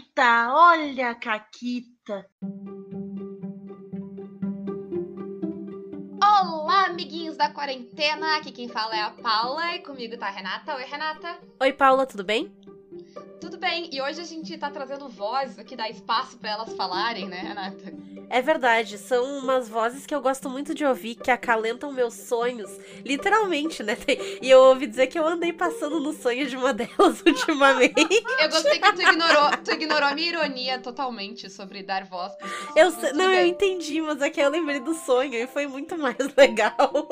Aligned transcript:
Caquita, 0.00 0.54
olha 0.54 1.10
a 1.10 1.14
Caquita. 1.14 2.26
Olá, 6.22 6.86
amiguinhos 6.86 7.36
da 7.36 7.50
quarentena. 7.50 8.38
Aqui 8.38 8.50
quem 8.50 8.68
fala 8.68 8.96
é 8.96 9.02
a 9.02 9.10
Paula 9.10 9.76
e 9.76 9.80
comigo 9.80 10.16
tá 10.16 10.28
a 10.28 10.30
Renata. 10.30 10.74
Oi, 10.76 10.84
Renata. 10.84 11.38
Oi, 11.60 11.72
Paula, 11.72 12.06
tudo 12.06 12.24
bem? 12.24 12.50
Tudo 13.40 13.58
bem, 13.58 13.90
e 13.92 14.00
hoje 14.00 14.20
a 14.20 14.24
gente 14.24 14.56
tá 14.56 14.70
trazendo 14.70 15.08
vozes 15.08 15.62
que 15.64 15.76
dá 15.76 15.88
espaço 15.88 16.38
para 16.38 16.50
elas 16.50 16.74
falarem, 16.74 17.28
né, 17.28 17.40
Renata? 17.40 17.92
É 18.30 18.40
verdade, 18.40 18.96
são 18.96 19.38
umas 19.38 19.68
vozes 19.68 20.06
que 20.06 20.14
eu 20.14 20.20
gosto 20.20 20.48
muito 20.48 20.72
de 20.72 20.84
ouvir, 20.84 21.16
que 21.16 21.32
acalentam 21.32 21.92
meus 21.92 22.14
sonhos, 22.14 22.70
literalmente, 23.04 23.82
né? 23.82 23.96
E 24.40 24.48
eu 24.48 24.60
ouvi 24.60 24.86
dizer 24.86 25.08
que 25.08 25.18
eu 25.18 25.26
andei 25.26 25.52
passando 25.52 25.98
no 25.98 26.12
sonho 26.12 26.46
de 26.46 26.56
uma 26.56 26.72
delas 26.74 27.20
ultimamente. 27.26 28.24
Eu 28.40 28.48
gostei 28.48 28.78
que 28.78 28.92
tu 28.92 29.02
ignorou, 29.02 29.50
tu 29.64 29.72
ignorou 29.72 30.08
a 30.08 30.14
minha 30.14 30.28
ironia 30.28 30.78
totalmente 30.78 31.50
sobre 31.50 31.82
dar 31.82 32.04
voz 32.04 32.32
pras 32.36 32.52
pessoas. 32.52 33.02
Eu, 33.02 33.14
não, 33.14 33.32
eu 33.32 33.46
entendi, 33.46 34.00
mas 34.00 34.22
é 34.22 34.30
que 34.30 34.40
eu 34.40 34.48
lembrei 34.48 34.78
do 34.78 34.94
sonho 34.94 35.34
e 35.34 35.48
foi 35.48 35.66
muito 35.66 35.98
mais 35.98 36.16
legal. 36.36 37.08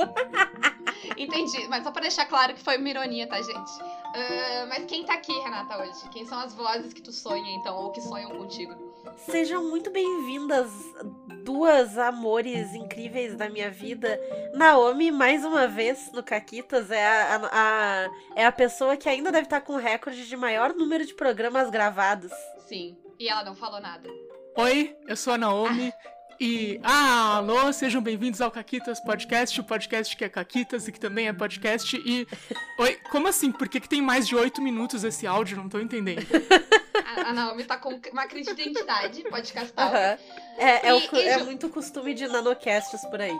Entendi, 1.16 1.66
mas 1.68 1.84
só 1.84 1.90
pra 1.90 2.02
deixar 2.02 2.26
claro 2.26 2.54
que 2.54 2.60
foi 2.60 2.76
uma 2.76 2.88
ironia, 2.88 3.26
tá, 3.26 3.40
gente? 3.40 3.70
Uh, 3.80 4.68
mas 4.68 4.84
quem 4.86 5.04
tá 5.04 5.14
aqui, 5.14 5.32
Renata, 5.32 5.78
hoje? 5.78 6.08
Quem 6.10 6.26
são 6.26 6.38
as 6.38 6.54
vozes 6.54 6.92
que 6.92 7.02
tu 7.02 7.12
sonha, 7.12 7.50
então, 7.56 7.76
ou 7.76 7.90
que 7.90 8.00
sonham 8.00 8.30
contigo? 8.30 8.74
Sejam 9.16 9.64
muito 9.64 9.90
bem-vindas, 9.90 10.70
duas 11.44 11.98
amores 11.98 12.74
incríveis 12.74 13.34
da 13.34 13.48
minha 13.48 13.70
vida. 13.70 14.20
Naomi, 14.54 15.10
mais 15.10 15.44
uma 15.44 15.66
vez, 15.66 16.10
no 16.12 16.22
Caquitas, 16.22 16.90
é 16.90 17.06
a, 17.06 17.36
a, 17.36 17.48
a 17.52 18.10
é 18.36 18.46
a 18.46 18.52
pessoa 18.52 18.96
que 18.96 19.08
ainda 19.08 19.32
deve 19.32 19.44
estar 19.44 19.60
com 19.60 19.74
o 19.74 19.78
recorde 19.78 20.26
de 20.26 20.36
maior 20.36 20.74
número 20.74 21.04
de 21.04 21.14
programas 21.14 21.70
gravados. 21.70 22.32
Sim, 22.66 22.96
e 23.18 23.28
ela 23.28 23.44
não 23.44 23.54
falou 23.54 23.80
nada. 23.80 24.08
Oi, 24.56 24.96
eu 25.06 25.16
sou 25.16 25.32
a 25.32 25.38
Naomi. 25.38 25.92
E, 26.40 26.78
ah, 26.84 27.38
alô, 27.38 27.72
sejam 27.72 28.00
bem-vindos 28.00 28.40
ao 28.40 28.48
Caquitas 28.48 29.00
Podcast, 29.00 29.60
o 29.60 29.64
podcast 29.64 30.16
que 30.16 30.24
é 30.24 30.28
Caquitas 30.28 30.86
e 30.86 30.92
que 30.92 31.00
também 31.00 31.26
é 31.26 31.32
podcast. 31.32 31.96
E, 31.96 32.28
oi, 32.78 32.94
como 33.10 33.26
assim? 33.26 33.50
Por 33.50 33.68
que, 33.68 33.80
que 33.80 33.88
tem 33.88 34.00
mais 34.00 34.24
de 34.28 34.36
oito 34.36 34.62
minutos 34.62 35.02
esse 35.02 35.26
áudio? 35.26 35.56
Não 35.56 35.68
tô 35.68 35.80
entendendo. 35.80 36.24
A, 37.26 37.32
Naomi 37.32 37.64
tá 37.64 37.76
com 37.76 38.00
uma 38.12 38.28
crise 38.28 38.54
de 38.54 38.62
identidade, 38.62 39.24
podcastal. 39.24 39.88
Uhum. 39.88 40.18
É, 40.58 40.88
é, 40.88 40.94
o, 40.94 41.16
é 41.16 41.42
muito 41.42 41.68
costume 41.70 42.14
de 42.14 42.28
nanocasts 42.28 43.00
por 43.06 43.20
aí. 43.20 43.36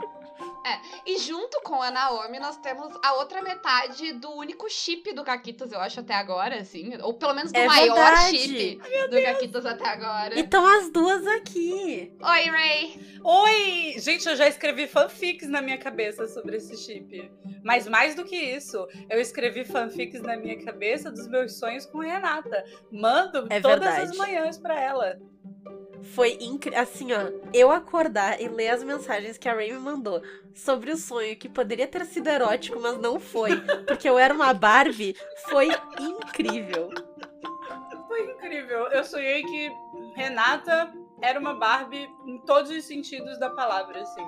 É, 0.65 0.81
e 1.07 1.19
junto 1.19 1.61
com 1.63 1.81
a 1.81 1.91
Naomi, 1.91 2.39
nós 2.39 2.57
temos 2.59 2.93
a 3.03 3.15
outra 3.15 3.41
metade 3.43 4.13
do 4.15 4.31
único 4.33 4.69
chip 4.69 5.13
do 5.13 5.25
Caquitas, 5.25 5.73
eu 5.73 5.81
acho, 5.81 6.01
até 6.01 6.15
agora, 6.15 6.61
assim. 6.61 6.91
Ou 7.03 7.15
pelo 7.15 7.35
menos 7.35 7.53
do 7.53 7.59
é 7.59 7.67
maior 7.67 7.95
verdade. 7.95 8.39
chip 8.39 8.81
Ai, 8.83 9.09
do 9.09 9.23
Caquitas 9.23 9.67
até 9.67 9.89
agora. 9.89 10.35
E 10.39 10.41
estão 10.41 10.67
as 10.67 10.91
duas 10.91 11.27
aqui. 11.27 12.13
Oi, 12.21 12.45
Ray. 12.45 13.19
Oi! 13.25 13.95
Gente, 13.99 14.29
eu 14.29 14.37
já 14.37 14.49
escrevi 14.49 14.87
fanfics 14.87 15.49
na 15.49 15.63
minha 15.63 15.79
cabeça 15.79 16.27
sobre 16.29 16.57
esse 16.57 16.77
chip. 16.77 17.31
Mas 17.63 17.89
mais 17.89 18.15
do 18.15 18.25
que 18.25 18.37
isso, 18.37 18.87
eu 19.09 19.21
escrevi 19.21 19.65
fanfics 19.65 20.21
na 20.23 20.37
minha 20.37 20.63
cabeça 20.65 21.11
dos 21.11 21.27
meus 21.29 21.59
sonhos 21.59 21.87
com 21.87 21.99
Renata. 21.99 22.65
Mando 22.91 23.47
é 23.51 23.61
todas 23.61 23.81
verdade. 23.81 24.11
as 24.11 24.17
manhãs 24.17 24.59
para 24.59 24.81
ela. 24.81 25.19
Foi 26.03 26.39
incrível. 26.41 26.81
Assim, 26.81 27.13
ó, 27.13 27.31
eu 27.53 27.71
acordar 27.71 28.41
e 28.41 28.49
ler 28.49 28.71
as 28.71 28.83
mensagens 28.83 29.39
que 29.39 29.49
a 29.49 29.55
Ray 29.55 29.73
me 29.73 29.79
mandou 29.79 30.23
sobre 30.55 30.91
o 30.91 30.97
sonho 30.97 31.37
que 31.37 31.49
poderia 31.49 31.87
ter 31.87 32.05
sido 32.07 32.29
erótico, 32.29 32.81
mas 32.81 32.99
não 32.99 33.21
foi, 33.21 33.51
porque 33.87 34.09
eu 34.09 34.19
era 34.19 34.35
uma 34.35 34.53
Barbie, 34.53 35.17
foi 35.49 35.69
incrível. 36.01 36.91
Foi 38.07 38.31
incrível. 38.31 38.87
Eu 38.89 39.05
sonhei 39.05 39.43
que 39.43 39.71
Renata 40.15 40.93
era 41.21 41.39
uma 41.39 41.55
Barbie 41.55 42.09
em 42.27 42.39
todos 42.39 42.71
os 42.71 42.85
sentidos 42.85 43.39
da 43.39 43.51
palavra, 43.51 44.03
assim. 44.03 44.25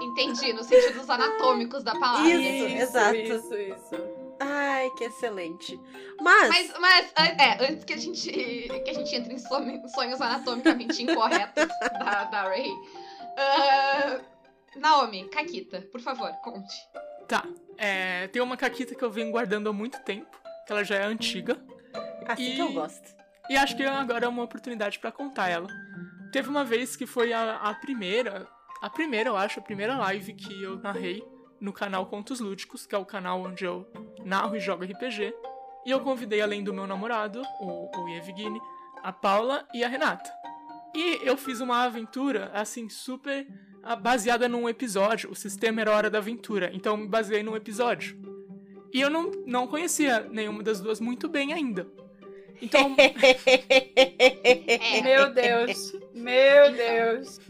Entendi, 0.00 0.52
nos 0.52 0.66
sentidos 0.66 1.08
anatômicos 1.08 1.82
da 1.82 1.92
palavra. 1.92 2.28
Isso, 2.28 2.64
isso 2.66 2.82
exato. 2.82 3.16
Isso, 3.16 3.54
isso. 3.54 4.17
Ai, 4.40 4.90
que 4.96 5.04
excelente. 5.04 5.78
Mas. 6.20 6.48
Mas, 6.48 6.78
mas 6.78 7.12
é, 7.16 7.70
antes 7.70 7.84
que 7.84 7.92
a 7.92 7.96
gente, 7.96 8.30
que 8.30 8.90
a 8.90 8.94
gente 8.94 9.14
entre 9.14 9.34
em 9.34 9.88
sonhos 9.88 10.20
anatomicamente 10.20 11.02
incorretos 11.02 11.68
da, 11.98 12.24
da 12.24 12.42
Ray. 12.42 12.70
Uh, 12.70 14.24
Naomi, 14.76 15.28
Caquita, 15.28 15.82
por 15.92 16.00
favor, 16.00 16.30
conte. 16.42 16.74
Tá. 17.26 17.44
É, 17.76 18.28
tem 18.28 18.40
uma 18.40 18.56
Caquita 18.56 18.94
que 18.94 19.04
eu 19.04 19.10
venho 19.10 19.30
guardando 19.30 19.68
há 19.68 19.72
muito 19.72 19.98
tempo, 20.00 20.38
que 20.66 20.72
ela 20.72 20.84
já 20.84 20.96
é 20.96 21.04
antiga. 21.04 21.60
Assim 22.26 22.52
e, 22.52 22.54
que 22.54 22.60
eu 22.60 22.72
gosto. 22.72 23.16
E 23.48 23.56
acho 23.56 23.76
que 23.76 23.84
agora 23.84 24.26
é 24.26 24.28
uma 24.28 24.42
oportunidade 24.42 24.98
para 24.98 25.10
contar 25.10 25.48
ela. 25.48 25.68
Teve 26.30 26.48
uma 26.48 26.64
vez 26.64 26.96
que 26.96 27.06
foi 27.06 27.32
a, 27.32 27.56
a 27.56 27.74
primeira. 27.74 28.46
A 28.80 28.90
primeira, 28.90 29.30
eu 29.30 29.36
acho, 29.36 29.58
a 29.58 29.62
primeira 29.62 29.96
live 29.96 30.34
que 30.34 30.62
eu 30.62 30.78
narrei 30.78 31.22
no 31.60 31.72
canal 31.72 32.06
Contos 32.06 32.40
Lúdicos, 32.40 32.86
que 32.86 32.94
é 32.94 32.98
o 32.98 33.04
canal 33.04 33.42
onde 33.42 33.64
eu 33.64 33.86
narro 34.24 34.56
e 34.56 34.60
jogo 34.60 34.84
RPG. 34.84 35.34
E 35.86 35.90
eu 35.90 36.00
convidei, 36.00 36.40
além 36.40 36.62
do 36.62 36.74
meu 36.74 36.86
namorado, 36.86 37.42
o, 37.60 37.90
o 37.96 38.08
Evgeny, 38.08 38.60
a 39.02 39.12
Paula 39.12 39.66
e 39.72 39.82
a 39.82 39.88
Renata. 39.88 40.30
E 40.94 41.20
eu 41.22 41.36
fiz 41.36 41.60
uma 41.60 41.84
aventura, 41.84 42.50
assim, 42.52 42.88
super 42.88 43.46
ah, 43.82 43.96
baseada 43.96 44.48
num 44.48 44.68
episódio. 44.68 45.30
O 45.30 45.34
sistema 45.34 45.80
era 45.80 45.92
Hora 45.92 46.10
da 46.10 46.18
Aventura, 46.18 46.70
então 46.74 46.94
eu 46.94 46.98
me 46.98 47.08
baseei 47.08 47.42
num 47.42 47.56
episódio. 47.56 48.18
E 48.92 49.00
eu 49.00 49.10
não, 49.10 49.30
não 49.46 49.66
conhecia 49.66 50.20
nenhuma 50.30 50.62
das 50.62 50.80
duas 50.80 51.00
muito 51.00 51.28
bem 51.28 51.52
ainda. 51.52 51.86
Então. 52.60 52.94
Meu 55.02 55.32
Deus! 55.32 55.92
Meu 56.14 56.72
Deus! 56.72 57.40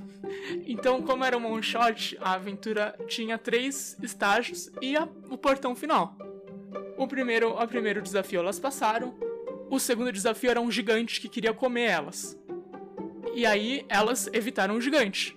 Então, 0.66 1.02
como 1.02 1.24
era 1.24 1.36
um 1.36 1.52
one 1.52 1.62
shot, 1.62 2.16
a 2.20 2.32
aventura 2.32 2.94
tinha 3.06 3.38
três 3.38 3.96
estágios 4.02 4.70
e 4.80 4.96
a, 4.96 5.08
o 5.30 5.38
portão 5.38 5.74
final. 5.74 6.16
O 6.96 7.06
primeiro, 7.06 7.50
o 7.50 7.68
primeiro 7.68 8.02
desafio 8.02 8.40
elas 8.40 8.58
passaram. 8.58 9.14
O 9.70 9.78
segundo 9.78 10.12
desafio 10.12 10.50
era 10.50 10.60
um 10.60 10.70
gigante 10.70 11.20
que 11.20 11.28
queria 11.28 11.52
comer 11.52 11.84
elas. 11.84 12.38
E 13.34 13.46
aí 13.46 13.84
elas 13.88 14.28
evitaram 14.32 14.76
o 14.76 14.80
gigante. 14.80 15.36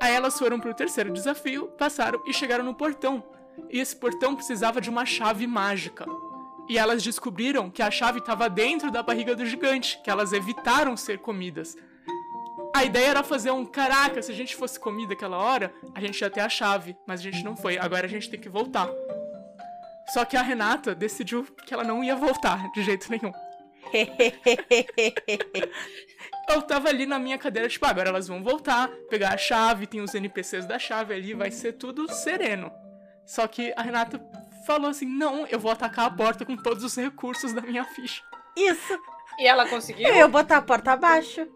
Aí 0.00 0.14
elas 0.14 0.38
foram 0.38 0.60
pro 0.60 0.74
terceiro 0.74 1.12
desafio, 1.12 1.68
passaram 1.78 2.22
e 2.26 2.32
chegaram 2.32 2.64
no 2.64 2.74
portão. 2.74 3.24
E 3.70 3.80
esse 3.80 3.96
portão 3.96 4.36
precisava 4.36 4.80
de 4.80 4.90
uma 4.90 5.04
chave 5.04 5.46
mágica. 5.46 6.06
E 6.68 6.76
elas 6.76 7.02
descobriram 7.02 7.70
que 7.70 7.82
a 7.82 7.90
chave 7.90 8.18
estava 8.18 8.48
dentro 8.48 8.90
da 8.90 9.02
barriga 9.02 9.34
do 9.34 9.46
gigante, 9.46 9.98
que 10.04 10.10
elas 10.10 10.32
evitaram 10.32 10.96
ser 10.96 11.18
comidas. 11.18 11.76
A 12.74 12.84
ideia 12.84 13.08
era 13.08 13.22
fazer 13.22 13.50
um 13.50 13.64
caraca, 13.64 14.22
se 14.22 14.30
a 14.30 14.34
gente 14.34 14.54
fosse 14.54 14.78
comida 14.78 15.14
aquela 15.14 15.38
hora, 15.38 15.72
a 15.94 16.00
gente 16.00 16.20
ia 16.20 16.30
ter 16.30 16.40
a 16.40 16.48
chave, 16.48 16.96
mas 17.06 17.20
a 17.20 17.22
gente 17.22 17.42
não 17.42 17.56
foi. 17.56 17.78
Agora 17.78 18.06
a 18.06 18.08
gente 18.08 18.30
tem 18.30 18.38
que 18.38 18.48
voltar. 18.48 18.88
Só 20.12 20.24
que 20.24 20.36
a 20.36 20.42
Renata 20.42 20.94
decidiu 20.94 21.44
que 21.66 21.74
ela 21.74 21.84
não 21.84 22.02
ia 22.02 22.16
voltar 22.16 22.70
de 22.72 22.82
jeito 22.82 23.10
nenhum. 23.10 23.32
eu 26.50 26.62
tava 26.62 26.88
ali 26.88 27.06
na 27.06 27.18
minha 27.18 27.38
cadeira, 27.38 27.68
tipo, 27.68 27.86
agora 27.86 28.08
elas 28.08 28.28
vão 28.28 28.42
voltar, 28.42 28.88
pegar 29.08 29.34
a 29.34 29.38
chave, 29.38 29.86
tem 29.86 30.00
os 30.00 30.14
NPCs 30.14 30.66
da 30.66 30.78
chave 30.78 31.14
ali, 31.14 31.34
vai 31.34 31.50
ser 31.50 31.74
tudo 31.74 32.12
sereno. 32.12 32.70
Só 33.26 33.46
que 33.46 33.72
a 33.76 33.82
Renata 33.82 34.20
falou 34.66 34.90
assim: 34.90 35.06
não, 35.06 35.46
eu 35.46 35.58
vou 35.58 35.70
atacar 35.70 36.06
a 36.06 36.10
porta 36.10 36.44
com 36.44 36.56
todos 36.56 36.84
os 36.84 36.96
recursos 36.96 37.52
da 37.52 37.60
minha 37.60 37.84
ficha. 37.84 38.22
Isso. 38.56 38.98
E 39.38 39.46
ela 39.46 39.68
conseguiu? 39.68 40.08
Eu 40.08 40.16
ia 40.16 40.28
botar 40.28 40.56
a 40.56 40.62
porta 40.62 40.92
abaixo. 40.92 41.46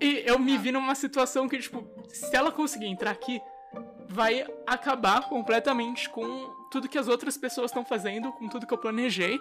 E 0.00 0.22
eu 0.24 0.38
me 0.38 0.56
vi 0.56 0.70
numa 0.70 0.94
situação 0.94 1.48
que, 1.48 1.58
tipo, 1.58 1.84
se 2.08 2.34
ela 2.34 2.52
conseguir 2.52 2.86
entrar 2.86 3.10
aqui, 3.10 3.40
vai 4.08 4.46
acabar 4.66 5.28
completamente 5.28 6.08
com 6.08 6.48
tudo 6.70 6.88
que 6.88 6.98
as 6.98 7.08
outras 7.08 7.36
pessoas 7.36 7.70
estão 7.70 7.84
fazendo, 7.84 8.32
com 8.32 8.48
tudo 8.48 8.66
que 8.66 8.74
eu 8.74 8.78
planejei. 8.78 9.40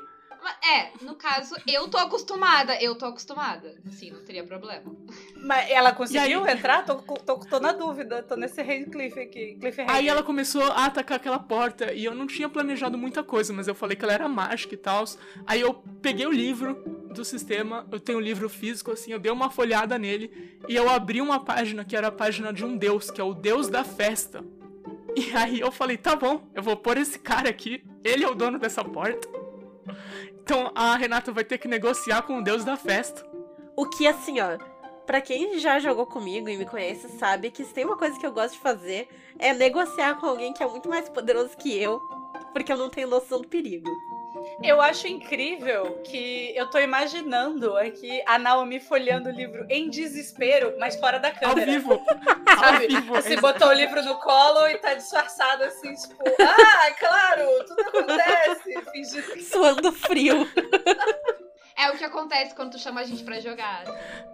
É, 0.64 0.92
no 1.04 1.16
caso, 1.16 1.56
eu 1.68 1.88
tô 1.88 1.98
acostumada. 1.98 2.82
Eu 2.82 2.96
tô 2.96 3.06
acostumada. 3.06 3.76
Sim, 3.92 4.12
não 4.12 4.24
teria 4.24 4.44
problema. 4.44 4.96
Mas 5.36 5.70
ela 5.70 5.92
conseguiu 5.94 6.44
aí, 6.44 6.54
entrar? 6.54 6.86
Tô, 6.86 6.96
tô, 6.96 7.38
tô, 7.38 7.60
na 7.60 7.72
dúvida. 7.72 8.24
Tô 8.24 8.36
nesse 8.36 8.64
Cliff 8.86 9.20
aqui. 9.20 9.58
Cliff 9.60 9.82
aí 9.88 10.08
ela 10.08 10.24
começou 10.24 10.64
a 10.64 10.86
atacar 10.86 11.18
aquela 11.18 11.40
porta 11.40 11.94
e 11.94 12.06
eu 12.06 12.16
não 12.16 12.28
tinha 12.28 12.48
planejado 12.48 12.98
muita 12.98 13.24
coisa, 13.24 13.52
mas 13.54 13.68
eu 13.68 13.76
falei 13.76 13.96
que 13.96 14.04
ela 14.04 14.14
era 14.14 14.28
mágica 14.28 14.74
e 14.74 14.78
tal. 14.78 15.04
Aí 15.46 15.62
eu 15.62 15.74
peguei 16.02 16.26
o 16.26 16.32
livro 16.32 16.76
do 17.12 17.26
sistema, 17.26 17.88
eu 17.92 18.00
tenho 18.00 18.18
um 18.18 18.22
livro 18.22 18.48
físico, 18.50 18.92
assim, 18.92 19.12
eu 19.12 19.20
dei 19.20 19.32
uma 19.32 19.50
folhada 19.50 19.98
nele 19.98 20.60
e 20.68 20.76
eu 20.76 20.90
abri 20.90 21.22
uma 21.22 21.44
página 21.44 21.84
que 21.84 21.96
era 21.96 22.08
a 22.08 22.12
página 22.12 22.54
de 22.54 22.64
um 22.64 22.78
deus, 22.78 23.10
que 23.10 23.20
é 23.20 23.24
o 23.24 23.34
deus 23.34 23.68
da 23.68 23.84
festa. 23.84 24.44
E 25.16 25.36
aí 25.36 25.60
eu 25.60 25.72
falei, 25.72 25.98
tá 25.98 26.16
bom, 26.16 26.50
eu 26.54 26.64
vou 26.64 26.78
pôr 26.78 26.98
esse 26.98 27.20
cara 27.20 27.50
aqui, 27.50 27.84
ele 28.04 28.24
é 28.24 28.30
o 28.30 28.36
dono 28.36 28.58
dessa 28.58 28.84
porta. 28.84 29.41
Então 30.44 30.72
a 30.76 30.96
Renata 30.96 31.32
vai 31.32 31.44
ter 31.44 31.58
que 31.58 31.68
negociar 31.68 32.22
com 32.24 32.38
o 32.38 32.44
deus 32.44 32.64
da 32.64 32.76
festa. 32.78 33.26
O 33.76 33.88
que, 33.88 34.06
assim, 34.08 34.40
ó, 34.40 34.58
pra 35.06 35.22
quem 35.22 35.60
já 35.60 35.80
jogou 35.80 36.06
comigo 36.06 36.50
e 36.50 36.58
me 36.58 36.66
conhece, 36.66 37.10
sabe 37.18 37.52
que 37.52 37.64
se 37.64 37.74
tem 37.74 37.86
uma 37.86 37.98
coisa 37.98 38.20
que 38.20 38.26
eu 38.26 38.32
gosto 38.32 38.54
de 38.54 38.60
fazer 38.60 39.08
é 39.40 39.54
negociar 39.54 40.16
com 40.20 40.26
alguém 40.26 40.54
que 40.54 40.64
é 40.64 40.68
muito 40.68 40.90
mais 40.90 41.10
poderoso 41.10 41.58
que 41.58 41.76
eu, 41.78 42.00
porque 42.54 42.72
eu 42.72 42.78
não 42.78 42.90
tenho 42.90 43.08
noção 43.08 43.42
do 43.42 43.48
perigo. 43.48 43.90
Eu 44.64 44.82
acho 44.82 45.08
incrível 45.08 46.02
que 46.04 46.54
eu 46.56 46.70
tô 46.70 46.80
imaginando 46.80 47.76
aqui 47.78 48.22
a 48.26 48.38
Naomi 48.38 48.80
folheando 48.80 49.30
o 49.30 49.32
livro 49.32 49.66
em 49.70 49.90
desespero, 49.90 50.76
mas 50.80 50.96
fora 50.96 51.20
da 51.20 51.30
Ao 51.30 51.34
câmera. 51.36 51.72
vivo. 51.72 51.94
Ao 52.48 52.58
Sabe? 52.60 52.88
vivo. 52.88 53.16
Assim, 53.16 53.36
botou 53.38 53.70
o 53.70 53.74
livro 53.74 54.04
no 54.04 54.16
colo 54.20 54.68
e 54.68 54.78
tá 54.78 54.94
disfarçado 54.94 55.64
assim, 55.64 55.94
tipo, 55.96 56.24
ah, 56.42 56.92
claro, 57.00 57.48
tudo 57.68 57.82
acontece. 57.82 58.82
Fingindo 58.92 59.32
que 59.34 59.44
Suando 59.44 59.92
frio. 59.92 60.48
É 61.78 61.90
o 61.90 61.98
que 61.98 62.04
acontece 62.04 62.54
quando 62.54 62.72
tu 62.72 62.80
chama 62.80 63.02
a 63.02 63.04
gente 63.04 63.24
pra 63.24 63.40
jogar. 63.40 63.84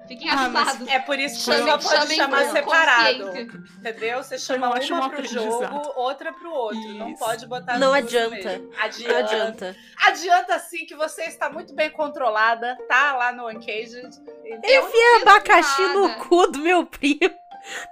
Fiquem 0.07 0.29
Ah, 0.29 0.45
avisados. 0.45 0.87
É 0.87 0.99
por 0.99 1.17
isso 1.19 1.35
que 1.37 1.41
Chamem- 1.57 1.79
só 1.81 1.97
pode 1.97 2.15
chamar 2.15 2.45
separado. 2.51 3.37
Entendeu? 3.37 4.23
Você 4.23 4.37
chama 4.37 4.67
um 4.67 4.71
ótimo 4.71 4.99
uma 4.99 5.09
pro 5.09 5.25
jogo, 5.25 5.91
outra 5.95 6.33
pro 6.33 6.51
outro. 6.51 6.79
Não 6.95 7.09
Isso. 7.09 7.19
pode 7.23 7.45
botar 7.45 7.77
Não 7.77 7.93
adianta. 7.93 8.35
mesmo. 8.35 8.71
Não 8.71 8.79
Adianta. 8.83 9.19
adianta. 9.19 9.75
Adianta 10.05 10.59
sim 10.59 10.85
que 10.85 10.95
você 10.95 11.23
está 11.23 11.49
muito 11.49 11.73
bem 11.73 11.89
controlada, 11.89 12.77
tá 12.87 13.15
lá 13.15 13.31
no 13.31 13.47
Uncaged. 13.49 14.09
Então, 14.45 14.69
Eu 14.69 14.87
vi 14.89 15.21
abacaxi 15.21 15.81
nada. 15.81 15.93
no 15.93 16.15
cu 16.25 16.47
do 16.47 16.59
meu 16.59 16.85
primo. 16.85 17.35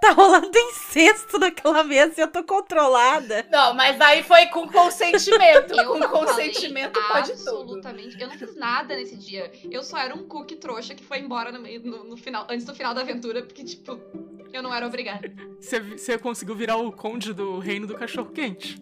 Tá 0.01 0.11
rolando 0.11 0.57
incesto 0.57 1.37
naquela 1.37 1.83
mesa 1.83 2.13
e 2.17 2.21
eu 2.21 2.27
tô 2.31 2.43
controlada. 2.43 3.45
Não, 3.51 3.73
mas 3.73 3.99
aí 3.99 4.23
foi 4.23 4.45
com 4.47 4.67
consentimento. 4.67 5.73
Eu 5.73 5.87
com 5.87 5.99
consentimento 6.07 6.99
falei 7.01 7.23
pode 7.23 7.37
tudo. 7.43 7.49
Absolutamente. 7.61 8.19
Eu 8.21 8.27
não 8.27 8.37
fiz 8.37 8.55
nada 8.55 8.95
nesse 8.95 9.15
dia. 9.17 9.51
Eu 9.69 9.83
só 9.83 9.97
era 9.97 10.15
um 10.15 10.27
cookie 10.27 10.55
trouxa 10.55 10.95
que 10.95 11.03
foi 11.03 11.19
embora 11.19 11.51
no, 11.51 11.59
meio- 11.59 11.81
no- 11.83 12.03
no 12.03 12.17
final, 12.17 12.45
antes 12.49 12.65
do 12.65 12.73
final 12.73 12.93
da 12.93 13.01
aventura, 13.01 13.41
porque, 13.43 13.63
tipo, 13.63 13.99
eu 14.53 14.61
não 14.63 14.73
era 14.73 14.87
obrigada. 14.87 15.31
Você, 15.59 15.79
você 15.79 16.17
conseguiu 16.17 16.55
virar 16.55 16.77
o 16.77 16.91
conde 16.91 17.33
do 17.33 17.59
reino 17.59 17.85
do 17.85 17.95
cachorro 17.95 18.31
quente. 18.31 18.81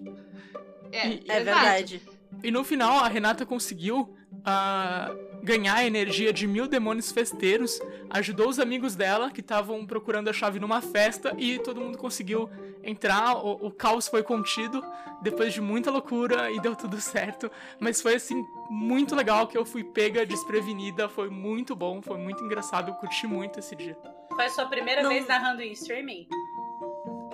É, 0.92 1.08
E- 1.08 1.24
É 1.28 1.40
verdade. 1.44 2.02
E 2.44 2.52
no 2.52 2.64
final, 2.64 3.00
a 3.04 3.08
Renata 3.08 3.46
conseguiu 3.46 4.16
ah, 4.46 5.12
ganhar 5.44 5.76
a 5.76 5.86
energia 5.86 6.32
de 6.32 6.48
mil 6.48 6.68
demônios 6.68 7.12
festeiros, 7.12 7.80
ajudou 8.10 8.48
os 8.48 8.60
amigos 8.60 8.96
dela 8.96 9.30
que 9.30 9.42
estavam 9.42 9.86
procurando 9.86 10.30
a 10.30 10.34
chave 10.34 10.58
numa 10.58 10.82
festa 10.82 11.36
e 11.38 11.60
todo 11.60 11.82
mundo 11.82 11.98
conseguiu 11.98 12.50
entrar. 12.82 13.36
O, 13.36 13.68
o 13.68 13.72
caos 13.72 14.08
foi 14.08 14.24
contido 14.24 14.82
depois 15.22 15.54
de 15.54 15.60
muita 15.60 15.92
loucura 15.92 16.50
e 16.50 16.60
deu 16.62 16.76
tudo 16.76 17.00
certo. 17.02 17.52
Mas 17.80 18.02
foi 18.02 18.16
assim, 18.16 18.42
muito 18.70 19.16
legal 19.16 19.46
que 19.48 19.58
eu 19.58 19.66
fui 19.66 19.84
pega 19.84 20.26
desprevenida. 20.26 21.10
Foi 21.10 21.30
muito 21.30 21.76
bom, 21.76 22.02
foi 22.02 22.18
muito 22.18 22.44
engraçado. 22.44 22.90
Eu 22.90 22.96
curti 22.96 23.28
muito 23.28 23.60
esse 23.60 23.76
dia. 23.76 23.98
Foi 24.34 24.46
a 24.46 24.50
sua 24.50 24.66
primeira 24.66 25.04
Não. 25.04 25.10
vez 25.10 25.28
narrando 25.28 25.62
em 25.62 25.74
streaming? 25.74 26.28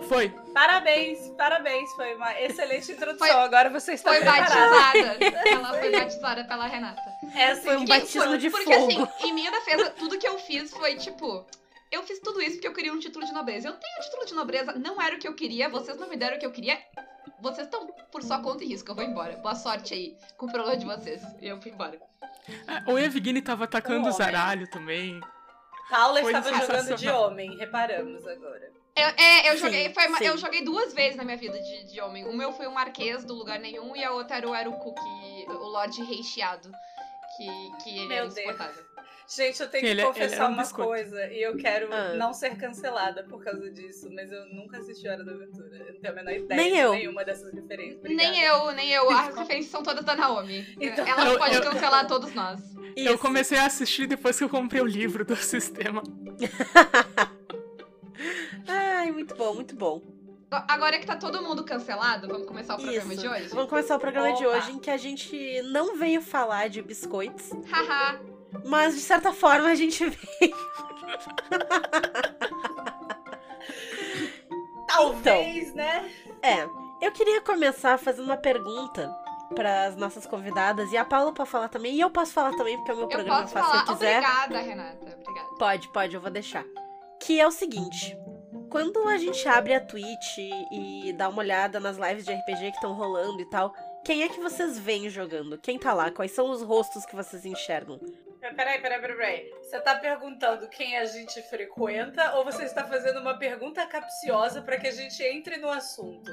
Foi. 0.08 0.30
Parabéns, 0.54 1.30
parabéns. 1.38 1.92
Foi 1.94 2.16
uma 2.16 2.40
excelente 2.42 2.92
introdução. 2.92 3.28
Foi- 3.28 3.30
Agora 3.36 3.70
você 3.70 3.94
está 3.94 4.12
Foi 4.12 4.20
preparada. 4.20 4.70
batizada. 4.70 5.26
Ela 5.50 5.74
foi 5.80 5.92
batizada 5.92 6.44
pela 6.46 6.66
Renata. 6.68 7.02
É 7.36 7.52
assim 7.52 7.62
Foi 7.64 7.78
um 7.78 7.86
batismo 7.86 8.24
Por- 8.24 8.38
de 8.38 8.50
porque, 8.50 8.74
fogo. 8.74 9.04
assim, 9.04 9.28
em 9.28 9.34
minha 9.34 9.52
defesa, 9.52 9.90
tudo 9.92 10.18
que 10.18 10.28
eu 10.28 10.38
fiz 10.40 10.72
foi, 10.72 10.96
tipo... 10.96 11.46
Eu 11.92 12.04
fiz 12.04 12.20
tudo 12.20 12.40
isso 12.40 12.54
porque 12.54 12.68
eu 12.68 12.74
queria 12.74 12.94
um 12.94 13.00
título 13.00 13.26
de 13.26 13.32
nobreza. 13.34 13.68
Eu 13.70 13.74
tenho 13.74 14.02
título 14.04 14.26
de 14.26 14.34
nobreza, 14.36 14.74
não 14.74 15.02
era 15.02 15.16
o 15.16 15.20
que 15.20 15.28
eu 15.28 15.34
queria, 15.34 15.68
vocês 15.70 15.98
não 15.98 16.08
me 16.08 16.16
deram 16.16 16.38
o 16.38 16.40
que 16.40 16.46
eu 16.46 16.52
queria. 16.52 16.78
Vocês 17.42 17.66
estão 17.66 17.88
por 18.12 18.22
sua 18.22 18.40
conta 18.42 18.64
e 18.64 18.68
risco, 18.68 18.92
eu 18.92 18.96
vou 18.96 19.04
embora. 19.04 19.38
Boa 19.38 19.56
sorte 19.56 19.94
aí 19.96 20.16
com 20.38 20.46
o 20.46 20.52
problema 20.52 20.78
de 20.78 20.86
vocês. 20.86 21.22
E 21.42 21.48
eu 21.48 21.60
fui 21.60 21.72
embora. 21.72 22.00
Ah, 22.68 22.84
O 22.88 22.98
Evgeny 23.00 23.42
tava 23.42 23.64
atacando 23.64 24.08
o 24.08 24.12
zaralho 24.12 24.70
também. 24.70 25.20
Paula 25.90 26.22
Foi 26.22 26.32
estava 26.32 26.54
jogando 26.54 26.96
de 26.96 27.10
homem, 27.10 27.58
reparamos 27.58 28.28
agora. 28.28 28.72
Eu, 29.00 29.08
é, 29.18 29.50
eu 29.50 29.54
Sim, 29.54 29.60
joguei, 29.60 29.90
foi 29.94 30.04
sim. 30.18 30.26
eu 30.26 30.38
joguei 30.38 30.64
duas 30.64 30.94
vezes 30.94 31.16
na 31.16 31.24
minha 31.24 31.38
vida 31.38 31.60
de, 31.60 31.84
de 31.92 32.02
homem. 32.02 32.26
O 32.26 32.34
meu 32.34 32.52
foi 32.54 32.68
o 32.68 32.72
Marquês 32.74 33.24
do 33.24 33.34
lugar 33.34 33.60
nenhum 33.60 33.96
e 33.96 34.04
a 34.04 34.12
outra 34.12 34.38
era 34.38 34.50
o, 34.50 34.54
era 34.56 34.70
o 34.70 34.74
Cookie, 34.74 35.46
o 35.48 35.68
Lorde 35.68 36.02
Recheado. 36.04 36.72
Que, 37.38 37.84
que 37.84 37.90
ele 38.00 38.08
Meu 38.08 38.18
era 38.18 38.26
insuportável. 38.26 38.84
Gente, 39.28 39.62
eu 39.62 39.70
tenho 39.70 39.86
Ele- 39.86 39.94
que 39.96 40.02
ele 40.02 40.08
confessar 40.08 40.36
era 40.38 40.46
um 40.46 40.54
uma 40.54 40.64
biscoito. 40.64 40.90
coisa 40.90 41.28
e 41.28 41.42
eu 41.44 41.56
quero 41.56 41.94
Ah. 41.94 42.16
não 42.16 42.34
ser 42.34 42.58
cancelada 42.58 43.24
por 43.30 43.44
causa 43.44 43.70
disso, 43.70 44.10
mas 44.12 44.32
eu 44.32 44.44
nunca 44.48 44.80
assisti 44.80 45.08
Hora 45.08 45.24
da 45.24 45.32
Aventura. 45.32 45.78
Eu 45.78 45.94
não 45.94 46.02
tenho 46.02 46.14
a 46.14 46.16
menor 46.16 46.34
ideia 46.34 46.60
Nem 46.62 46.74
de 46.74 46.80
eu. 46.80 46.92
nenhuma 46.94 47.24
dessas 47.24 47.54
referências. 47.54 48.00
Obrigada. 48.00 48.32
Nem 48.32 48.42
eu, 48.44 48.72
nem 48.72 48.90
eu. 48.90 49.10
As 49.12 49.36
referências 49.36 49.72
são 49.72 49.84
todas 49.84 50.04
da 50.04 50.16
Naomi. 50.16 50.66
Então- 50.82 51.08
Ela 51.08 51.26
Eu- 51.34 51.38
pode 51.38 51.56
eu- 51.56 51.62
cancelar 51.62 52.08
todos 52.08 52.34
nós. 52.34 52.60
Eu 52.98 53.14
Isso. 53.14 53.18
comecei 53.20 53.60
a 53.60 53.68
assistir 53.68 54.08
depois 54.08 54.36
que 54.38 54.44
eu 54.44 54.50
comprei 54.50 54.82
o 54.82 54.86
livro 54.86 55.24
do 55.24 55.36
sistema. 55.38 56.02
Ai, 59.10 59.12
muito 59.12 59.36
bom, 59.36 59.56
muito 59.56 59.76
bom. 59.76 60.04
Agora 60.52 61.00
que 61.00 61.06
tá 61.06 61.16
todo 61.16 61.42
mundo 61.42 61.64
cancelado, 61.64 62.28
vamos 62.28 62.46
começar 62.48 62.76
o 62.76 62.78
programa 62.78 63.14
Isso. 63.14 63.22
de 63.22 63.28
hoje? 63.28 63.48
Vamos 63.50 63.68
começar 63.70 63.96
o 63.96 64.00
programa 64.00 64.34
de 64.34 64.46
Opa. 64.46 64.58
hoje 64.58 64.72
em 64.72 64.80
que 64.80 64.92
a 64.92 64.98
gente 64.98 65.62
não 65.64 65.96
veio 65.96 66.22
falar 66.22 66.70
de 66.70 66.80
biscoitos, 66.84 67.50
Haha. 67.72 68.20
mas 68.66 68.94
de 68.94 69.02
certa 69.02 69.34
forma 69.34 69.70
a 69.70 69.76
gente 69.76 70.06
veio. 70.06 70.56
Talvez, 74.88 75.74
né? 75.74 76.08
É, 76.44 76.66
eu 77.02 77.12
queria 77.12 77.42
começar 77.42 77.98
fazendo 77.98 78.26
uma 78.26 78.38
pergunta 78.38 79.12
para 79.56 79.86
as 79.88 79.96
nossas 79.96 80.28
convidadas 80.28 80.92
e 80.92 80.98
a 80.98 81.06
Paula 81.06 81.34
pode 81.34 81.50
falar 81.50 81.70
também 81.70 81.96
e 81.96 82.00
eu 82.00 82.12
posso 82.12 82.32
falar 82.32 82.56
também 82.56 82.78
porque 82.78 82.92
é 82.92 82.94
o 82.94 82.98
meu 82.98 83.06
eu 83.06 83.10
programa, 83.10 83.42
posso 83.42 83.54
falar. 83.54 83.86
que 83.86 83.92
eu 83.92 83.96
quiser. 83.96 84.18
Obrigada, 84.20 84.60
Renata. 84.60 85.18
Obrigada. 85.20 85.50
Pode, 85.58 85.88
pode, 85.92 86.14
eu 86.16 86.22
vou 86.22 86.30
deixar. 86.30 86.64
Que 87.20 87.40
é 87.40 87.48
o 87.48 87.52
seguinte: 87.52 88.16
quando 88.70 89.08
a 89.08 89.18
gente 89.18 89.48
abre 89.48 89.74
a 89.74 89.82
Twitch 89.82 90.38
e 90.72 91.14
dá 91.18 91.28
uma 91.28 91.40
olhada 91.40 91.80
nas 91.80 91.98
lives 91.98 92.26
de 92.26 92.34
RPG 92.34 92.72
que 92.72 92.78
estão 92.78 92.94
rolando 92.94 93.42
e 93.42 93.50
tal, 93.50 93.74
quem 94.06 94.24
é 94.24 94.30
que 94.30 94.40
vocês 94.40 94.78
veem 94.78 95.10
jogando? 95.10 95.58
Quem 95.58 95.78
tá 95.78 95.94
lá? 95.94 96.12
Quais 96.12 96.32
são 96.32 96.50
os 96.52 96.62
rostos 96.62 97.06
que 97.06 97.16
vocês 97.16 97.46
enxergam? 97.46 98.00
Peraí, 98.40 98.80
peraí, 98.82 99.02
peraí, 99.02 99.18
peraí. 99.18 99.54
Você 99.62 99.80
tá 99.82 99.96
perguntando 99.96 100.68
quem 100.70 100.98
a 100.98 101.06
gente 101.06 101.42
frequenta 101.44 102.36
ou 102.36 102.46
você 102.46 102.64
está 102.64 102.86
fazendo 102.86 103.20
uma 103.20 103.38
pergunta 103.38 103.86
capciosa 103.86 104.62
para 104.62 104.78
que 104.78 104.88
a 104.88 104.92
gente 104.92 105.22
entre 105.22 105.58
no 105.58 105.70
assunto? 105.70 106.32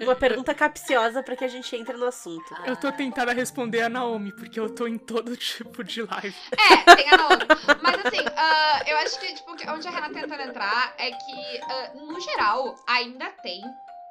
Uma 0.00 0.14
pergunta 0.14 0.54
capciosa 0.54 1.22
para 1.22 1.36
que 1.36 1.44
a 1.44 1.48
gente 1.48 1.74
entre 1.74 1.96
no 1.96 2.06
assunto. 2.06 2.54
Eu 2.64 2.76
tô 2.76 2.92
tentando 2.92 3.32
responder 3.32 3.82
a 3.82 3.88
Naomi, 3.88 4.32
porque 4.32 4.58
eu 4.60 4.72
tô 4.72 4.86
em 4.86 4.96
todo 4.96 5.36
tipo 5.36 5.82
de 5.82 6.02
live. 6.02 6.36
É, 6.52 6.94
tem 6.94 7.08
a 7.10 7.16
Naomi. 7.16 7.46
Mas 7.82 8.06
assim, 8.06 8.24
ah, 8.36 8.82
eu 8.86 8.96
acho 8.98 9.18
que 9.18 9.34
tipo, 9.34 9.50
onde 9.50 9.88
a 9.88 9.90
Renata 9.90 10.14
tentando 10.14 10.42
entrar 10.42 10.94
é 10.98 11.10
que, 11.10 11.60
ah, 11.62 11.92
no 11.94 12.20
geral, 12.20 12.76
ainda 12.86 13.28
tem 13.42 13.60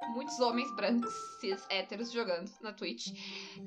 muitos 0.09 0.39
homens 0.39 0.73
brancos, 0.75 1.13
cis, 1.39 1.65
héteros 1.69 2.11
jogando 2.11 2.49
na 2.61 2.73
Twitch. 2.73 3.07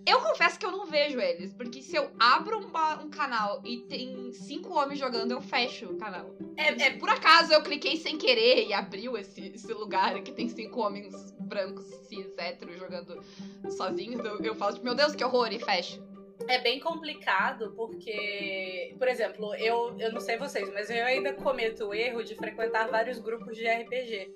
Eu 0.06 0.20
confesso 0.20 0.58
que 0.58 0.66
eu 0.66 0.70
não 0.70 0.86
vejo 0.86 1.20
eles, 1.20 1.52
porque 1.54 1.80
se 1.80 1.96
eu 1.96 2.10
abro 2.18 2.58
um, 2.58 2.66
um 3.04 3.10
canal 3.10 3.62
e 3.64 3.78
tem 3.82 4.32
cinco 4.32 4.74
homens 4.74 4.98
jogando, 4.98 5.32
eu 5.32 5.40
fecho 5.40 5.86
o 5.86 5.96
canal. 5.96 6.34
É, 6.56 6.76
Se 6.78 6.98
por 6.98 7.08
acaso 7.08 7.52
eu 7.52 7.62
cliquei 7.62 7.96
sem 7.96 8.18
querer 8.18 8.66
e 8.66 8.72
abriu 8.72 9.16
esse, 9.16 9.48
esse 9.48 9.72
lugar 9.72 10.20
que 10.22 10.32
tem 10.32 10.48
cinco 10.48 10.80
homens 10.80 11.32
brancos, 11.40 11.86
cis, 12.08 12.36
héteros 12.36 12.78
jogando 12.78 13.22
sozinhos, 13.70 14.24
eu, 14.24 14.38
eu 14.40 14.54
falo, 14.54 14.72
tipo, 14.72 14.84
meu 14.84 14.94
Deus, 14.94 15.14
que 15.14 15.24
horror, 15.24 15.52
e 15.52 15.58
fecho. 15.58 16.02
É 16.48 16.58
bem 16.58 16.80
complicado 16.80 17.72
porque, 17.76 18.94
por 18.98 19.06
exemplo, 19.06 19.54
eu, 19.54 19.96
eu 19.98 20.12
não 20.12 20.20
sei 20.20 20.36
vocês, 20.36 20.68
mas 20.72 20.90
eu 20.90 21.04
ainda 21.04 21.32
cometo 21.32 21.86
o 21.86 21.94
erro 21.94 22.22
de 22.24 22.34
frequentar 22.34 22.88
vários 22.88 23.18
grupos 23.18 23.56
de 23.56 23.66
RPG. 23.68 24.34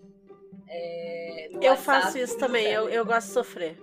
É, 0.68 1.49
Eu 1.52 1.73
WhatsApp, 1.73 1.82
faço 1.82 2.18
isso 2.18 2.38
também, 2.38 2.66
eu, 2.66 2.88
eu 2.88 3.04
gosto 3.04 3.28
de 3.28 3.32
sofrer. 3.35 3.78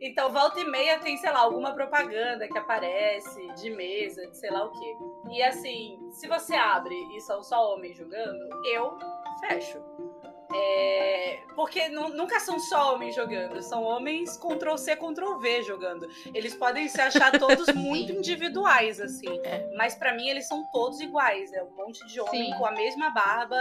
Então, 0.00 0.30
volta 0.30 0.60
e 0.60 0.64
meia 0.64 0.98
tem, 0.98 1.16
sei 1.16 1.30
lá, 1.30 1.40
alguma 1.40 1.72
propaganda 1.72 2.46
que 2.46 2.58
aparece 2.58 3.40
de 3.54 3.70
mesa, 3.70 4.26
de 4.26 4.36
sei 4.36 4.50
lá 4.50 4.64
o 4.64 4.70
quê. 4.70 4.94
E 5.30 5.42
assim, 5.42 5.98
se 6.12 6.28
você 6.28 6.54
abre 6.54 6.94
e 7.16 7.20
são 7.22 7.42
só 7.42 7.72
homens 7.72 7.96
jogando, 7.96 8.38
eu 8.66 8.98
fecho. 9.40 9.78
É, 10.56 11.40
Porque 11.56 11.88
nu- 11.88 12.10
nunca 12.10 12.38
são 12.40 12.58
só 12.58 12.94
homens 12.94 13.14
jogando, 13.14 13.60
são 13.62 13.82
homens 13.82 14.36
Ctrl-C, 14.36 14.96
Ctrl-V 14.96 15.62
jogando. 15.62 16.08
Eles 16.34 16.54
podem 16.54 16.88
se 16.88 17.00
achar 17.00 17.36
todos 17.38 17.66
muito 17.74 18.12
individuais, 18.12 19.00
assim. 19.00 19.38
É. 19.44 19.68
Mas 19.76 19.94
pra 19.94 20.14
mim 20.14 20.28
eles 20.28 20.46
são 20.46 20.64
todos 20.72 21.00
iguais. 21.00 21.52
É 21.52 21.62
um 21.62 21.70
monte 21.76 22.04
de 22.06 22.20
homem 22.20 22.52
Sim. 22.52 22.58
com 22.58 22.66
a 22.66 22.72
mesma 22.72 23.10
barba, 23.10 23.56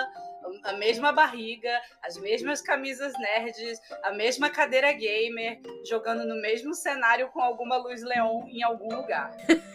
a 0.64 0.74
mesma 0.74 1.12
barriga, 1.12 1.72
as 2.02 2.18
mesmas 2.18 2.62
camisas 2.62 3.14
nerds, 3.18 3.80
a 4.04 4.12
mesma 4.12 4.50
cadeira 4.50 4.92
gamer, 4.92 5.60
jogando 5.88 6.26
no 6.26 6.36
mesmo 6.42 6.74
cenário 6.74 7.30
com 7.30 7.42
alguma 7.42 7.78
luz 7.78 8.04
leon 8.04 8.44
em 8.48 8.64
algum 8.64 8.94
lugar. 8.96 9.36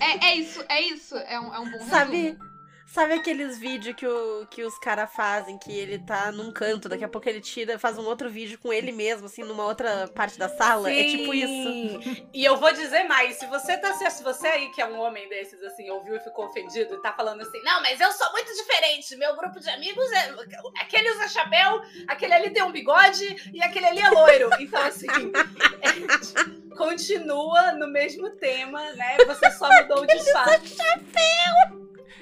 É, 0.00 0.26
é 0.28 0.34
isso, 0.36 0.64
é 0.68 0.80
isso. 0.82 1.16
É 1.16 1.40
um, 1.40 1.52
é 1.54 1.58
um 1.58 1.70
bom 1.70 1.78
Sabe, 1.86 2.16
resumo. 2.22 2.53
Sabe 2.94 3.14
aqueles 3.14 3.58
vídeos 3.58 3.96
que, 3.96 4.06
o, 4.06 4.46
que 4.46 4.62
os 4.62 4.78
caras 4.78 5.12
fazem, 5.12 5.58
que 5.58 5.76
ele 5.76 5.98
tá 5.98 6.30
num 6.30 6.52
canto, 6.52 6.88
daqui 6.88 7.02
a 7.02 7.08
pouco 7.08 7.28
ele 7.28 7.40
tira, 7.40 7.76
faz 7.76 7.98
um 7.98 8.04
outro 8.04 8.30
vídeo 8.30 8.56
com 8.56 8.72
ele 8.72 8.92
mesmo, 8.92 9.26
assim, 9.26 9.42
numa 9.42 9.64
outra 9.64 10.06
parte 10.14 10.38
da 10.38 10.48
sala? 10.48 10.92
É 10.92 11.02
tipo 11.02 11.34
isso. 11.34 11.48
Sim. 11.48 12.28
E 12.32 12.44
eu 12.44 12.56
vou 12.56 12.72
dizer 12.72 13.02
mais, 13.02 13.34
se 13.34 13.46
você 13.46 13.76
tá 13.76 13.92
se 13.94 14.22
você 14.22 14.46
aí 14.46 14.70
que 14.70 14.80
é 14.80 14.86
um 14.86 15.00
homem 15.00 15.28
desses, 15.28 15.60
assim, 15.64 15.90
ouviu 15.90 16.14
e 16.14 16.20
ficou 16.20 16.44
ofendido 16.44 16.94
e 16.94 17.02
tá 17.02 17.12
falando 17.12 17.40
assim, 17.40 17.60
não, 17.64 17.82
mas 17.82 18.00
eu 18.00 18.12
sou 18.12 18.30
muito 18.30 18.54
diferente, 18.54 19.16
meu 19.16 19.34
grupo 19.34 19.58
de 19.58 19.68
amigos 19.70 20.12
é. 20.12 20.32
Aquele 20.80 21.10
usa 21.10 21.26
chapéu, 21.26 21.82
aquele 22.06 22.32
ali 22.32 22.50
tem 22.50 22.62
um 22.62 22.70
bigode 22.70 23.50
e 23.52 23.60
aquele 23.60 23.86
ali 23.86 24.02
é 24.02 24.10
loiro. 24.10 24.50
Então, 24.60 24.80
assim, 24.80 25.08
é, 25.82 26.76
continua 26.76 27.72
no 27.72 27.88
mesmo 27.88 28.30
tema, 28.36 28.92
né? 28.92 29.16
Você 29.26 29.50
só 29.50 29.68
mudou 29.82 30.02
o 30.02 30.06
disfarce. 30.06 30.76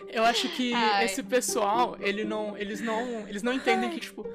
Eu 0.08 0.24
acho 0.24 0.48
que 0.50 0.72
Ai. 0.74 1.04
esse 1.04 1.22
pessoal, 1.22 1.96
ele 2.00 2.24
não, 2.24 2.56
eles 2.56 2.80
não, 2.80 3.26
eles 3.28 3.42
não 3.42 3.52
entendem 3.52 3.90
que 3.90 4.00
tipo, 4.00 4.26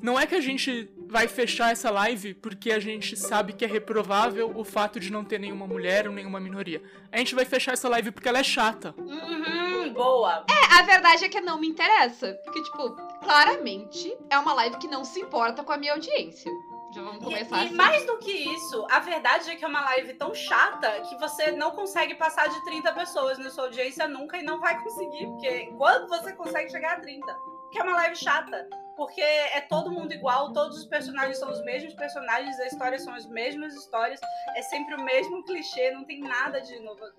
não 0.00 0.18
é 0.18 0.26
que 0.26 0.34
a 0.34 0.40
gente 0.40 0.90
vai 1.08 1.26
fechar 1.26 1.72
essa 1.72 1.90
live 1.90 2.34
porque 2.34 2.70
a 2.70 2.78
gente 2.78 3.16
sabe 3.16 3.52
que 3.52 3.64
é 3.64 3.68
reprovável 3.68 4.52
o 4.54 4.64
fato 4.64 5.00
de 5.00 5.10
não 5.10 5.24
ter 5.24 5.38
nenhuma 5.38 5.66
mulher 5.66 6.06
ou 6.06 6.14
nenhuma 6.14 6.38
minoria. 6.38 6.82
A 7.10 7.18
gente 7.18 7.34
vai 7.34 7.44
fechar 7.44 7.72
essa 7.72 7.88
live 7.88 8.10
porque 8.10 8.28
ela 8.28 8.38
é 8.38 8.42
chata. 8.42 8.94
Uhum, 8.98 9.92
boa. 9.92 10.44
É, 10.50 10.78
a 10.78 10.82
verdade 10.82 11.24
é 11.24 11.28
que 11.28 11.40
não 11.40 11.58
me 11.58 11.68
interessa. 11.68 12.34
Porque, 12.44 12.62
tipo, 12.62 12.90
claramente 13.22 14.14
é 14.28 14.38
uma 14.38 14.52
live 14.52 14.76
que 14.78 14.88
não 14.88 15.04
se 15.04 15.20
importa 15.20 15.64
com 15.64 15.72
a 15.72 15.76
minha 15.78 15.92
audiência. 15.92 16.52
Já 16.92 17.02
vamos 17.02 17.22
começar 17.22 17.58
E, 17.58 17.62
e 17.62 17.66
assim. 17.66 17.74
mais 17.74 18.06
do 18.06 18.18
que 18.18 18.32
isso, 18.32 18.86
a 18.90 19.00
verdade 19.00 19.50
é 19.50 19.56
que 19.56 19.64
é 19.64 19.68
uma 19.68 19.80
live 19.82 20.14
tão 20.14 20.34
chata 20.34 21.00
que 21.02 21.16
você 21.18 21.52
não 21.52 21.72
consegue 21.72 22.14
passar 22.14 22.48
de 22.48 22.64
30 22.64 22.92
pessoas 22.92 23.38
na 23.38 23.50
sua 23.50 23.64
audiência 23.64 24.06
nunca 24.08 24.38
e 24.38 24.42
não 24.42 24.60
vai 24.60 24.80
conseguir. 24.82 25.26
Porque 25.26 25.66
quando 25.76 26.08
você 26.08 26.32
consegue 26.32 26.70
chegar 26.70 26.94
a 26.94 27.00
30? 27.00 27.26
Porque 27.34 27.78
é 27.78 27.82
uma 27.82 27.96
live 27.96 28.16
chata. 28.16 28.68
Porque 28.96 29.20
é 29.20 29.60
todo 29.60 29.90
mundo 29.90 30.12
igual, 30.12 30.52
todos 30.54 30.78
os 30.78 30.86
personagens 30.86 31.38
são 31.38 31.50
os 31.50 31.62
mesmos 31.64 31.92
personagens, 31.92 32.58
as 32.60 32.72
histórias 32.72 33.04
são 33.04 33.14
as 33.14 33.26
mesmas 33.26 33.74
histórias, 33.74 34.18
é 34.54 34.62
sempre 34.62 34.94
o 34.94 35.04
mesmo 35.04 35.44
clichê, 35.44 35.90
não 35.90 36.04
tem 36.04 36.20
nada 36.20 36.62
de 36.62 36.74
inovador. 36.76 37.12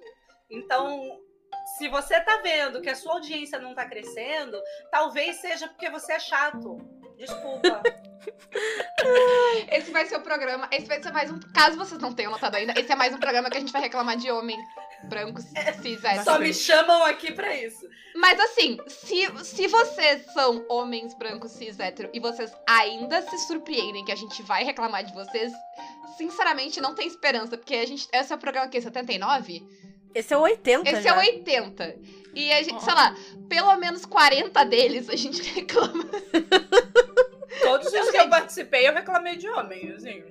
Então, 0.50 1.20
se 1.78 1.88
você 1.88 2.20
tá 2.22 2.38
vendo 2.38 2.82
que 2.82 2.90
a 2.90 2.96
sua 2.96 3.14
audiência 3.14 3.60
não 3.60 3.76
tá 3.76 3.86
crescendo, 3.86 4.60
talvez 4.90 5.36
seja 5.36 5.68
porque 5.68 5.90
você 5.90 6.14
é 6.14 6.20
chato. 6.20 6.78
Desculpa. 7.18 7.82
Esse 9.72 9.92
vai 9.92 10.06
ser 10.06 10.18
o 10.18 10.22
programa. 10.22 10.68
Esse 10.72 10.88
vai 10.88 11.02
ser 11.02 11.12
mais 11.12 11.32
um. 11.32 11.40
Caso 11.54 11.78
vocês 11.78 12.00
não 12.02 12.14
tenham 12.14 12.32
notado 12.32 12.56
ainda, 12.56 12.80
esse 12.80 12.92
é 12.92 12.96
mais 12.96 13.14
um 13.14 13.18
programa 13.18 13.50
que 13.50 13.58
a 13.58 13.60
gente 13.60 13.72
vai 13.72 13.82
reclamar 13.82 14.18
de 14.18 14.30
homem 14.32 14.58
branco, 15.04 15.42
cis, 15.42 16.04
hétero. 16.04 16.24
Só 16.24 16.40
me 16.40 16.54
chamam 16.54 17.04
aqui 17.04 17.32
pra 17.32 17.56
isso. 17.56 17.88
Mas 18.16 18.40
assim, 18.40 18.78
se, 18.88 19.28
se 19.44 19.68
vocês 19.68 20.26
são 20.34 20.66
homens 20.70 21.14
brancos, 21.14 21.52
cis, 21.52 21.80
hétero, 21.80 22.10
e 22.14 22.20
vocês 22.20 22.52
ainda 22.68 23.22
se 23.22 23.38
surpreendem 23.40 24.04
que 24.06 24.12
a 24.12 24.16
gente 24.16 24.42
vai 24.44 24.64
reclamar 24.64 25.04
de 25.04 25.14
vocês, 25.14 25.52
sinceramente 26.18 26.82
não 26.82 26.96
tem 26.96 27.08
esperança, 27.08 27.58
porque 27.58 27.76
a 27.76 27.86
gente. 27.86 28.08
Esse 28.12 28.34
é 28.34 28.36
o 28.36 28.40
programa 28.40 28.68
aqui, 28.68 28.82
79? 28.82 29.64
Esse 30.14 30.34
é 30.34 30.38
o 30.38 30.42
80 30.42 30.90
Esse 30.90 31.02
já. 31.04 31.10
é 31.12 31.14
o 31.14 31.20
80. 31.20 31.96
E 32.34 32.52
a 32.52 32.64
gente, 32.64 32.84
sei 32.84 32.94
lá, 32.94 33.16
pelo 33.48 33.76
menos 33.78 34.06
40 34.06 34.64
deles 34.66 35.10
a 35.10 35.16
gente 35.16 35.42
reclama. 35.54 36.06
Todos 37.62 37.88
os 37.88 38.10
que 38.12 38.18
eu 38.18 38.30
participei, 38.58 38.88
eu 38.88 38.94
reclamei 38.94 39.36
de 39.38 39.48
homem, 39.50 39.92
assim. 39.94 40.24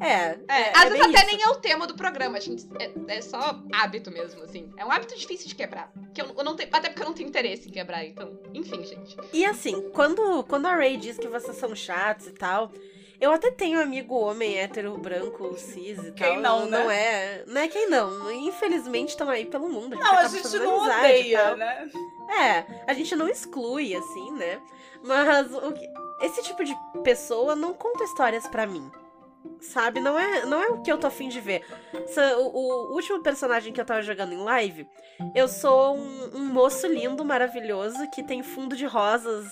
É, 0.00 0.38
é, 0.48 0.70
Às 0.74 0.86
é 0.86 0.90
vezes 0.90 1.06
até 1.06 1.18
isso. 1.18 1.26
nem 1.26 1.42
é 1.42 1.48
o 1.48 1.56
tema 1.56 1.86
do 1.86 1.94
programa, 1.94 2.38
a 2.38 2.40
gente, 2.40 2.66
é, 2.78 2.90
é 3.16 3.20
só 3.20 3.62
hábito 3.72 4.10
mesmo, 4.10 4.42
assim. 4.42 4.72
É 4.76 4.84
um 4.84 4.90
hábito 4.90 5.16
difícil 5.16 5.46
de 5.48 5.54
quebrar. 5.54 5.92
Que 6.14 6.22
eu, 6.22 6.34
eu 6.36 6.44
não 6.44 6.56
tenho, 6.56 6.70
até 6.72 6.88
porque 6.88 7.02
eu 7.02 7.06
não 7.06 7.12
tenho 7.14 7.28
interesse 7.28 7.68
em 7.68 7.72
quebrar, 7.72 8.04
então. 8.04 8.38
Enfim, 8.54 8.82
gente. 8.84 9.16
E 9.32 9.44
assim, 9.44 9.90
quando, 9.90 10.42
quando 10.44 10.66
a 10.66 10.74
Ray 10.74 10.96
diz 10.96 11.18
que 11.18 11.28
vocês 11.28 11.56
são 11.56 11.74
chatos 11.76 12.28
e 12.28 12.32
tal, 12.32 12.72
eu 13.20 13.30
até 13.30 13.50
tenho 13.50 13.78
amigo 13.78 14.14
homem 14.18 14.58
hétero, 14.58 14.96
branco, 14.96 15.54
cis 15.58 15.98
e 15.98 16.12
Quem 16.12 16.40
tal. 16.40 16.60
não, 16.60 16.66
né? 16.66 16.78
Não 16.78 16.90
é, 16.90 17.44
não 17.46 17.60
é 17.60 17.68
quem 17.68 17.90
não. 17.90 18.32
Infelizmente 18.32 19.10
estão 19.10 19.28
aí 19.28 19.44
pelo 19.44 19.68
mundo. 19.68 19.96
Não, 19.96 20.16
a 20.18 20.26
gente 20.28 20.48
não 20.58 20.80
amizade 20.80 21.06
e 21.06 21.20
odeia, 21.20 21.38
tal. 21.44 21.56
né? 21.58 21.88
É, 22.30 22.64
a 22.90 22.94
gente 22.94 23.14
não 23.14 23.28
exclui, 23.28 23.94
assim, 23.94 24.32
né? 24.32 24.58
Mas 25.02 25.52
o 25.52 25.72
que- 25.72 25.99
esse 26.20 26.42
tipo 26.42 26.64
de 26.64 26.76
pessoa 27.02 27.54
não 27.56 27.72
conta 27.74 28.04
histórias 28.04 28.46
pra 28.46 28.66
mim. 28.66 28.90
Sabe? 29.60 30.00
Não 30.00 30.18
é, 30.18 30.44
não 30.44 30.62
é 30.62 30.68
o 30.68 30.82
que 30.82 30.92
eu 30.92 30.98
tô 30.98 31.06
afim 31.06 31.28
de 31.28 31.40
ver. 31.40 31.64
O, 32.38 32.58
o 32.58 32.94
último 32.94 33.22
personagem 33.22 33.72
que 33.72 33.80
eu 33.80 33.84
tava 33.84 34.02
jogando 34.02 34.32
em 34.32 34.42
live, 34.42 34.86
eu 35.34 35.48
sou 35.48 35.96
um, 35.96 36.36
um 36.36 36.44
moço 36.46 36.86
lindo, 36.86 37.24
maravilhoso, 37.24 38.10
que 38.10 38.22
tem 38.22 38.42
fundo 38.42 38.76
de 38.76 38.84
rosas 38.86 39.46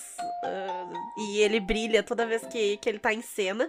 ah, 0.45 0.93
e 1.17 1.39
ele 1.41 1.61
brilha 1.61 2.03
toda 2.03 2.27
vez 2.27 2.45
que, 2.47 2.77
que 2.79 2.89
ele 2.89 2.99
tá 2.99 3.13
em 3.13 3.23
cena. 3.23 3.69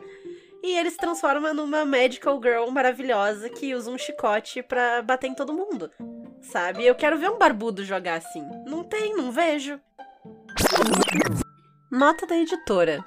E 0.62 0.78
ele 0.78 0.92
se 0.92 0.98
transforma 0.98 1.54
numa 1.54 1.86
medical 1.86 2.42
girl 2.42 2.70
maravilhosa 2.70 3.50
que 3.50 3.74
usa 3.74 3.90
um 3.90 3.98
chicote 3.98 4.62
pra 4.62 5.02
bater 5.02 5.28
em 5.28 5.34
todo 5.34 5.54
mundo. 5.54 5.90
Sabe? 6.42 6.86
Eu 6.86 6.96
quero 6.96 7.18
ver 7.18 7.30
um 7.30 7.38
barbudo 7.38 7.84
jogar 7.84 8.16
assim. 8.16 8.46
Não 8.66 8.84
tem, 8.84 9.16
não 9.16 9.32
vejo. 9.32 9.80
Nota 11.92 12.28
da 12.28 12.38
editora. 12.38 13.04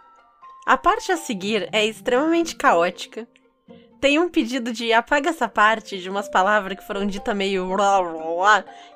A 0.66 0.76
parte 0.76 1.12
a 1.12 1.16
seguir 1.16 1.68
é 1.72 1.86
extremamente 1.86 2.56
caótica. 2.56 3.28
Tem 4.00 4.18
um 4.18 4.28
pedido 4.28 4.72
de 4.72 4.92
apaga 4.92 5.30
essa 5.30 5.48
parte 5.48 5.98
de 5.98 6.10
umas 6.10 6.28
palavras 6.28 6.76
que 6.76 6.84
foram 6.84 7.06
ditas 7.06 7.36
meio 7.36 7.76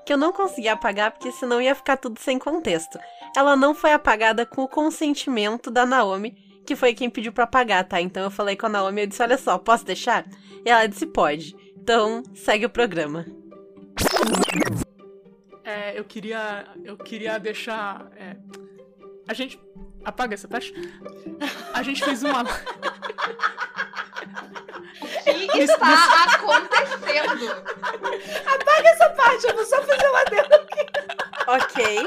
que 0.05 0.13
eu 0.13 0.17
não 0.17 0.33
consegui 0.33 0.67
apagar 0.67 1.13
porque 1.13 1.31
senão 1.31 1.63
ia 1.63 1.73
ficar 1.73 1.99
tudo 1.99 2.19
sem 2.19 2.37
contexto. 2.37 2.99
Ela 3.37 3.55
não 3.55 3.77
foi 3.77 3.93
apagada 3.93 4.45
com 4.45 4.65
o 4.65 4.69
consentimento 4.69 5.71
da 5.71 5.87
Naomi, 5.87 6.35
que 6.67 6.75
foi 6.75 6.93
quem 6.93 7.09
pediu 7.09 7.33
pra 7.33 7.45
apagar, 7.45 7.85
tá? 7.85 8.01
Então 8.01 8.25
eu 8.25 8.31
falei 8.31 8.57
com 8.57 8.67
a 8.67 8.69
Naomi, 8.69 9.03
eu 9.03 9.07
disse, 9.07 9.23
olha 9.23 9.39
só, 9.39 9.57
posso 9.57 9.85
deixar? 9.85 10.27
E 10.65 10.69
ela 10.69 10.89
disse, 10.89 11.07
pode. 11.07 11.55
Então, 11.77 12.25
segue 12.35 12.67
o 12.67 12.71
programa. 12.71 13.25
É, 15.63 15.97
eu 15.97 16.05
queria, 16.05 16.67
eu 16.85 16.97
queria 16.97 17.39
deixar, 17.39 18.11
é, 18.17 18.37
a 19.29 19.33
gente 19.33 19.66
apaga 20.07 20.35
essa 20.35 20.49
parte. 20.49 20.73
A 21.75 21.83
gente 21.83 22.03
fez 22.05 22.23
uma 22.23 22.43
O 25.27 25.49
que 25.53 25.59
está 25.63 26.25
acontecendo? 26.35 27.65
Essa 28.85 29.09
parte, 29.11 29.47
eu 29.47 29.55
vou 29.55 29.65
só 29.65 29.83
fazer 29.83 30.09
uma 30.09 30.21
adendo. 30.21 30.49
Ok. 31.49 32.07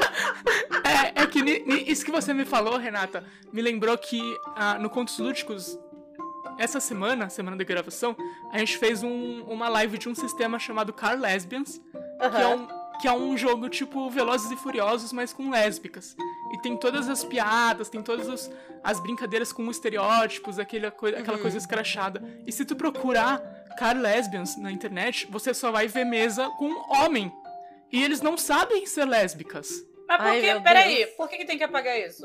É, 0.84 1.22
é 1.22 1.26
que 1.26 1.42
ni- 1.42 1.60
ni- 1.60 1.90
isso 1.90 2.04
que 2.04 2.10
você 2.10 2.32
me 2.34 2.44
falou, 2.44 2.76
Renata, 2.76 3.24
me 3.52 3.62
lembrou 3.62 3.96
que 3.96 4.20
ah, 4.56 4.78
no 4.78 4.90
Contos 4.90 5.18
Lúdicos, 5.18 5.78
essa 6.58 6.80
semana, 6.80 7.28
semana 7.30 7.56
da 7.56 7.64
gravação, 7.64 8.16
a 8.52 8.58
gente 8.58 8.76
fez 8.78 9.02
um- 9.02 9.42
uma 9.44 9.68
live 9.68 9.96
de 9.98 10.08
um 10.08 10.14
sistema 10.14 10.58
chamado 10.58 10.92
Car 10.92 11.18
Lesbians, 11.18 11.78
que 11.78 12.36
é, 12.42 12.46
um, 12.48 12.66
que 13.00 13.08
é 13.08 13.12
um 13.12 13.36
jogo 13.36 13.68
tipo 13.68 14.10
Velozes 14.10 14.50
e 14.50 14.56
Furiosos, 14.56 15.12
mas 15.12 15.32
com 15.32 15.50
lésbicas. 15.50 16.14
E 16.52 16.58
tem 16.60 16.76
todas 16.76 17.08
as 17.08 17.24
piadas, 17.24 17.88
tem 17.88 18.02
todas 18.02 18.28
os- 18.28 18.50
as 18.84 19.00
brincadeiras 19.00 19.52
com 19.52 19.70
estereótipos, 19.70 20.58
aquela, 20.58 20.90
coi- 20.90 21.14
aquela 21.14 21.36
Uhum. 21.36 21.42
coisa 21.42 21.56
escrachada. 21.58 22.22
E 22.46 22.52
se 22.52 22.64
tu 22.64 22.76
procurar 22.76 23.38
Car 23.78 23.96
Lesbians 23.96 24.56
na 24.58 24.70
internet, 24.70 25.26
você 25.30 25.54
só 25.54 25.70
vai 25.70 25.86
ver 25.88 26.04
mesa 26.04 26.48
com 26.58 26.70
homem. 26.92 27.32
E 27.92 28.02
eles 28.02 28.20
não 28.20 28.36
sabem 28.36 28.84
ser 28.86 29.04
lésbicas. 29.04 29.68
Mas 30.06 30.16
por 30.18 30.26
Ai, 30.26 30.40
que? 30.40 30.60
Peraí, 30.60 30.96
Deus. 30.96 31.10
por 31.16 31.28
que, 31.28 31.36
que 31.38 31.44
tem 31.44 31.56
que 31.58 31.64
apagar 31.64 31.98
isso? 31.98 32.24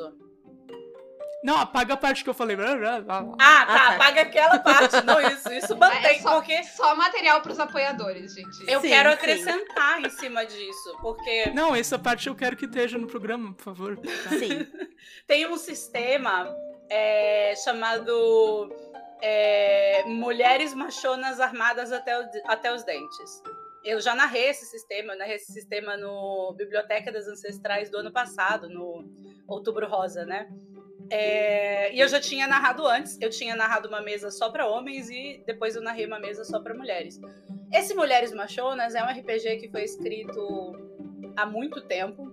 Não, 1.46 1.58
apaga 1.58 1.94
a 1.94 1.98
parte 1.98 2.24
que 2.24 2.30
eu 2.30 2.34
falei. 2.34 2.56
blá, 2.56 2.76
blá, 2.76 3.00
blá, 3.02 3.22
blá. 3.22 3.36
Ah, 3.40 3.66
tá, 3.66 3.74
Ah, 3.74 3.78
tá. 3.90 3.96
apaga 3.96 4.22
aquela 4.22 4.60
parte, 4.60 5.02
não 5.06 5.22
isso. 5.22 5.52
Isso 5.54 5.78
mantém, 5.78 6.18
É 6.18 6.20
só, 6.20 6.36
porque 6.36 6.64
só 6.64 6.96
material 6.96 7.42
pros 7.42 7.60
apoiadores, 7.60 8.34
gente. 8.34 8.70
eu 8.70 8.82
Sim, 8.82 8.88
quero 8.90 9.10
sim. 9.10 9.16
acrescentar 9.16 10.02
em 10.04 10.10
cima 10.10 10.46
disso. 10.46 10.98
Porque 11.02 11.52
Não, 11.54 11.76
essa 11.76 12.00
parte 12.00 12.28
eu 12.28 12.36
quero 12.36 12.58
que 12.58 12.66
esteja 12.66 12.98
no 12.98 13.08
programa, 13.08 13.54
por 13.54 13.64
favor. 13.64 13.98
tá? 13.98 14.30
Sim. 14.40 14.68
tem 15.28 15.46
um 15.48 15.56
sistema 15.58 16.54
é, 16.90 17.54
chamado 17.64 18.74
é, 19.22 20.04
Mulheres 20.08 20.74
Machonas 20.74 21.40
Armadas 21.40 21.92
até, 21.92 22.20
o- 22.20 22.30
até 22.48 22.74
os 22.74 22.84
Dentes. 22.84 23.42
Eu 23.84 24.02
já 24.02 24.16
narrei 24.16 24.50
esse 24.50 24.66
sistema, 24.66 25.14
eu 25.14 25.18
narrei 25.20 25.36
esse 25.36 25.54
sistema 25.54 25.96
no 25.96 26.54
Biblioteca 26.58 27.12
das 27.12 27.28
Ancestrais 27.28 27.90
do 27.90 27.98
ano 27.98 28.12
passado, 28.12 28.68
no 28.68 29.06
Outubro 29.48 29.88
Rosa, 29.88 30.26
né? 30.26 30.48
É, 31.10 31.94
e 31.94 32.00
eu 32.00 32.08
já 32.08 32.20
tinha 32.20 32.48
narrado 32.48 32.86
antes, 32.86 33.18
eu 33.22 33.30
tinha 33.30 33.56
narrado 33.56 33.88
uma 33.88 34.02
mesa 34.02 34.32
só 34.32 34.50
para 34.50 34.68
homens 34.68 35.10
e 35.10 35.44
depois 35.46 35.76
eu 35.76 35.82
narrei 35.82 36.06
uma 36.06 36.20
mesa 36.20 36.44
só 36.44 36.60
para 36.60 36.74
mulheres. 36.74 37.20
Esse 37.72 37.94
Mulheres 37.94 38.32
Machonas 38.32 38.96
é 38.96 39.04
um 39.04 39.08
RPG 39.08 39.58
que 39.58 39.70
foi 39.70 39.84
escrito 39.84 40.74
há 41.36 41.46
muito 41.46 41.82
tempo, 41.82 42.32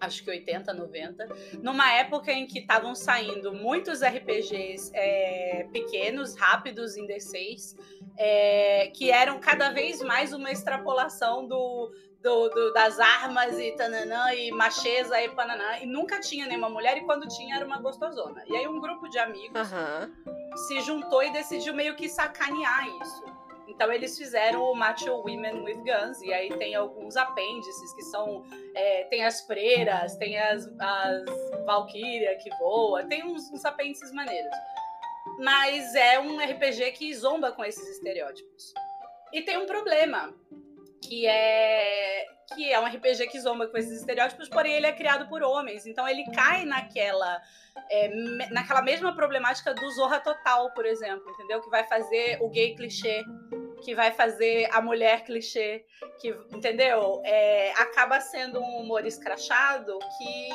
acho 0.00 0.22
que 0.22 0.30
80, 0.30 0.72
90, 0.72 1.26
numa 1.62 1.92
época 1.94 2.32
em 2.32 2.46
que 2.46 2.60
estavam 2.60 2.94
saindo 2.94 3.52
muitos 3.52 4.02
RPGs 4.02 4.90
é, 4.94 5.66
pequenos, 5.72 6.36
rápidos 6.36 6.96
em 6.96 7.06
D6, 7.06 7.76
é, 8.16 8.88
que 8.94 9.10
eram 9.10 9.40
cada 9.40 9.70
vez 9.70 10.00
mais 10.02 10.32
uma 10.32 10.50
extrapolação 10.50 11.46
do, 11.46 11.92
do, 12.22 12.48
do- 12.48 12.72
das 12.72 12.98
armas 12.98 13.58
e 13.58 13.72
tananã, 13.72 14.32
e 14.34 14.50
macheza 14.50 15.20
e 15.22 15.28
pananã, 15.30 15.78
e 15.80 15.86
nunca 15.86 16.18
tinha 16.20 16.46
nenhuma 16.46 16.68
mulher, 16.68 16.96
e 16.98 17.02
quando 17.04 17.28
tinha 17.28 17.56
era 17.56 17.64
uma 17.66 17.78
gostosona. 17.78 18.42
E 18.46 18.56
aí 18.56 18.66
um 18.66 18.80
grupo 18.80 19.08
de 19.08 19.18
amigos 19.18 19.56
Aham. 19.60 20.10
se 20.66 20.80
juntou 20.80 21.22
e 21.22 21.30
decidiu 21.32 21.72
meio 21.74 21.94
que 21.94 22.08
sacanear 22.08 22.86
isso. 23.02 23.24
Então 23.68 23.92
eles 23.92 24.16
fizeram 24.18 24.62
o 24.64 24.74
Macho 24.74 25.12
Women 25.12 25.62
with 25.62 25.76
Guns, 25.84 26.20
e 26.22 26.32
aí 26.32 26.48
tem 26.56 26.74
alguns 26.74 27.16
apêndices 27.16 27.92
que 27.94 28.02
são. 28.02 28.42
é, 28.74 29.04
tem 29.04 29.24
as 29.24 29.42
freiras, 29.42 30.16
tem 30.16 30.38
as, 30.38 30.66
as 30.80 31.24
Valkyria 31.66 32.36
que 32.38 32.50
voa, 32.58 33.04
tem 33.04 33.22
uns, 33.24 33.48
uns 33.52 33.64
apêndices 33.64 34.10
maneiros. 34.12 34.50
Mas 35.38 35.94
é 35.94 36.18
um 36.18 36.38
RPG 36.40 36.92
que 36.92 37.14
zomba 37.14 37.52
com 37.52 37.64
esses 37.64 37.86
estereótipos. 37.90 38.72
E 39.32 39.42
tem 39.42 39.58
um 39.58 39.66
problema, 39.66 40.34
que 41.02 41.26
é 41.26 42.26
que 42.54 42.72
é 42.72 42.80
um 42.80 42.86
RPG 42.86 43.26
que 43.28 43.38
zomba 43.40 43.66
com 43.68 43.76
esses 43.76 44.00
estereótipos, 44.00 44.48
porém 44.48 44.72
ele 44.72 44.86
é 44.86 44.92
criado 44.92 45.28
por 45.28 45.42
homens, 45.42 45.86
então 45.86 46.08
ele 46.08 46.24
cai 46.32 46.64
naquela 46.64 47.40
é, 47.90 48.08
naquela 48.50 48.80
mesma 48.80 49.14
problemática 49.14 49.74
do 49.74 49.90
Zorra 49.90 50.18
Total, 50.20 50.72
por 50.72 50.86
exemplo, 50.86 51.30
entendeu? 51.30 51.60
Que 51.60 51.68
vai 51.68 51.84
fazer 51.84 52.38
o 52.40 52.48
gay 52.48 52.74
clichê, 52.74 53.22
que 53.82 53.94
vai 53.94 54.12
fazer 54.12 54.68
a 54.72 54.80
mulher 54.80 55.24
clichê, 55.24 55.84
que, 56.20 56.28
entendeu? 56.54 57.20
É, 57.24 57.72
acaba 57.72 58.20
sendo 58.20 58.60
um 58.60 58.80
humor 58.80 59.06
escrachado 59.06 59.98
que 60.16 60.48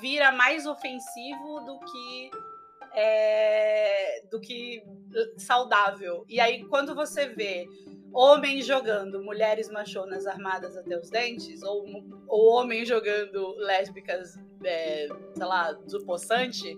vira 0.00 0.30
mais 0.32 0.66
ofensivo 0.66 1.60
do 1.60 1.80
que 1.80 2.30
é, 2.94 4.22
do 4.30 4.40
que 4.40 4.82
saudável. 5.36 6.24
E 6.28 6.40
aí, 6.40 6.64
quando 6.64 6.94
você 6.94 7.26
vê 7.26 7.66
homens 8.12 8.66
jogando 8.66 9.22
mulheres 9.22 9.70
machonas 9.70 10.26
armadas 10.26 10.76
até 10.76 10.98
os 10.98 11.08
dentes, 11.10 11.62
ou, 11.62 11.86
ou 12.26 12.54
homens 12.54 12.88
jogando 12.88 13.54
lésbicas, 13.58 14.36
é, 14.64 15.08
sei 15.34 15.46
lá, 15.46 15.72
do 15.72 16.04
poçante. 16.04 16.76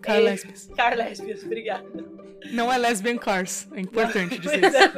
Car 0.00 0.16
é- 0.16 0.20
lesbians. 0.20 0.68
Car 0.76 0.96
lésbicas, 0.96 1.44
obrigada. 1.44 2.16
Não 2.52 2.72
é 2.72 2.78
lesbian 2.78 3.18
cars. 3.18 3.66
É 3.72 3.80
importante 3.80 4.38
dizer 4.38 4.64
isso. 4.64 4.76
é, 4.76 4.84
é. 4.84 4.90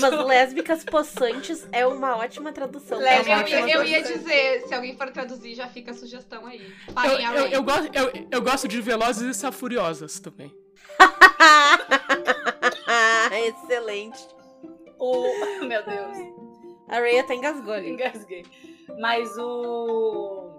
Mas 0.00 0.26
lésbicas 0.26 0.82
possantes 0.84 1.64
é 1.70 1.86
uma 1.86 2.16
ótima 2.16 2.52
tradução. 2.52 2.98
Pra 2.98 3.16
Eu, 3.16 3.30
ótima 3.30 3.70
eu 3.70 3.84
ia 3.84 4.02
dizer, 4.02 4.66
se 4.66 4.74
alguém 4.74 4.96
for 4.96 5.08
traduzir, 5.10 5.54
já 5.54 5.68
fica 5.68 5.92
a 5.92 5.94
sugestão 5.94 6.44
aí. 6.46 6.60
Eu, 6.88 6.94
Parem 6.94 7.24
eu, 7.24 7.46
eu, 7.46 7.62
gosto, 7.62 7.88
eu, 7.94 8.10
eu 8.30 8.42
gosto 8.42 8.66
de 8.66 8.80
velozes 8.80 9.36
e 9.36 9.38
safuriosas 9.38 10.18
também. 10.18 10.52
Excelente. 13.46 14.35
O... 14.98 15.22
Meu 15.66 15.84
Deus. 15.84 16.46
A 16.88 17.00
Ray 17.00 17.18
até 17.18 17.34
engasgou 17.34 17.74
ali. 17.74 17.90
Engasguei. 17.90 18.44
Mas 18.98 19.36
o. 19.38 20.50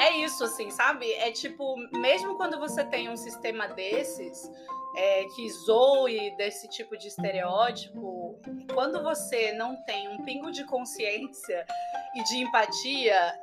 É 0.00 0.10
isso, 0.18 0.44
assim, 0.44 0.70
sabe? 0.70 1.10
É 1.14 1.32
tipo, 1.32 1.76
mesmo 1.98 2.36
quando 2.36 2.58
você 2.58 2.84
tem 2.84 3.08
um 3.08 3.16
sistema 3.16 3.66
desses, 3.68 4.50
é, 4.94 5.24
que 5.34 5.48
zoe 5.50 6.36
desse 6.36 6.68
tipo 6.68 6.96
de 6.98 7.08
estereótipo, 7.08 8.38
quando 8.74 9.02
você 9.02 9.52
não 9.52 9.82
tem 9.84 10.08
um 10.08 10.22
pingo 10.22 10.52
de 10.52 10.64
consciência 10.64 11.66
e 12.14 12.22
de 12.24 12.36
empatia, 12.36 13.40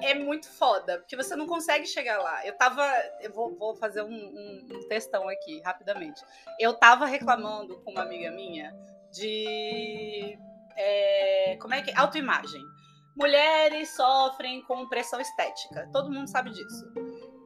é 0.00 0.14
muito 0.14 0.48
foda, 0.48 0.98
porque 0.98 1.16
você 1.16 1.34
não 1.34 1.46
consegue 1.46 1.86
chegar 1.86 2.18
lá. 2.18 2.46
Eu 2.46 2.56
tava. 2.56 2.86
Eu 3.20 3.32
vou, 3.32 3.54
vou 3.56 3.74
fazer 3.74 4.02
um, 4.02 4.08
um, 4.08 4.66
um 4.70 4.88
textão 4.88 5.28
aqui, 5.28 5.60
rapidamente. 5.62 6.22
Eu 6.60 6.74
tava 6.74 7.06
reclamando 7.06 7.76
com 7.80 7.90
uma 7.90 8.02
amiga 8.02 8.30
minha 8.30 8.72
de. 9.12 10.38
é, 10.76 11.56
como 11.60 11.74
é 11.74 11.82
que. 11.82 11.92
Autoimagem. 11.96 12.62
Mulheres 13.16 13.94
sofrem 13.96 14.62
com 14.62 14.88
pressão 14.88 15.20
estética. 15.20 15.88
Todo 15.92 16.10
mundo 16.10 16.28
sabe 16.28 16.50
disso. 16.50 16.84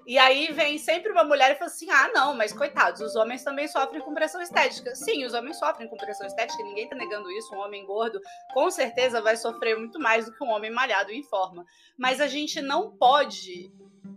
E 0.07 0.19
aí 0.19 0.53
vem 0.53 0.79
sempre 0.79 1.13
uma 1.13 1.25
mulher 1.25 1.53
e 1.53 1.55
fala 1.55 1.71
assim: 1.71 1.89
ah, 1.91 2.11
não, 2.13 2.35
mas 2.35 2.53
coitados, 2.53 3.01
os 3.01 3.15
homens 3.15 3.45
também 3.45 3.69
sofrem 3.69 4.01
com 4.01 4.13
pressão 4.13 4.41
estética. 4.41 4.95
Sim, 4.95 5.25
os 5.25 5.33
homens 5.33 5.59
sofrem 5.59 5.89
com 5.89 5.97
pressão 5.97 6.27
estética, 6.27 6.63
ninguém 6.63 6.89
tá 6.89 6.97
negando 6.97 7.31
isso. 7.31 7.55
Um 7.55 7.61
homem 7.61 7.87
gordo 7.87 8.21
com 8.53 8.71
certeza 8.71 9.23
vai 9.23 9.37
sofrer 9.37 9.79
muito 9.79 9.99
mais 10.01 10.27
do 10.27 10.33
que 10.33 10.43
um 10.43 10.51
homem 10.51 10.71
malhado 10.71 11.11
e 11.11 11.19
em 11.19 11.23
forma. 11.23 11.65
Mas 11.97 12.21
a 12.21 12.27
gente 12.27 12.61
não 12.61 12.91
pode 12.97 13.73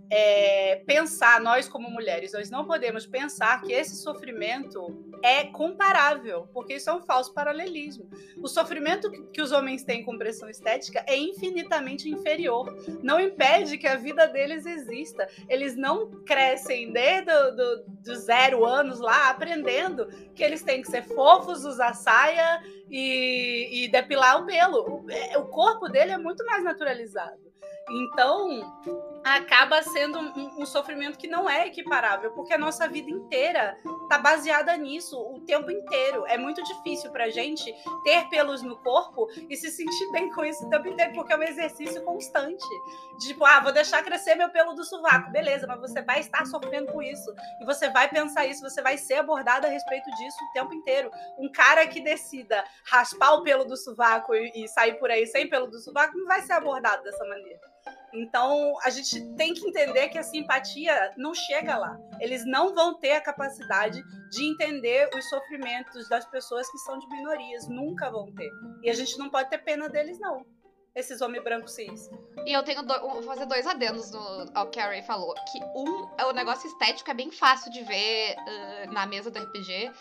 é, 0.09 0.83
pensar, 0.85 1.41
nós 1.41 1.67
como 1.67 1.89
mulheres, 1.89 2.33
nós 2.33 2.49
não 2.49 2.65
podemos 2.65 3.05
pensar 3.07 3.61
que 3.61 3.73
esse 3.73 3.95
sofrimento 3.95 5.03
é 5.23 5.45
comparável, 5.45 6.47
porque 6.53 6.75
isso 6.75 6.89
é 6.89 6.93
um 6.93 7.01
falso 7.01 7.33
paralelismo. 7.33 8.07
O 8.37 8.47
sofrimento 8.47 9.09
que- 9.31 9.41
os 9.41 9.51
homens 9.51 9.83
têm 9.83 10.03
com 10.03 10.17
pressão 10.17 10.49
estética 10.49 11.03
é 11.07 11.17
infinitamente 11.17 12.09
inferior. 12.09 12.75
Não 13.01 13.19
impede 13.19 13.77
que 13.77 13.87
a 13.87 13.95
vida 13.95 14.27
deles 14.27 14.65
exista. 14.65 15.27
Eles 15.49 15.75
não 15.75 16.11
crescem 16.23 16.91
desde 16.91 17.31
do, 17.51 17.83
do, 18.03 18.15
zero 18.15 18.65
anos 18.65 18.99
lá 18.99 19.29
aprendendo 19.29 20.07
que 20.35 20.43
eles 20.43 20.61
têm 20.61 20.81
que 20.81 20.89
ser 20.89 21.03
fofos, 21.03 21.65
usar 21.65 21.93
saia 21.93 22.61
e, 22.89 23.85
e 23.85 23.87
depilar 23.87 24.41
o 24.41 24.45
pelo. 24.45 25.05
É- 25.09 25.37
o 25.37 25.45
corpo 25.45 25.87
dele 25.87 26.11
é 26.11 26.17
muito 26.17 26.45
mais 26.45 26.63
naturalizado. 26.63 27.39
Então, 27.89 28.83
acaba 29.25 29.81
sendo 29.81 30.19
um, 30.19 30.61
um 30.61 30.65
sofrimento 30.67 31.17
que 31.17 31.27
não 31.27 31.49
é 31.49 31.65
equiparável, 31.65 32.31
porque 32.33 32.53
a 32.53 32.59
nossa 32.59 32.87
vida 32.87 33.09
inteira 33.09 33.75
tá 34.07 34.19
baseada 34.19 34.77
nisso 34.77 35.19
o 35.19 35.41
tempo 35.41 35.71
inteiro. 35.71 36.27
É 36.27 36.37
muito 36.37 36.63
difícil 36.63 37.11
pra 37.11 37.31
gente 37.31 37.73
ter 38.03 38.29
pelos 38.29 38.61
no 38.61 38.77
corpo 38.77 39.27
e 39.49 39.57
se 39.57 39.71
sentir 39.71 40.11
bem 40.11 40.31
com 40.31 40.45
isso 40.45 40.63
o 40.67 40.69
tempo 40.69 40.87
inteiro, 40.87 41.13
porque 41.13 41.33
é 41.33 41.37
um 41.37 41.41
exercício 41.41 42.03
constante. 42.03 42.63
Tipo, 43.19 43.45
ah, 43.45 43.61
vou 43.61 43.73
deixar 43.73 44.03
crescer 44.03 44.35
meu 44.35 44.49
pelo 44.51 44.73
do 44.73 44.83
sovaco. 44.83 45.31
Beleza, 45.31 45.65
mas 45.65 45.79
você 45.79 46.03
vai 46.03 46.19
estar 46.19 46.45
sofrendo 46.45 46.91
com 46.91 47.01
isso. 47.01 47.33
E 47.59 47.65
você 47.65 47.89
vai 47.89 48.07
pensar 48.07 48.45
isso, 48.45 48.61
você 48.61 48.79
vai 48.79 48.95
ser 48.95 49.15
abordada 49.15 49.65
a 49.65 49.71
respeito 49.71 50.07
disso 50.11 50.37
o 50.37 50.53
tempo 50.53 50.71
inteiro. 50.71 51.09
Um 51.39 51.51
cara 51.51 51.87
que 51.87 51.99
decida 51.99 52.63
raspar 52.91 53.33
o 53.33 53.43
pelo 53.43 53.65
do 53.65 53.75
sovaco 53.75 54.35
e, 54.35 54.51
e 54.63 54.67
sair 54.67 54.99
por 54.99 55.09
aí 55.09 55.25
sem 55.25 55.49
pelo 55.49 55.65
do 55.65 55.79
sovaco 55.79 56.15
não 56.15 56.27
vai 56.27 56.41
ser 56.43 56.53
abordado 56.53 57.01
dessa 57.01 57.25
maneira. 57.25 57.59
Então, 58.15 58.73
a 58.83 58.89
gente 58.89 59.25
tem 59.35 59.53
que 59.53 59.67
entender 59.67 60.09
que 60.09 60.17
a 60.17 60.23
simpatia 60.23 61.13
não 61.17 61.33
chega 61.33 61.77
lá. 61.77 61.97
Eles 62.19 62.45
não 62.45 62.73
vão 62.73 62.97
ter 62.99 63.11
a 63.13 63.21
capacidade 63.21 64.01
de 64.31 64.43
entender 64.43 65.09
os 65.15 65.27
sofrimentos 65.29 66.07
das 66.09 66.25
pessoas 66.25 66.69
que 66.71 66.77
são 66.79 66.97
de 66.97 67.07
minorias. 67.09 67.67
Nunca 67.67 68.09
vão 68.09 68.31
ter. 68.33 68.49
E 68.81 68.89
a 68.89 68.93
gente 68.93 69.17
não 69.17 69.29
pode 69.29 69.49
ter 69.49 69.59
pena 69.59 69.89
deles, 69.89 70.19
não. 70.19 70.45
Esses 70.95 71.19
homens 71.19 71.43
brancos 71.43 71.73
cis. 71.75 72.09
E 72.45 72.53
eu 72.53 72.63
tenho 72.63 72.81
do- 72.81 72.99
vou 73.01 73.23
fazer 73.23 73.45
dois 73.45 73.67
adendos 73.67 74.11
no- 74.11 74.45
ao 74.53 74.69
que 74.69 74.79
a 74.79 74.87
Ray 74.87 75.01
falou. 75.03 75.33
Que 75.51 75.61
um, 75.75 76.09
é 76.17 76.25
o 76.25 76.31
negócio 76.31 76.67
estético 76.69 77.11
é 77.11 77.13
bem 77.13 77.31
fácil 77.31 77.69
de 77.69 77.83
ver 77.83 78.35
ah, 78.37 78.85
na 78.93 79.05
mesa 79.05 79.29
do 79.29 79.37
RPG. 79.37 79.91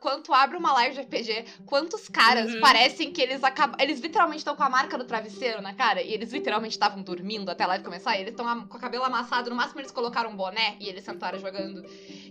Quando 0.00 0.22
tu 0.22 0.32
abre 0.32 0.56
uma 0.56 0.72
live 0.72 0.94
de 0.96 1.02
RPG, 1.02 1.44
quantos 1.66 2.08
caras 2.08 2.52
Uhum. 2.54 2.60
parecem 2.60 3.12
que 3.12 3.20
eles 3.20 3.44
acabam. 3.44 3.76
Eles 3.80 4.00
literalmente 4.00 4.38
estão 4.38 4.56
com 4.56 4.62
a 4.62 4.68
marca 4.70 4.96
do 4.98 5.04
travesseiro 5.04 5.60
na 5.60 5.74
cara. 5.74 6.02
E 6.02 6.12
eles 6.12 6.32
literalmente 6.32 6.74
estavam 6.74 7.02
dormindo 7.02 7.50
até 7.50 7.64
a 7.64 7.66
live 7.68 7.84
começar. 7.84 8.16
E 8.16 8.20
eles 8.22 8.30
estão 8.32 8.66
com 8.66 8.76
o 8.76 8.80
cabelo 8.80 9.04
amassado. 9.04 9.50
No 9.50 9.56
máximo 9.56 9.80
eles 9.80 9.90
colocaram 9.92 10.30
um 10.30 10.36
boné 10.36 10.76
e 10.80 10.88
eles 10.88 11.04
sentaram 11.04 11.38
jogando. 11.38 11.84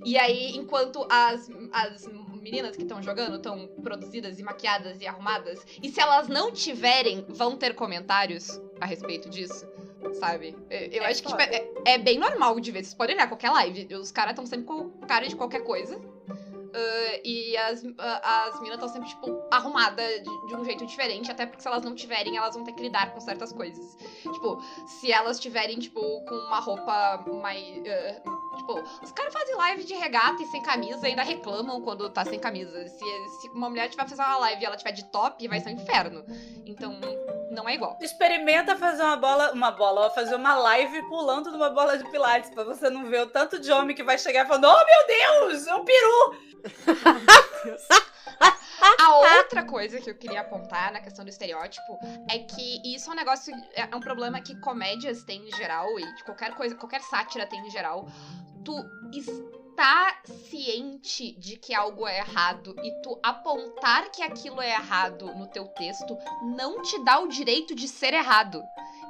E 0.03 0.17
aí, 0.17 0.55
enquanto 0.57 1.05
as, 1.09 1.47
as 1.71 2.07
meninas 2.41 2.75
que 2.75 2.81
estão 2.83 3.01
jogando 3.03 3.35
estão 3.37 3.67
produzidas 3.83 4.39
e 4.39 4.43
maquiadas 4.43 4.99
e 4.99 5.07
arrumadas. 5.07 5.63
E 5.81 5.89
se 5.89 6.01
elas 6.01 6.27
não 6.27 6.51
tiverem, 6.51 7.23
vão 7.29 7.55
ter 7.55 7.75
comentários 7.75 8.59
a 8.79 8.85
respeito 8.85 9.29
disso. 9.29 9.65
Sabe? 10.19 10.55
Eu, 10.69 11.03
É 11.03 11.11
acho 11.11 11.21
que 11.21 11.29
tipo, 11.29 11.41
é, 11.41 11.69
é 11.85 11.97
bem 11.99 12.17
normal 12.17 12.59
de 12.59 12.71
ver. 12.71 12.83
Vocês 12.83 12.95
podem 12.95 13.15
olhar 13.15 13.27
qualquer 13.27 13.51
live. 13.51 13.87
Os 13.95 14.11
caras 14.11 14.31
estão 14.31 14.45
sempre 14.47 14.65
com 14.65 14.89
cara 15.07 15.27
de 15.27 15.35
qualquer 15.35 15.63
coisa. 15.63 16.01
Ah, 16.73 17.19
e 17.23 17.57
as, 17.57 17.83
ah, 17.97 18.45
as 18.47 18.55
meninas 18.55 18.75
estão 18.75 18.89
sempre, 18.89 19.09
tipo, 19.09 19.41
arrumadas 19.51 20.23
de, 20.23 20.47
de 20.47 20.55
um 20.55 20.63
jeito 20.63 20.85
diferente. 20.85 21.31
Até 21.31 21.45
porque 21.45 21.61
se 21.61 21.67
elas 21.67 21.83
não 21.83 21.95
tiverem, 21.95 22.37
elas 22.37 22.55
vão 22.55 22.63
ter 22.63 22.73
que 22.73 22.81
lidar 22.81 23.13
com 23.13 23.19
certas 23.19 23.51
coisas. 23.51 23.97
Tipo, 24.21 24.61
se 24.85 25.11
elas 25.11 25.39
tiverem, 25.39 25.77
tipo, 25.79 25.99
com 26.25 26.35
uma 26.35 26.59
roupa 26.59 27.23
mais. 27.41 27.83
ah, 27.87 28.57
tipo, 28.57 28.81
os 29.03 29.11
caras 29.11 29.33
fazem 29.33 29.55
live 29.55 29.83
de 29.83 29.93
regata 29.95 30.41
e 30.41 30.45
sem 30.47 30.61
camisa 30.61 31.07
e 31.07 31.11
ainda 31.11 31.23
reclamam 31.23 31.81
quando 31.81 32.09
tá 32.09 32.23
sem 32.25 32.39
camisa. 32.39 32.87
Se, 32.87 33.29
se 33.29 33.49
uma 33.49 33.69
mulher 33.69 33.89
tiver 33.89 34.07
fazendo 34.07 34.25
uma 34.25 34.37
live 34.37 34.61
e 34.61 34.65
ela 34.65 34.77
tiver 34.77 34.91
de 34.91 35.05
top, 35.11 35.47
vai 35.47 35.59
ser 35.59 35.69
um 35.69 35.73
inferno. 35.73 36.23
Então, 36.65 36.99
não 37.51 37.67
é 37.67 37.75
igual. 37.75 37.97
Experimenta 38.01 38.75
fazer 38.75 39.03
uma 39.03 39.17
bola, 39.17 39.51
uma 39.51 39.71
bola, 39.71 40.09
fazer 40.09 40.35
uma 40.35 40.55
live 40.55 41.01
pulando 41.09 41.51
numa 41.51 41.69
bola 41.69 41.97
de 41.97 42.09
pilates, 42.09 42.49
pra 42.49 42.63
você 42.63 42.89
não 42.89 43.05
ver 43.05 43.21
o 43.21 43.27
tanto 43.27 43.59
de 43.59 43.71
homem 43.71 43.95
que 43.95 44.03
vai 44.03 44.17
chegar 44.17 44.47
falando: 44.47 44.65
Oh 44.65 44.85
meu 44.85 45.49
Deus, 45.49 45.67
é 45.67 45.75
um 45.75 45.85
peru! 45.85 46.35
A 48.99 49.37
outra 49.37 49.63
coisa 49.63 49.99
que 49.99 50.09
eu 50.09 50.15
queria 50.15 50.41
apontar 50.41 50.91
na 50.91 50.99
questão 50.99 51.23
do 51.23 51.29
estereótipo 51.29 51.99
é 52.29 52.39
que 52.39 52.81
isso 52.83 53.09
é 53.09 53.13
um 53.13 53.15
negócio, 53.15 53.53
é 53.73 53.95
um 53.95 53.99
problema 53.99 54.41
que 54.41 54.59
comédias 54.59 55.23
têm 55.23 55.47
em 55.47 55.55
geral 55.55 55.87
e 55.99 56.23
qualquer 56.23 56.55
coisa, 56.55 56.75
qualquer 56.75 57.01
sátira 57.01 57.45
tem 57.45 57.59
em 57.59 57.69
geral. 57.69 58.07
Tu 58.63 58.73
tá 59.81 60.15
ciente 60.47 61.31
de 61.39 61.57
que 61.57 61.73
algo 61.73 62.07
é 62.07 62.19
errado 62.19 62.75
e 62.83 63.01
tu 63.01 63.19
apontar 63.23 64.11
que 64.11 64.21
aquilo 64.21 64.61
é 64.61 64.75
errado 64.75 65.33
no 65.33 65.47
teu 65.47 65.65
texto 65.69 66.15
não 66.55 66.83
te 66.83 67.03
dá 67.03 67.19
o 67.19 67.27
direito 67.27 67.73
de 67.73 67.87
ser 67.87 68.13
errado. 68.13 68.61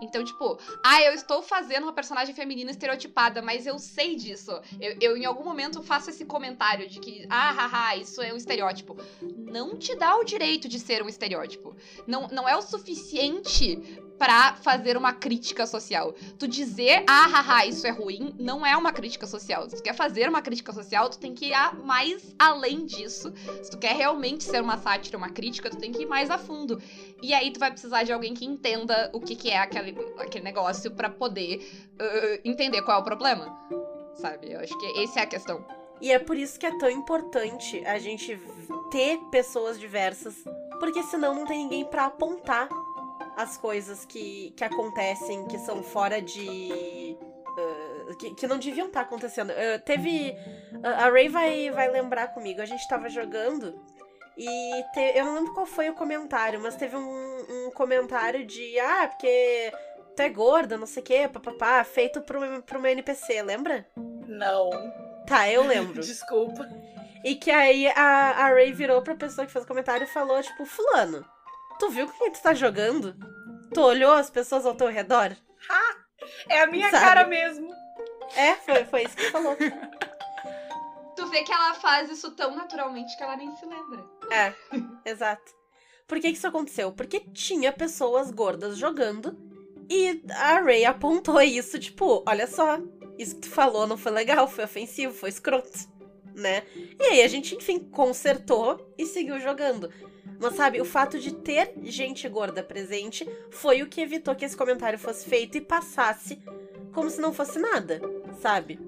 Então, 0.01 0.23
tipo, 0.23 0.57
ah, 0.81 1.01
eu 1.03 1.13
estou 1.13 1.41
fazendo 1.41 1.83
uma 1.83 1.91
personagem 1.91 2.33
feminina 2.33 2.71
estereotipada, 2.71 3.41
mas 3.41 3.67
eu 3.67 3.77
sei 3.77 4.15
disso. 4.15 4.49
Eu, 4.79 4.97
eu 5.01 5.17
em 5.17 5.25
algum 5.25 5.43
momento 5.43 5.83
faço 5.83 6.09
esse 6.09 6.23
comentário 6.23 6.87
de 6.87 7.01
que, 7.01 7.27
ah, 7.29 7.51
haha, 7.51 7.97
isso 7.97 8.21
é 8.21 8.33
um 8.33 8.37
estereótipo. 8.37 8.95
Não 9.21 9.77
te 9.77 9.93
dá 9.97 10.15
o 10.15 10.23
direito 10.23 10.69
de 10.69 10.79
ser 10.79 11.03
um 11.03 11.09
estereótipo. 11.09 11.75
Não, 12.07 12.29
não 12.29 12.47
é 12.47 12.55
o 12.55 12.61
suficiente 12.61 13.77
pra 14.21 14.53
fazer 14.53 14.95
uma 14.97 15.13
crítica 15.13 15.65
social. 15.65 16.13
Tu 16.37 16.47
dizer, 16.47 17.03
ah, 17.09 17.25
haha, 17.25 17.65
isso 17.65 17.87
é 17.87 17.89
ruim, 17.89 18.35
não 18.37 18.63
é 18.63 18.77
uma 18.77 18.93
crítica 18.93 19.25
social. 19.25 19.67
Se 19.67 19.77
tu 19.77 19.81
quer 19.81 19.95
fazer 19.95 20.29
uma 20.29 20.43
crítica 20.43 20.71
social, 20.71 21.09
tu 21.09 21.17
tem 21.17 21.33
que 21.33 21.47
ir 21.47 21.75
mais 21.83 22.35
além 22.37 22.85
disso. 22.85 23.33
Se 23.63 23.71
tu 23.71 23.79
quer 23.79 23.95
realmente 23.95 24.43
ser 24.43 24.61
uma 24.61 24.77
sátira, 24.77 25.17
uma 25.17 25.31
crítica, 25.31 25.71
tu 25.71 25.77
tem 25.77 25.91
que 25.91 26.03
ir 26.03 26.05
mais 26.05 26.29
a 26.29 26.37
fundo. 26.37 26.79
E 27.19 27.33
aí 27.33 27.49
tu 27.49 27.59
vai 27.59 27.71
precisar 27.71 28.03
de 28.03 28.13
alguém 28.13 28.35
que 28.35 28.45
entenda 28.45 29.09
o 29.11 29.19
que, 29.19 29.35
que 29.35 29.49
é 29.49 29.57
aquele, 29.57 29.97
aquele 30.19 30.43
negócio 30.43 30.91
para 30.91 31.09
poder 31.09 31.57
uh, 31.99 32.41
entender 32.45 32.83
qual 32.83 32.99
é 32.99 33.01
o 33.01 33.03
problema. 33.03 33.57
Sabe? 34.17 34.51
Eu 34.51 34.59
acho 34.59 34.77
que 34.77 35.01
essa 35.01 35.21
é 35.21 35.23
a 35.23 35.25
questão. 35.25 35.65
E 35.99 36.11
é 36.11 36.19
por 36.19 36.37
isso 36.37 36.59
que 36.59 36.67
é 36.67 36.77
tão 36.77 36.91
importante 36.91 37.83
a 37.87 37.97
gente 37.97 38.39
ter 38.91 39.17
pessoas 39.31 39.79
diversas, 39.79 40.35
porque 40.79 41.01
senão 41.01 41.33
não 41.33 41.47
tem 41.47 41.63
ninguém 41.63 41.85
para 41.85 42.05
apontar 42.05 42.69
as 43.41 43.57
coisas 43.57 44.05
que, 44.05 44.53
que 44.55 44.63
acontecem, 44.63 45.45
que 45.47 45.57
são 45.59 45.83
fora 45.83 46.21
de. 46.21 47.17
Uh, 47.21 48.15
que, 48.17 48.33
que, 48.35 48.47
não 48.47 48.57
deviam 48.57 48.87
estar 48.87 49.01
tá 49.01 49.05
acontecendo. 49.05 49.51
Uh, 49.51 49.79
teve. 49.83 50.35
Uh, 50.73 50.87
a 50.87 51.09
Ray 51.09 51.27
vai, 51.27 51.71
vai 51.71 51.89
lembrar 51.89 52.29
comigo. 52.29 52.61
A 52.61 52.65
gente 52.65 52.87
tava 52.87 53.09
jogando 53.09 53.79
e 54.37 54.83
te, 54.93 55.17
eu 55.17 55.25
não 55.25 55.35
lembro 55.35 55.53
qual 55.53 55.65
foi 55.65 55.89
o 55.89 55.93
comentário, 55.93 56.59
mas 56.59 56.75
teve 56.75 56.95
um, 56.95 57.67
um 57.67 57.71
comentário 57.71 58.45
de. 58.45 58.79
Ah, 58.79 59.07
porque 59.07 59.71
tu 60.15 60.21
é 60.21 60.29
gorda, 60.29 60.77
não 60.77 60.87
sei 60.87 61.03
o 61.03 61.05
quê, 61.05 61.29
papapá, 61.31 61.83
feito 61.83 62.21
pra, 62.21 62.61
pra 62.61 62.79
uma 62.79 62.91
NPC, 62.91 63.41
lembra? 63.41 63.85
Não. 63.95 64.69
Tá, 65.27 65.49
eu 65.49 65.63
lembro. 65.63 66.01
Desculpa. 66.01 66.67
E 67.23 67.35
que 67.35 67.51
aí 67.51 67.87
a, 67.87 68.45
a 68.45 68.47
Ray 68.49 68.73
virou 68.73 69.01
pra 69.01 69.15
pessoa 69.15 69.45
que 69.45 69.53
fez 69.53 69.63
o 69.63 69.67
comentário 69.67 70.05
e 70.05 70.07
falou, 70.07 70.41
tipo, 70.41 70.65
fulano, 70.65 71.23
Tu 71.81 71.89
viu 71.89 72.05
com 72.05 72.13
quem 72.13 72.31
tu 72.31 72.39
tá 72.43 72.53
jogando? 72.53 73.15
Tu 73.73 73.81
olhou 73.81 74.13
as 74.13 74.29
pessoas 74.29 74.67
ao 74.67 74.75
teu 74.75 74.85
redor? 74.85 75.35
Ha! 75.67 75.95
É 76.47 76.61
a 76.61 76.67
minha 76.67 76.91
Sabe? 76.91 77.03
cara 77.03 77.25
mesmo. 77.25 77.73
É, 78.35 78.53
foi, 78.57 78.85
foi 78.85 79.03
isso 79.03 79.17
que 79.17 79.25
tu 79.25 79.31
falou. 79.31 79.57
tu 81.17 81.25
vê 81.25 81.41
que 81.41 81.51
ela 81.51 81.73
faz 81.73 82.11
isso 82.11 82.35
tão 82.35 82.55
naturalmente 82.55 83.17
que 83.17 83.23
ela 83.23 83.35
nem 83.35 83.55
se 83.55 83.65
lembra. 83.65 84.05
É, 84.29 84.53
exato. 85.09 85.51
Por 86.07 86.19
que, 86.19 86.31
que 86.31 86.37
isso 86.37 86.45
aconteceu? 86.45 86.91
Porque 86.91 87.19
tinha 87.19 87.73
pessoas 87.73 88.29
gordas 88.29 88.77
jogando 88.77 89.35
e 89.89 90.23
a 90.29 90.59
Ray 90.59 90.85
apontou 90.85 91.41
isso, 91.41 91.79
tipo, 91.79 92.23
olha 92.27 92.45
só, 92.45 92.77
isso 93.17 93.37
que 93.37 93.41
tu 93.41 93.49
falou 93.49 93.87
não 93.87 93.97
foi 93.97 94.11
legal, 94.11 94.47
foi 94.47 94.65
ofensivo, 94.65 95.15
foi 95.15 95.29
escroto, 95.29 95.79
né? 96.35 96.61
E 96.99 97.05
aí 97.05 97.23
a 97.23 97.27
gente, 97.27 97.55
enfim, 97.55 97.79
consertou 97.79 98.93
e 98.99 99.07
seguiu 99.07 99.39
jogando. 99.39 99.91
Mas 100.41 100.55
sabe, 100.55 100.81
o 100.81 100.85
fato 100.85 101.19
de 101.19 101.31
ter 101.35 101.71
gente 101.83 102.27
gorda 102.27 102.63
presente 102.63 103.29
foi 103.51 103.83
o 103.83 103.87
que 103.87 104.01
evitou 104.01 104.33
que 104.35 104.43
esse 104.43 104.57
comentário 104.57 104.97
fosse 104.97 105.29
feito 105.29 105.55
e 105.55 105.61
passasse 105.61 106.41
como 106.91 107.11
se 107.11 107.21
não 107.21 107.31
fosse 107.31 107.59
nada, 107.59 108.01
sabe? 108.41 108.79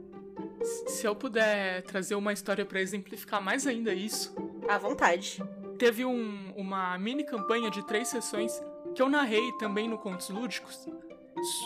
Se 0.88 1.06
eu 1.06 1.16
puder 1.16 1.84
trazer 1.84 2.16
uma 2.16 2.34
história 2.34 2.66
para 2.66 2.82
exemplificar 2.82 3.40
mais 3.40 3.68
ainda 3.68 3.94
isso. 3.94 4.36
À 4.68 4.80
vontade. 4.80 5.44
Teve 5.78 6.04
um, 6.04 6.52
uma 6.56 6.98
mini 6.98 7.24
campanha 7.24 7.70
de 7.70 7.86
três 7.86 8.08
sessões 8.08 8.60
que 8.96 9.02
eu 9.02 9.10
narrei 9.10 9.52
também 9.60 9.88
no 9.88 10.00
Contos 10.00 10.30
Lúdicos, 10.30 10.88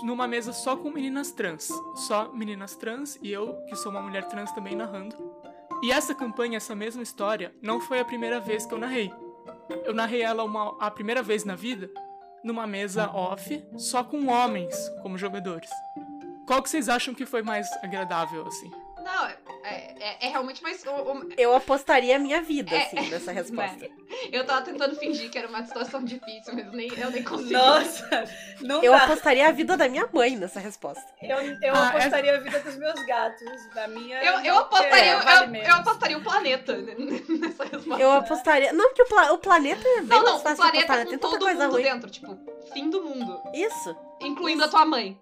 numa 0.03 0.27
mesa 0.27 0.51
só 0.51 0.75
com 0.75 0.91
meninas 0.91 1.31
trans. 1.31 1.69
Só 1.95 2.29
meninas 2.33 2.75
trans 2.75 3.17
e 3.21 3.31
eu, 3.31 3.53
que 3.69 3.75
sou 3.77 3.91
uma 3.91 4.01
mulher 4.01 4.27
trans 4.27 4.51
também 4.51 4.75
narrando. 4.75 5.15
E 5.81 5.91
essa 5.91 6.13
campanha, 6.13 6.57
essa 6.57 6.75
mesma 6.75 7.03
história, 7.03 7.55
não 7.61 7.79
foi 7.79 7.99
a 7.99 8.05
primeira 8.05 8.39
vez 8.39 8.65
que 8.65 8.73
eu 8.73 8.79
narrei 8.79 9.13
eu 9.69 9.93
narrei 9.93 10.21
ela 10.21 10.43
uma, 10.43 10.75
a 10.79 10.89
primeira 10.91 11.21
vez 11.21 11.43
na 11.43 11.55
vida 11.55 11.89
numa 12.43 12.65
mesa 12.67 13.09
off, 13.11 13.65
só 13.77 14.03
com 14.03 14.27
homens 14.27 14.75
como 15.01 15.17
jogadores. 15.17 15.69
Qual 16.45 16.63
que 16.63 16.69
vocês 16.69 16.87
acham 16.87 17.13
que 17.13 17.25
foi 17.25 17.41
mais 17.41 17.67
agradável, 17.83 18.47
assim? 18.47 18.71
Não, 19.03 19.29
é, 19.67 19.95
é, 19.99 20.27
é 20.27 20.29
realmente 20.29 20.63
mais. 20.63 20.83
O, 20.85 21.29
Eu 21.37 21.55
apostaria 21.55 22.15
a 22.15 22.19
minha 22.19 22.41
vida, 22.41 22.75
é, 22.75 22.85
assim, 22.85 23.09
nessa 23.09 23.31
resposta. 23.31 23.77
Né? 24.07 24.29
Eu 24.31 24.45
tava 24.45 24.61
tentando 24.61 24.95
fingir 24.95 25.29
que 25.29 25.37
era 25.37 25.47
uma 25.47 25.63
situação 25.65 26.03
difícil, 26.03 26.53
mas 26.53 26.71
nem, 26.71 26.87
eu 26.97 27.11
nem 27.11 27.23
consegui. 27.23 27.53
Nossa, 27.53 28.23
não 28.61 28.81
Eu 28.81 28.93
dá. 28.93 29.03
apostaria 29.03 29.47
a 29.47 29.51
vida 29.51 29.75
da 29.75 29.89
minha 29.89 30.07
mãe 30.11 30.35
nessa 30.37 30.59
resposta. 30.59 31.03
Eu, 31.21 31.37
eu 31.37 31.75
ah, 31.75 31.91
é 31.93 31.97
apostaria 31.97 32.35
a 32.35 32.39
vida 32.39 32.59
dos 32.61 32.77
meus 32.77 33.05
gatos. 33.05 33.67
Da 33.75 33.87
minha. 33.89 34.23
Eu, 34.23 34.39
eu 34.39 34.57
apostaria, 34.59 35.19
vale 35.19 35.59
eu, 35.59 35.63
eu, 35.63 35.75
apostaria 35.75 36.17
o 36.17 36.23
planeta 36.23 36.77
nessa 36.77 37.63
resposta. 37.65 38.01
Eu 38.01 38.11
apostaria. 38.11 38.73
Não, 38.73 38.87
porque 38.87 39.03
o, 39.03 39.07
pla... 39.07 39.33
o 39.33 39.37
planeta 39.37 39.87
é 39.87 40.01
bem 40.01 40.07
não, 40.07 40.23
não, 40.23 40.37
o 40.37 40.41
planeta 40.41 40.63
apostar, 40.63 41.03
com 41.03 41.09
tem 41.09 41.19
todo 41.19 41.45
mundo 41.45 41.71
ruim. 41.71 41.83
dentro, 41.83 42.09
tipo, 42.09 42.39
fim 42.73 42.89
do 42.89 43.03
mundo. 43.03 43.41
Isso. 43.53 43.95
Incluindo 44.21 44.63
Isso. 44.63 44.67
a 44.67 44.71
tua 44.71 44.85
mãe. 44.85 45.19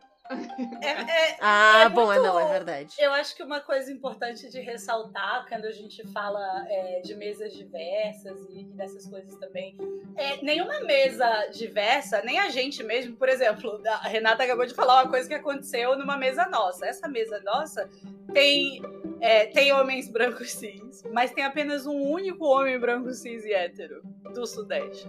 É, 0.82 0.88
é, 1.32 1.38
ah, 1.40 1.84
é 1.86 1.90
bom, 1.90 2.08
muito, 2.08 2.24
não, 2.24 2.40
é 2.40 2.52
verdade. 2.52 2.96
Eu 2.98 3.14
acho 3.14 3.36
que 3.36 3.44
uma 3.44 3.60
coisa 3.60 3.92
importante 3.92 4.50
de 4.50 4.60
ressaltar 4.60 5.46
quando 5.48 5.66
a 5.66 5.72
gente 5.72 6.06
fala 6.12 6.66
é, 6.68 7.02
de 7.02 7.16
mesas 7.16 7.54
diversas 7.54 8.46
e, 8.50 8.64
dessas 8.76 9.08
coisas 9.08 9.36
também, 9.36 9.78
é 10.16 10.38
nenhuma 10.44 10.80
mesa 10.82 11.48
diversa, 11.54 12.22
nem 12.24 12.40
a 12.40 12.50
gente 12.50 12.84
mesmo, 12.84 13.16
por 13.16 13.30
exemplo, 13.30 13.82
a 13.86 14.08
Renata 14.08 14.44
acabou 14.44 14.66
de 14.66 14.74
falar 14.74 15.04
uma 15.04 15.10
coisa 15.10 15.28
que 15.28 15.36
aconteceu 15.36 15.98
numa 15.98 16.18
mesa 16.18 16.48
nossa. 16.48 16.88
Essa 16.88 17.08
mesa 17.08 17.40
nossa 17.42 17.90
tem, 18.34 18.82
é, 19.20 19.46
tem 19.48 19.72
homens 19.72 20.10
brancos 20.10 20.52
cis, 20.52 21.04
mas 21.12 21.32
tem 21.32 21.44
apenas 21.44 21.86
um 21.86 22.02
único 22.02 22.46
homem 22.46 22.80
branco 22.80 23.12
cis 23.12 23.46
e 23.46 23.54
hétero 23.54 24.02
do 24.34 24.46
Sudeste. 24.48 25.08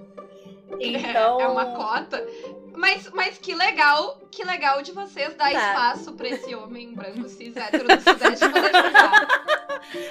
Então... 0.81 1.41
É 1.41 1.49
uma 1.49 1.67
cota. 1.67 2.27
Mas, 2.77 3.09
mas 3.11 3.39
que 3.39 3.55
legal, 3.55 4.21
que 4.31 4.45
legal 4.45 4.83
de 4.83 4.93
vocês 4.93 5.35
dar 5.35 5.51
tá. 5.51 5.53
espaço 5.53 6.13
pra 6.13 6.29
esse 6.29 6.55
homem 6.55 6.95
branco 6.95 7.27
cis 7.29 7.57
hétero 7.57 7.89
do 7.89 8.01
Sudeste 8.01 8.49
poder 8.49 8.73
jogar. 8.75 9.27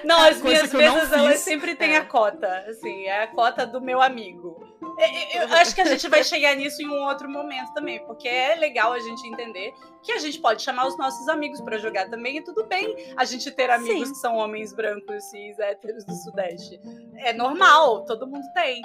Não, 0.04 0.22
as 0.22 0.42
minhas 0.42 0.74
mesas, 0.74 1.12
elas 1.12 1.40
sempre 1.40 1.76
têm 1.76 1.94
é. 1.94 1.98
a 1.98 2.06
cota. 2.06 2.66
Assim, 2.68 3.04
é 3.04 3.24
a 3.24 3.28
cota 3.28 3.68
do 3.68 3.80
meu 3.80 4.02
amigo. 4.02 4.65
É, 4.98 5.38
é, 5.38 5.44
eu 5.44 5.54
acho 5.56 5.76
que 5.76 5.82
a 5.82 5.86
gente 5.86 6.08
vai 6.08 6.24
chegar 6.24 6.56
nisso 6.56 6.82
em 6.82 6.88
um 6.88 7.04
outro 7.04 7.30
momento 7.30 7.74
também, 7.74 8.04
porque 8.06 8.28
é 8.28 8.56
legal 8.56 8.94
a 8.94 9.00
gente 9.00 9.28
entender 9.28 9.74
que 10.02 10.12
a 10.12 10.20
gente 10.20 10.40
pode 10.40 10.62
chamar 10.62 10.88
os 10.88 10.98
nossos 10.98 11.28
amigos 11.28 11.60
para 11.62 11.78
jogar 11.78 12.10
também, 12.10 12.38
e 12.38 12.42
tudo 12.42 12.66
bem 12.66 12.96
a 13.18 13.26
gente 13.26 13.52
ter 13.52 13.70
amigos 13.70 14.08
Sim. 14.08 14.14
que 14.14 14.20
são 14.20 14.36
homens 14.36 14.74
brancos, 14.74 15.24
cis, 15.26 15.60
héteros 15.60 16.06
do 16.06 16.14
Sudeste. 16.14 16.80
É 17.18 17.34
normal, 17.34 18.06
todo 18.06 18.28
mundo 18.28 18.46
tem. 18.54 18.82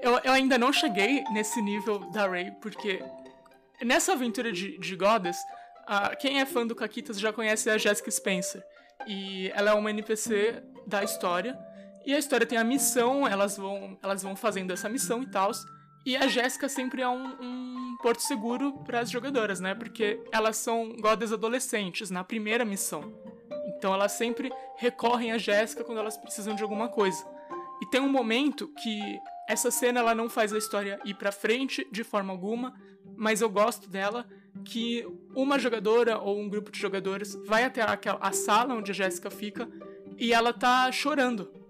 Eu, 0.00 0.18
eu 0.24 0.32
ainda 0.32 0.58
não 0.58 0.72
cheguei 0.72 1.24
nesse 1.32 1.60
nível 1.60 1.98
da 2.10 2.26
Ray, 2.26 2.50
porque 2.60 3.04
nessa 3.82 4.12
aventura 4.12 4.52
de, 4.52 4.78
de 4.78 4.96
Goddess, 4.96 5.38
uh, 5.82 6.16
quem 6.18 6.40
é 6.40 6.46
fã 6.46 6.66
do 6.66 6.74
Caquitas 6.74 7.20
já 7.20 7.32
conhece 7.32 7.68
a 7.68 7.78
Jessica 7.78 8.10
Spencer. 8.10 8.62
E 9.06 9.50
ela 9.54 9.70
é 9.70 9.74
uma 9.74 9.90
NPC 9.90 10.62
da 10.86 11.02
história. 11.02 11.58
E 12.04 12.14
a 12.14 12.18
história 12.18 12.46
tem 12.46 12.58
a 12.58 12.64
missão, 12.64 13.26
elas 13.26 13.56
vão, 13.56 13.98
elas 14.02 14.22
vão 14.22 14.34
fazendo 14.34 14.72
essa 14.72 14.88
missão 14.88 15.22
e 15.22 15.26
tal. 15.26 15.50
E 16.04 16.16
a 16.16 16.26
Jéssica 16.26 16.68
sempre 16.68 17.00
é 17.00 17.08
um, 17.08 17.36
um 17.40 17.96
porto 18.02 18.20
seguro 18.20 18.72
para 18.84 19.00
as 19.00 19.10
jogadoras, 19.10 19.60
né? 19.60 19.74
Porque 19.74 20.20
elas 20.32 20.56
são 20.56 20.96
godas 20.96 21.32
adolescentes 21.32 22.10
na 22.10 22.24
primeira 22.24 22.64
missão. 22.64 23.14
Então 23.66 23.94
elas 23.94 24.12
sempre 24.12 24.52
recorrem 24.76 25.30
a 25.30 25.38
Jéssica 25.38 25.84
quando 25.84 25.98
elas 25.98 26.16
precisam 26.16 26.54
de 26.56 26.62
alguma 26.62 26.88
coisa. 26.88 27.24
E 27.80 27.86
tem 27.86 28.00
um 28.00 28.08
momento 28.08 28.68
que 28.82 29.00
essa 29.48 29.70
cena 29.70 30.00
ela 30.00 30.14
não 30.14 30.28
faz 30.28 30.52
a 30.52 30.58
história 30.58 31.00
ir 31.04 31.14
para 31.14 31.30
frente 31.30 31.86
de 31.90 32.02
forma 32.02 32.32
alguma, 32.32 32.74
mas 33.16 33.40
eu 33.40 33.48
gosto 33.48 33.88
dela 33.88 34.26
que 34.64 35.06
uma 35.34 35.58
jogadora 35.58 36.18
ou 36.18 36.38
um 36.38 36.48
grupo 36.48 36.70
de 36.70 36.78
jogadores 36.78 37.34
vai 37.46 37.64
até 37.64 37.82
aquela, 37.82 38.18
a 38.20 38.32
sala 38.32 38.74
onde 38.74 38.90
a 38.90 38.94
Jéssica 38.94 39.30
fica 39.30 39.68
e 40.18 40.32
ela 40.32 40.52
tá 40.52 40.90
chorando 40.90 41.61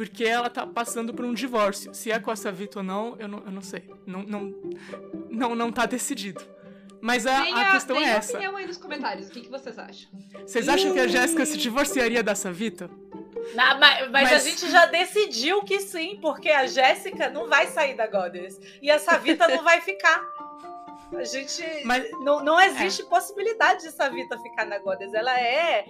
porque 0.00 0.24
ela 0.24 0.48
tá 0.48 0.66
passando 0.66 1.12
por 1.12 1.26
um 1.26 1.34
divórcio. 1.34 1.92
Se 1.92 2.10
é 2.10 2.18
com 2.18 2.30
a 2.30 2.36
Savita 2.36 2.78
ou 2.78 2.82
não, 2.82 3.16
eu 3.18 3.28
não, 3.28 3.42
eu 3.44 3.52
não 3.52 3.60
sei. 3.60 3.84
Não, 4.06 4.22
não, 4.22 4.54
não, 5.28 5.54
não 5.54 5.70
tá 5.70 5.84
decidido. 5.84 6.40
Mas 7.02 7.26
a, 7.26 7.42
a 7.42 7.72
questão 7.72 7.98
é 7.98 8.04
essa. 8.04 8.32
opinião 8.32 8.56
aí 8.56 8.66
nos 8.66 8.78
comentários. 8.78 9.28
O 9.28 9.30
que, 9.30 9.42
que 9.42 9.50
vocês 9.50 9.78
acham? 9.78 10.10
Vocês 10.46 10.70
acham 10.70 10.94
que 10.94 11.00
a 11.00 11.06
Jéssica 11.06 11.44
se 11.44 11.58
divorciaria 11.58 12.22
da 12.22 12.34
Savita? 12.34 12.88
Não, 13.54 13.78
mas, 13.78 14.10
mas, 14.10 14.10
mas, 14.10 14.32
a 14.32 14.38
gente 14.38 14.70
já 14.70 14.86
decidiu 14.86 15.62
que 15.64 15.80
sim, 15.80 16.18
porque 16.22 16.48
a 16.48 16.66
Jéssica 16.66 17.28
não 17.28 17.46
vai 17.46 17.66
sair 17.66 17.94
da 17.94 18.06
Goddess. 18.06 18.58
E 18.80 18.90
a 18.90 18.98
Savita 18.98 19.48
não 19.48 19.62
vai 19.62 19.82
ficar. 19.82 20.18
A 21.16 21.24
gente. 21.24 21.62
Mas- 21.84 22.10
Não, 22.20 22.42
não 22.42 22.60
existe 22.60 23.04
possibilidade 23.04 23.82
de 23.82 23.90
Savita 23.90 24.38
ficar 24.38 24.64
na 24.64 24.78
Goddess. 24.78 25.12
Ela 25.12 25.38
é. 25.38 25.84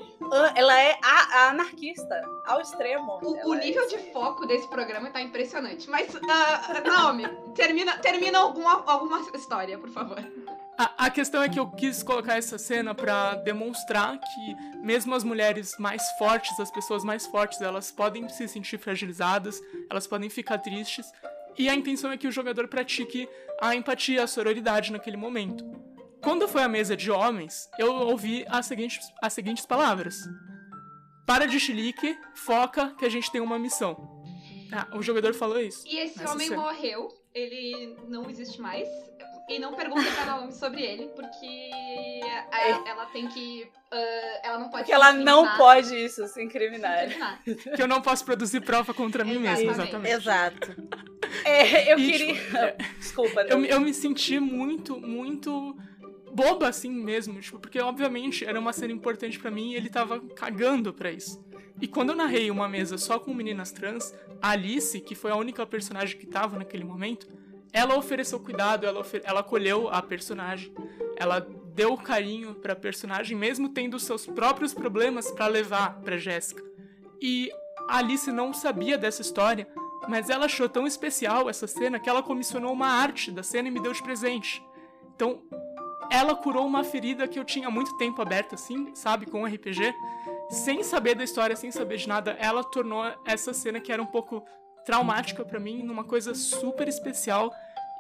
Ela 0.55 0.81
é 0.81 0.99
a, 1.03 1.39
a 1.39 1.49
anarquista, 1.51 2.23
ao 2.47 2.61
extremo. 2.61 3.19
O, 3.23 3.51
o 3.51 3.55
é 3.55 3.59
nível 3.59 3.87
de 3.89 3.99
foco 4.13 4.47
desse 4.47 4.69
programa 4.69 5.11
tá 5.11 5.21
impressionante. 5.21 5.89
Mas, 5.91 6.09
ah, 6.29 6.81
Naomi, 6.87 7.29
termina, 7.55 7.99
termina 7.99 8.39
alguma, 8.39 8.83
alguma 8.87 9.21
história, 9.35 9.79
por 9.79 9.91
favor. 9.91 10.19
A, 10.79 11.07
a 11.07 11.11
questão 11.11 11.43
é 11.43 11.49
que 11.49 11.61
eu 11.61 11.69
quis 11.71 12.03
colocar 12.03 12.39
essa 12.39 12.57
cena 12.57 12.95
pra 12.95 13.35
demonstrar 13.35 14.19
que 14.19 14.55
mesmo 14.79 15.15
as 15.15 15.23
mulheres 15.23 15.75
mais 15.79 16.03
fortes, 16.13 16.59
as 16.59 16.71
pessoas 16.71 17.05
mais 17.05 17.27
fortes, 17.27 17.61
elas 17.61 17.91
podem 17.93 18.27
se 18.31 18.49
sentir 18.49 18.79
fragilizadas, 18.79 19.61
elas 19.91 20.07
podem 20.07 20.31
ficar 20.31 20.57
tristes, 20.59 21.13
e 21.61 21.69
a 21.69 21.75
intenção 21.75 22.11
é 22.13 22.17
que 22.17 22.27
o 22.29 22.33
jogador 22.33 22.69
pratique 22.69 23.29
a 23.61 23.75
empatia, 23.75 24.23
a 24.25 24.27
sororidade 24.27 24.91
naquele 24.93 25.17
momento. 25.17 25.65
Quando 26.23 26.47
foi 26.49 26.63
a 26.63 26.69
mesa 26.69 26.97
de 26.97 27.11
homens, 27.11 27.69
eu 27.79 27.93
ouvi 27.95 28.45
as 28.49 28.67
seguintes, 28.67 28.99
as 29.23 29.33
seguintes 29.33 29.65
palavras: 29.67 30.17
Para 31.27 31.47
de 31.47 31.59
chilique, 31.61 32.17
foca 32.35 32.95
que 32.99 33.05
a 33.05 33.09
gente 33.09 33.31
tem 33.31 33.41
uma 33.41 33.59
missão. 33.59 34.23
Ah, 34.73 34.87
o 34.97 35.03
jogador 35.03 35.35
falou 35.35 35.59
isso. 35.61 35.83
E 35.87 35.97
esse 35.99 36.25
homem 36.27 36.49
cena. 36.49 36.61
morreu, 36.63 37.09
ele 37.35 37.97
não 38.09 38.29
existe 38.31 38.61
mais. 38.61 38.89
E 39.49 39.59
não 39.59 39.75
pergunta 39.75 40.09
pra 40.13 40.27
Naomi 40.27 40.53
sobre 40.53 40.81
ele, 40.81 41.09
porque 41.09 41.71
a- 42.53 42.89
ela 42.89 43.07
tem 43.07 43.27
que. 43.27 43.69
ah, 43.91 44.41
ela 44.45 44.59
não 44.59 44.69
pode. 44.69 44.83
Porque 44.85 44.93
ela 44.93 45.13
não 45.13 45.41
incriminar- 45.45 45.57
pode 45.59 45.97
isso, 46.05 46.27
se 46.29 46.35
se 46.35 46.43
incriminar. 46.43 47.05
incriminar. 47.07 47.43
Que 47.75 47.83
eu 47.83 47.89
não 47.89 48.01
posso 48.01 48.25
produzir 48.25 48.61
prova 48.61 48.95
contra 48.95 49.25
mim 49.25 49.39
mesmo, 49.39 49.71
Exatamente. 49.71 50.07
exatamente. 50.07 50.77
Exato. 50.77 51.10
É, 51.45 51.93
eu 51.93 51.99
E, 51.99 52.11
queria. 52.13 52.35
tipo, 52.35 52.57
é, 52.57 52.77
Desculpa, 52.99 53.41
eu, 53.43 53.59
não. 53.59 53.65
eu 53.65 53.81
me 53.81 53.93
senti 53.95 54.39
muito, 54.41 55.01
muito 55.01 55.77
boba 56.33 56.69
assim 56.69 56.91
mesmo, 56.91 57.41
tipo, 57.41 57.59
porque 57.59 57.81
obviamente 57.81 58.45
era 58.45 58.59
uma 58.59 58.73
cena 58.73 58.93
importante 58.93 59.39
pra 59.39 59.51
mim 59.51 59.73
e 59.73 59.77
ele 59.77 59.89
tava 59.89 60.21
cagando 60.37 60.93
pra 60.93 61.11
isso. 61.11 61.45
E 61.81 61.89
quando 61.89 62.11
eu 62.11 62.17
narrei 62.17 62.51
uma 62.51 62.69
mesa 62.69 62.99
só 62.99 63.19
com 63.19 63.33
meninas 63.35 63.73
trans, 63.73 64.15
a 64.41 64.51
Alice, 64.51 65.01
que 65.01 65.15
foi 65.15 65.31
a 65.31 65.37
única 65.37 65.67
personagem 65.67 66.17
que 66.19 66.27
tava 66.27 66.59
naquele 66.59 66.85
momento, 66.85 67.27
ela 67.73 67.97
ofereceu 67.97 68.39
cuidado, 68.39 68.87
ela, 68.87 69.05
ela 69.25 69.41
acolheu 69.41 69.89
a 69.89 70.03
personagem, 70.03 70.73
ela 71.17 71.41
deu 71.75 71.97
carinho 71.97 72.55
pra 72.55 72.77
personagem, 72.77 73.37
mesmo 73.37 73.69
tendo 73.71 73.99
seus 73.99 74.27
próprios 74.27 74.75
problemas 74.75 75.31
pra 75.31 75.47
levar 75.47 76.01
pra 76.01 76.17
Jéssica. 76.19 76.63
E 77.21 77.51
a 77.89 77.99
Alice 77.99 78.31
não 78.31 78.53
sabia 78.53 78.99
dessa 78.99 79.23
história, 79.23 79.67
mas 80.11 80.29
ela 80.29 80.47
achou 80.47 80.69
tão 80.69 80.89
especial 80.89 81.49
essa 81.49 81.69
cena 81.69 82.01
que 82.01 82.11
ela 82.11 82.21
comissionou 82.21 82.73
uma 82.73 82.89
arte 82.89 83.31
da 83.31 83.45
cena 83.45 83.69
e 83.69 83.71
me 83.71 83.81
deu 83.81 83.93
de 83.93 84.03
presente. 84.03 84.61
Então, 85.15 85.41
ela 86.11 86.35
curou 86.35 86.67
uma 86.67 86.83
ferida 86.83 87.29
que 87.29 87.39
eu 87.39 87.45
tinha 87.45 87.71
muito 87.71 87.97
tempo 87.97 88.21
aberta, 88.21 88.57
assim, 88.57 88.93
sabe, 88.93 89.25
com 89.25 89.43
o 89.43 89.47
RPG. 89.47 89.95
Sem 90.51 90.83
saber 90.83 91.15
da 91.15 91.23
história, 91.23 91.55
sem 91.55 91.71
saber 91.71 91.97
de 91.97 92.09
nada, 92.09 92.33
ela 92.41 92.65
tornou 92.65 93.05
essa 93.25 93.55
cena 93.55 93.79
que 93.79 93.93
era 93.93 94.03
um 94.03 94.07
pouco 94.07 94.45
traumática 94.85 95.45
pra 95.45 95.61
mim 95.61 95.85
numa 95.85 96.03
coisa 96.03 96.35
super 96.35 96.89
especial. 96.89 97.53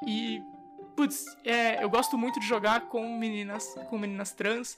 E, 0.04 0.42
putz, 0.96 1.24
é, 1.44 1.84
eu 1.84 1.88
gosto 1.88 2.18
muito 2.18 2.40
de 2.40 2.46
jogar 2.48 2.88
com 2.88 3.16
meninas, 3.16 3.72
com 3.88 3.96
meninas 3.96 4.32
trans. 4.32 4.76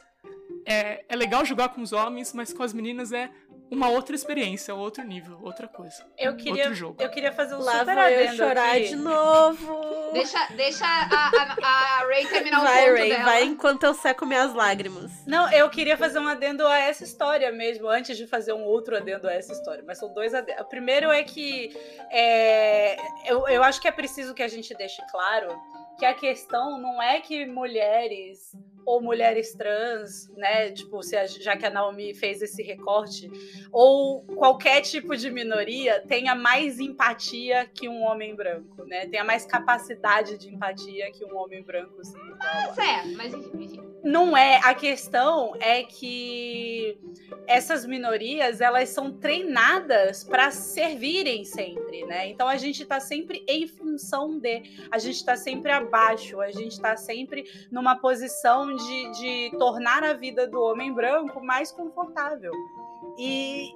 É, 0.67 1.03
é 1.09 1.17
legal 1.17 1.47
jogar 1.47 1.71
com 1.71 1.81
os 1.81 1.95
homens, 1.95 2.35
mas 2.35 2.53
com 2.53 2.63
as 2.63 2.75
meninas 2.75 3.11
é 3.11 3.31
uma 3.73 3.89
outra 3.89 4.15
experiência, 4.15 4.75
outro 4.75 5.03
nível, 5.03 5.39
outra 5.43 5.67
coisa. 5.67 6.05
Eu 6.19 6.37
queria, 6.37 6.65
Outro 6.65 6.75
jogo. 6.75 7.03
eu 7.03 7.09
queria 7.09 7.33
fazer 7.33 7.55
um 7.55 7.59
Lá 7.61 7.79
super 7.79 7.97
adendo 7.99 8.37
chorar 8.37 8.77
aqui. 8.77 8.89
de 8.91 8.97
novo. 8.97 10.11
Deixa, 10.13 10.47
deixa 10.55 10.85
a, 10.85 11.09
a, 11.09 12.03
a 12.03 12.07
Ray 12.07 12.27
terminar 12.27 12.61
o 12.61 12.65
Vai, 12.65 12.85
ponto 12.85 12.99
Ray, 12.99 13.09
dela. 13.09 13.25
vai 13.25 13.45
enquanto 13.45 13.85
eu 13.85 13.95
seco 13.95 14.27
minhas 14.27 14.53
lágrimas. 14.53 15.11
Não, 15.27 15.51
eu 15.51 15.71
queria 15.71 15.97
fazer 15.97 16.19
um 16.19 16.29
adendo 16.29 16.67
a 16.67 16.79
essa 16.79 17.03
história 17.03 17.51
mesmo, 17.51 17.89
antes 17.89 18.17
de 18.19 18.27
fazer 18.27 18.53
um 18.53 18.63
outro 18.63 18.95
adendo 18.95 19.27
a 19.27 19.33
essa 19.33 19.53
história. 19.53 19.83
Mas 19.87 19.99
são 19.99 20.13
dois 20.13 20.35
adendos. 20.35 20.61
O 20.63 20.67
primeiro 20.67 21.11
é 21.11 21.23
que 21.23 21.75
é, 22.11 22.97
eu, 23.25 23.49
eu 23.49 23.63
acho 23.63 23.81
que 23.81 23.89
é 23.89 23.93
preciso 23.93 24.35
que 24.35 24.43
a 24.43 24.49
gente 24.49 24.75
deixe 24.75 25.01
claro 25.11 25.49
que 25.99 26.05
a 26.05 26.13
questão 26.13 26.79
não 26.79 27.03
é 27.03 27.21
que 27.21 27.47
mulheres 27.47 28.55
ou 28.85 29.01
mulheres 29.01 29.53
trans, 29.55 30.29
né? 30.37 30.71
Tipo, 30.73 31.03
se 31.03 31.17
a- 31.17 31.27
já 31.27 31.57
que 31.57 31.65
a 31.67 31.71
Naomi 31.71 32.15
fez 32.15 32.43
esse 32.43 32.63
recorte, 32.63 33.31
ou 33.71 34.23
qualquer 34.23 34.81
tipo 34.83 35.17
de 35.17 35.31
minoria 35.31 36.01
tenha 36.07 36.35
mais 36.35 36.79
empatia 36.81 37.67
que 37.73 37.89
um 37.89 38.03
homem 38.03 38.35
branco, 38.35 38.85
né? 38.85 39.07
Tenha 39.07 39.25
mais 39.25 39.45
capacidade 39.45 40.37
de 40.39 40.49
empatia 40.55 41.11
que 41.13 41.25
um 41.25 41.37
homem 41.37 41.63
branco. 41.63 42.01
Assim, 42.01 42.19
Mas 42.39 42.79
é, 42.79 43.05
mas 43.17 43.35
enfim, 43.35 43.81
não 44.03 44.37
é 44.37 44.61
a 44.65 44.75
questão 44.75 45.55
é 45.61 45.83
que 45.85 46.99
essas 47.47 47.87
minorias 47.87 48.61
elas 48.61 48.89
são 48.89 49.13
treinadas 49.13 50.25
para 50.25 50.51
servirem 50.51 51.45
sempre, 51.45 52.05
né? 52.05 52.29
Então 52.29 52.49
a 52.49 52.57
gente 52.57 52.85
tá 52.85 52.99
sempre 53.01 53.45
em 53.49 53.67
função 53.67 54.39
de, 54.39 54.63
a 54.91 54.99
gente 54.99 55.25
tá 55.25 55.37
sempre 55.37 55.71
abaixo, 55.71 56.41
a 56.41 56.51
gente 56.51 56.81
tá 56.81 56.97
sempre 56.97 57.45
numa 57.71 57.97
posição 57.97 58.72
de, 58.77 59.11
de 59.13 59.57
tornar 59.59 60.03
a 60.03 60.13
vida 60.15 60.47
do 60.47 60.61
homem 60.61 60.93
branco 60.93 61.45
mais 61.45 61.71
confortável. 61.73 62.53
E 63.19 63.75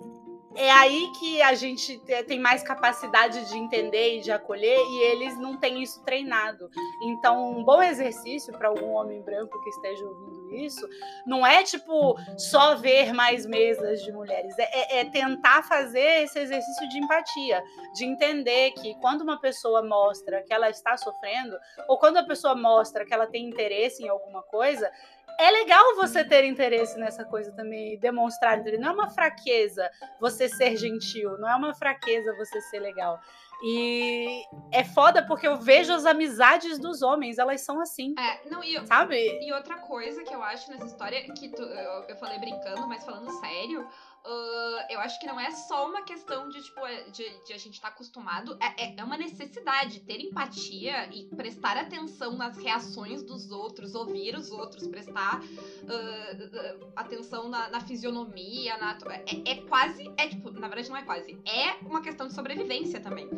é 0.55 0.71
aí 0.71 1.11
que 1.19 1.43
a 1.43 1.55
gente 1.55 1.99
te- 1.99 2.23
tem 2.25 2.41
mais 2.41 2.63
capacidade 2.63 3.49
de 3.49 3.59
entender 3.59 4.19
e 4.19 4.21
de 4.21 4.33
acolher, 4.33 4.79
e 4.79 5.03
eles 5.13 5.39
não 5.39 5.57
têm 5.57 5.83
isso 5.83 6.03
treinado. 6.05 6.71
Então, 7.03 7.59
um 7.59 7.63
bom 7.65 7.83
exercício 7.83 8.53
para 8.57 8.69
algum 8.69 8.93
homem 8.93 9.21
branco 9.23 9.63
que 9.63 9.71
esteja 9.71 10.05
ouvindo 10.05 10.36
isso 10.53 10.87
não 11.27 11.47
é 11.47 11.63
tipo 11.63 12.17
só 12.37 12.75
ver 12.77 13.13
mais 13.13 13.47
mesas 13.47 14.03
de 14.03 14.13
mulheres, 14.13 14.55
é, 14.59 14.97
é- 14.97 15.01
é 15.01 15.05
tentar 15.05 15.63
fazer 15.65 16.23
esse 16.25 16.39
exercício 16.39 16.89
de 16.89 16.99
empatia, 16.99 17.63
de 17.95 18.05
entender 18.05 18.73
que 18.73 18.95
quando 18.97 19.23
uma 19.23 19.41
pessoa 19.41 19.83
mostra 19.83 20.43
que 20.43 20.53
ela 20.53 20.69
está 20.71 20.97
sofrendo, 20.97 21.57
ou 21.89 21.99
quando 21.99 22.17
a 22.19 22.25
pessoa 22.25 22.55
mostra 22.55 23.05
que 23.05 23.13
ela 23.13 23.27
tem 23.27 23.47
interesse 23.49 24.03
em 24.03 24.09
alguma 24.09 24.43
coisa. 24.43 24.91
É 25.39 25.51
legal 25.51 25.95
você 25.97 26.25
ter 26.25 26.45
interesse 26.45 26.99
nessa 26.99 27.23
coisa 27.23 27.53
também 27.53 27.99
demonstrar. 27.99 28.57
Não 28.79 28.89
é 28.89 28.93
uma 28.93 29.11
fraqueza 29.11 29.91
você 30.19 30.49
ser 30.49 30.79
gentil, 30.79 31.37
não 31.37 31.47
é 31.47 31.55
uma 31.55 31.75
fraqueza 31.75 32.35
você 32.37 32.59
ser 32.63 32.79
legal. 32.79 33.21
E 33.63 34.43
é 34.71 34.85
foda 34.85 35.27
porque 35.27 35.47
eu 35.49 35.57
vejo 35.57 35.93
as 35.93 36.05
amizades 36.05 36.79
dos 36.79 37.01
homens, 37.03 37.39
elas 37.39 37.63
são 37.63 37.81
assim, 37.81 38.15
É, 38.19 38.49
não, 38.51 38.63
e, 38.63 38.87
sabe? 38.87 39.17
e 39.45 39.53
outra 39.53 39.77
coisa 39.79 40.23
que 40.23 40.35
eu 40.35 40.43
acho 40.43 40.71
nessa 40.71 40.87
história, 40.87 41.23
que 41.33 41.49
tu- 41.49 41.63
eu, 41.63 42.05
eu 42.09 42.17
falei 42.17 42.39
brincando, 42.39 42.87
mas 42.87 43.05
falando 43.05 43.31
sério, 43.41 43.87
ah, 44.27 44.87
eu 44.91 45.01
acho 45.01 45.19
que 45.21 45.27
não 45.27 45.39
é 45.39 45.51
só 45.51 45.87
uma 45.89 46.03
questão 46.03 46.49
de, 46.49 46.63
tipo, 46.63 46.85
é- 46.87 47.05
de, 47.11 47.25
de 47.45 47.53
a 47.53 47.59
gente 47.59 47.75
estar 47.75 47.89
acostumado, 47.89 48.57
é, 48.61 48.85
é- 48.87 48.95
é 48.99 49.05
uma 49.05 49.17
necessidade 49.17 50.01
ter 50.01 50.21
empatia 50.21 51.09
e 51.15 51.25
prestar 51.37 51.77
atenção 51.77 52.37
nas 52.37 52.57
reações 52.59 53.23
dos 53.23 53.51
outros, 53.51 53.95
ouvir 53.95 54.35
os 54.37 54.51
outros, 54.51 54.87
prestar 54.89 55.41
ah, 55.89 56.77
atenção 56.97 57.49
na, 57.49 57.69
na 57.69 57.81
fisionomia, 57.81 58.77
na, 58.79 58.99
é, 59.27 59.51
é 59.53 59.55
quase, 59.69 60.11
é 60.17 60.29
tipo, 60.29 60.51
na 60.51 60.69
verdade 60.69 60.89
não 60.89 60.97
é 60.97 61.03
quase, 61.03 61.39
é 61.47 61.77
uma 61.87 62.01
questão 62.01 62.27
de 62.27 62.35
sobrevivência 62.35 63.01
também. 63.01 63.29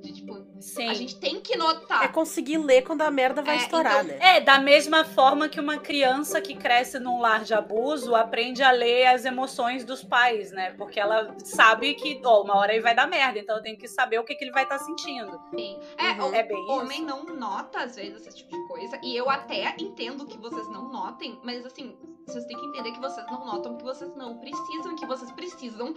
De, 0.00 0.12
tipo, 0.12 0.46
Sim. 0.60 0.88
a 0.88 0.94
gente 0.94 1.18
tem 1.18 1.40
que 1.40 1.56
notar. 1.56 2.04
É 2.04 2.08
conseguir 2.08 2.56
ler 2.58 2.82
quando 2.82 3.02
a 3.02 3.10
merda 3.10 3.42
vai 3.42 3.56
É, 3.56 3.58
estourar, 3.62 4.04
então- 4.04 4.16
né? 4.16 4.36
É, 4.36 4.40
da 4.40 4.60
mesma 4.60 5.04
forma 5.04 5.48
que 5.48 5.58
uma 5.58 5.78
criança 5.78 6.40
que 6.40 6.54
cresce 6.54 7.00
num 7.00 7.20
lar 7.20 7.42
de 7.42 7.52
abuso 7.52 8.14
aprende 8.14 8.62
a 8.62 8.70
ler 8.70 9.06
as 9.06 9.24
emoções 9.24 9.84
dos 9.84 10.04
pais, 10.04 10.37
né? 10.52 10.72
Porque 10.72 10.98
ela 11.00 11.34
sabe 11.44 11.94
que, 11.94 12.20
ó, 12.24 12.42
uma 12.42 12.56
hora 12.56 12.72
ele 12.72 12.82
vai 12.82 12.94
dar 12.94 13.06
merda, 13.06 13.38
então 13.38 13.56
eu 13.56 13.62
tenho 13.62 13.76
que 13.78 13.88
saber 13.88 14.18
o 14.18 14.24
que, 14.24 14.34
que 14.34 14.44
ele 14.44 14.52
vai 14.52 14.62
estar 14.64 14.78
sentindo. 14.78 15.40
Sim. 15.54 15.78
É, 15.96 16.12
Uhum. 16.20 16.30
o 16.30 16.34
É 16.34 16.42
bem 16.42 16.70
homem 16.70 16.98
isso. 16.98 17.06
não 17.06 17.24
nota, 17.24 17.80
às 17.80 17.96
vezes, 17.96 18.26
esse 18.26 18.38
tipo 18.38 18.50
de 18.50 18.68
coisa. 18.68 18.98
E 19.02 19.16
eu 19.16 19.28
até 19.28 19.74
entendo 19.78 20.26
que 20.26 20.38
vocês 20.38 20.66
não 20.68 20.88
notem, 20.90 21.38
mas 21.42 21.64
assim, 21.66 21.96
vocês 22.26 22.44
têm 22.46 22.56
que 22.58 22.66
entender 22.66 22.92
que 22.92 23.00
vocês 23.00 23.26
não 23.26 23.44
notam, 23.44 23.76
que 23.76 23.84
vocês 23.84 24.14
não 24.16 24.38
precisam, 24.38 24.96
que 24.96 25.06
vocês 25.06 25.30
precisam 25.32 25.94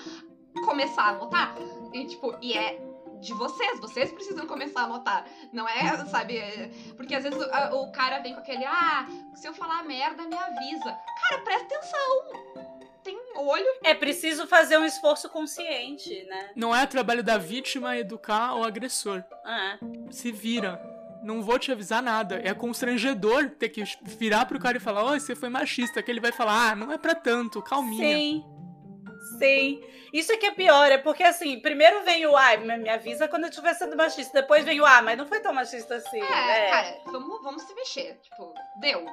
começar 0.65 1.09
a 1.09 1.13
notar. 1.13 1.55
E, 1.93 2.05
tipo, 2.07 2.35
e 2.41 2.53
é 2.53 2.79
de 3.21 3.33
vocês, 3.35 3.79
vocês 3.79 4.11
precisam 4.11 4.47
começar 4.47 4.83
a 4.83 4.87
notar. 4.87 5.25
Não 5.53 5.67
é, 5.69 5.95
sabe? 6.07 6.39
Porque 6.97 7.13
às 7.13 7.23
vezes 7.23 7.39
o, 7.39 7.75
o 7.83 7.91
cara 7.91 8.19
vem 8.19 8.33
com 8.33 8.39
aquele, 8.39 8.65
ah, 8.65 9.05
se 9.35 9.47
eu 9.47 9.53
falar 9.53 9.83
merda, 9.83 10.23
me 10.23 10.35
avisa. 10.35 10.97
Cara, 11.29 11.41
presta 11.43 11.65
atenção. 11.65 12.70
Tem 13.03 13.17
olho. 13.35 13.65
É 13.83 13.93
preciso 13.93 14.47
fazer 14.47 14.77
um 14.77 14.85
esforço 14.85 15.29
consciente, 15.29 16.23
né? 16.25 16.51
Não 16.55 16.75
é 16.75 16.85
trabalho 16.85 17.23
da 17.23 17.37
vítima 17.37 17.97
educar 17.97 18.55
o 18.55 18.63
agressor. 18.63 19.23
Ah, 19.45 19.77
Se 20.09 20.31
vira. 20.31 20.81
Não 21.23 21.43
vou 21.43 21.59
te 21.59 21.71
avisar 21.71 22.01
nada. 22.01 22.41
É 22.43 22.53
constrangedor 22.53 23.51
ter 23.51 23.69
que 23.69 23.83
virar 24.03 24.45
pro 24.45 24.59
cara 24.59 24.77
e 24.77 24.79
falar, 24.79 25.03
ó, 25.03 25.13
você 25.13 25.35
foi 25.35 25.49
machista. 25.49 26.01
Que 26.01 26.09
ele 26.09 26.19
vai 26.19 26.31
falar, 26.31 26.71
ah, 26.71 26.75
não 26.75 26.91
é 26.91 26.97
pra 26.97 27.13
tanto, 27.13 27.61
calminha. 27.61 28.15
sim. 28.15 28.45
Sim. 29.37 29.81
Isso 30.11 30.31
é 30.31 30.37
que 30.37 30.45
é 30.47 30.51
pior, 30.51 30.91
é 30.91 30.97
porque 30.97 31.23
assim, 31.23 31.59
primeiro 31.59 32.03
vem 32.03 32.25
o 32.25 32.35
ai, 32.35 32.57
me 32.57 32.77
me 32.77 32.89
avisa 32.89 33.27
quando 33.27 33.43
eu 33.43 33.49
estiver 33.49 33.73
sendo 33.75 33.95
machista. 33.95 34.41
Depois 34.41 34.65
vem 34.65 34.81
o 34.81 34.85
ah, 34.85 35.01
mas 35.01 35.17
não 35.17 35.25
foi 35.25 35.39
tão 35.39 35.53
machista 35.53 35.95
assim. 35.95 36.19
É, 36.19 36.29
né? 36.29 36.69
cara, 36.69 37.01
vamos, 37.05 37.41
vamos 37.41 37.63
se 37.63 37.73
mexer. 37.73 38.19
Tipo, 38.21 38.53
deu. 38.79 39.05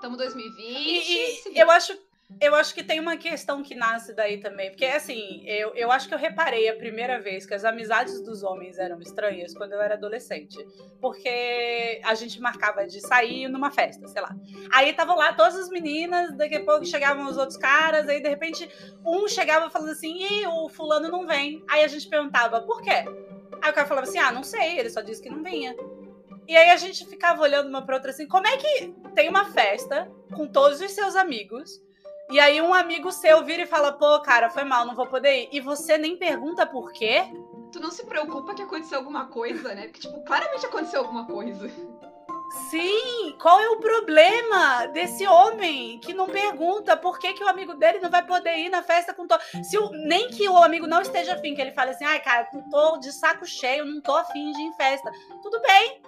Tamo 0.00 0.16
2020. 0.16 0.62
E, 0.62 1.36
se 1.42 1.50
e 1.50 1.58
eu 1.58 1.70
acho, 1.70 1.98
eu 2.38 2.54
acho 2.54 2.74
que 2.74 2.82
tem 2.82 3.00
uma 3.00 3.16
questão 3.16 3.62
que 3.62 3.74
nasce 3.74 4.14
daí 4.14 4.38
também. 4.38 4.70
Porque, 4.70 4.86
assim, 4.86 5.42
eu, 5.46 5.74
eu 5.74 5.90
acho 5.90 6.08
que 6.08 6.14
eu 6.14 6.18
reparei 6.18 6.68
a 6.68 6.76
primeira 6.76 7.20
vez 7.20 7.46
que 7.46 7.54
as 7.54 7.64
amizades 7.64 8.20
dos 8.22 8.42
homens 8.42 8.78
eram 8.78 9.00
estranhas 9.00 9.54
quando 9.54 9.72
eu 9.72 9.80
era 9.80 9.94
adolescente. 9.94 10.56
Porque 11.00 12.00
a 12.04 12.14
gente 12.14 12.40
marcava 12.40 12.86
de 12.86 13.00
sair 13.00 13.48
numa 13.48 13.70
festa, 13.70 14.06
sei 14.08 14.22
lá. 14.22 14.34
Aí 14.72 14.90
estavam 14.90 15.16
lá 15.16 15.32
todas 15.32 15.56
as 15.56 15.68
meninas, 15.68 16.36
daqui 16.36 16.56
a 16.56 16.64
pouco 16.64 16.84
chegavam 16.84 17.26
os 17.28 17.36
outros 17.36 17.56
caras, 17.56 18.08
aí 18.08 18.22
de 18.22 18.28
repente 18.28 18.68
um 19.04 19.28
chegava 19.28 19.70
falando 19.70 19.90
assim: 19.90 20.22
Ih, 20.22 20.46
o 20.46 20.68
fulano 20.68 21.08
não 21.08 21.26
vem. 21.26 21.62
Aí 21.68 21.84
a 21.84 21.88
gente 21.88 22.08
perguntava, 22.08 22.60
por 22.62 22.82
quê? 22.82 23.04
Aí 23.62 23.70
o 23.70 23.74
cara 23.74 23.86
falava 23.86 24.06
assim: 24.06 24.18
Ah, 24.18 24.32
não 24.32 24.42
sei, 24.42 24.78
ele 24.78 24.90
só 24.90 25.00
disse 25.00 25.22
que 25.22 25.30
não 25.30 25.42
vinha. 25.42 25.74
E 26.48 26.56
aí 26.56 26.70
a 26.70 26.76
gente 26.76 27.06
ficava 27.06 27.42
olhando 27.42 27.68
uma 27.68 27.84
pra 27.84 27.94
outra 27.94 28.10
assim, 28.10 28.26
como 28.26 28.46
é 28.46 28.56
que 28.56 28.94
tem 29.14 29.28
uma 29.28 29.44
festa 29.52 30.10
com 30.34 30.48
todos 30.48 30.80
os 30.80 30.90
seus 30.90 31.14
amigos, 31.14 31.80
e 32.30 32.38
aí 32.38 32.60
um 32.60 32.72
amigo 32.72 33.10
seu 33.10 33.44
vira 33.44 33.62
e 33.62 33.66
fala, 33.66 33.92
pô, 33.92 34.20
cara, 34.20 34.50
foi 34.50 34.64
mal, 34.64 34.86
não 34.86 34.94
vou 34.94 35.06
poder 35.06 35.44
ir. 35.44 35.48
E 35.52 35.60
você 35.60 35.98
nem 35.98 36.16
pergunta 36.16 36.66
por 36.66 36.92
quê? 36.92 37.24
Tu 37.72 37.80
não 37.80 37.90
se 37.90 38.04
preocupa 38.04 38.54
que 38.54 38.62
aconteceu 38.62 38.98
alguma 38.98 39.26
coisa, 39.26 39.74
né? 39.74 39.88
Porque, 39.88 40.00
tipo, 40.00 40.22
claramente 40.24 40.66
aconteceu 40.66 41.00
alguma 41.00 41.26
coisa. 41.26 41.70
Sim, 42.68 43.36
qual 43.40 43.60
é 43.60 43.68
o 43.70 43.78
problema 43.78 44.86
desse 44.86 45.24
homem 45.24 46.00
que 46.00 46.12
não 46.12 46.26
pergunta 46.26 46.96
por 46.96 47.18
que, 47.18 47.32
que 47.32 47.44
o 47.44 47.48
amigo 47.48 47.74
dele 47.74 48.00
não 48.00 48.10
vai 48.10 48.26
poder 48.26 48.58
ir 48.58 48.68
na 48.68 48.82
festa 48.82 49.14
com 49.14 49.24
todo. 49.26 49.40
Se 49.62 49.78
o... 49.78 49.90
Nem 49.90 50.28
que 50.30 50.48
o 50.48 50.56
amigo 50.56 50.86
não 50.86 51.00
esteja 51.00 51.34
afim, 51.34 51.54
que 51.54 51.60
ele 51.60 51.70
fale 51.70 51.90
assim, 51.90 52.04
ai, 52.04 52.20
cara, 52.20 52.48
tô 52.68 52.96
de 52.98 53.12
saco 53.12 53.46
cheio, 53.46 53.84
não 53.84 54.00
tô 54.00 54.16
afim 54.16 54.50
de 54.50 54.60
ir 54.60 54.64
em 54.64 54.72
festa. 54.72 55.12
Tudo 55.42 55.60
bem. 55.62 56.02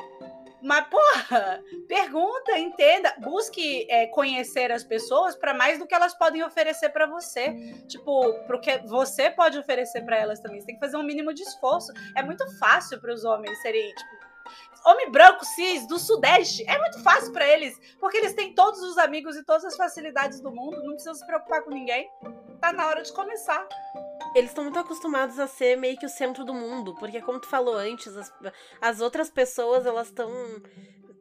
Mas, 0.62 0.86
porra, 0.86 1.62
pergunta, 1.88 2.56
entenda, 2.56 3.14
busque 3.18 3.86
é, 3.90 4.06
conhecer 4.06 4.70
as 4.70 4.84
pessoas 4.84 5.34
para 5.34 5.52
mais 5.52 5.78
do 5.78 5.86
que 5.86 5.94
elas 5.94 6.14
podem 6.14 6.42
oferecer 6.44 6.90
para 6.90 7.06
você. 7.06 7.74
Tipo, 7.88 8.32
pro 8.46 8.60
que 8.60 8.78
você 8.86 9.30
pode 9.30 9.58
oferecer 9.58 10.02
para 10.02 10.16
elas 10.16 10.40
também. 10.40 10.60
Você 10.60 10.66
tem 10.66 10.74
que 10.76 10.80
fazer 10.80 10.96
um 10.96 11.02
mínimo 11.02 11.34
de 11.34 11.42
esforço. 11.42 11.92
É 12.16 12.22
muito 12.22 12.46
fácil 12.58 13.00
para 13.00 13.12
os 13.12 13.24
homens 13.24 13.60
serem, 13.60 13.92
tipo, 13.92 14.22
homem 14.84 15.10
branco, 15.10 15.44
cis, 15.44 15.86
do 15.86 15.98
Sudeste, 15.98 16.64
é 16.68 16.78
muito 16.78 17.02
fácil 17.02 17.32
para 17.32 17.46
eles, 17.46 17.78
porque 18.00 18.16
eles 18.16 18.34
têm 18.34 18.54
todos 18.54 18.80
os 18.82 18.98
amigos 18.98 19.36
e 19.36 19.44
todas 19.44 19.64
as 19.64 19.76
facilidades 19.76 20.40
do 20.40 20.50
mundo, 20.50 20.82
não 20.82 20.92
precisam 20.92 21.14
se 21.14 21.26
preocupar 21.26 21.62
com 21.62 21.70
ninguém. 21.70 22.10
Tá 22.62 22.72
na 22.72 22.86
hora 22.86 23.02
de 23.02 23.12
começar. 23.12 23.68
Eles 24.36 24.50
estão 24.50 24.62
muito 24.62 24.78
acostumados 24.78 25.36
a 25.40 25.48
ser 25.48 25.76
meio 25.76 25.98
que 25.98 26.06
o 26.06 26.08
centro 26.08 26.44
do 26.44 26.54
mundo, 26.54 26.94
porque 26.94 27.20
como 27.20 27.40
tu 27.40 27.48
falou 27.48 27.74
antes, 27.74 28.16
as, 28.16 28.32
as 28.80 29.00
outras 29.00 29.28
pessoas, 29.28 29.84
elas 29.84 30.06
estão 30.06 30.30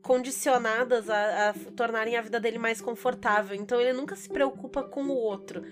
condicionadas 0.04 1.10
a, 1.10 1.50
a 1.50 1.54
tornarem 1.76 2.16
a 2.16 2.22
vida 2.22 2.40
dele 2.40 2.60
mais 2.60 2.80
confortável. 2.80 3.56
Então 3.56 3.82
ele 3.82 3.92
nunca 3.92 4.16
se 4.16 4.30
preocupa 4.30 4.84
com 4.84 5.06
o 5.06 5.16
outro. 5.16 5.64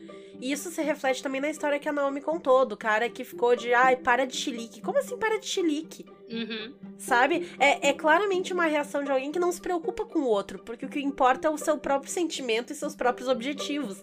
E 0.41 0.51
isso 0.51 0.71
se 0.71 0.81
reflete 0.81 1.21
também 1.21 1.39
na 1.39 1.51
história 1.51 1.77
que 1.77 1.87
a 1.87 1.93
Naomi 1.93 2.21
contou, 2.21 2.65
do 2.65 2.75
cara 2.75 3.07
que 3.07 3.23
ficou 3.23 3.55
de, 3.55 3.71
ai, 3.71 3.95
para 3.95 4.25
de 4.25 4.35
chilique. 4.35 4.81
Como 4.81 4.97
assim 4.97 5.17
para 5.17 5.39
de 5.39 5.45
chilique? 5.45 6.03
Uhum. 6.31 6.73
Sabe? 6.97 7.47
É, 7.59 7.89
é 7.89 7.93
claramente 7.93 8.53
uma 8.53 8.65
reação 8.65 9.03
de 9.03 9.11
alguém 9.11 9.31
que 9.31 9.39
não 9.39 9.51
se 9.51 9.61
preocupa 9.61 10.03
com 10.03 10.19
o 10.19 10.27
outro, 10.27 10.57
porque 10.65 10.87
o 10.87 10.89
que 10.89 10.99
importa 10.99 11.47
é 11.47 11.51
o 11.51 11.57
seu 11.59 11.77
próprio 11.77 12.11
sentimento 12.11 12.73
e 12.73 12.75
seus 12.75 12.95
próprios 12.95 13.29
objetivos. 13.29 14.01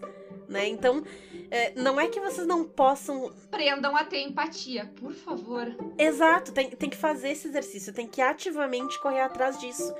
Né? 0.48 0.68
Então, 0.68 1.02
é, 1.50 1.72
não 1.74 2.00
é 2.00 2.08
que 2.08 2.20
vocês 2.20 2.46
não 2.46 2.64
possam. 2.64 3.32
Aprendam 3.50 3.96
a 3.96 4.04
ter 4.04 4.20
empatia, 4.20 4.90
por 4.96 5.12
favor. 5.12 5.74
Exato, 5.98 6.52
tem, 6.52 6.70
tem 6.70 6.90
que 6.90 6.96
fazer 6.96 7.30
esse 7.30 7.48
exercício, 7.48 7.92
tem 7.92 8.06
que 8.06 8.20
ativamente 8.20 9.00
correr 9.00 9.20
atrás 9.20 9.58
disso. 9.58 9.94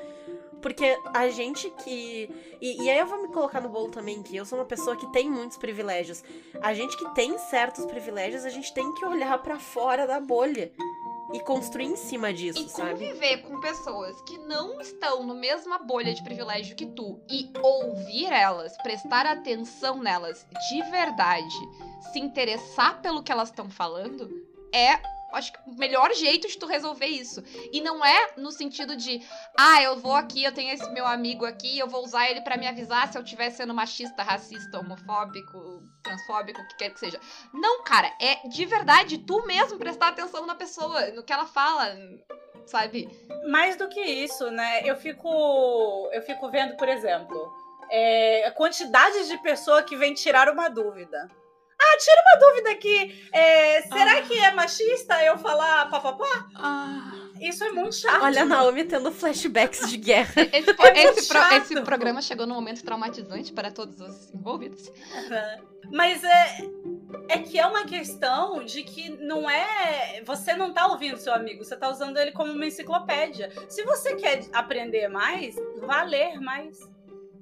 Porque 0.61 0.99
a 1.15 1.29
gente 1.29 1.71
que. 1.85 2.31
E, 2.61 2.85
e, 2.85 2.91
aí 2.91 2.99
eu 2.99 3.07
vou 3.07 3.23
me 3.23 3.29
colocar 3.29 3.61
no 3.61 3.69
bolo 3.69 3.91
também, 3.91 4.23
que 4.23 4.37
eu 4.37 4.45
sou 4.45 4.59
uma 4.59 4.65
pessoa 4.65 4.97
que 4.97 5.07
tem 5.13 5.31
muitos 5.31 5.57
privilégios. 5.57 6.25
A 6.61 6.73
gente 6.73 6.97
que 6.97 7.15
tem 7.15 7.37
certos 7.39 7.85
privilégios, 7.85 8.45
a 8.45 8.49
gente 8.49 8.73
tem 8.73 8.93
que 8.95 9.05
olhar 9.05 9.39
para 9.43 9.59
fora 9.59 10.07
da 10.07 10.19
bolha 10.19 10.73
e 11.33 11.41
construir 11.41 11.87
em 11.87 11.97
cima 11.97 12.33
disso, 12.33 12.65
e 12.65 12.69
sabe? 12.69 12.93
conviver 12.93 13.39
com 13.39 13.61
pessoas 13.61 14.21
que 14.23 14.39
não 14.39 14.81
estão 14.81 15.25
no 15.25 15.35
mesma 15.35 15.79
bolha 15.79 16.15
de 16.15 16.23
privilégio 16.23 16.77
que 16.77 16.87
tu 16.87 17.21
e 17.29 17.51
ouvir 17.63 18.33
elas, 18.33 18.77
prestar 18.79 19.27
atenção 19.27 19.99
nelas 20.03 20.47
de 20.69 20.83
verdade, 20.91 21.57
se 22.13 22.21
interessar 22.21 23.01
pelo 23.01 23.23
que 23.23 23.33
elas 23.33 23.49
estão 23.49 23.69
falando, 23.69 24.29
é 24.73 25.01
acho 25.33 25.53
que 25.53 25.59
o 25.67 25.75
melhor 25.75 26.13
jeito 26.15 26.49
de 26.49 26.59
tu 26.59 26.67
resolver 26.67 27.07
isso. 27.07 27.43
E 27.73 27.81
não 27.81 28.05
é 28.05 28.33
no 28.37 28.51
sentido 28.51 28.97
de, 28.97 29.21
ah, 29.59 29.83
eu 29.83 29.97
vou 29.97 30.15
aqui, 30.15 30.45
eu 30.45 30.53
tenho 30.53 30.73
esse 30.73 30.89
meu 30.91 31.07
amigo 31.07 31.45
aqui, 31.45 31.79
eu 31.79 31.89
vou 31.89 32.05
usar 32.05 32.31
ele 32.31 32.41
para 32.41 32.57
me 32.57 32.67
avisar 32.67 33.11
se 33.11 33.19
eu 33.19 33.23
estiver 33.23 33.51
sendo 33.51 33.75
machista, 33.75 34.23
racista, 34.23 34.79
homofóbico, 34.79 35.83
transfóbico, 36.03 36.61
o 36.61 36.69
que 36.69 36.77
quer 36.77 36.91
que 36.91 37.01
seja. 37.01 37.21
Não, 37.53 37.83
cara, 37.83 38.13
é 38.21 38.49
de 38.49 38.65
verdade 38.65 39.19
tu 39.19 39.45
mesmo 39.47 39.79
prestar 39.79 40.09
atenção 40.09 40.47
na 40.47 40.55
pessoa, 40.55 41.09
no 41.09 41.23
que 41.23 41.33
ela 41.33 41.47
fala, 41.47 41.97
sabe? 42.67 43.09
Mais 43.49 43.77
do 43.77 43.89
que 43.89 44.01
isso, 44.01 44.51
né? 44.51 44.83
Eu 44.85 44.97
fico, 44.97 46.11
eu 46.13 46.23
fico 46.23 46.51
vendo, 46.51 46.77
por 46.77 46.89
exemplo, 46.89 47.53
é, 47.91 48.47
a 48.47 48.53
quantidade 48.53 49.29
de 49.29 49.39
pessoa 49.39 49.83
que 49.83 49.97
vem 49.97 50.15
tirar 50.15 50.49
uma 50.49 50.69
dúvida. 50.69 51.29
Ah, 51.89 51.99
tira 51.99 52.23
uma 52.27 52.49
dúvida 52.49 52.71
aqui. 52.71 53.29
É, 53.33 53.83
será 53.83 54.19
Ah. 54.19 54.23
que 54.23 54.39
é 54.39 54.55
machista 54.55 55.23
eu 55.25 55.39
falar 55.39 55.89
papapá? 55.91 56.47
Ah, 56.55 57.13
Isso 57.41 57.63
é 57.65 57.71
muito 57.71 57.95
chato. 57.95 58.23
Olha 58.23 58.43
a 58.43 58.45
Naomi 58.47 58.85
tendo 58.85 59.13
flashbacks 59.13 59.91
de 59.91 59.99
guerra. 59.99 60.33
Esse, 60.53 60.71
É 60.71 61.03
esse 61.05 61.29
pro- 61.29 61.55
esse 61.57 61.81
programa 61.83 62.23
chegou 62.23 62.47
num 62.47 62.55
momento 62.55 62.83
traumatizante 62.83 63.53
para 63.53 63.71
todos 63.71 64.01
os 64.01 64.33
envolvidos. 64.35 64.91
Mas 65.93 66.25
é, 66.25 66.59
é 67.29 67.39
que 67.39 67.59
é 67.59 67.67
uma 67.67 67.85
questão 67.85 68.65
de 68.65 68.83
que 68.83 69.11
não 69.23 69.49
é. 69.49 70.23
Você 70.25 70.55
não 70.55 70.73
tá 70.73 70.87
ouvindo 70.87 71.19
seu 71.19 71.33
amigo, 71.35 71.63
você 71.63 71.77
tá 71.77 71.89
usando 71.91 72.17
ele 72.17 72.33
como 72.33 72.53
uma 72.53 72.67
enciclopédia. 72.67 73.53
Se 73.69 73.85
você 73.85 74.17
quer 74.17 74.45
aprender 74.53 75.09
mais, 75.09 75.55
vá 75.83 76.03
ler 76.03 76.41
mais. 76.41 76.79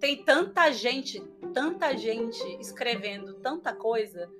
Tem 0.01 0.25
tanta 0.25 0.71
gente, 0.73 1.21
tanta 1.53 1.97
gente 1.97 2.43
escrevendo 2.61 3.35
tanta 3.35 3.73
coisa. 3.75 4.31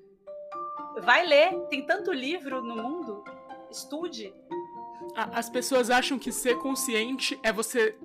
Vai 1.03 1.27
ler, 1.27 1.55
tem 1.69 1.85
tanto 1.85 2.13
livro 2.13 2.63
no 2.63 2.77
mundo. 2.77 3.25
Estude. 3.71 4.33
as 5.15 5.51
pessoas 5.51 5.91
acham 5.91 6.19
que 6.19 6.31
ser 6.31 6.57
consciente 6.59 7.39
é 7.43 7.53
você 7.53 7.97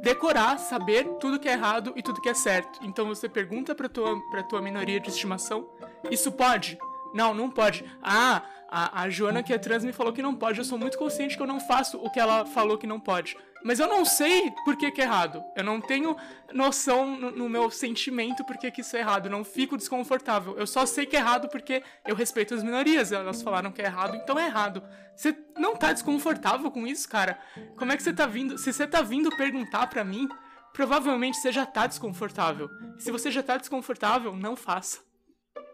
decorar, 0.00 0.58
saber 0.58 1.04
tudo 1.20 1.38
que 1.38 1.48
é 1.48 1.52
errado 1.52 1.92
e 1.96 2.02
tudo 2.02 2.20
que 2.20 2.28
é 2.28 2.34
certo. 2.34 2.80
Então 2.82 3.06
você 3.06 3.28
pergunta 3.28 3.74
pra 3.74 3.88
tua, 3.88 4.20
pra 4.30 4.42
tua 4.42 4.62
minoria 4.62 4.98
de 4.98 5.10
estimação, 5.10 5.68
isso 6.10 6.32
pode? 6.32 6.78
Não, 7.14 7.34
não 7.34 7.50
pode. 7.50 7.84
Ah, 8.02 8.42
a, 8.68 9.02
a 9.02 9.10
Joana 9.10 9.42
que 9.42 9.52
é 9.52 9.58
trans 9.58 9.84
me 9.84 9.92
falou 9.92 10.12
que 10.12 10.22
não 10.22 10.34
pode. 10.34 10.58
Eu 10.58 10.64
sou 10.64 10.78
muito 10.78 10.98
consciente 10.98 11.36
que 11.36 11.42
eu 11.42 11.46
não 11.46 11.60
faço 11.60 11.98
o 11.98 12.10
que 12.10 12.20
ela 12.20 12.44
falou 12.44 12.76
que 12.76 12.86
não 12.86 13.00
pode. 13.00 13.36
Mas 13.62 13.80
eu 13.80 13.88
não 13.88 14.04
sei 14.04 14.52
por 14.64 14.76
que, 14.76 14.90
que 14.90 15.00
é 15.00 15.04
errado. 15.04 15.44
Eu 15.56 15.64
não 15.64 15.80
tenho 15.80 16.16
noção 16.52 17.16
no, 17.16 17.30
no 17.30 17.48
meu 17.48 17.70
sentimento 17.70 18.44
por 18.44 18.56
que, 18.56 18.70
que 18.70 18.80
isso 18.80 18.96
é 18.96 19.00
errado. 19.00 19.26
Eu 19.26 19.32
não 19.32 19.44
fico 19.44 19.76
desconfortável. 19.76 20.56
Eu 20.56 20.66
só 20.66 20.86
sei 20.86 21.06
que 21.06 21.16
é 21.16 21.20
errado 21.20 21.48
porque 21.48 21.82
eu 22.06 22.14
respeito 22.14 22.54
as 22.54 22.62
minorias. 22.62 23.12
Elas 23.12 23.42
falaram 23.42 23.72
que 23.72 23.82
é 23.82 23.86
errado, 23.86 24.16
então 24.16 24.38
é 24.38 24.46
errado. 24.46 24.82
Você 25.16 25.36
não 25.56 25.76
tá 25.76 25.92
desconfortável 25.92 26.70
com 26.70 26.86
isso, 26.86 27.08
cara? 27.08 27.38
Como 27.76 27.92
é 27.92 27.96
que 27.96 28.02
você 28.02 28.12
tá 28.12 28.26
vindo? 28.26 28.56
Se 28.56 28.72
você 28.72 28.86
tá 28.86 29.02
vindo 29.02 29.36
perguntar 29.36 29.88
pra 29.88 30.04
mim, 30.04 30.28
provavelmente 30.72 31.38
você 31.38 31.50
já 31.50 31.66
tá 31.66 31.86
desconfortável. 31.86 32.70
Se 32.98 33.10
você 33.10 33.30
já 33.30 33.42
tá 33.42 33.56
desconfortável, 33.56 34.36
não 34.36 34.54
faça. 34.54 35.00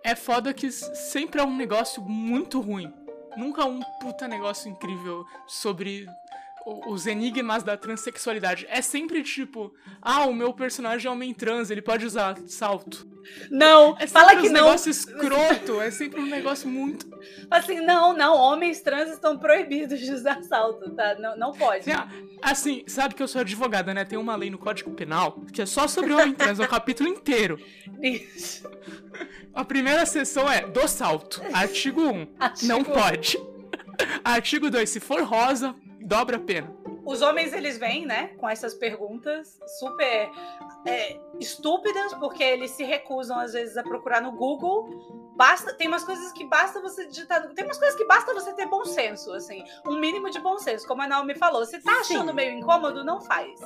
É 0.02 0.14
foda 0.14 0.52
que 0.52 0.70
sempre 0.70 1.40
é 1.40 1.44
um 1.44 1.56
negócio 1.56 2.02
muito 2.02 2.60
ruim. 2.60 2.92
Nunca 3.36 3.64
um 3.64 3.80
puta 4.00 4.28
negócio 4.28 4.70
incrível 4.70 5.24
sobre 5.46 6.06
os 6.86 7.06
enigmas 7.06 7.62
da 7.62 7.76
transexualidade. 7.76 8.66
É 8.70 8.80
sempre 8.80 9.22
tipo, 9.22 9.74
ah, 10.00 10.26
o 10.26 10.34
meu 10.34 10.52
personagem 10.52 11.06
é 11.08 11.10
homem 11.10 11.32
trans, 11.34 11.70
ele 11.70 11.82
pode 11.82 12.06
usar 12.06 12.36
salto. 12.46 13.06
Não, 13.50 13.96
É 13.98 14.06
fala 14.06 14.30
sempre 14.30 14.42
que 14.42 14.48
um 14.50 14.52
não. 14.52 14.64
negócio 14.64 14.90
escroto, 14.90 15.80
é 15.80 15.90
sempre 15.90 16.20
um 16.20 16.26
negócio 16.26 16.68
muito. 16.68 17.06
Assim, 17.50 17.80
não, 17.80 18.14
não, 18.14 18.36
homens 18.36 18.82
trans 18.82 19.10
estão 19.10 19.38
proibidos 19.38 19.98
de 19.98 20.12
usar 20.12 20.42
salto, 20.42 20.90
tá? 20.90 21.14
Não, 21.18 21.34
não 21.36 21.52
pode. 21.52 21.90
Assim, 21.90 21.92
ah, 21.92 22.08
Assim, 22.42 22.84
sabe 22.86 23.14
que 23.14 23.22
eu 23.22 23.28
sou 23.28 23.40
advogada, 23.40 23.94
né? 23.94 24.04
Tem 24.04 24.18
uma 24.18 24.36
lei 24.36 24.50
no 24.50 24.58
Código 24.58 24.90
Penal 24.90 25.40
que 25.52 25.62
é 25.62 25.66
só 25.66 25.88
sobre 25.88 26.12
homem 26.12 26.34
trans, 26.34 26.60
é 26.60 26.64
um 26.64 26.68
capítulo 26.68 27.08
inteiro. 27.08 27.58
Isso. 28.02 28.68
A 29.54 29.64
primeira 29.64 30.04
seção 30.04 30.50
é 30.50 30.66
do 30.66 30.86
salto. 30.86 31.40
Artigo 31.52 32.02
1, 32.02 32.26
Artigo 32.38 32.68
não 32.68 32.84
pode. 32.84 33.38
Artigo 34.22 34.70
2, 34.70 34.90
se 34.90 35.00
for 35.00 35.22
rosa, 35.22 35.74
dobra 36.04 36.36
a 36.36 36.40
pena. 36.40 36.74
Os 37.04 37.20
homens, 37.20 37.52
eles 37.52 37.76
vêm, 37.76 38.06
né, 38.06 38.28
com 38.38 38.48
essas 38.48 38.74
perguntas 38.74 39.60
super 39.78 40.30
é, 40.86 41.18
estúpidas, 41.38 42.14
porque 42.14 42.42
eles 42.42 42.70
se 42.70 42.84
recusam, 42.84 43.38
às 43.38 43.52
vezes, 43.52 43.76
a 43.76 43.82
procurar 43.82 44.22
no 44.22 44.32
Google 44.32 45.24
basta. 45.36 45.74
Tem 45.74 45.88
umas 45.88 46.04
coisas 46.04 46.32
que 46.32 46.44
basta 46.44 46.80
você 46.80 47.06
digitar. 47.06 47.46
Tem 47.54 47.64
umas 47.64 47.78
coisas 47.78 47.96
que 47.96 48.04
basta 48.06 48.32
você 48.32 48.52
ter 48.52 48.66
bom 48.66 48.84
senso, 48.84 49.32
assim. 49.32 49.64
Um 49.86 49.98
mínimo 49.98 50.30
de 50.30 50.40
bom 50.40 50.58
senso, 50.58 50.86
como 50.86 51.02
a 51.02 51.08
Naomi 51.08 51.34
falou. 51.34 51.64
Se 51.64 51.80
tá 51.80 52.00
achando 52.00 52.28
Sim. 52.28 52.34
meio 52.34 52.58
incômodo, 52.58 53.04
não 53.04 53.20
faz. 53.20 53.60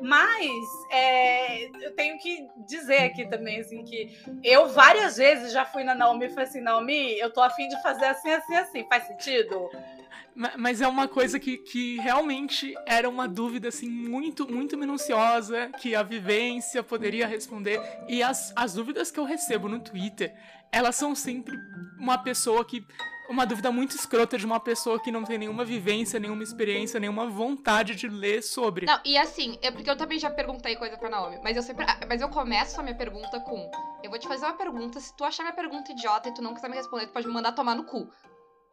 Mas 0.00 0.66
é, 0.90 1.64
eu 1.86 1.94
tenho 1.94 2.18
que 2.18 2.46
dizer 2.66 3.04
aqui 3.04 3.26
também, 3.28 3.60
assim, 3.60 3.84
que 3.84 4.16
eu 4.42 4.68
várias 4.68 5.16
vezes 5.16 5.52
já 5.52 5.64
fui 5.64 5.84
na 5.84 5.94
Naomi 5.94 6.26
e 6.26 6.30
falei 6.30 6.44
assim, 6.44 6.60
Naomi, 6.60 7.18
eu 7.18 7.32
tô 7.32 7.40
afim 7.40 7.68
de 7.68 7.80
fazer 7.82 8.06
assim, 8.06 8.30
assim, 8.30 8.56
assim. 8.56 8.86
Faz 8.88 9.06
sentido? 9.06 9.70
Ma- 10.34 10.52
Mas 10.56 10.80
é 10.80 10.88
uma 10.88 11.06
coisa 11.08 11.38
que, 11.38 11.58
que 11.58 11.96
realmente 12.00 12.74
era 12.86 13.08
uma 13.08 13.26
dúvida, 13.28 13.68
assim, 13.68 13.88
muito, 13.88 14.50
muito 14.50 14.76
minuciosa, 14.76 15.70
que 15.80 15.94
a 15.94 16.02
vivência 16.02 16.82
poderia 16.82 17.26
responder. 17.26 17.80
E 18.08 18.22
as, 18.22 18.52
as 18.56 18.74
dúvidas 18.74 19.10
que 19.10 19.18
eu 19.20 19.24
recebo 19.24 19.68
no 19.68 19.80
Twitter, 19.80 20.34
elas 20.70 20.96
são 20.96 21.14
sempre 21.14 21.56
uma 21.98 22.18
pessoa 22.18 22.64
que. 22.64 22.84
Uma 23.30 23.46
dúvida 23.46 23.70
muito 23.72 23.92
escrota 23.96 24.36
de 24.36 24.44
uma 24.44 24.60
pessoa 24.60 25.00
que 25.00 25.10
não 25.10 25.22
tem 25.24 25.38
nenhuma 25.38 25.64
vivência, 25.64 26.18
nenhuma 26.20 26.42
experiência, 26.42 27.00
nenhuma 27.00 27.26
vontade 27.28 27.94
de 27.94 28.06
ler 28.06 28.42
sobre. 28.42 28.84
Não, 28.84 29.00
e 29.06 29.16
assim, 29.16 29.56
é 29.62 29.70
porque 29.70 29.88
eu 29.88 29.96
também 29.96 30.18
já 30.18 30.28
perguntei 30.28 30.76
coisa 30.76 30.98
pra 30.98 31.08
Naomi, 31.08 31.38
mas 31.42 31.56
eu 31.56 31.62
sempre. 31.62 31.86
Mas 32.06 32.20
eu 32.20 32.28
começo 32.28 32.78
a 32.78 32.82
minha 32.82 32.96
pergunta 32.96 33.40
com: 33.40 33.70
Eu 34.02 34.10
vou 34.10 34.18
te 34.18 34.26
fazer 34.28 34.44
uma 34.44 34.52
pergunta, 34.54 35.00
se 35.00 35.16
tu 35.16 35.24
achar 35.24 35.44
minha 35.44 35.54
pergunta 35.54 35.92
idiota 35.92 36.28
e 36.28 36.34
tu 36.34 36.42
não 36.42 36.52
quiser 36.52 36.68
me 36.68 36.76
responder, 36.76 37.06
tu 37.06 37.12
pode 37.12 37.26
me 37.26 37.32
mandar 37.32 37.52
tomar 37.52 37.74
no 37.76 37.84
cu. 37.84 38.10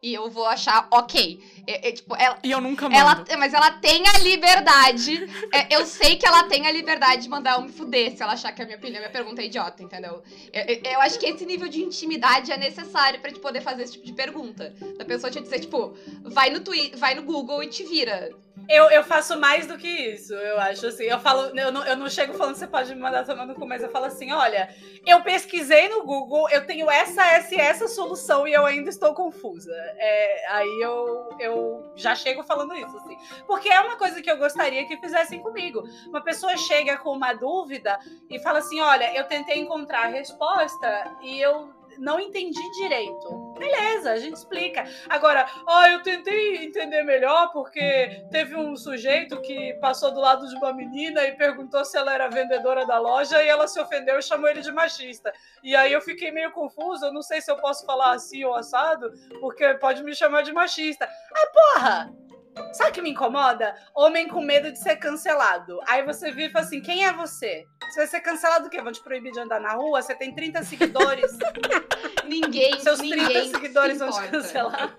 E 0.02 0.14
eu 0.14 0.30
vou 0.30 0.46
achar 0.46 0.88
ok. 0.90 1.38
É, 1.66 1.88
é, 1.88 1.92
tipo, 1.92 2.16
ela, 2.16 2.38
E 2.42 2.50
eu 2.50 2.58
nunca 2.60 2.88
mando. 2.88 2.98
ela, 2.98 3.38
mas 3.38 3.52
ela 3.52 3.70
tem 3.72 4.02
a 4.08 4.18
liberdade. 4.20 5.28
é, 5.52 5.74
eu 5.76 5.84
sei 5.84 6.16
que 6.16 6.26
ela 6.26 6.44
tem 6.44 6.66
a 6.66 6.70
liberdade 6.72 7.22
de 7.24 7.28
mandar 7.28 7.56
eu 7.58 7.62
me 7.62 7.70
fuder 7.70 8.16
se 8.16 8.22
ela 8.22 8.32
achar 8.32 8.50
que 8.52 8.62
a 8.62 8.64
minha 8.64 8.78
opinião, 8.78 8.98
minha 9.00 9.10
pergunta 9.12 9.42
é 9.42 9.44
idiota, 9.44 9.82
entendeu? 9.82 10.22
Eu, 10.52 10.92
eu- 10.92 11.00
acho 11.02 11.18
que 11.18 11.26
esse 11.26 11.44
nível 11.44 11.68
de 11.68 11.82
intimidade 11.82 12.50
é 12.50 12.56
necessário 12.56 13.20
pra 13.20 13.30
te 13.30 13.38
poder 13.40 13.60
fazer 13.60 13.82
esse 13.82 13.92
tipo 13.92 14.06
de 14.06 14.14
pergunta. 14.14 14.74
Da 14.96 15.04
pessoa 15.04 15.30
te 15.30 15.40
dizer, 15.40 15.60
tipo, 15.60 15.94
vai 16.24 16.48
no, 16.48 16.60
twi 16.60 16.92
vai 16.96 17.14
no 17.14 17.22
Google 17.22 17.62
e 17.62 17.68
te 17.68 17.84
vira. 17.84 18.30
Eu, 18.68 18.90
eu 18.90 19.02
faço 19.02 19.38
mais 19.38 19.66
do 19.66 19.76
que 19.76 19.88
isso, 19.88 20.32
eu 20.34 20.58
acho 20.60 20.86
assim. 20.86 21.04
Eu 21.04 21.18
falo, 21.18 21.58
eu 21.58 21.72
não, 21.72 21.84
eu 21.84 21.96
não 21.96 22.08
chego 22.08 22.34
falando 22.34 22.54
você 22.54 22.66
pode 22.66 22.94
me 22.94 23.00
mandar 23.00 23.24
tomando 23.24 23.54
cu, 23.54 23.66
mas 23.66 23.82
eu 23.82 23.90
falo 23.90 24.06
assim: 24.06 24.32
olha, 24.32 24.74
eu 25.06 25.22
pesquisei 25.22 25.88
no 25.88 26.04
Google, 26.04 26.48
eu 26.50 26.66
tenho 26.66 26.90
essa, 26.90 27.24
essa 27.26 27.54
e 27.54 27.58
essa 27.58 27.88
solução 27.88 28.46
e 28.46 28.52
eu 28.52 28.64
ainda 28.64 28.88
estou 28.88 29.14
confusa. 29.14 29.72
É, 29.98 30.46
aí 30.50 30.80
eu, 30.80 31.30
eu 31.38 31.92
já 31.96 32.14
chego 32.14 32.42
falando 32.42 32.74
isso, 32.74 32.96
assim. 32.96 33.16
Porque 33.46 33.68
é 33.68 33.80
uma 33.80 33.96
coisa 33.96 34.22
que 34.22 34.30
eu 34.30 34.36
gostaria 34.36 34.86
que 34.86 34.96
fizessem 34.98 35.40
comigo. 35.40 35.82
Uma 36.08 36.22
pessoa 36.22 36.56
chega 36.56 36.96
com 36.98 37.10
uma 37.12 37.32
dúvida 37.32 37.98
e 38.28 38.38
fala 38.40 38.58
assim: 38.58 38.80
olha, 38.80 39.14
eu 39.16 39.24
tentei 39.24 39.58
encontrar 39.58 40.04
a 40.04 40.10
resposta 40.10 41.16
e 41.22 41.40
eu 41.40 41.79
não 42.00 42.18
entendi 42.18 42.60
direito. 42.72 43.54
Beleza, 43.58 44.12
a 44.12 44.16
gente 44.16 44.36
explica. 44.36 44.84
Agora, 45.08 45.46
ah, 45.68 45.90
eu 45.90 46.02
tentei 46.02 46.64
entender 46.64 47.02
melhor 47.02 47.52
porque 47.52 48.24
teve 48.30 48.56
um 48.56 48.74
sujeito 48.74 49.40
que 49.42 49.74
passou 49.74 50.10
do 50.10 50.18
lado 50.18 50.48
de 50.48 50.56
uma 50.56 50.72
menina 50.72 51.22
e 51.24 51.36
perguntou 51.36 51.84
se 51.84 51.98
ela 51.98 52.14
era 52.14 52.28
vendedora 52.28 52.86
da 52.86 52.98
loja 52.98 53.42
e 53.42 53.48
ela 53.48 53.68
se 53.68 53.78
ofendeu 53.78 54.18
e 54.18 54.22
chamou 54.22 54.48
ele 54.48 54.62
de 54.62 54.72
machista. 54.72 55.32
E 55.62 55.76
aí 55.76 55.92
eu 55.92 56.00
fiquei 56.00 56.30
meio 56.30 56.50
confusa, 56.52 57.06
eu 57.06 57.12
não 57.12 57.22
sei 57.22 57.42
se 57.42 57.50
eu 57.50 57.56
posso 57.56 57.84
falar 57.84 58.14
assim 58.14 58.42
ou 58.44 58.54
assado, 58.54 59.12
porque 59.40 59.74
pode 59.74 60.02
me 60.02 60.14
chamar 60.14 60.42
de 60.42 60.52
machista. 60.52 61.06
Ai, 61.06 61.46
porra! 61.52 62.29
Sabe 62.72 62.90
o 62.90 62.92
que 62.92 63.02
me 63.02 63.10
incomoda? 63.10 63.74
Homem 63.94 64.28
com 64.28 64.40
medo 64.40 64.72
de 64.72 64.78
ser 64.78 64.96
cancelado. 64.96 65.80
Aí 65.88 66.04
você 66.04 66.30
vira 66.30 66.48
e 66.48 66.52
fala 66.52 66.64
assim: 66.64 66.80
quem 66.80 67.04
é 67.04 67.12
você? 67.12 67.66
Você 67.90 68.00
vai 68.00 68.06
ser 68.06 68.20
cancelado 68.20 68.66
o 68.66 68.70
quê? 68.70 68.80
Vão 68.80 68.92
te 68.92 69.02
proibir 69.02 69.32
de 69.32 69.40
andar 69.40 69.60
na 69.60 69.72
rua? 69.72 70.02
Você 70.02 70.14
tem 70.14 70.34
30 70.34 70.62
seguidores? 70.64 71.36
Ninguém, 72.26 72.78
Seus 72.80 73.00
ninguém 73.00 73.26
30 73.26 73.44
se 73.44 73.50
seguidores 73.50 73.98
vão 73.98 74.10
te 74.10 74.28
cancelar. 74.28 74.96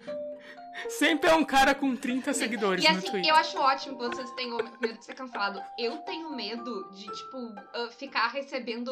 Sempre 0.90 1.30
é 1.30 1.36
um 1.36 1.44
cara 1.44 1.74
com 1.74 1.96
30 1.96 2.34
seguidores 2.34 2.84
E 2.84 2.92
no 2.92 2.98
assim, 2.98 3.12
Twitter. 3.12 3.30
eu 3.32 3.36
acho 3.36 3.58
ótimo 3.58 3.98
que 3.98 4.08
vocês 4.08 4.32
tenham 4.32 4.58
medo 4.80 4.98
de 4.98 5.06
ser 5.06 5.14
cancelado. 5.14 5.62
Eu 5.78 5.98
tenho 6.00 6.30
medo 6.36 6.90
de, 6.94 7.06
tipo, 7.06 7.54
ah, 7.74 7.90
ficar 7.92 8.28
recebendo. 8.28 8.92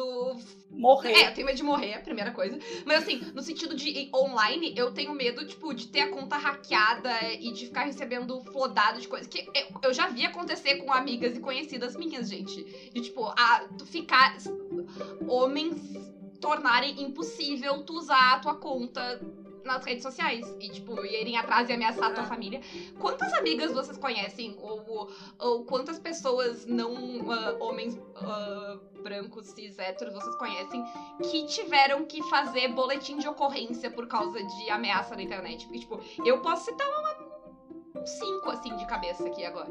Morrer. 0.70 1.12
É, 1.12 1.28
eu 1.28 1.34
tenho 1.34 1.46
medo 1.46 1.56
de 1.56 1.62
morrer, 1.62 1.94
a 1.94 2.00
primeira 2.00 2.30
coisa. 2.32 2.58
Mas 2.84 3.02
assim, 3.02 3.18
no 3.34 3.42
sentido 3.42 3.74
de 3.74 4.10
online, 4.14 4.74
eu 4.76 4.92
tenho 4.92 5.12
medo, 5.14 5.46
tipo, 5.46 5.72
de 5.74 5.88
ter 5.88 6.00
a 6.02 6.10
conta 6.10 6.36
hackeada 6.36 7.10
e 7.34 7.52
de 7.52 7.66
ficar 7.66 7.84
recebendo 7.84 8.40
flodado 8.44 9.00
de 9.00 9.08
coisa. 9.08 9.28
Que 9.28 9.46
eu, 9.54 9.80
eu 9.90 9.94
já 9.94 10.08
vi 10.08 10.24
acontecer 10.24 10.76
com 10.76 10.92
amigas 10.92 11.36
e 11.36 11.40
conhecidas 11.40 11.96
minhas, 11.96 12.28
gente. 12.28 12.62
De, 12.92 13.00
tipo, 13.00 13.24
a, 13.24 13.68
tu 13.76 13.86
ficar. 13.86 14.36
Homens 15.28 15.76
tornarem 16.40 17.02
impossível 17.02 17.82
tu 17.82 17.92
usar 17.94 18.34
a 18.34 18.38
tua 18.38 18.54
conta 18.54 19.20
nas 19.64 19.84
redes 19.84 20.02
sociais 20.02 20.46
e, 20.60 20.68
tipo, 20.68 21.04
irem 21.04 21.36
atrás 21.36 21.68
e 21.68 21.72
ameaçar 21.72 22.10
a 22.10 22.14
tua 22.14 22.24
família. 22.24 22.60
Quantas 22.98 23.32
amigas 23.34 23.72
vocês 23.72 23.96
conhecem? 23.98 24.56
Ou, 24.58 25.10
ou 25.38 25.64
quantas 25.64 25.98
pessoas 25.98 26.66
não 26.66 27.30
ah, 27.30 27.56
homens 27.60 27.98
ah, 28.16 28.78
brancos, 29.02 29.48
cis, 29.48 29.78
héteros, 29.78 30.14
vocês 30.14 30.36
conhecem 30.36 30.84
que 31.30 31.46
tiveram 31.46 32.04
que 32.04 32.22
fazer 32.24 32.68
boletim 32.68 33.18
de 33.18 33.28
ocorrência 33.28 33.90
por 33.90 34.06
causa 34.06 34.42
de 34.42 34.70
ameaça 34.70 35.14
na 35.14 35.22
internet? 35.22 35.64
Porque, 35.66 35.80
tipo, 35.80 36.00
eu 36.24 36.40
posso 36.40 36.66
citar 36.66 36.86
uma. 36.88 37.30
um 38.00 38.06
Cinco, 38.06 38.50
assim, 38.50 38.74
de 38.76 38.86
cabeça 38.86 39.26
aqui 39.26 39.44
agora. 39.44 39.68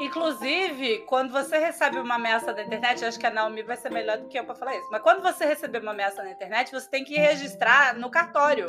Inclusive, 0.00 0.98
quando 1.06 1.30
você 1.30 1.58
recebe 1.58 1.98
uma 1.98 2.16
ameaça 2.16 2.52
na 2.52 2.62
internet, 2.62 3.04
acho 3.04 3.18
que 3.18 3.26
a 3.26 3.30
Naomi 3.30 3.62
vai 3.62 3.76
ser 3.76 3.90
melhor 3.90 4.18
do 4.18 4.28
que 4.28 4.38
eu 4.38 4.44
pra 4.44 4.54
falar 4.54 4.76
isso. 4.76 4.88
Mas 4.90 5.00
quando 5.00 5.22
você 5.22 5.46
receber 5.46 5.80
uma 5.80 5.92
ameaça 5.92 6.22
na 6.22 6.30
internet, 6.30 6.72
você 6.72 6.88
tem 6.88 7.04
que 7.04 7.14
registrar 7.14 7.94
no 7.94 8.10
cartório, 8.10 8.66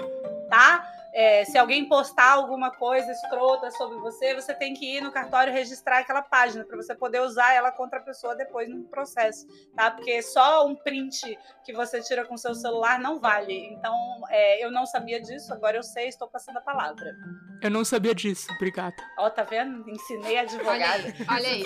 tá? 0.53 0.85
É, 1.13 1.45
se 1.45 1.57
alguém 1.57 1.87
postar 1.87 2.31
alguma 2.31 2.71
coisa 2.71 3.11
escrota 3.11 3.69
sobre 3.71 3.97
você, 3.99 4.33
você 4.33 4.53
tem 4.53 4.73
que 4.73 4.97
ir 4.97 5.01
no 5.01 5.11
cartório 5.11 5.53
registrar 5.53 5.99
aquela 5.99 6.23
página 6.23 6.63
para 6.65 6.75
você 6.75 6.95
poder 6.95 7.21
usar 7.21 7.53
ela 7.53 7.71
contra 7.71 7.99
a 7.99 8.01
pessoa 8.01 8.35
depois 8.35 8.67
no 8.67 8.83
processo, 8.85 9.45
tá? 9.75 9.91
Porque 9.91 10.21
só 10.23 10.65
um 10.65 10.75
print 10.75 11.37
que 11.63 11.71
você 11.71 12.01
tira 12.01 12.25
com 12.25 12.35
seu 12.35 12.55
celular 12.55 12.99
não 12.99 13.19
vale. 13.19 13.53
Então, 13.73 13.95
é, 14.29 14.63
eu 14.63 14.71
não 14.71 14.87
sabia 14.87 15.21
disso, 15.21 15.53
agora 15.53 15.77
eu 15.77 15.83
sei, 15.83 16.07
estou 16.07 16.27
passando 16.27 16.57
a 16.57 16.61
palavra. 16.61 17.15
Eu 17.61 17.69
não 17.69 17.85
sabia 17.85 18.15
disso, 18.15 18.47
obrigada. 18.55 18.95
Ó, 19.17 19.29
tá 19.29 19.43
vendo? 19.43 19.87
Ensinei 19.89 20.37
a 20.37 20.41
Olha 20.41 20.49
advogada. 20.49 21.03
aí, 21.03 21.25
olha 21.29 21.49
aí. 21.49 21.63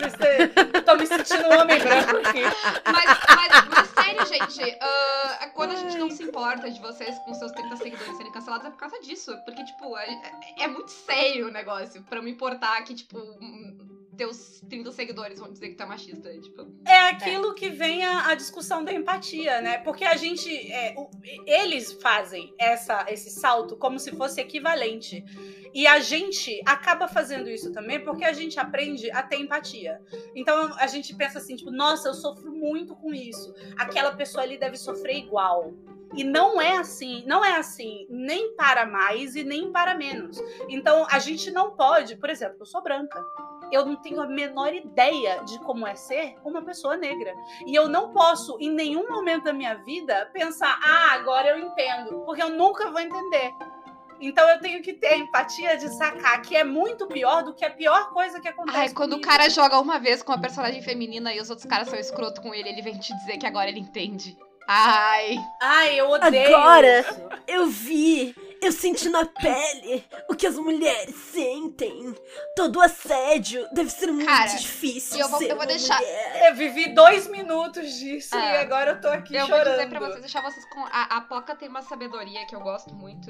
Tô 0.86 0.95
me 0.95 1.08
sentindo 1.08 1.48
um 1.48 1.62
homem 1.62 1.80
branco 1.80 2.18
aqui. 2.18 2.43
Mas, 2.86 3.20
mas, 3.36 3.68
mas 3.70 3.88
sério, 3.89 4.26
gente, 4.26 4.78
ah, 4.82 5.50
quando 5.54 5.72
a 5.72 5.76
gente 5.76 5.98
não 5.98 6.12
se 6.12 6.24
importa 6.24 6.70
de 6.70 6.80
vocês 6.80 7.18
com 7.20 7.34
seus 7.34 7.52
30 7.52 7.78
seguidores 7.78 8.18
serem 8.18 8.32
cancelados 8.32 8.68
é 8.68 8.70
por 8.70 8.78
causa 8.78 9.00
disso. 9.02 9.37
Porque, 9.46 9.64
tipo, 9.64 9.98
é, 9.98 10.08
é 10.60 10.68
muito 10.68 10.92
sério 10.92 11.48
o 11.48 11.52
negócio 11.52 12.04
pra 12.04 12.22
me 12.22 12.32
importar 12.32 12.82
que, 12.84 12.94
tipo, 12.96 13.18
teus 14.16 14.62
30 14.68 14.92
seguidores 14.92 15.40
vão 15.40 15.52
dizer 15.52 15.76
que 15.76 15.82
é 15.82 15.86
machista. 15.86 16.30
Tipo, 16.40 16.68
É 16.88 16.98
aquilo 17.10 17.54
que 17.54 17.70
vem 17.70 18.04
a, 18.04 18.30
a 18.30 18.36
discussão 18.36 18.84
da 18.84 18.92
empatia, 18.92 19.62
né? 19.62 19.78
Porque 19.80 20.04
a 20.04 20.16
gente. 20.16 20.50
é, 20.72 20.96
o- 20.98 21.10
eles 21.46 21.94
fazem 22.02 22.54
essa, 22.60 23.06
esse 23.10 23.30
salto 23.30 23.76
como 23.78 24.00
se 24.00 24.12
fosse 24.16 24.42
equivalente. 24.42 25.24
E 25.74 25.86
a 25.86 26.00
gente 26.00 26.60
acaba 26.66 27.08
fazendo 27.08 27.48
isso 27.50 27.72
também 27.72 28.04
porque 28.04 28.24
a 28.24 28.34
gente 28.34 28.60
aprende 28.60 29.12
a 29.12 29.22
ter 29.22 29.36
empatia. 29.38 30.02
Então 30.34 30.74
a 30.80 30.88
gente 30.88 31.14
pensa 31.14 31.38
assim, 31.38 31.56
tipo, 31.56 31.70
nossa, 31.70 32.08
eu 32.08 32.14
sofro 32.16 32.52
muito 32.52 32.96
com 32.96 33.14
isso. 33.14 33.54
Aquela 33.78 34.16
pessoa 34.16 34.44
ali 34.44 34.58
deve 34.58 34.78
sofrer 34.78 35.18
igual. 35.18 35.74
E 36.18 36.24
não 36.24 36.59
é 36.59 36.78
assim, 36.78 37.24
não 37.28 37.45
é 37.45 37.57
assim, 37.57 38.07
nem 38.09 38.55
para 38.55 38.88
mais 38.88 39.36
e 39.36 39.43
nem 39.43 39.72
para 39.72 39.93
menos. 39.93 40.41
Então 40.68 41.05
a 41.11 41.20
gente 41.20 41.51
não 41.51 41.76
pode, 41.76 42.15
por 42.15 42.30
exemplo, 42.30 42.57
eu 42.59 42.65
sou 42.65 42.82
branca. 42.82 43.24
Eu 43.72 43.86
não 43.86 43.97
tenho 43.97 44.22
a 44.22 44.26
menor 44.26 44.74
ideia 44.74 45.43
de 45.43 45.59
como 45.59 45.86
é 45.86 45.93
ser 45.93 46.36
uma 46.43 46.63
pessoa 46.63 46.97
negra. 46.97 47.36
E 47.65 47.76
eu 47.76 47.88
não 47.88 48.11
posso, 48.11 48.57
em 48.59 48.72
nenhum 48.72 49.07
momento 49.07 49.43
da 49.43 49.53
minha 49.53 49.76
vida, 49.76 50.30
pensar, 50.34 50.80
ah, 50.82 51.13
agora 51.13 51.49
eu 51.49 51.59
entendo. 51.59 52.22
Porque 52.26 52.41
eu 52.41 52.49
nunca 52.49 52.89
vou 52.89 52.99
entender. 52.99 53.53
Então 54.20 54.49
eu 54.49 54.59
tenho 54.59 54.82
que 54.82 54.93
ter 54.93 55.07
a 55.07 55.18
empatia 55.18 55.78
de 55.78 55.89
sacar 55.89 56.41
que 56.41 56.55
é 56.55 56.63
muito 56.63 57.05
pior 57.05 57.43
do 57.43 57.53
que 57.53 57.63
a 57.63 57.70
pior 57.70 58.09
coisa 58.09 58.39
que 58.39 58.47
acontece. 58.47 58.78
ai, 58.78 58.89
quando 58.89 59.13
o 59.13 59.15
comigo. 59.18 59.30
cara 59.30 59.49
joga 59.49 59.80
uma 59.80 59.99
vez 59.99 60.24
com 60.24 60.32
uma 60.32 60.41
personagem 60.41 60.82
feminina 60.82 61.32
e 61.34 61.39
os 61.39 61.49
outros 61.49 61.68
caras 61.68 61.89
são 61.89 61.99
escroto 61.99 62.41
com 62.41 62.53
ele, 62.53 62.70
ele 62.70 62.82
vem 62.82 62.97
te 62.97 63.15
dizer 63.15 63.38
que 63.38 63.45
agora 63.45 63.70
ele 63.70 63.80
entende. 63.80 64.36
Ai. 64.68 65.39
Ai, 65.61 65.99
eu 65.99 66.09
odeio. 66.09 66.55
Agora. 66.55 66.99
isso. 66.99 67.30
Eu 67.47 67.68
vi 67.68 68.36
Eu 68.62 68.72
senti 68.72 69.08
na 69.10 69.26
pele 69.26 70.03
o 70.30 70.36
que 70.36 70.47
as 70.47 70.55
mulheres 70.55 71.16
sentem. 71.16 72.16
Todo 72.55 72.82
assédio 72.82 73.68
deve 73.72 73.89
ser 73.89 74.08
muito 74.08 74.26
Cara, 74.26 74.47
difícil. 74.55 75.20
eu 75.20 75.30
vou- 75.30 75.39
ser 75.39 75.45
eu 75.45 75.49
vou 75.49 75.58
uma 75.60 75.66
deixar- 75.68 75.97
mulher. 75.99 76.49
Eu 76.49 76.55
vivi 76.55 76.93
dois 76.93 77.28
minutos 77.28 77.93
disso 77.99 78.36
É. 78.36 78.53
e 78.53 78.58
agora 78.58 78.91
eu 78.91 79.01
tô 79.01 79.08
aqui 79.08 79.36
Eu 79.36 79.47
vou 79.47 79.58
chorando. 79.58 79.76
dizer 79.76 79.89
pra 79.89 79.99
vocês, 79.99 80.20
deixar 80.22 80.41
vocês 80.41 80.66
com. 80.70 80.80
A, 80.86 81.18
a 81.18 81.22
Poca 81.22 81.55
tem 81.55 81.70
uma 81.70 81.82
sabedoria 81.84 82.45
que 82.47 82.55
eu 82.55 82.60
gosto 82.62 82.93
muito. 82.95 83.28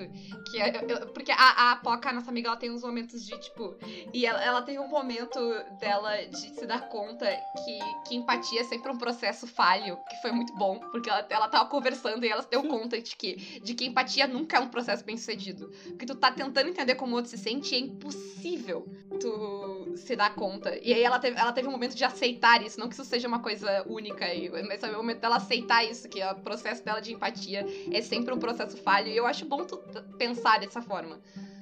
Que 0.52 0.62
é, 0.62 0.70
eu- 0.78 0.88
eu- 0.88 1.08
porque 1.08 1.32
a, 1.32 1.72
a 1.74 1.76
Poca, 1.78 2.10
a 2.10 2.14
nossa 2.14 2.30
amiga, 2.32 2.48
ela 2.50 2.58
tem 2.58 2.72
uns 2.72 2.82
momentos 2.84 3.26
de 3.26 3.38
tipo. 3.40 3.76
E 4.14 4.26
ela, 4.26 4.42
ela 4.44 4.62
teve 4.62 4.80
um 4.80 4.88
momento 4.88 5.40
dela 5.80 6.16
de 6.28 6.38
se 6.56 6.66
dar 6.66 6.88
conta 6.90 7.26
que, 7.66 7.80
que 8.08 8.16
empatia 8.16 8.62
é 8.62 8.64
sempre 8.64 8.92
um 8.92 8.98
processo 8.98 9.46
falho, 9.46 9.98
que 10.10 10.16
foi 10.22 10.32
muito 10.32 10.54
bom. 10.56 10.80
Porque 10.92 11.10
ela, 11.10 11.26
ela 11.30 11.48
tava 11.50 11.70
conversando 11.70 12.24
e 12.26 12.30
ela 12.30 12.42
se 12.42 12.50
deu 12.50 12.64
conta 12.64 13.00
de 13.02 13.16
que, 13.16 13.36
de 13.62 13.74
que 13.74 13.86
empatia 13.86 14.26
nunca 14.28 14.58
é 14.58 14.60
um 14.60 14.70
processo 14.70 15.04
bem 15.04 15.17
sucedido. 15.18 15.70
Porque 15.90 16.06
tu 16.06 16.16
tá 16.16 16.32
tentando 16.32 16.70
entender 16.70 16.96
como 16.96 17.14
o 17.14 17.16
outro 17.16 17.30
se 17.30 17.38
sente 17.38 17.74
e 17.74 17.78
é 17.78 17.82
impossível 17.82 18.86
tu 19.20 19.94
se 19.96 20.16
dar 20.16 20.34
conta. 20.36 20.78
E 20.82 20.94
aí 20.94 21.02
ela 21.04 21.20
teve, 21.20 21.38
ela 21.40 21.52
teve 21.52 21.68
um 21.68 21.72
momento 21.72 21.96
de 21.96 22.04
aceitar 22.04 22.62
isso, 22.64 22.80
não 22.80 22.88
que 22.88 22.94
isso 22.94 23.04
seja 23.06 23.28
uma 23.28 23.40
coisa 23.40 23.84
única, 23.88 24.32
e- 24.34 24.50
mas 24.64 24.80
sabe, 24.80 24.94
o 24.94 24.98
momento 24.98 25.20
dela 25.20 25.38
aceitar 25.38 25.84
isso, 25.84 26.08
que 26.08 26.24
o 26.24 26.36
processo 26.36 26.84
dela 26.84 27.00
de 27.00 27.14
empatia 27.14 27.66
é 27.92 28.02
sempre 28.02 28.34
um 28.34 28.40
processo 28.40 28.78
falho, 28.78 29.08
e 29.08 29.18
eu 29.18 29.26
acho 29.26 29.46
bom 29.46 29.64
tu 29.66 29.78
pensar 30.18 30.60
dessa 30.60 30.82
forma. 30.82 31.20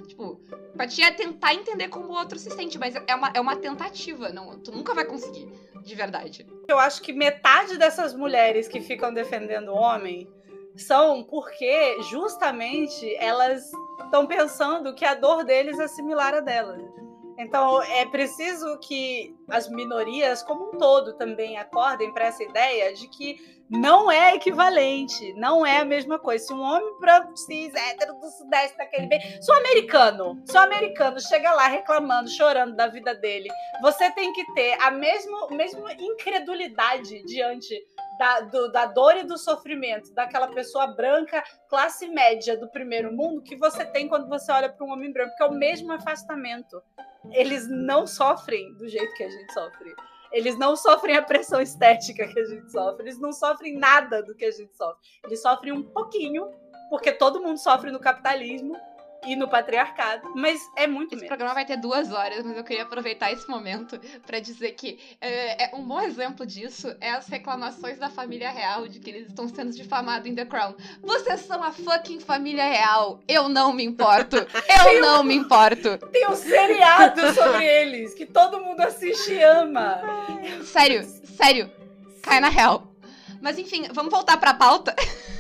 Tipo, 0.08 0.40
empatia 0.74 1.08
é 1.08 1.12
tentar 1.12 1.54
entender 1.54 1.88
como 1.88 2.10
o 2.10 2.16
outro 2.16 2.38
se 2.38 2.52
sente, 2.52 2.78
mas 2.78 2.96
é 2.96 3.16
uma, 3.16 3.32
é 3.34 3.40
uma 3.40 3.56
tentativa, 3.56 4.30
não, 4.30 4.60
tu 4.60 4.72
nunca 4.72 4.94
vai 4.94 5.06
conseguir, 5.06 5.48
de 5.82 5.96
verdade. 5.96 6.46
Eu 6.68 6.78
acho 6.78 7.02
que 7.02 7.14
metade 7.14 7.78
dessas 7.78 8.14
mulheres 8.14 8.68
que 8.68 8.82
ficam 8.82 9.14
defendendo 9.14 9.70
o 9.70 9.76
homem 9.76 10.28
são 10.78 11.24
porque 11.24 12.02
justamente 12.04 13.16
elas 13.18 13.72
estão 14.04 14.26
pensando 14.26 14.94
que 14.94 15.06
a 15.06 15.14
dor 15.14 15.44
deles 15.44 15.80
é 15.80 15.88
similar 15.88 16.34
à 16.34 16.40
dela. 16.40 16.78
Então 17.38 17.82
é 17.84 18.06
preciso 18.06 18.78
que 18.80 19.36
as 19.50 19.70
minorias 19.70 20.42
como 20.42 20.70
um 20.70 20.78
todo 20.78 21.14
também 21.14 21.58
acordem 21.58 22.14
para 22.14 22.28
essa 22.28 22.44
ideia 22.44 22.94
de 22.94 23.08
que 23.10 23.56
não 23.70 24.12
é 24.12 24.36
equivalente, 24.36 25.34
não 25.34 25.66
é 25.66 25.80
a 25.80 25.86
mesma 25.86 26.20
coisa. 26.20 26.46
Se 26.46 26.54
um 26.54 26.62
homem 26.62 27.00
branco, 27.00 27.36
cis, 27.36 27.74
hétero 27.74 28.14
do 28.20 28.30
sudeste, 28.30 28.78
daquele 28.78 29.08
bem. 29.08 29.20
O 29.48 29.54
americano, 29.54 30.42
o 30.54 30.58
americano 30.58 31.20
chega 31.20 31.52
lá 31.54 31.68
reclamando, 31.68 32.30
chorando 32.30 32.76
da 32.76 32.88
vida 32.88 33.14
dele, 33.16 33.50
você 33.82 34.10
tem 34.12 34.32
que 34.34 34.54
ter 34.54 34.78
a 34.82 34.92
mesma, 34.92 35.48
mesma 35.50 35.92
incredulidade 35.94 37.24
diante 37.26 37.76
da, 38.20 38.40
do- 38.42 38.72
da 38.72 38.86
dor 38.86 39.16
e 39.18 39.24
do 39.24 39.38
sofrimento 39.38 40.14
daquela 40.14 40.48
pessoa 40.48 40.88
branca, 40.88 41.44
classe 41.70 42.08
média 42.08 42.58
do 42.58 42.68
primeiro 42.70 43.12
mundo, 43.12 43.42
que 43.42 43.56
você 43.56 43.86
tem 43.86 44.08
quando 44.08 44.28
você 44.28 44.52
olha 44.52 44.70
para 44.70 44.86
um 44.86 44.92
homem 44.92 45.12
branco, 45.12 45.36
que 45.36 45.44
é 45.44 45.48
o 45.48 45.54
mesmo 45.54 45.92
afastamento. 45.92 46.82
Eles 47.32 47.68
não 47.70 48.06
sofrem 48.06 48.74
do 48.76 48.88
jeito 48.88 49.14
que 49.16 49.24
a 49.24 49.30
gente 49.30 49.52
sofre. 49.54 49.94
Eles 50.32 50.58
não 50.58 50.76
sofrem 50.76 51.16
a 51.16 51.22
pressão 51.22 51.62
estética 51.62 52.28
que 52.28 52.40
a 52.40 52.46
gente 52.46 52.72
sofre. 52.72 53.04
Eles 53.04 53.20
não 53.20 53.32
sofrem 53.32 53.78
nada 53.78 54.22
do 54.22 54.36
que 54.36 54.46
a 54.46 54.52
gente 54.52 54.76
sofre. 54.76 55.00
Eles 55.24 55.42
sofrem 55.42 55.72
um 55.72 55.84
pouquinho, 55.84 56.50
porque 56.90 57.12
todo 57.12 57.42
mundo 57.42 57.58
sofre 57.58 57.90
no 57.92 58.00
capitalismo 58.00 58.76
e 59.26 59.36
no 59.36 59.48
patriarcado. 59.48 60.32
Mas 60.36 60.62
é 60.76 60.88
muito 60.88 61.14
Esse 61.14 61.16
menos. 61.24 61.28
programa 61.28 61.54
vai 61.54 61.66
ter 61.66 61.78
duas 61.78 62.12
horas, 62.12 62.44
mas 62.46 62.58
eu 62.58 62.64
queria 62.64 62.84
aproveitar 62.84 63.32
esse 63.32 63.48
momento 63.50 64.00
pra 64.26 64.40
dizer 64.40 64.72
que 64.72 65.00
é, 65.20 65.66
é 65.72 65.76
um 65.76 65.84
bom 65.84 66.00
exemplo 66.02 66.46
disso 66.46 66.96
é 67.02 67.12
as 67.12 67.28
reclamações 67.28 67.98
da 67.98 68.10
família 68.10 68.52
real 68.52 68.88
de 68.88 69.00
que 69.00 69.10
eles 69.10 69.28
estão 69.28 69.48
sendo 69.48 69.72
difamados 69.72 70.28
em 70.30 70.36
The 70.36 70.46
Crown. 70.46 70.76
Vocês 71.02 71.42
são 71.42 71.64
a 71.64 71.72
fucking 71.72 72.20
família 72.20 72.66
real. 72.66 73.20
Eu 73.28 73.50
não 73.50 73.74
me 73.74 73.84
importo. 73.84 74.38
Eu 74.86 75.02
não 75.02 75.24
me 75.24 75.36
importo. 75.36 75.98
Tem 76.12 76.28
um 76.28 76.36
seriado 76.36 77.34
sobre 77.34 77.66
eles 77.66 78.14
que 78.14 78.26
todo 78.26 78.60
mundo 78.60 78.82
assiste 78.82 79.34
e 79.34 79.44
ama. 79.44 80.02
Sério, 80.64 81.04
sério. 81.38 81.72
Cai 82.22 82.40
na 82.40 82.50
real. 82.50 82.92
Mas 83.42 83.58
enfim, 83.60 83.88
vamos 83.94 84.12
voltar 84.12 84.38
pra 84.38 84.54
pauta. 84.54 84.96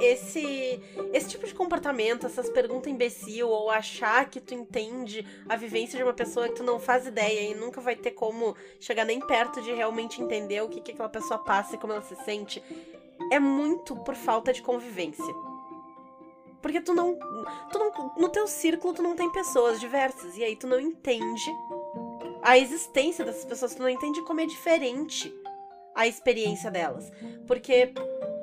esse 0.00 0.80
esse 1.12 1.28
tipo 1.28 1.46
de 1.46 1.54
comportamento, 1.54 2.26
essas 2.26 2.48
perguntas 2.50 2.92
imbecil 2.92 3.48
ou 3.48 3.70
achar 3.70 4.28
que 4.28 4.40
tu 4.40 4.54
entende 4.54 5.26
a 5.48 5.56
vivência 5.56 5.96
de 5.96 6.02
uma 6.02 6.12
pessoa 6.12 6.48
que 6.48 6.56
tu 6.56 6.62
não 6.62 6.78
faz 6.78 7.06
ideia 7.06 7.50
e 7.50 7.54
nunca 7.54 7.80
vai 7.80 7.96
ter 7.96 8.12
como 8.12 8.56
chegar 8.80 9.04
nem 9.04 9.20
perto 9.20 9.60
de 9.62 9.72
realmente 9.72 10.22
entender 10.22 10.62
o 10.62 10.68
que, 10.68 10.80
que 10.80 10.92
aquela 10.92 11.08
pessoa 11.08 11.38
passa 11.38 11.74
e 11.74 11.78
como 11.78 11.92
ela 11.92 12.02
se 12.02 12.16
sente, 12.24 12.62
é 13.32 13.38
muito 13.38 13.96
por 13.96 14.14
falta 14.14 14.52
de 14.52 14.62
convivência. 14.62 15.34
Porque 16.60 16.80
tu 16.80 16.92
não, 16.92 17.16
tu 17.70 17.78
não 17.78 18.14
no 18.16 18.28
teu 18.28 18.46
círculo 18.46 18.92
tu 18.94 19.02
não 19.02 19.14
tem 19.14 19.30
pessoas 19.30 19.78
diversas 19.78 20.36
e 20.36 20.42
aí 20.42 20.56
tu 20.56 20.66
não 20.66 20.80
entende 20.80 21.50
a 22.42 22.58
existência 22.58 23.24
dessas 23.24 23.44
pessoas, 23.44 23.74
tu 23.74 23.82
não 23.82 23.88
entende 23.88 24.22
como 24.22 24.40
é 24.40 24.46
diferente 24.46 25.32
a 25.94 26.06
experiência 26.06 26.70
delas. 26.70 27.10
Porque 27.46 27.92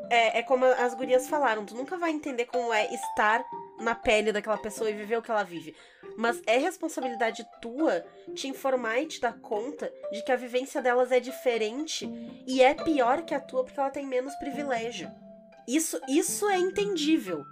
é, 0.10 0.40
é 0.40 0.44
como 0.44 0.66
as 0.66 0.94
gurias 0.94 1.28
falaram, 1.28 1.66
tu 1.66 1.76
nunca 1.76 1.98
vai 1.98 2.12
entender 2.12 2.46
como 2.46 2.74
é 2.74 2.94
estar 2.94 3.44
na 3.80 3.94
pele 3.94 4.32
daquela 4.32 4.58
pessoa 4.58 4.90
e 4.90 4.94
viver 4.94 5.18
o 5.18 5.22
que 5.22 5.32
ela 5.32 5.44
vive. 5.44 5.76
Mas 6.18 6.42
é 6.46 6.58
responsabilidade 6.58 7.46
tua 7.62 8.06
te 8.34 8.48
informar 8.48 9.00
e 9.00 9.08
te 9.08 9.20
dar 9.20 9.40
conta 9.40 9.92
de 10.12 10.24
que 10.24 10.32
a 10.32 10.36
vivência 10.38 10.82
delas 10.82 11.12
é 11.12 11.20
diferente 11.20 12.10
e 12.48 12.62
é 12.62 12.74
pior 12.74 13.24
que 13.24 13.34
a 13.34 13.40
tua 13.40 13.64
porque 13.64 13.80
ela 13.80 13.90
tem 13.90 14.06
menos 14.06 14.36
privilégio. 14.36 15.12
Isso, 15.68 16.00
isso 16.08 16.48
é 16.50 16.58
entendível. 16.58 17.44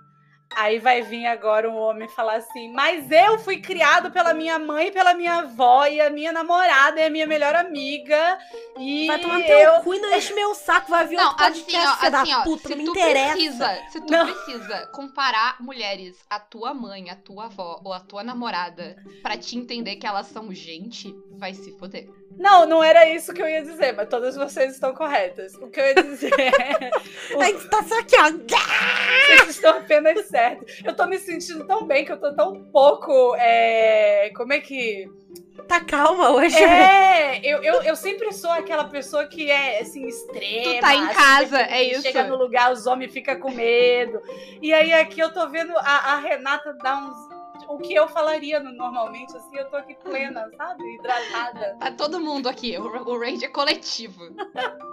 Aí 0.55 0.79
vai 0.79 1.01
vir 1.01 1.25
agora 1.25 1.69
um 1.69 1.75
homem 1.75 2.07
falar 2.07 2.35
assim: 2.35 2.71
Mas 2.73 3.09
eu 3.11 3.39
fui 3.39 3.59
criado 3.59 4.11
pela 4.11 4.33
minha 4.33 4.57
mãe 4.59 4.87
e 4.87 4.91
pela 4.91 5.13
minha 5.13 5.39
avó, 5.39 5.85
e 5.85 5.99
a 6.01 6.09
minha 6.09 6.31
namorada 6.31 6.99
é 6.99 7.05
a 7.07 7.09
minha 7.09 7.27
melhor 7.27 7.55
amiga. 7.55 8.37
E 8.77 9.07
Vai 9.07 9.19
tomar 9.19 9.39
eu. 9.41 9.45
teu 9.45 9.81
cu 9.83 9.93
e 9.93 9.99
não 9.99 10.15
enche 10.15 10.33
meu 10.33 10.53
saco, 10.55 10.89
vai 10.89 11.05
vir 11.07 11.15
Não, 11.17 11.27
outro 11.29 11.45
assim, 11.45 11.61
podcast, 11.61 12.05
ó, 12.05 12.09
da 12.09 12.21
assim, 12.21 12.33
ó, 12.33 12.43
puta, 12.43 12.67
se 12.67 12.69
não 12.69 12.77
me 12.77 12.85
tu 12.85 12.91
interessa. 12.91 13.33
precisa, 13.33 13.79
se 13.91 14.01
tu 14.01 14.11
Não. 14.11 14.25
precisa 14.33 14.87
comparar 14.87 15.55
mulheres, 15.59 16.17
a 16.29 16.39
tua 16.39 16.73
mãe, 16.73 17.09
a 17.09 17.15
tua 17.15 17.45
avó 17.45 17.81
ou 17.83 17.93
a 17.93 17.99
tua 17.99 18.23
namorada, 18.23 18.95
pra 19.21 19.37
te 19.37 19.57
entender 19.57 19.95
que 19.97 20.07
elas 20.07 20.27
são 20.27 20.51
gente, 20.53 21.13
vai 21.37 21.53
se 21.53 21.71
foder. 21.77 22.09
Não, 22.35 22.65
não 22.65 22.83
era 22.83 23.07
isso 23.07 23.31
que 23.31 23.43
eu 23.43 23.47
ia 23.47 23.61
dizer, 23.61 23.93
mas 23.93 24.09
todas 24.09 24.35
vocês 24.35 24.73
estão 24.73 24.91
corretas. 24.91 25.53
O 25.53 25.69
que 25.69 25.79
eu 25.79 25.85
ia 25.85 25.93
dizer 26.03 26.33
é. 26.39 26.89
A 27.39 27.45
gente 27.45 27.69
tá 27.69 27.83
só 27.83 27.99
aqui, 27.99 28.15
ó. 28.17 28.31
Vocês 29.27 29.49
estão 29.49 29.77
apenas 29.77 30.25
certos. 30.25 30.42
Eu 30.83 30.95
tô 30.95 31.05
me 31.05 31.17
sentindo 31.17 31.65
tão 31.65 31.85
bem 31.85 32.03
que 32.05 32.11
eu 32.11 32.19
tô 32.19 32.33
tão 32.35 32.63
pouco. 32.71 33.35
é, 33.37 34.31
Como 34.35 34.53
é 34.53 34.59
que. 34.59 35.09
Tá 35.67 35.79
calma 35.79 36.31
hoje. 36.31 36.57
É, 36.61 37.39
eu, 37.47 37.63
eu, 37.63 37.81
eu 37.83 37.95
sempre 37.95 38.31
sou 38.33 38.51
aquela 38.51 38.85
pessoa 38.85 39.25
que 39.27 39.49
é 39.49 39.79
assim, 39.81 40.05
extrema. 40.07 40.63
Tu 40.63 40.79
tá 40.81 40.93
em 40.95 41.01
super 41.01 41.13
casa, 41.15 41.61
é 41.61 41.83
isso. 41.83 42.01
Chega 42.01 42.23
no 42.25 42.35
lugar, 42.35 42.71
os 42.71 42.85
homens 42.85 43.13
ficam 43.13 43.39
com 43.39 43.51
medo. 43.51 44.21
E 44.61 44.73
aí 44.73 44.91
aqui 44.93 45.19
eu 45.19 45.31
tô 45.33 45.47
vendo 45.49 45.71
a, 45.77 46.13
a 46.13 46.17
Renata 46.17 46.73
dar 46.73 46.97
uns. 46.97 47.33
O 47.69 47.77
que 47.77 47.93
eu 47.93 48.07
falaria 48.09 48.59
no- 48.59 48.73
normalmente, 48.73 49.35
assim, 49.37 49.57
eu 49.57 49.65
tô 49.69 49.77
aqui 49.77 49.95
plena, 49.95 50.49
sabe? 50.57 50.83
Hidratada. 50.95 51.77
Tá 51.79 51.91
todo 51.91 52.19
mundo 52.19 52.49
aqui, 52.49 52.77
o, 52.77 52.83
o 53.09 53.17
rage 53.19 53.45
é 53.45 53.47
coletivo. 53.47 54.21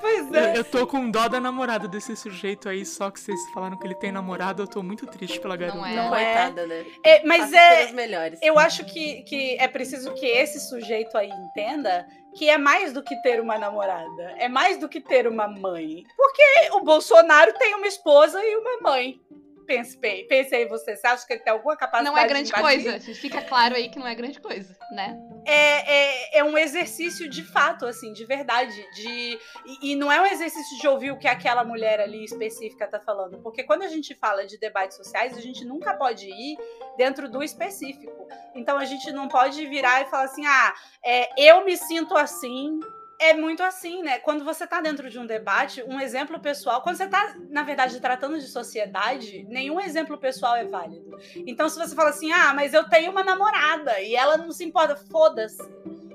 Pois 0.00 0.32
Eu, 0.32 0.40
é. 0.40 0.58
eu 0.58 0.64
tô 0.64 0.86
com 0.86 1.10
dó 1.10 1.28
da 1.28 1.40
namorada 1.40 1.86
desse 1.86 2.16
sujeito 2.16 2.68
aí, 2.68 2.84
só 2.84 3.10
que 3.10 3.20
vocês 3.20 3.38
falaram 3.52 3.78
que 3.78 3.86
ele 3.86 3.94
tem 3.94 4.12
namorado, 4.12 4.62
eu 4.62 4.66
tô 4.66 4.82
muito 4.82 5.06
triste 5.06 5.40
pela 5.40 5.56
garota. 5.56 5.78
Não 5.78 5.86
é. 5.86 5.94
Não 5.94 6.14
é. 6.14 6.24
Coitada, 6.24 6.66
né? 6.66 6.86
É, 7.04 7.26
mas 7.26 7.52
é. 7.52 7.92
melhores. 7.92 8.38
Eu 8.42 8.58
acho 8.58 8.84
que, 8.84 9.22
que 9.22 9.56
é 9.58 9.68
preciso 9.68 10.12
que 10.14 10.26
esse 10.26 10.60
sujeito 10.60 11.16
aí 11.16 11.30
entenda 11.30 12.06
que 12.34 12.48
é 12.48 12.58
mais 12.58 12.92
do 12.92 13.02
que 13.02 13.14
ter 13.22 13.40
uma 13.40 13.56
namorada, 13.56 14.34
é 14.38 14.48
mais 14.48 14.78
do 14.78 14.88
que 14.88 15.00
ter 15.00 15.26
uma 15.26 15.46
mãe. 15.46 16.02
Porque 16.16 16.42
o 16.72 16.80
Bolsonaro 16.80 17.52
tem 17.54 17.74
uma 17.74 17.86
esposa 17.86 18.40
e 18.42 18.56
uma 18.56 18.80
mãe. 18.80 19.20
Pense, 19.66 19.96
bem, 19.98 20.26
pense 20.26 20.54
aí 20.54 20.66
você, 20.66 20.96
você 20.96 21.06
acha 21.06 21.26
que 21.26 21.32
ele 21.32 21.42
tem 21.42 21.52
alguma 21.52 21.76
capacidade 21.76 22.14
Não 22.14 22.18
é 22.18 22.26
de 22.26 22.28
grande 22.28 22.52
coisa. 22.52 23.00
Fica 23.14 23.42
claro 23.42 23.74
aí 23.74 23.88
que 23.88 23.98
não 23.98 24.06
é 24.06 24.14
grande 24.14 24.40
coisa, 24.40 24.76
né? 24.92 25.18
É, 25.46 26.36
é, 26.36 26.38
é 26.38 26.44
um 26.44 26.56
exercício 26.56 27.28
de 27.28 27.42
fato, 27.42 27.86
assim, 27.86 28.12
de 28.12 28.24
verdade. 28.24 28.74
De, 28.94 29.38
e, 29.66 29.92
e 29.92 29.96
não 29.96 30.10
é 30.10 30.20
um 30.20 30.26
exercício 30.26 30.78
de 30.78 30.86
ouvir 30.86 31.10
o 31.10 31.18
que 31.18 31.28
aquela 31.28 31.64
mulher 31.64 32.00
ali 32.00 32.24
específica 32.24 32.86
tá 32.86 33.00
falando. 33.00 33.38
Porque 33.38 33.62
quando 33.62 33.82
a 33.82 33.88
gente 33.88 34.14
fala 34.14 34.46
de 34.46 34.58
debates 34.58 34.96
sociais, 34.96 35.36
a 35.36 35.40
gente 35.40 35.64
nunca 35.64 35.94
pode 35.94 36.28
ir 36.28 36.56
dentro 36.96 37.28
do 37.28 37.42
específico. 37.42 38.28
Então 38.54 38.78
a 38.78 38.84
gente 38.84 39.10
não 39.12 39.28
pode 39.28 39.66
virar 39.66 40.02
e 40.02 40.06
falar 40.06 40.24
assim, 40.24 40.46
ah, 40.46 40.74
é, 41.04 41.50
eu 41.50 41.64
me 41.64 41.76
sinto 41.76 42.16
assim. 42.16 42.80
É 43.18 43.32
muito 43.32 43.62
assim, 43.62 44.02
né? 44.02 44.18
Quando 44.18 44.44
você 44.44 44.66
tá 44.66 44.80
dentro 44.80 45.08
de 45.08 45.18
um 45.18 45.26
debate, 45.26 45.82
um 45.84 46.00
exemplo 46.00 46.38
pessoal, 46.40 46.82
quando 46.82 46.96
você 46.96 47.06
tá, 47.08 47.36
na 47.48 47.62
verdade, 47.62 48.00
tratando 48.00 48.38
de 48.38 48.46
sociedade, 48.48 49.44
nenhum 49.48 49.80
exemplo 49.80 50.18
pessoal 50.18 50.56
é 50.56 50.64
válido. 50.64 51.16
Então, 51.46 51.68
se 51.68 51.78
você 51.78 51.94
fala 51.94 52.10
assim, 52.10 52.32
ah, 52.32 52.52
mas 52.54 52.74
eu 52.74 52.88
tenho 52.88 53.12
uma 53.12 53.22
namorada 53.24 54.00
e 54.00 54.14
ela 54.16 54.36
não 54.36 54.50
se 54.50 54.64
importa, 54.64 54.96
foda-se. 54.96 55.62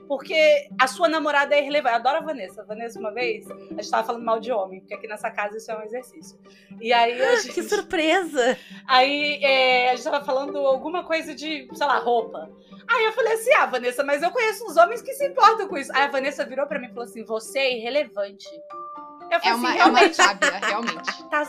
Porque 0.09 0.67
a 0.81 0.87
sua 0.87 1.07
namorada 1.07 1.53
é 1.53 1.59
irrelevante. 1.59 1.93
Eu 1.93 1.99
adoro 1.99 2.17
a 2.17 2.21
Vanessa. 2.21 2.63
A 2.63 2.65
Vanessa, 2.65 2.99
uma 2.99 3.13
vez, 3.13 3.47
a 3.47 3.53
gente 3.53 3.91
tava 3.91 4.07
falando 4.07 4.25
mal 4.25 4.39
de 4.39 4.51
homem, 4.51 4.79
porque 4.79 4.95
aqui 4.95 5.07
nessa 5.07 5.29
casa 5.29 5.55
isso 5.57 5.71
é 5.71 5.77
um 5.77 5.83
exercício. 5.83 6.35
E 6.81 6.91
aí 6.91 7.21
a 7.21 7.35
gente... 7.37 7.53
Que 7.53 7.61
surpresa! 7.61 8.57
Aí 8.87 9.39
é, 9.43 9.91
a 9.91 9.95
gente 9.95 10.03
tava 10.03 10.25
falando 10.25 10.57
alguma 10.57 11.03
coisa 11.03 11.35
de, 11.35 11.69
sei 11.71 11.85
lá, 11.85 11.99
roupa. 11.99 12.49
Aí 12.87 13.05
eu 13.05 13.11
falei 13.11 13.33
assim, 13.33 13.53
ah, 13.53 13.67
Vanessa, 13.67 14.03
mas 14.03 14.23
eu 14.23 14.31
conheço 14.31 14.65
uns 14.65 14.77
homens 14.77 15.03
que 15.03 15.13
se 15.13 15.27
importam 15.27 15.67
com 15.67 15.77
isso. 15.77 15.91
Aí 15.93 16.01
a 16.01 16.07
Vanessa 16.07 16.43
virou 16.43 16.65
pra 16.65 16.79
mim 16.79 16.87
e 16.87 16.89
falou 16.89 17.03
assim, 17.03 17.23
você 17.23 17.59
é 17.59 17.77
irrelevante. 17.77 18.49
Eu 19.31 19.39
falei 19.39 19.51
É 19.51 19.53
uma, 19.53 19.69
assim, 19.69 19.77
é 19.79 19.85
uma 19.85 19.99
realmente, 19.99 20.15
sábia, 20.15 20.57
realmente. 20.57 21.23
tá... 21.29 21.43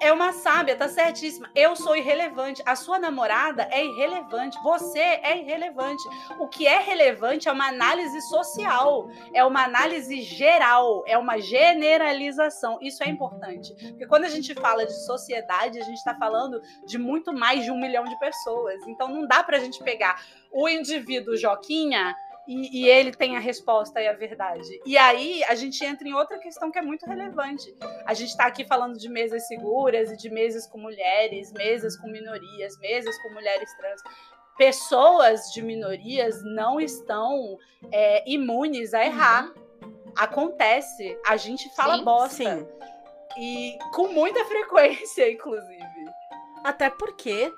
É 0.00 0.10
uma 0.10 0.32
sábia, 0.32 0.74
tá 0.74 0.88
certíssima. 0.88 1.50
Eu 1.54 1.76
sou 1.76 1.94
irrelevante. 1.94 2.62
A 2.64 2.74
sua 2.74 2.98
namorada 2.98 3.68
é 3.70 3.84
irrelevante. 3.84 4.58
Você 4.62 4.98
é 4.98 5.36
irrelevante. 5.36 6.02
O 6.38 6.48
que 6.48 6.66
é 6.66 6.78
relevante 6.80 7.50
é 7.50 7.52
uma 7.52 7.68
análise 7.68 8.18
social, 8.22 9.10
é 9.34 9.44
uma 9.44 9.62
análise 9.62 10.22
geral, 10.22 11.04
é 11.06 11.18
uma 11.18 11.38
generalização. 11.38 12.78
Isso 12.80 13.04
é 13.04 13.10
importante. 13.10 13.74
Porque 13.90 14.06
quando 14.06 14.24
a 14.24 14.30
gente 14.30 14.54
fala 14.54 14.86
de 14.86 15.04
sociedade, 15.04 15.78
a 15.78 15.84
gente 15.84 15.98
está 15.98 16.14
falando 16.14 16.62
de 16.86 16.96
muito 16.96 17.30
mais 17.30 17.62
de 17.62 17.70
um 17.70 17.78
milhão 17.78 18.04
de 18.04 18.18
pessoas. 18.18 18.80
Então 18.88 19.06
não 19.06 19.26
dá 19.26 19.42
pra 19.42 19.58
gente 19.58 19.84
pegar 19.84 20.24
o 20.50 20.66
indivíduo 20.66 21.36
Joquinha 21.36 22.16
e, 22.46 22.82
e, 22.82 22.88
ele 22.88 23.12
tem 23.12 23.36
a 23.36 23.40
resposta 23.40 24.00
e 24.00 24.08
a 24.08 24.12
verdade. 24.12 24.80
E 24.84 24.96
aí 24.96 25.44
a 25.44 25.54
gente 25.54 25.84
entra 25.84 26.08
em 26.08 26.12
outra 26.12 26.38
questão 26.38 26.70
que 26.70 26.78
é 26.78 26.82
muito 26.82 27.06
relevante. 27.06 27.74
A 28.04 28.14
gente 28.14 28.30
está 28.30 28.46
aqui 28.46 28.64
falando 28.64 28.98
de 28.98 29.08
mesas 29.08 29.46
seguras 29.46 30.10
e 30.10 30.16
de 30.16 30.30
mesas 30.30 30.66
com 30.66 30.78
mulheres, 30.78 31.52
mesas 31.52 31.96
com 31.96 32.08
minorias, 32.08 32.78
mesas 32.78 33.16
com 33.22 33.30
mulheres 33.30 33.72
trans. 33.76 34.02
Pessoas 34.56 35.52
de 35.52 35.62
minorias 35.62 36.42
não 36.42 36.80
estão 36.80 37.58
é, 37.92 38.28
imunes 38.30 38.94
a 38.94 39.04
errar. 39.04 39.46
Uhum. 39.46 40.12
Acontece. 40.16 41.16
A 41.26 41.36
gente 41.36 41.74
fala 41.74 41.98
sim, 41.98 42.04
bosta. 42.04 42.56
Sim. 42.56 42.68
E 43.38 43.78
com 43.94 44.08
muita 44.08 44.44
frequência, 44.46 45.30
inclusive. 45.30 46.10
Até 46.64 46.90
porque 46.90 47.52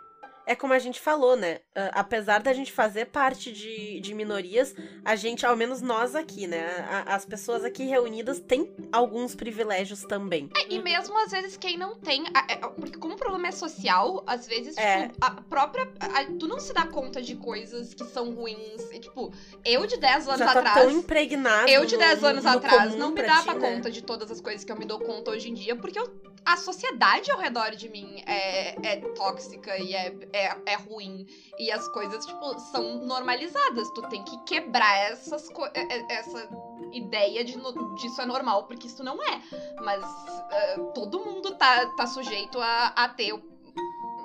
é 0.46 0.54
como 0.54 0.72
a 0.72 0.78
gente 0.78 1.00
falou, 1.00 1.36
né? 1.36 1.60
Uh, 1.74 1.88
apesar 1.92 2.42
da 2.42 2.52
gente 2.52 2.70
fazer 2.70 3.06
parte 3.06 3.50
de, 3.50 3.98
de 4.00 4.12
minorias, 4.12 4.74
a 5.02 5.16
gente, 5.16 5.46
ao 5.46 5.56
menos 5.56 5.80
nós 5.80 6.14
aqui, 6.14 6.46
né? 6.46 6.66
A, 6.86 7.14
as 7.14 7.24
pessoas 7.24 7.64
aqui 7.64 7.84
reunidas 7.84 8.38
têm 8.40 8.70
alguns 8.92 9.34
privilégios 9.34 10.02
também. 10.02 10.50
É, 10.54 10.74
e 10.74 10.82
mesmo 10.82 11.16
às 11.18 11.30
vezes 11.30 11.56
quem 11.56 11.78
não 11.78 11.96
tem. 11.96 12.24
É, 12.46 12.56
porque 12.56 12.98
como 12.98 13.14
o 13.14 13.16
problema 13.16 13.46
é 13.48 13.52
social, 13.52 14.22
às 14.26 14.46
vezes, 14.46 14.76
É. 14.76 15.08
tipo, 15.08 15.16
a 15.18 15.30
própria. 15.30 15.90
a- 15.98 16.26
tu 16.38 16.46
não 16.46 16.60
se 16.60 16.74
dá 16.74 16.86
conta 16.86 17.22
de 17.22 17.36
coisas 17.36 17.94
que 17.94 18.04
são 18.04 18.34
ruins. 18.34 18.82
E, 18.92 18.98
tipo, 19.00 19.32
eu 19.64 19.86
de 19.86 19.96
10 19.96 20.28
anos 20.28 20.40
Já 20.40 20.52
tá 20.52 20.58
atrás. 20.60 20.78
tão 20.82 20.90
impregnado. 20.90 21.70
Eu 21.70 21.86
de 21.86 21.94
no- 21.94 22.00
10 22.00 22.22
anos 22.22 22.44
no 22.44 22.50
atrás 22.50 22.94
não 22.96 23.12
me 23.12 23.22
dava 23.22 23.54
ti, 23.54 23.58
né? 23.58 23.74
conta 23.76 23.90
de 23.90 24.02
todas 24.02 24.30
as 24.30 24.42
coisas 24.42 24.62
que 24.62 24.70
eu 24.70 24.76
me 24.76 24.84
dou 24.84 24.98
conta 25.00 25.30
hoje 25.30 25.48
em 25.48 25.54
dia, 25.54 25.74
porque 25.74 25.98
eu- 25.98 26.20
a 26.44 26.56
sociedade 26.58 27.30
ao 27.30 27.38
redor 27.38 27.70
de 27.70 27.88
mim 27.88 28.20
é, 28.26 28.74
é 28.94 28.96
tóxica 29.14 29.78
e 29.78 29.94
é, 29.94 30.12
é, 30.34 30.56
é 30.66 30.74
ruim. 30.74 31.24
E 31.62 31.70
as 31.70 31.86
coisas, 31.86 32.26
tipo, 32.26 32.58
são 32.58 32.96
normalizadas. 33.04 33.88
Tu 33.92 34.02
tem 34.08 34.24
que 34.24 34.36
quebrar 34.38 34.96
essas 34.98 35.48
é- 35.74 35.94
é- 35.96 36.06
essa 36.18 36.48
ideia 36.90 37.44
de 37.44 37.56
no- 37.56 37.94
disso 37.94 38.20
é 38.20 38.26
normal, 38.26 38.64
porque 38.64 38.88
isso 38.88 39.04
não 39.04 39.14
é. 39.22 39.40
Mas 39.80 40.02
é, 40.50 40.76
todo 40.92 41.20
mundo 41.20 41.54
tá, 41.54 41.86
tá 41.96 42.04
sujeito 42.04 42.60
a, 42.60 42.86
a 42.96 43.08
ter, 43.08 43.32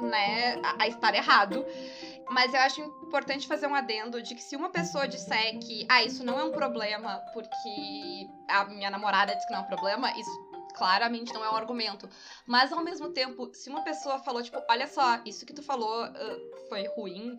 né, 0.02 0.60
a, 0.64 0.84
a 0.84 0.88
estar 0.88 1.14
errado. 1.14 1.64
Mas 2.30 2.56
eu 2.56 2.60
acho 2.60 2.82
importante 2.82 3.48
fazer 3.48 3.68
um 3.68 3.76
adendo 3.76 4.20
de 4.22 4.34
que 4.34 4.42
se 4.42 4.56
uma 4.56 4.70
pessoa 4.70 5.08
disser 5.08 5.60
que, 5.60 5.86
ah, 5.88 6.04
isso 6.04 6.26
não 6.26 6.40
é 6.40 6.44
um 6.44 6.52
problema 6.52 7.22
porque 7.34 8.28
a 8.50 8.66
minha 8.66 8.90
namorada 8.90 9.34
disse 9.36 9.46
que 9.46 9.54
não 9.54 9.60
é 9.60 9.64
um 9.64 9.68
problema, 9.68 10.12
isso 10.18 10.47
claramente 10.78 11.34
não 11.34 11.44
é 11.44 11.50
um 11.50 11.56
argumento. 11.56 12.08
Mas 12.46 12.72
ao 12.72 12.84
mesmo 12.84 13.10
tempo, 13.10 13.50
se 13.54 13.70
uma 13.70 13.82
pessoa 13.84 14.20
falou, 14.20 14.44
tipo, 14.44 14.62
olha 14.70 14.88
só, 14.88 15.20
isso 15.26 15.46
que 15.46 15.54
tu 15.54 15.64
falou 15.64 16.04
ah, 16.04 16.14
foi 16.70 16.88
ruim, 16.96 17.38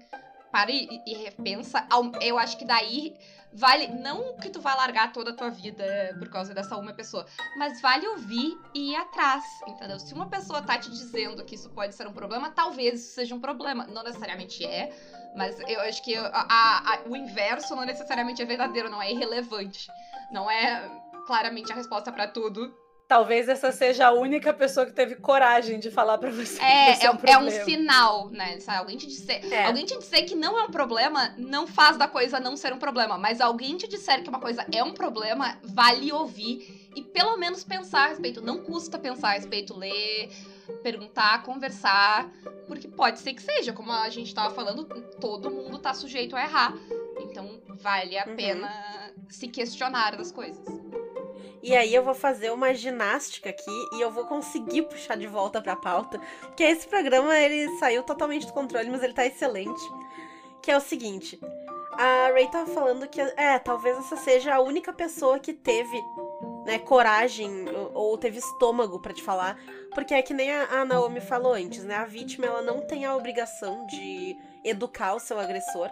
para 0.50 0.70
e, 0.70 0.88
e 1.06 1.14
repensa, 1.14 1.86
eu 2.22 2.38
acho 2.38 2.56
que 2.58 2.64
daí 2.64 3.14
vale. 3.52 3.88
Não 3.88 4.34
que 4.38 4.48
tu 4.48 4.60
vai 4.60 4.74
largar 4.74 5.12
toda 5.12 5.30
a 5.30 5.34
tua 5.34 5.50
vida 5.50 5.84
por 6.18 6.28
causa 6.30 6.54
dessa 6.54 6.74
uma 6.76 6.94
pessoa, 6.94 7.26
mas 7.56 7.80
vale 7.82 8.06
ouvir 8.08 8.58
e 8.74 8.92
ir 8.92 8.96
atrás, 8.96 9.44
entendeu? 9.66 9.98
Se 10.00 10.14
uma 10.14 10.26
pessoa 10.28 10.62
tá 10.62 10.78
te 10.78 10.90
dizendo 10.90 11.44
que 11.44 11.54
isso 11.54 11.68
pode 11.70 11.94
ser 11.94 12.06
um 12.06 12.14
problema, 12.14 12.50
talvez 12.50 12.94
isso 13.00 13.14
seja 13.14 13.34
um 13.34 13.40
problema. 13.40 13.86
Não 13.88 14.02
necessariamente 14.02 14.64
é, 14.64 14.90
mas 15.36 15.60
eu 15.68 15.80
acho 15.82 16.02
que 16.02 16.16
a- 16.16 16.30
a- 16.32 17.00
o 17.06 17.14
inverso 17.14 17.76
não 17.76 17.84
necessariamente 17.84 18.40
é 18.40 18.44
verdadeiro, 18.46 18.88
não 18.88 19.02
é 19.02 19.12
irrelevante. 19.12 19.86
Não 20.32 20.50
é 20.50 20.88
claramente 21.26 21.70
a 21.70 21.74
resposta 21.74 22.10
pra 22.10 22.26
tudo. 22.26 22.74
Talvez 23.08 23.48
essa 23.48 23.72
seja 23.72 24.08
a 24.08 24.12
única 24.12 24.52
pessoa 24.52 24.84
que 24.84 24.92
teve 24.92 25.14
coragem 25.16 25.80
de 25.80 25.90
falar 25.90 26.18
pra 26.18 26.30
você. 26.30 26.58
que 26.58 26.62
É, 26.62 27.06
é, 27.06 27.10
um 27.10 27.18
é 27.24 27.38
um 27.38 27.50
sinal, 27.64 28.28
né? 28.28 28.58
Alguém 28.66 28.98
te 28.98 29.06
dizer, 29.06 29.42
É. 29.50 29.64
alguém 29.64 29.86
te 29.86 29.96
dizer 29.98 30.24
que 30.24 30.34
não 30.34 30.58
é 30.58 30.64
um 30.64 30.70
problema 30.70 31.32
não 31.38 31.66
faz 31.66 31.96
da 31.96 32.06
coisa 32.06 32.38
não 32.38 32.54
ser 32.54 32.70
um 32.74 32.78
problema. 32.78 33.16
Mas 33.16 33.40
alguém 33.40 33.78
te 33.78 33.88
disser 33.88 34.22
que 34.22 34.28
uma 34.28 34.38
coisa 34.38 34.66
é 34.70 34.84
um 34.84 34.92
problema, 34.92 35.56
vale 35.62 36.12
ouvir 36.12 36.90
e 36.94 37.02
pelo 37.02 37.38
menos 37.38 37.64
pensar 37.64 38.04
a 38.04 38.08
respeito. 38.08 38.42
Não 38.42 38.58
custa 38.58 38.98
pensar 38.98 39.28
a 39.30 39.32
respeito, 39.32 39.74
ler, 39.74 40.28
perguntar, 40.82 41.42
conversar. 41.44 42.30
Porque 42.66 42.86
pode 42.88 43.20
ser 43.20 43.32
que 43.32 43.40
seja, 43.42 43.72
como 43.72 43.90
a 43.90 44.10
gente 44.10 44.34
tava 44.34 44.54
falando, 44.54 44.84
todo 45.18 45.50
mundo 45.50 45.78
tá 45.78 45.94
sujeito 45.94 46.36
a 46.36 46.42
errar. 46.42 46.74
Então 47.22 47.58
vale 47.68 48.18
a 48.18 48.26
Uhum. 48.26 48.36
pena 48.36 48.70
se 49.30 49.48
questionar 49.48 50.14
das 50.14 50.30
coisas. 50.30 50.62
E 51.62 51.76
aí 51.76 51.94
eu 51.94 52.02
vou 52.02 52.14
fazer 52.14 52.50
uma 52.50 52.72
ginástica 52.72 53.50
aqui 53.50 53.88
e 53.94 54.00
eu 54.00 54.10
vou 54.10 54.24
conseguir 54.26 54.82
puxar 54.82 55.16
de 55.16 55.26
volta 55.26 55.60
pra 55.60 55.76
pauta. 55.76 56.20
Porque 56.42 56.62
esse 56.62 56.86
programa, 56.86 57.36
ele 57.38 57.68
saiu 57.78 58.02
totalmente 58.02 58.46
do 58.46 58.52
controle, 58.52 58.90
mas 58.90 59.02
ele 59.02 59.12
tá 59.12 59.26
excelente. 59.26 59.82
Que 60.62 60.70
é 60.70 60.76
o 60.76 60.80
seguinte. 60.80 61.38
A 61.92 62.30
Ray 62.32 62.48
tava 62.48 62.70
falando 62.70 63.08
que, 63.08 63.20
é, 63.20 63.58
talvez 63.58 63.98
essa 63.98 64.16
seja 64.16 64.54
a 64.54 64.60
única 64.60 64.92
pessoa 64.92 65.40
que 65.40 65.52
teve, 65.52 66.00
né, 66.64 66.78
coragem 66.78 67.64
ou, 67.92 68.16
teve 68.16 68.38
estômago 68.38 69.00
pra 69.00 69.12
te 69.12 69.22
falar. 69.22 69.58
Porque 69.94 70.14
é 70.14 70.22
que 70.22 70.32
nem 70.32 70.52
a, 70.52 70.80
a 70.80 70.84
Naomi 70.84 71.20
falou 71.20 71.54
antes, 71.54 71.82
né? 71.82 71.96
A 71.96 72.04
vítima, 72.04 72.46
ela 72.46 72.62
não 72.62 72.86
tem 72.86 73.04
a 73.04 73.16
obrigação 73.16 73.84
de 73.86 74.36
educar 74.62 75.14
o 75.14 75.20
seu 75.20 75.40
agressor. 75.40 75.90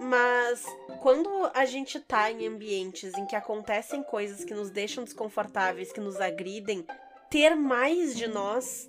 Mas 0.00 0.64
quando 1.02 1.28
a 1.52 1.64
gente 1.66 2.00
tá 2.00 2.30
em 2.30 2.46
ambientes 2.48 3.12
em 3.18 3.26
que 3.26 3.36
acontecem 3.36 4.02
coisas 4.02 4.44
que 4.44 4.54
nos 4.54 4.70
deixam 4.70 5.04
desconfortáveis, 5.04 5.92
que 5.92 6.00
nos 6.00 6.18
agridem, 6.20 6.86
ter 7.30 7.54
mais 7.54 8.16
de 8.16 8.26
nós 8.26 8.88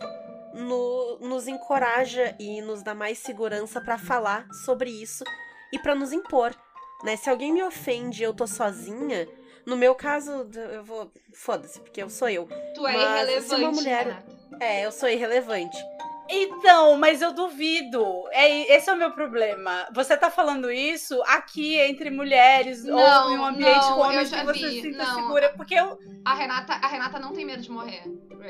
no- 0.54 1.18
nos 1.20 1.48
encoraja 1.48 2.34
e 2.40 2.62
nos 2.62 2.82
dá 2.82 2.94
mais 2.96 3.18
segurança 3.20 3.82
pra 3.82 3.98
falar 3.98 4.48
sobre 4.66 4.90
isso 4.90 5.24
e 5.72 5.78
pra 5.80 5.94
nos 5.94 6.12
impor, 6.14 6.56
né? 7.04 7.16
Se 7.18 7.30
alguém 7.30 7.52
me 7.54 7.62
ofende 7.64 8.22
e 8.22 8.26
eu 8.26 8.34
tô 8.34 8.48
sozinha, 8.48 9.28
no 9.66 9.76
meu 9.78 9.94
caso, 9.94 10.50
eu 10.74 10.84
vou. 10.84 11.12
Foda-se, 11.34 11.80
porque 11.82 12.02
eu 12.02 12.10
sou 12.10 12.30
eu. 12.30 12.48
Tu 12.74 12.88
é 12.88 12.94
Mas 12.94 13.02
se 13.02 13.06
irrelevante. 13.26 13.62
uma 13.62 13.72
mulher- 13.72 14.06
Renata. 14.08 14.40
É, 14.60 14.86
eu 14.86 14.92
sou 14.92 15.10
irrelevante. 15.10 15.78
Então, 16.34 16.98
mas 16.98 17.22
eu 17.22 17.34
duvido. 17.34 18.24
É, 18.32 18.74
esse 18.76 18.90
é 18.90 18.94
o 18.94 18.98
meu 18.98 19.12
problema. 19.12 19.86
Você 19.94 20.16
tá 20.16 20.32
falando 20.32 20.72
isso 20.72 21.22
aqui 21.28 21.78
entre 21.80 22.10
mulheres 22.10 22.86
ou 22.86 22.96
Não, 22.96 23.32
em 23.32 23.38
um 23.38 23.46
ambiente 23.46 23.76
não, 23.86 23.96
com 23.96 24.02
homens 24.02 24.30
já 24.30 24.40
que 24.40 24.46
você 24.46 24.54
vi, 24.70 24.76
se 24.76 24.82
sinta 24.82 25.04
não. 25.04 25.16
segura. 25.16 25.54
Porque 25.58 25.74
eu, 25.76 26.00
A 26.24 26.34
Renata, 26.34 26.74
a 26.74 26.88
Renata 26.88 27.20
não 27.20 27.34
tem 27.34 27.46
medo 27.46 27.62
de 27.62 27.70
morrer. 27.70 28.04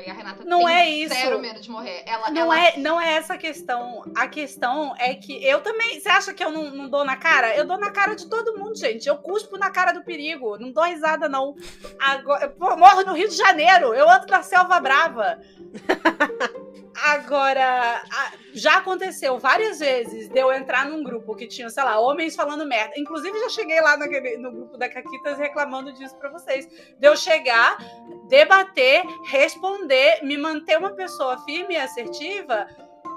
A 0.08 0.12
Renata 0.14 0.42
Não 0.44 0.60
tem 0.64 0.74
é 0.74 0.88
isso. 0.88 1.14
zero 1.14 1.38
medo 1.38 1.60
de 1.60 1.70
morrer. 1.70 2.02
Ela, 2.06 2.30
não, 2.30 2.42
ela- 2.54 2.58
é, 2.68 2.78
não 2.78 2.98
é 3.00 3.12
essa 3.12 3.34
a 3.34 3.38
questão. 3.38 4.02
A 4.16 4.26
questão 4.26 4.94
é 4.98 5.14
que 5.14 5.44
eu 5.44 5.60
também. 5.60 6.00
Você 6.00 6.08
acha 6.08 6.32
que 6.32 6.42
eu 6.42 6.50
não, 6.50 6.70
não 6.70 6.88
dou 6.88 7.04
na 7.04 7.16
cara? 7.16 7.54
Eu 7.54 7.66
dou 7.66 7.78
na 7.78 7.90
cara 7.90 8.14
de 8.14 8.26
todo 8.26 8.56
mundo, 8.58 8.74
gente. 8.78 9.06
Eu 9.06 9.16
cuspo 9.18 9.58
na 9.58 9.70
cara 9.70 9.92
do 9.92 10.02
perigo. 10.02 10.56
Não 10.58 10.72
dou 10.72 10.84
risada, 10.84 11.28
não. 11.28 11.54
Agora, 12.00 12.44
eu 12.44 12.50
pô, 12.50 12.74
moro 12.74 13.04
no 13.04 13.12
Rio 13.12 13.28
de 13.28 13.36
Janeiro. 13.36 13.92
Eu 13.92 14.08
ando 14.08 14.26
na 14.28 14.42
Selva 14.42 14.80
Brava. 14.80 15.38
Agora, 16.94 18.02
já 18.52 18.78
aconteceu 18.78 19.38
várias 19.38 19.78
vezes 19.78 20.28
de 20.28 20.38
eu 20.38 20.52
entrar 20.52 20.86
num 20.86 21.02
grupo 21.02 21.34
que 21.34 21.46
tinha, 21.46 21.70
sei 21.70 21.82
lá, 21.82 21.98
homens 21.98 22.36
falando 22.36 22.66
merda. 22.66 22.92
Inclusive, 22.96 23.38
já 23.40 23.48
cheguei 23.48 23.80
lá 23.80 23.96
no 23.96 24.52
grupo 24.52 24.76
da 24.76 24.88
Caquitas 24.88 25.38
reclamando 25.38 25.92
disso 25.94 26.16
pra 26.18 26.30
vocês. 26.30 26.66
De 26.98 27.06
eu 27.06 27.16
chegar, 27.16 27.78
debater, 28.28 29.02
responder, 29.30 30.22
me 30.22 30.36
manter 30.36 30.78
uma 30.78 30.90
pessoa 30.90 31.38
firme 31.44 31.74
e 31.74 31.78
assertiva 31.78 32.66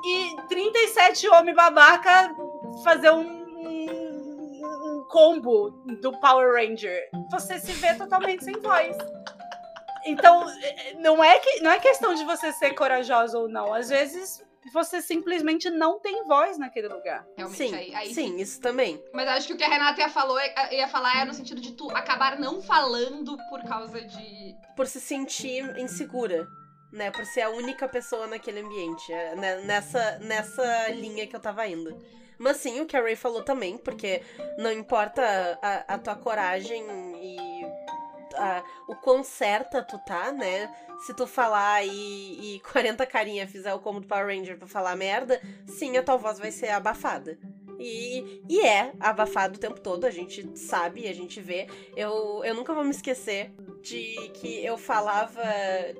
e 0.05 0.35
37 0.47 1.27
homens 1.29 1.55
babaca 1.55 2.33
fazer 2.83 3.11
um 3.11 3.45
combo 5.09 5.71
do 6.01 6.11
Power 6.19 6.53
Ranger. 6.53 7.09
Você 7.31 7.59
se 7.59 7.71
vê 7.73 7.93
totalmente 7.95 8.43
sem 8.43 8.59
voz. 8.61 8.97
Então, 10.05 10.45
não 10.99 11.23
é, 11.23 11.39
que, 11.39 11.61
não 11.61 11.71
é 11.71 11.79
questão 11.79 12.13
de 12.13 12.23
você 12.23 12.51
ser 12.53 12.73
corajosa 12.75 13.37
ou 13.37 13.49
não. 13.49 13.73
Às 13.73 13.89
vezes 13.89 14.43
você 14.73 15.01
simplesmente 15.01 15.69
não 15.69 15.99
tem 15.99 16.23
voz 16.25 16.57
naquele 16.57 16.87
lugar. 16.87 17.25
Realmente, 17.37 17.57
Sim, 17.57 17.75
aí, 17.75 17.95
aí 17.95 18.13
sim, 18.13 18.37
isso 18.37 18.59
também. 18.59 19.03
Mas 19.13 19.27
acho 19.27 19.47
que 19.47 19.53
o 19.53 19.57
que 19.57 19.63
a 19.63 19.69
Renata 19.69 20.01
ia, 20.01 20.09
falou, 20.09 20.37
ia 20.71 20.87
falar 20.87 21.21
é 21.21 21.25
no 21.25 21.33
sentido 21.33 21.61
de 21.61 21.73
tu 21.73 21.89
acabar 21.91 22.39
não 22.39 22.61
falando 22.61 23.37
por 23.49 23.63
causa 23.63 24.01
de. 24.01 24.55
Por 24.75 24.87
se 24.87 24.99
sentir 24.99 25.77
insegura. 25.77 26.47
Né, 26.91 27.11
por 27.11 27.25
ser 27.25 27.41
a 27.41 27.49
única 27.49 27.89
pessoa 27.89 28.25
naquele 28.25 28.61
ambiente. 28.61 29.11
é, 29.11 29.35
né, 29.35 29.57
Nessa, 29.63 30.17
nessa 30.19 30.89
linha 30.91 31.27
que 31.27 31.35
eu 31.35 31.41
tava 31.41 31.67
indo. 31.67 31.99
Mas 32.37 32.57
sim, 32.57 32.79
o 32.79 32.85
que 32.85 32.95
a 32.95 33.01
Ray 33.01 33.17
falou 33.17 33.43
também, 33.43 33.77
porque 33.77 34.21
não 34.57 34.71
importa 34.71 35.59
a, 35.61 35.95
a 35.95 35.97
tua 35.97 36.15
coragem 36.15 36.85
e 37.21 37.65
a- 38.37 38.63
o 38.87 38.95
quão 38.95 39.23
certa 39.23 39.81
tu 39.83 39.97
tá, 40.05 40.31
né? 40.31 40.73
Se 41.05 41.13
tu 41.13 41.25
falar 41.27 41.83
e, 41.85 42.55
e 42.55 42.59
40 42.71 43.05
carinha 43.05 43.47
fizer 43.47 43.73
o 43.73 43.79
como 43.79 43.99
do 43.99 44.07
Power 44.07 44.27
Ranger 44.27 44.57
pra 44.57 44.67
falar 44.67 44.95
merda, 44.95 45.41
sim, 45.67 45.97
a 45.97 46.03
tua 46.03 46.17
voz 46.17 46.39
vai 46.39 46.51
ser 46.51 46.69
abafada. 46.69 47.37
E, 47.77 48.41
e 48.47 48.61
é 48.61 48.93
abafado 49.01 49.57
o 49.57 49.59
tempo 49.59 49.81
todo, 49.81 50.05
a 50.05 50.09
gente 50.09 50.57
sabe, 50.57 51.09
a 51.09 51.13
gente 51.13 51.41
vê. 51.41 51.67
Eu, 51.95 52.41
eu 52.45 52.55
nunca 52.55 52.73
vou 52.73 52.85
me 52.85 52.91
esquecer 52.91 53.51
de 53.81 54.15
que 54.33 54.65
eu 54.65 54.77
falava 54.77 55.43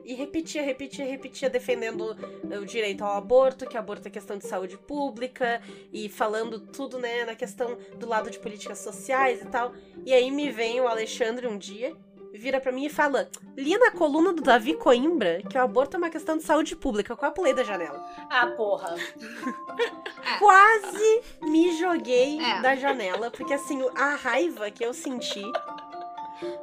e 0.06 0.14
repetia, 0.14 0.64
repetia, 0.64 1.06
repetia, 1.06 1.50
defendendo 1.50 2.16
o 2.62 2.66
direito 2.66 3.04
ao 3.04 3.18
aborto, 3.18 3.68
que 3.68 3.78
aborto 3.78 4.08
é 4.08 4.12
questão 4.12 4.38
de 4.38 4.48
saúde 4.48 4.78
pública, 4.78 5.62
e 5.92 6.08
falando 6.08 6.60
tudo, 6.62 6.98
né, 6.98 7.26
na 7.26 7.36
questão 7.36 7.78
do 8.00 8.08
lado 8.08 8.32
de 8.32 8.40
políticas 8.40 8.80
sociais 8.80 9.42
e 9.42 9.46
tal. 9.46 9.74
E 10.06 10.14
aí 10.14 10.32
me 10.32 10.50
vem 10.50 10.80
o 10.80 10.88
Alexandre 10.88 11.46
um 11.46 11.58
dia, 11.58 11.94
vira 12.38 12.60
pra 12.60 12.72
mim 12.72 12.86
e 12.86 12.90
fala: 12.90 13.30
li 13.58 13.78
na 13.78 13.92
coluna 13.92 14.34
do 14.34 14.42
Davi 14.42 14.74
Coimbra 14.76 15.42
que 15.50 15.58
o 15.58 15.62
aborto 15.62 15.96
é 15.96 15.98
uma 15.98 16.10
questão 16.10 16.38
de 16.38 16.44
saúde 16.44 16.76
pública. 16.76 17.16
Quase 17.16 17.34
pulei 17.36 17.54
da 17.54 17.64
janela. 17.64 18.04
Ah, 18.30 18.48
porra. 18.48 18.96
Quase 20.40 21.22
me 21.44 21.78
joguei 21.78 22.40
É. 22.40 22.62
da 22.62 22.76
janela, 22.76 23.32
porque 23.32 23.54
assim, 23.54 23.82
a 23.96 24.16
raiva 24.16 24.70
que 24.72 24.84
eu 24.86 24.94
senti. 24.94 25.44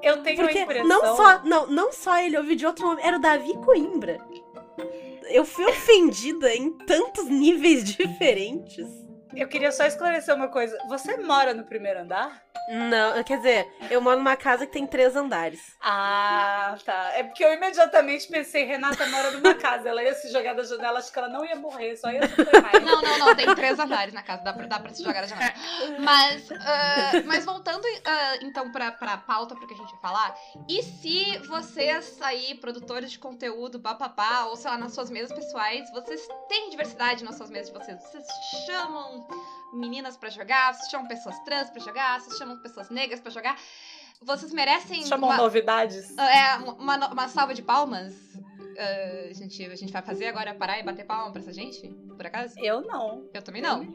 Eu 0.03 0.23
tenho 0.23 0.41
a 0.41 0.45
Porque 0.45 0.61
impressão. 0.61 0.87
não 0.87 1.16
só, 1.16 1.41
não, 1.45 1.66
não 1.66 1.93
só 1.93 2.18
ele 2.18 2.37
ouviu 2.37 2.55
de 2.55 2.66
outro 2.66 2.87
nome, 2.87 3.01
era 3.03 3.16
o 3.16 3.20
Davi 3.20 3.55
Coimbra. 3.64 4.18
Eu 5.31 5.47
fui 5.47 5.64
ofendida 5.64 6.55
em 6.55 6.70
tantos 6.73 7.25
níveis 7.27 7.83
diferentes. 7.97 8.87
Eu 9.35 9.49
queria 9.49 9.73
só 9.73 9.87
esclarecer 9.87 10.35
uma 10.35 10.49
coisa. 10.49 10.77
Você 10.89 11.16
mora 11.16 11.55
no 11.55 11.64
primeiro 11.64 12.01
andar? 12.01 12.43
Não, 12.68 13.22
quer 13.24 13.38
dizer, 13.38 13.76
eu 13.90 14.00
moro 14.00 14.18
numa 14.18 14.36
casa 14.36 14.66
que 14.66 14.72
tem 14.72 14.86
três 14.86 15.16
andares. 15.16 15.76
Ah, 15.80 16.76
tá. 16.84 17.12
É 17.14 17.22
porque 17.22 17.44
eu 17.44 17.52
imediatamente 17.52 18.28
pensei, 18.28 18.64
Renata 18.64 19.06
mora 19.06 19.30
numa 19.32 19.54
casa. 19.54 19.88
Ela 19.88 20.02
ia 20.02 20.14
se 20.14 20.30
jogar 20.30 20.54
da 20.54 20.62
janela, 20.62 20.98
acho 20.98 21.12
que 21.12 21.18
ela 21.18 21.28
não 21.28 21.44
ia 21.44 21.56
morrer, 21.56 21.96
só 21.96 22.10
ia 22.10 22.26
sofrer 22.28 22.62
raiva. 22.62 22.80
Não, 22.80 23.02
não, 23.02 23.18
não, 23.18 23.34
tem 23.34 23.54
três 23.54 23.78
andares 23.78 24.14
na 24.14 24.22
casa, 24.22 24.42
dá 24.42 24.52
pra, 24.52 24.66
dá 24.66 24.78
pra 24.78 24.92
se 24.92 25.02
jogar 25.02 25.24
a 25.24 25.26
janela. 25.26 25.52
Mas, 25.98 26.50
ah, 26.52 27.22
mas 27.26 27.44
voltando 27.44 27.82
ah, 28.04 28.36
então 28.42 28.70
pra, 28.70 28.92
pra 28.92 29.16
pauta, 29.16 29.54
pro 29.54 29.66
que 29.66 29.74
a 29.74 29.76
gente 29.76 29.90
vai 29.92 30.00
falar, 30.00 30.34
e 30.68 30.82
se 30.82 31.38
vocês 31.46 32.20
aí, 32.22 32.54
produtores 32.56 33.10
de 33.10 33.18
conteúdo, 33.18 33.80
papapá, 33.80 34.44
ou 34.46 34.56
sei 34.56 34.70
lá, 34.70 34.78
nas 34.78 34.92
suas 34.94 35.10
mesas 35.10 35.32
pessoais, 35.32 35.90
vocês 35.90 36.26
têm 36.48 36.70
diversidade 36.70 37.24
nas 37.24 37.36
suas 37.36 37.50
mesas 37.50 37.72
de 37.72 37.78
vocês? 37.78 38.02
Vocês 38.02 38.26
chamam 38.66 39.26
meninas 39.72 40.16
pra 40.16 40.28
jogar, 40.28 40.74
vocês 40.74 40.90
chamam 40.90 41.08
pessoas 41.08 41.38
trans 41.40 41.70
pra 41.70 41.80
jogar, 41.80 42.20
vocês 42.20 42.36
chamam 42.36 42.51
pessoas 42.59 42.90
negras 42.90 43.20
pra 43.20 43.30
jogar? 43.30 43.57
Vocês 44.20 44.53
merecem 44.53 45.05
Chamam 45.07 45.30
uma, 45.30 45.36
novidades. 45.36 46.16
é, 46.16 46.57
uma, 46.57 47.09
uma 47.12 47.28
salva 47.28 47.55
de 47.55 47.62
palmas? 47.62 48.14
Ah, 48.79 49.29
a, 49.31 49.33
gente, 49.33 49.64
a 49.64 49.75
gente 49.75 49.93
vai 49.93 50.03
fazer 50.03 50.27
agora 50.27 50.55
parar 50.55 50.79
e 50.79 50.83
bater 50.83 51.05
palma 51.05 51.33
pra 51.33 51.41
essa 51.41 51.53
gente? 51.53 51.89
Por 51.89 52.27
acaso? 52.27 52.55
Eu 52.59 52.81
não. 52.83 53.29
Eu 53.33 53.43
também 53.43 53.62
não. 53.62 53.87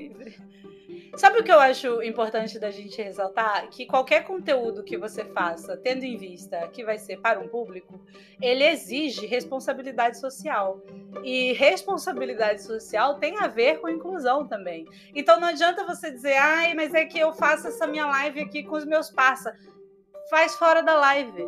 Sabe 1.15 1.39
o 1.39 1.43
que 1.43 1.51
eu 1.51 1.59
acho 1.59 2.01
importante 2.03 2.59
da 2.59 2.69
gente 2.69 3.01
ressaltar? 3.01 3.69
Que 3.69 3.85
qualquer 3.85 4.23
conteúdo 4.23 4.83
que 4.83 4.97
você 4.97 5.25
faça, 5.25 5.75
tendo 5.77 6.03
em 6.03 6.17
vista 6.17 6.67
que 6.67 6.83
vai 6.83 6.97
ser 6.97 7.17
para 7.17 7.39
um 7.39 7.47
público, 7.47 7.99
ele 8.41 8.63
exige 8.63 9.25
responsabilidade 9.25 10.19
social. 10.19 10.81
E 11.23 11.53
responsabilidade 11.53 12.61
social 12.61 13.15
tem 13.19 13.37
a 13.39 13.47
ver 13.47 13.79
com 13.79 13.89
inclusão 13.89 14.47
também. 14.47 14.85
Então 15.15 15.39
não 15.39 15.47
adianta 15.47 15.85
você 15.85 16.11
dizer, 16.11 16.37
ai, 16.37 16.73
mas 16.73 16.93
é 16.93 17.05
que 17.05 17.17
eu 17.17 17.33
faço 17.33 17.67
essa 17.67 17.87
minha 17.87 18.05
live 18.05 18.41
aqui 18.41 18.63
com 18.63 18.75
os 18.75 18.85
meus 18.85 19.09
parça. 19.09 19.55
Faz 20.29 20.55
fora 20.55 20.81
da 20.81 20.95
live. 20.95 21.47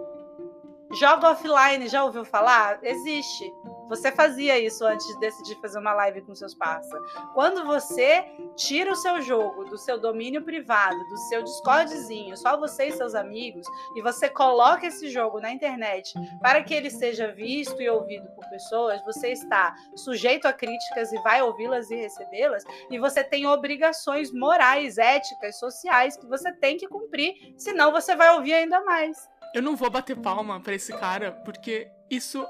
Joga 0.92 1.32
offline, 1.32 1.88
já 1.88 2.04
ouviu 2.04 2.26
falar? 2.26 2.80
Existe. 2.84 3.54
Você 3.88 4.12
fazia 4.12 4.60
isso 4.60 4.86
antes 4.86 5.06
de 5.08 5.20
decidir 5.20 5.56
fazer 5.62 5.80
uma 5.80 5.94
live 5.94 6.22
com 6.22 6.34
seus 6.36 6.54
parça. 6.54 6.96
Quando 7.34 7.66
você 7.66 8.24
tira 8.56 8.92
o 8.92 8.96
seu 8.96 9.22
jogo 9.22 9.66
do 9.66 9.78
seu 9.78 10.00
domínio 10.00 10.44
privado, 10.44 10.98
do 11.10 11.18
seu 11.18 11.44
Discordzinho, 11.44 12.38
só 12.38 12.58
você 12.58 12.86
e 12.86 12.92
seus 12.92 13.16
amigos, 13.16 13.66
e 13.96 14.02
você 14.02 14.30
coloca 14.30 14.86
esse 14.88 15.10
jogo 15.10 15.40
na 15.40 15.52
internet 15.52 16.14
para 16.40 16.64
que 16.64 16.74
ele 16.74 16.90
seja 16.90 17.32
visto 17.32 17.82
e 17.82 17.90
ouvido 17.90 18.28
por 18.36 18.48
pessoas, 18.50 19.04
você 19.06 19.32
está 19.32 19.76
sujeito 19.96 20.48
a 20.48 20.54
críticas 20.54 21.12
e 21.12 21.22
vai 21.24 21.42
ouvi-las 21.42 21.90
e 21.90 21.96
recebê-las, 21.96 22.64
e 22.92 23.00
você 23.00 23.24
tem 23.24 23.48
obrigações 23.48 24.32
morais, 24.32 24.98
éticas, 24.98 25.58
sociais 25.60 26.16
que 26.16 26.28
você 26.28 26.52
tem 26.52 26.78
que 26.78 26.88
cumprir, 26.88 27.34
senão 27.58 27.92
você 27.92 28.16
vai 28.16 28.36
ouvir 28.36 28.54
ainda 28.54 28.84
mais. 28.84 29.28
Eu 29.54 29.62
não 29.62 29.76
vou 29.76 29.89
bater 29.89 30.16
palma 30.16 30.60
pra 30.60 30.74
esse 30.74 30.91
cara, 30.93 31.32
porque 31.32 31.88
isso 32.10 32.45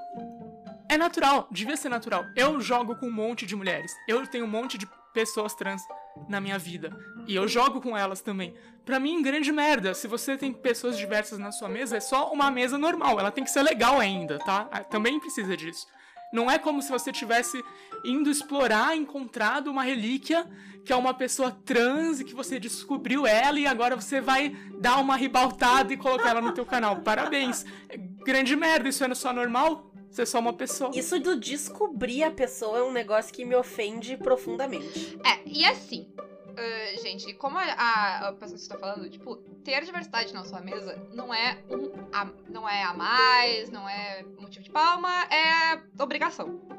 é 0.88 0.97
natural, 0.97 1.47
devia 1.52 1.78
ser 1.78 1.89
natural. 1.89 2.26
Eu 2.36 2.60
jogo 2.60 2.95
com 2.95 3.08
um 3.08 3.12
monte 3.12 3.45
de 3.45 3.56
mulheres. 3.56 3.91
Eu 4.08 4.26
tenho 4.28 4.45
um 4.45 4.50
monte 4.50 4.78
de 4.78 4.88
pessoas 5.14 5.54
trans 5.54 5.82
na 6.28 6.39
minha 6.41 6.58
vida. 6.58 6.95
E 7.28 7.36
eu 7.36 7.47
jogo 7.47 7.82
com 7.82 7.97
elas 7.97 8.22
também. 8.22 8.54
Pra 8.86 9.00
mim, 9.00 9.22
grande 9.22 9.52
merda. 9.52 9.93
Se 9.93 10.08
você 10.08 10.38
tem 10.38 10.52
pessoas 10.52 10.97
diversas 10.97 11.39
na 11.39 11.52
sua 11.52 11.70
mesa, 11.70 11.97
é 11.97 12.00
só 12.00 12.32
uma 12.32 12.50
mesa 12.50 12.78
normal. 12.78 13.20
Ela 13.20 13.32
tem 13.32 13.43
que 13.43 13.52
ser 13.52 13.62
legal 13.62 14.00
ainda, 14.00 14.39
tá? 14.39 14.68
Ah, 14.72 14.84
Também 14.84 15.20
precisa 15.20 15.56
disso. 15.56 15.86
Não 16.32 16.50
é 16.50 16.60
como 16.60 16.82
se 16.82 16.91
você 16.91 17.12
tivesse 17.12 17.64
indo 18.04 18.30
explorar, 18.30 18.95
encontrado 18.95 19.70
uma 19.72 19.84
relíquia 19.84 20.47
que 20.90 20.94
é 20.94 20.96
uma 20.96 21.14
pessoa 21.14 21.52
trans 21.52 22.20
e 22.20 22.24
que 22.24 22.34
você 22.34 22.60
descobriu 22.60 23.28
ela 23.28 23.60
e 23.60 23.68
agora 23.68 23.96
você 23.96 24.20
vai 24.20 24.58
dar 24.80 24.98
uma 24.98 25.16
ribaltada 25.16 25.94
e 25.94 25.98
colocar 25.98 26.32
ela 26.32 26.42
no 26.42 26.52
teu 26.52 26.66
canal. 26.66 27.02
Parabéns. 27.06 27.64
É 27.88 27.96
Grande 27.96 28.56
merda, 28.56 28.90
isso 28.90 29.04
é 29.04 29.14
só 29.14 29.32
normal? 29.32 29.92
Você 30.10 30.24
é 30.24 30.26
só 30.26 30.40
uma 30.40 30.52
pessoa. 30.52 30.90
Isso 30.96 31.20
do 31.20 31.40
descobrir 31.40 32.24
a 32.24 32.32
pessoa 32.32 32.80
é 32.80 32.82
um 32.82 32.92
negócio 32.92 33.32
que 33.32 33.46
me 33.46 33.56
ofende 33.56 34.18
profundamente. 34.18 35.16
É, 35.24 35.40
e 35.46 35.64
assim, 35.64 36.12
ah, 36.58 37.02
gente, 37.04 37.36
como 37.36 37.60
a, 37.60 37.62
a, 37.62 38.30
a 38.30 38.34
pessoa 38.34 38.56
que 38.56 38.64
está 38.64 38.78
falando, 38.80 39.08
tipo, 39.12 39.36
ter 39.64 39.86
diversidade 39.86 40.34
na 40.34 40.44
sua 40.44 40.60
mesa 40.60 41.00
não 41.14 41.32
é 41.32 41.60
um 41.70 41.92
a, 42.12 42.26
não 42.50 42.68
é 42.68 42.82
a 42.82 42.96
mais, 42.96 43.70
não 43.70 43.88
é 43.88 44.26
motivo 44.40 44.64
de 44.64 44.72
palma, 44.72 45.24
é 45.26 45.80
obrigação. 46.02 46.79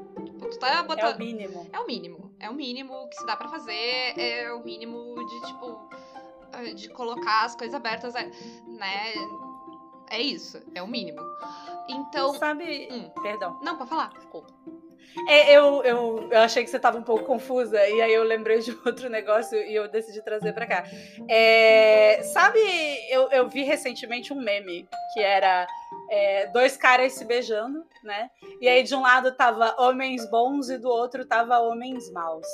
Tu 0.51 0.59
tá 0.59 0.69
É 0.77 0.81
o 0.81 0.83
botando. 0.83 1.17
mínimo. 1.19 1.67
É 1.71 1.79
o 1.79 1.87
mínimo. 1.87 2.35
É 2.39 2.49
o 2.49 2.53
mínimo 2.53 3.07
que 3.09 3.15
se 3.15 3.25
dá 3.25 3.35
pra 3.35 3.47
fazer, 3.47 4.13
é 4.19 4.51
o 4.53 4.63
mínimo 4.63 5.15
de, 5.25 5.47
tipo, 5.47 5.89
ah, 6.53 6.63
de 6.73 6.89
colocar 6.89 7.45
as 7.45 7.55
coisas 7.55 7.73
abertas, 7.73 8.13
é, 8.15 8.25
né? 8.67 9.13
É 10.09 10.19
isso, 10.21 10.61
é 10.75 10.81
o 10.83 10.87
mínimo. 10.87 11.21
Então. 11.87 12.33
Sabe. 12.33 12.87
Hum. 12.91 13.09
Perdão. 13.21 13.59
Não, 13.63 13.77
pode 13.77 13.89
falar. 13.89 14.09
Desculpa. 14.09 14.53
É, 15.27 15.51
eu, 15.57 15.83
eu, 15.83 16.29
eu 16.31 16.39
achei 16.39 16.63
que 16.63 16.69
você 16.69 16.77
estava 16.77 16.97
um 16.97 17.03
pouco 17.03 17.25
confusa, 17.25 17.77
e 17.89 18.01
aí 18.01 18.13
eu 18.13 18.23
lembrei 18.23 18.59
de 18.59 18.71
outro 18.85 19.09
negócio 19.09 19.57
e 19.57 19.75
eu 19.75 19.87
decidi 19.89 20.21
trazer 20.23 20.53
pra 20.53 20.65
cá. 20.65 20.83
É, 21.29 22.21
sabe, 22.23 22.59
eu, 23.09 23.29
eu 23.29 23.47
vi 23.49 23.63
recentemente 23.63 24.31
um 24.31 24.41
meme 24.41 24.87
que 25.13 25.19
era 25.19 25.67
é, 26.11 26.47
dois 26.47 26.75
caras 26.75 27.13
se 27.13 27.23
beijando, 27.23 27.85
né? 28.03 28.29
E 28.59 28.67
aí 28.67 28.83
de 28.83 28.93
um 28.93 29.01
lado 29.01 29.33
tava 29.33 29.73
homens 29.79 30.29
bons 30.29 30.69
e 30.69 30.77
do 30.77 30.89
outro 30.89 31.25
tava 31.25 31.57
homens 31.59 32.11
maus. 32.11 32.45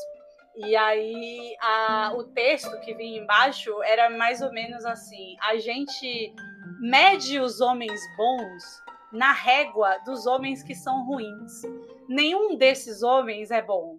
E 0.55 0.75
aí 0.75 1.55
a, 1.59 2.13
o 2.15 2.23
texto 2.23 2.79
que 2.81 2.93
vinha 2.93 3.19
embaixo 3.19 3.81
era 3.81 4.11
mais 4.11 4.43
ou 4.43 4.53
menos 4.53 4.85
assim: 4.85 5.35
a 5.41 5.57
gente 5.57 6.35
mede 6.79 7.39
os 7.39 7.59
homens 7.59 7.99
bons 8.15 8.63
na 9.11 9.31
régua 9.31 9.97
dos 10.05 10.27
homens 10.27 10.61
que 10.61 10.75
são 10.75 11.03
ruins. 11.07 11.63
Nenhum 12.07 12.55
desses 12.55 13.01
homens 13.01 13.49
é 13.49 13.61
bom. 13.61 13.97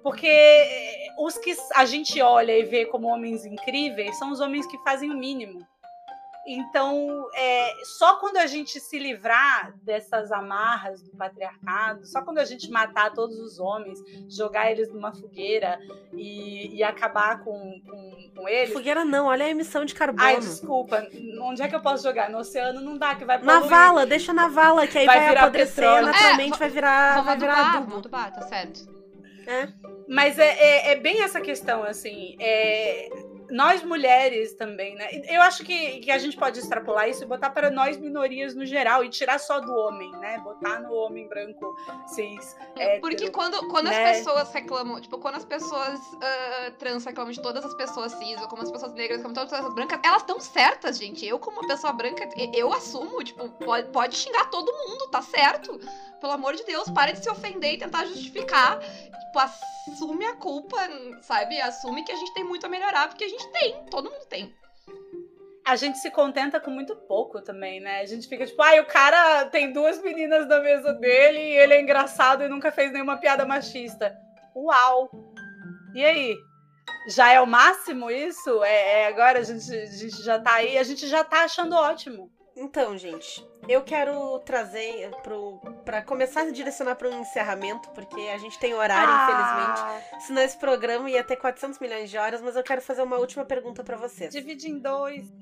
Porque 0.00 0.28
eh, 0.28 1.08
os 1.18 1.36
que 1.38 1.56
a 1.74 1.84
gente 1.84 2.20
olha 2.20 2.56
e 2.56 2.64
vê 2.64 2.86
como 2.86 3.08
homens 3.08 3.44
incríveis 3.44 4.16
são 4.16 4.30
os 4.30 4.40
homens 4.40 4.66
que 4.66 4.78
fazem 4.78 5.10
o 5.10 5.18
mínimo. 5.18 5.66
Então, 6.46 7.28
é, 7.34 7.72
só 7.84 8.16
quando 8.16 8.36
a 8.38 8.46
gente 8.46 8.80
se 8.80 8.98
livrar 8.98 9.74
dessas 9.82 10.32
amarras 10.32 11.00
do 11.00 11.10
patriarcado, 11.16 12.04
só 12.04 12.20
quando 12.22 12.38
a 12.38 12.44
gente 12.44 12.68
matar 12.70 13.12
todos 13.12 13.38
os 13.38 13.60
homens, 13.60 14.00
jogar 14.28 14.70
eles 14.70 14.92
numa 14.92 15.12
fogueira 15.14 15.78
e, 16.12 16.76
e 16.76 16.82
acabar 16.82 17.44
com, 17.44 17.80
com, 17.88 18.30
com 18.34 18.48
eles. 18.48 18.72
Fogueira 18.72 19.04
não, 19.04 19.26
olha 19.26 19.44
a 19.46 19.48
emissão 19.50 19.84
de 19.84 19.94
carbono. 19.94 20.24
Ai, 20.26 20.40
desculpa, 20.40 21.06
onde 21.42 21.62
é 21.62 21.68
que 21.68 21.76
eu 21.76 21.80
posso 21.80 22.02
jogar? 22.02 22.28
No 22.28 22.38
oceano 22.38 22.80
não 22.80 22.98
dá, 22.98 23.14
que 23.14 23.24
vai 23.24 23.38
na 23.38 23.54
poluir. 23.54 23.70
vala, 23.70 24.04
deixa 24.04 24.32
na 24.32 24.48
vala, 24.48 24.86
que 24.86 24.98
aí 24.98 25.06
Vai 25.06 25.18
vai, 25.18 25.28
virar 25.28 25.40
apodrecer, 25.42 25.74
petróleo. 25.76 26.06
naturalmente 26.06 26.54
É, 26.54 26.58
vai 26.58 26.68
virar, 26.70 27.22
vai 27.22 27.36
virar 27.38 27.52
adubar, 27.52 27.76
adubo. 27.76 27.96
adubar, 27.98 28.32
tá 28.32 28.42
certo. 28.42 28.80
É. 29.46 29.68
Mas 30.08 30.38
é, 30.38 30.48
é, 30.48 30.92
é 30.92 30.96
bem 30.96 31.22
essa 31.22 31.40
questão, 31.40 31.82
assim. 31.84 32.36
É, 32.40 33.08
nós 33.50 33.82
mulheres 33.82 34.54
também, 34.54 34.94
né? 34.94 35.08
Eu 35.28 35.42
acho 35.42 35.64
que, 35.64 36.00
que 36.00 36.10
a 36.10 36.18
gente 36.18 36.36
pode 36.36 36.58
extrapolar 36.58 37.08
isso 37.08 37.22
e 37.22 37.26
botar 37.26 37.50
para 37.50 37.70
nós 37.70 37.96
minorias 37.96 38.54
no 38.54 38.64
geral 38.64 39.04
e 39.04 39.08
tirar 39.08 39.38
só 39.38 39.60
do 39.60 39.74
homem, 39.74 40.10
né? 40.12 40.38
Botar 40.38 40.80
no 40.80 40.92
homem 40.94 41.28
branco 41.28 41.74
cis. 42.06 42.56
É, 42.76 43.00
Porque 43.00 43.30
quando, 43.30 43.68
quando 43.68 43.88
né? 43.88 44.10
as 44.10 44.18
pessoas 44.18 44.52
reclamam, 44.52 45.00
tipo, 45.00 45.18
quando 45.18 45.36
as 45.36 45.44
pessoas 45.44 46.00
ah, 46.20 46.72
trans 46.78 47.04
reclamam 47.04 47.32
de 47.32 47.40
todas 47.40 47.64
as 47.64 47.74
pessoas 47.74 48.12
cis, 48.12 48.40
ou 48.40 48.48
como 48.48 48.62
as 48.62 48.70
pessoas 48.70 48.92
negras 48.92 49.18
reclamam 49.18 49.32
de 49.32 49.40
todas 49.40 49.52
as 49.52 49.58
pessoas 49.58 49.74
brancas, 49.74 50.00
elas 50.04 50.22
estão 50.22 50.40
certas, 50.40 50.98
gente. 50.98 51.26
Eu, 51.26 51.38
como 51.38 51.60
uma 51.60 51.68
pessoa 51.68 51.92
branca, 51.92 52.28
eu 52.54 52.72
assumo, 52.72 53.22
tipo, 53.22 53.48
pode, 53.64 53.88
pode 53.88 54.16
xingar 54.16 54.50
todo 54.50 54.72
mundo, 54.72 55.08
tá 55.10 55.22
certo? 55.22 55.78
Pelo 56.20 56.32
amor 56.32 56.54
de 56.54 56.64
Deus, 56.64 56.88
para 56.90 57.12
de 57.12 57.22
se 57.22 57.28
ofender 57.28 57.74
e 57.74 57.78
tentar 57.78 58.04
justificar. 58.04 58.78
Tipo, 58.80 59.38
assume 59.38 60.24
a 60.26 60.36
culpa, 60.36 60.76
sabe? 61.22 61.60
Assume 61.60 62.04
que 62.04 62.12
a 62.12 62.16
gente 62.16 62.32
tem 62.34 62.44
muito 62.44 62.64
a 62.64 62.68
melhorar, 62.68 63.08
porque 63.08 63.24
a 63.24 63.28
gente 63.28 63.41
tem, 63.48 63.84
todo 63.86 64.10
mundo 64.10 64.26
tem. 64.26 64.54
a 65.64 65.76
gente 65.76 65.98
se 65.98 66.10
contenta 66.10 66.60
com 66.60 66.70
muito 66.70 66.94
pouco 66.96 67.40
também, 67.40 67.80
né? 67.80 68.00
A 68.00 68.06
gente 68.06 68.28
fica 68.28 68.46
tipo, 68.46 68.60
ai, 68.62 68.80
o 68.80 68.86
cara 68.86 69.46
tem 69.46 69.72
duas 69.72 70.02
meninas 70.02 70.46
na 70.48 70.60
mesa 70.60 70.92
dele 70.94 71.38
e 71.38 71.56
ele 71.56 71.74
é 71.74 71.80
engraçado 71.80 72.42
e 72.42 72.48
nunca 72.48 72.72
fez 72.72 72.92
nenhuma 72.92 73.16
piada 73.16 73.46
machista. 73.46 74.16
Uau! 74.54 75.10
E 75.94 76.04
aí? 76.04 76.36
Já 77.08 77.32
é 77.32 77.40
o 77.40 77.46
máximo 77.46 78.10
isso? 78.10 78.62
É, 78.62 79.02
é 79.02 79.06
agora 79.06 79.40
a 79.40 79.42
gente, 79.42 79.72
a 79.72 79.86
gente 79.86 80.22
já 80.22 80.38
tá 80.38 80.54
aí, 80.54 80.78
a 80.78 80.82
gente 80.82 81.06
já 81.08 81.24
tá 81.24 81.44
achando 81.44 81.74
ótimo. 81.74 82.30
Então, 82.56 82.96
gente, 82.98 83.44
eu 83.68 83.82
quero 83.82 84.38
trazer 84.40 85.10
pro, 85.22 85.58
pra 85.84 86.02
começar 86.02 86.42
a 86.42 86.50
direcionar 86.50 86.96
para 86.96 87.08
um 87.08 87.20
encerramento, 87.20 87.88
porque 87.90 88.20
a 88.20 88.38
gente 88.38 88.58
tem 88.58 88.74
horário, 88.74 89.12
infelizmente. 89.12 89.80
Ah, 90.14 90.20
Senão 90.20 90.42
esse 90.42 90.56
programa 90.58 91.08
ia 91.10 91.22
ter 91.22 91.36
400 91.36 91.78
milhões 91.78 92.10
de 92.10 92.18
horas, 92.18 92.40
mas 92.40 92.56
eu 92.56 92.62
quero 92.62 92.80
fazer 92.82 93.02
uma 93.02 93.16
última 93.18 93.44
pergunta 93.44 93.82
pra 93.84 93.96
vocês. 93.96 94.32
Divide 94.32 94.68
em 94.70 94.78
dois. 94.78 95.26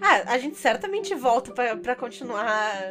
Ah, 0.00 0.32
a 0.32 0.38
gente 0.38 0.56
certamente 0.56 1.14
volta 1.14 1.52
pra, 1.52 1.76
pra 1.76 1.94
continuar. 1.94 2.88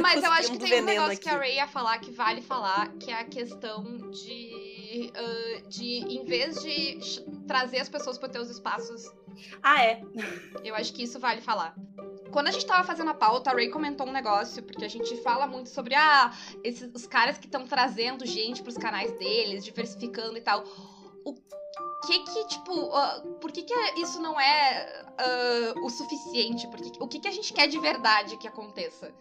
Mas 0.00 0.22
eu 0.22 0.30
acho 0.32 0.52
que 0.52 0.58
tem 0.58 0.80
um 0.80 0.84
negócio 0.84 1.18
que 1.18 1.28
a 1.28 1.32
aqui. 1.32 1.40
Ray 1.40 1.56
ia 1.56 1.68
falar 1.68 1.98
que 1.98 2.10
vale 2.10 2.40
falar, 2.40 2.88
que 2.94 3.10
é 3.10 3.20
a 3.20 3.24
questão 3.24 3.82
de. 4.10 5.12
ah, 5.14 5.62
de, 5.68 5.84
em 5.84 6.24
vez 6.24 6.62
de 6.62 6.98
trazer 7.46 7.78
as 7.80 7.88
pessoas 7.88 8.16
para 8.16 8.30
teus 8.30 8.48
espaços, 8.48 9.02
Ah, 9.62 9.84
é. 9.84 10.00
eu 10.64 10.74
acho 10.74 10.94
que 10.94 11.02
isso 11.02 11.18
vale 11.18 11.42
falar. 11.42 11.74
Quando 12.32 12.48
a 12.48 12.50
gente 12.50 12.66
tava 12.66 12.82
fazendo 12.82 13.10
a 13.10 13.14
pauta, 13.14 13.50
a 13.50 13.52
Ray 13.52 13.68
comentou 13.68 14.06
um 14.06 14.12
negócio, 14.12 14.62
porque 14.62 14.84
a 14.84 14.88
gente 14.88 15.16
fala 15.22 15.46
muito 15.46 15.68
sobre 15.68 15.94
ah, 15.94 16.32
esses, 16.64 16.90
os 16.94 17.06
caras 17.06 17.36
que 17.38 17.46
estão 17.46 17.66
trazendo 17.66 18.26
gente 18.26 18.62
pros 18.62 18.76
canais 18.78 19.12
deles, 19.18 19.64
diversificando 19.64 20.36
e 20.38 20.40
tal. 20.40 20.64
O 21.24 21.34
que 22.06 22.18
que, 22.18 22.46
tipo, 22.48 22.90
ah, 22.94 23.22
por 23.40 23.52
que 23.52 23.62
que 23.62 23.74
isso 24.00 24.20
não 24.20 24.40
é 24.40 25.04
ah, 25.18 25.74
o 25.84 25.90
suficiente? 25.90 26.66
Por 26.68 26.80
que- 26.80 27.02
o 27.02 27.06
que 27.06 27.20
que 27.20 27.28
a 27.28 27.32
gente 27.32 27.52
quer 27.52 27.68
de 27.68 27.78
verdade 27.78 28.36
que 28.38 28.48
aconteça? 28.48 29.12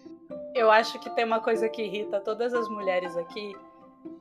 Eu 0.56 0.72
acho 0.72 0.98
que 1.00 1.10
tem 1.10 1.26
uma 1.26 1.40
coisa 1.40 1.68
que 1.70 1.82
irrita 1.84 2.20
todas 2.22 2.54
as 2.54 2.68
mulheres 2.70 3.16
aqui, 3.18 3.56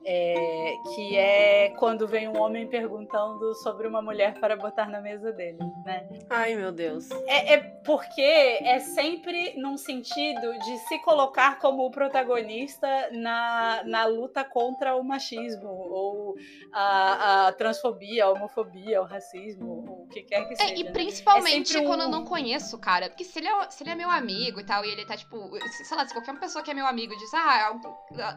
é, 0.03 0.73
que 0.95 1.17
é 1.17 1.69
quando 1.77 2.07
vem 2.07 2.27
um 2.27 2.37
homem 2.39 2.67
perguntando 2.67 3.53
sobre 3.55 3.87
uma 3.87 4.01
mulher 4.01 4.33
para 4.39 4.55
botar 4.55 4.87
na 4.87 4.99
mesa 5.01 5.31
dele, 5.31 5.59
né? 5.85 6.07
Ai, 6.29 6.55
meu 6.55 6.71
Deus. 6.71 7.09
É, 7.27 7.53
é 7.53 7.57
porque 7.59 8.21
é 8.21 8.79
sempre 8.79 9.53
num 9.59 9.77
sentido 9.77 10.57
de 10.59 10.77
se 10.87 10.99
colocar 10.99 11.59
como 11.59 11.85
o 11.85 11.91
protagonista 11.91 12.87
na, 13.11 13.83
na 13.85 14.05
luta 14.05 14.43
contra 14.43 14.95
o 14.95 15.03
machismo, 15.03 15.69
ou 15.69 16.35
a, 16.73 17.47
a 17.47 17.53
transfobia, 17.53 18.25
a 18.25 18.29
homofobia, 18.31 19.01
o 19.01 19.05
racismo, 19.05 20.03
o 20.03 20.07
que 20.07 20.23
quer 20.23 20.47
que 20.47 20.55
seja. 20.55 20.73
É, 20.73 20.77
e 20.77 20.83
né? 20.83 20.91
principalmente 20.91 21.71
É 21.71 21.73
sempre 21.73 21.87
quando 21.87 22.01
eu 22.01 22.09
não 22.09 22.25
conheço 22.25 22.75
o 22.75 22.79
cara. 22.79 23.09
Porque 23.09 23.23
se 23.23 23.39
ele, 23.39 23.47
é, 23.47 23.69
se 23.69 23.83
ele 23.83 23.91
é 23.91 23.95
meu 23.95 24.09
amigo 24.09 24.59
e 24.59 24.63
tal, 24.63 24.83
e 24.85 24.89
ele 24.89 25.05
tá, 25.05 25.15
tipo, 25.17 25.37
se- 25.69 25.85
sei 25.85 25.97
lá, 25.97 26.07
se 26.07 26.13
qualquer 26.13 26.37
pessoa 26.39 26.63
que 26.63 26.71
é 26.71 26.73
meu 26.73 26.85
amigo 26.87 27.15
diz, 27.15 27.33
ah, 27.33 27.79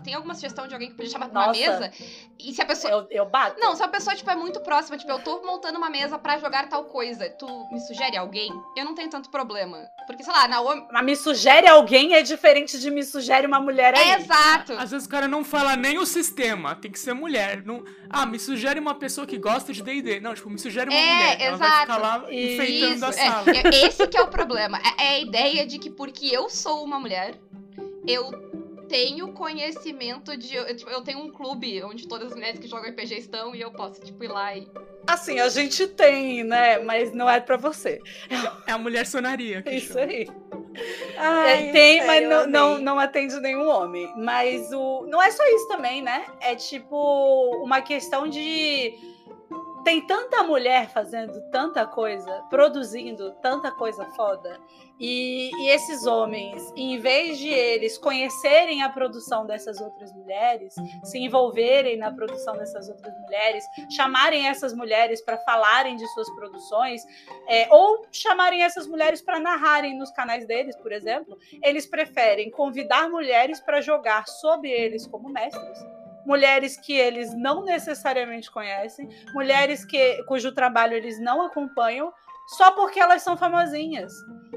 tem 0.03 0.15
alguma 0.15 0.35
sugestão 0.35 0.67
de 0.67 0.75
alguém 0.75 0.91
que 0.91 0.97
podia 0.97 1.11
chamar 1.11 1.29
uma 1.39 1.47
Nossa. 1.49 1.61
mesa, 1.61 1.93
e 2.39 2.53
se 2.53 2.61
a 2.61 2.67
pessoa. 2.67 2.93
Eu, 2.93 3.07
eu 3.11 3.27
bato. 3.27 3.59
Não, 3.61 3.75
se 3.75 3.83
a 3.83 3.89
pessoa, 3.89 4.15
tipo, 4.15 4.31
é 4.31 4.37
muito 4.37 4.61
próxima, 4.61 4.99
tipo, 4.99 5.11
eu 5.11 5.19
tô 5.21 5.43
montando 5.43 5.79
uma 5.79 5.89
mesa 5.89 6.19
pra 6.19 6.39
jogar 6.39 6.69
tal 6.69 6.85
coisa, 6.85 7.31
tu 7.31 7.47
me 7.73 7.81
sugere 7.81 8.17
alguém? 8.17 8.51
Eu 8.77 8.85
não 8.85 8.95
tenho 8.95 9.09
tanto 9.09 9.31
problema. 9.31 9.79
Porque, 10.07 10.23
sei 10.23 10.33
lá, 10.33 10.47
Naomi. 10.49 10.87
Mas 10.93 11.05
me 11.05 11.17
sugere 11.17 11.67
alguém 11.67 12.15
é 12.15 12.23
diferente 12.23 12.79
de 12.79 12.91
me 12.91 13.03
sugere 13.03 13.47
uma 13.47 13.61
mulher 13.61 13.95
aí. 13.97 14.11
É 14.11 14.17
exato! 14.17 14.73
Às 14.75 14.91
vezes 14.91 15.07
o 15.07 15.11
cara 15.11 15.27
não 15.29 15.45
fala 15.45 15.77
nem 15.77 15.97
o 15.99 16.05
sistema, 16.05 16.75
tem 16.75 16.91
que 16.91 16.99
ser 16.99 17.15
mulher. 17.15 17.63
Não... 17.65 17.83
Ah, 18.11 18.27
me 18.27 18.39
sugere 18.39 18.79
uma 18.79 18.95
pessoa 18.95 19.27
que 19.27 19.39
gosta 19.39 19.73
de 19.73 19.83
D&D. 19.83 20.21
Não, 20.21 20.35
tipo, 20.35 20.51
me 20.51 20.59
sugere 20.59 20.91
uma 20.91 20.99
É, 20.99 21.15
mulher. 21.15 21.41
Ela 21.41 21.57
vai 21.57 21.69
exato. 21.69 21.81
ficar 21.83 21.97
lá 21.99 22.19
enfeitando 22.33 22.95
Isso, 22.97 23.05
a 23.05 23.09
é, 23.09 23.13
sala. 23.13 23.45
é, 23.51 23.87
esse 23.87 24.07
que 24.07 24.17
é 24.17 24.23
o 24.23 24.29
problema. 24.29 24.79
É, 24.99 25.05
é 25.05 25.09
a 25.11 25.21
ideia 25.21 25.67
de 25.67 25.79
que 25.79 25.91
porque 25.91 26.27
eu 26.27 26.51
sou 26.51 26.85
uma 26.85 26.99
mulher, 27.01 27.35
eu 28.07 28.31
tenho 28.89 29.33
conhecimento 29.33 30.37
de. 30.37 30.55
Eu, 30.55 30.77
tipo, 30.77 30.91
eu 30.91 31.03
tenho 31.03 31.19
um 31.19 31.31
clube 31.31 31.83
onde 31.83 32.07
todas 32.09 32.29
as 32.29 32.35
mulheres 32.35 32.59
que 32.59 32.67
jogam 32.69 32.91
RPG 32.91 33.15
estão 33.19 33.55
e 33.55 33.61
eu 33.61 33.71
posso, 33.71 34.01
tipo, 34.01 34.23
ir 34.25 34.29
lá 34.29 34.57
e. 34.57 34.69
Assim, 35.07 35.39
a 35.39 35.49
gente 35.49 35.87
tem, 35.87 36.43
né? 36.45 36.79
Mas 36.79 37.13
não 37.13 37.29
é 37.29 37.39
pra 37.39 37.57
você. 37.57 38.01
É 38.67 38.73
a 38.73 38.79
mulher 38.79 39.07
sonaria. 39.07 39.63
Que 39.63 39.73
Isso 39.77 39.93
chama. 39.93 40.07
aí. 40.07 40.27
Ai, 41.17 41.69
É, 41.69 41.73
tem, 41.73 42.01
sério, 42.03 42.07
mas 42.07 42.23
eu 42.23 42.49
não, 42.49 42.75
não, 42.75 42.79
não 42.79 42.99
atende 42.99 43.39
nenhum 43.41 43.69
homem. 43.69 44.11
Mas 44.17 44.73
o. 44.73 45.07
Não 45.07 45.23
é 45.23 45.31
só 45.31 45.45
isso 45.47 45.69
também, 45.69 46.03
né? 46.03 46.25
É 46.41 46.55
tipo 46.55 47.63
uma 47.63 47.83
questão 47.83 48.27
de. 48.29 48.95
Tem 49.85 50.07
tanta 50.07 50.43
mulher 50.43 50.89
fazendo 50.89 51.41
tanta 51.51 51.87
coisa, 51.87 52.43
produzindo 52.49 53.33
tanta 53.43 53.71
coisa 53.71 54.07
foda. 54.17 54.59
E, 54.99 55.51
e 55.57 55.69
esses 55.69 56.07
homens, 56.07 56.73
em 56.75 56.99
vez 56.99 57.37
de 57.37 57.49
eles 57.49 57.99
conhecerem 57.99 58.83
a 58.83 58.89
produção 58.89 59.45
dessas 59.45 59.81
outras 59.81 60.11
mulheres, 60.15 60.75
se 61.03 61.19
envolverem 61.19 61.99
na 61.99 62.11
produção 62.11 62.57
dessas 62.57 62.89
outras 62.89 63.13
mulheres, 63.21 63.63
chamarem 63.95 64.47
essas 64.47 64.73
mulheres 64.73 65.21
para 65.21 65.37
falarem 65.39 65.97
de 65.97 66.07
suas 66.15 66.31
produções, 66.31 67.03
é, 67.47 67.69
ou 67.71 68.07
chamarem 68.11 68.63
essas 68.63 68.87
mulheres 68.87 69.21
para 69.21 69.39
narrarem 69.39 69.99
nos 69.99 70.11
canais 70.13 70.47
deles, 70.47 70.77
por 70.77 70.93
exemplo, 70.93 71.37
eles 71.63 71.87
preferem 71.87 72.51
convidar 72.51 73.11
mulheres 73.11 73.61
para 73.61 73.83
jogar 73.83 74.27
sob 74.27 74.67
eles 74.67 75.07
como 75.07 75.29
mestres. 75.29 75.79
Mulheres 76.27 76.79
que 76.79 76.93
eles 76.93 77.35
não 77.35 77.65
necessariamente 77.65 78.51
conhecem, 78.51 79.09
mulheres 79.35 79.85
que, 79.85 80.23
cujo 80.25 80.53
trabalho 80.53 80.95
eles 80.95 81.21
não 81.21 81.43
acompanham, 81.43 82.13
só 82.47 82.73
porque 82.73 83.01
elas 83.01 83.23
são 83.23 83.37
famosinhas. 83.37 84.13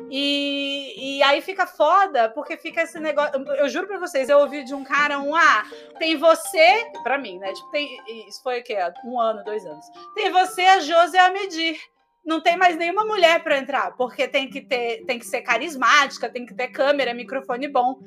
E, 0.09 1.18
e 1.18 1.24
aí 1.24 1.41
fica 1.41 1.65
foda, 1.65 2.30
porque 2.30 2.57
fica 2.57 2.82
esse 2.82 2.99
negócio. 2.99 3.34
Eu 3.55 3.68
juro 3.70 3.88
pra 3.88 3.99
vocês, 3.99 4.30
eu 4.30 4.39
ouvi 4.39 4.63
de 4.63 4.74
um 4.74 4.84
cara 4.84 5.20
um 5.20 5.36
ah, 5.36 5.65
tem 5.99 6.15
você, 6.18 6.86
pra 7.03 7.18
mim, 7.18 7.39
né? 7.39 7.51
Tipo, 7.53 7.72
tem, 7.72 8.28
isso 8.28 8.41
foi 8.43 8.59
o 8.59 8.63
quê? 8.63 8.78
Um 9.05 9.20
ano, 9.20 9.43
dois 9.43 9.65
anos. 9.65 9.86
Tem 10.15 10.32
você, 10.32 10.61
a 10.61 10.80
Josi 10.80 11.15
e 11.15 11.20
a 11.20 11.32
Medir 11.32 11.80
não 12.26 12.41
tem 12.41 12.57
mais 12.57 12.76
nenhuma 12.76 13.05
mulher 13.05 13.41
para 13.41 13.57
entrar, 13.57 13.95
porque 13.95 14.28
tem 14.28 14.49
que 14.49 14.61
ter, 14.61 15.05
tem 15.05 15.18
que 15.18 15.26
ser 15.26 15.41
carismática, 15.41 16.30
tem 16.30 16.45
que 16.45 16.53
ter 16.53 16.68
câmera, 16.68 17.13
microfone 17.13 17.70
bom. 17.70 17.99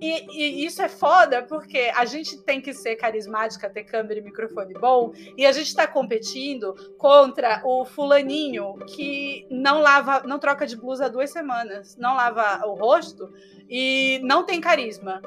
E, 0.00 0.62
e 0.62 0.64
isso 0.64 0.80
é 0.80 0.88
foda 0.88 1.42
porque 1.42 1.90
a 1.94 2.04
gente 2.04 2.38
tem 2.42 2.60
que 2.60 2.72
ser 2.72 2.96
carismática, 2.96 3.68
ter 3.68 3.84
câmera 3.84 4.20
e 4.20 4.22
microfone 4.22 4.74
bom, 4.74 5.12
e 5.36 5.44
a 5.44 5.52
gente 5.52 5.74
tá 5.74 5.86
competindo 5.86 6.74
contra 6.96 7.60
o 7.64 7.84
fulaninho 7.84 8.78
que 8.86 9.46
não 9.50 9.80
lava, 9.80 10.22
não 10.26 10.38
troca 10.38 10.66
de 10.66 10.76
blusa 10.76 11.06
há 11.06 11.08
duas 11.08 11.30
semanas, 11.30 11.96
não 11.96 12.14
lava 12.14 12.64
o 12.66 12.74
rosto 12.74 13.32
e 13.68 14.20
não 14.22 14.44
tem 14.44 14.60
carisma, 14.60 15.20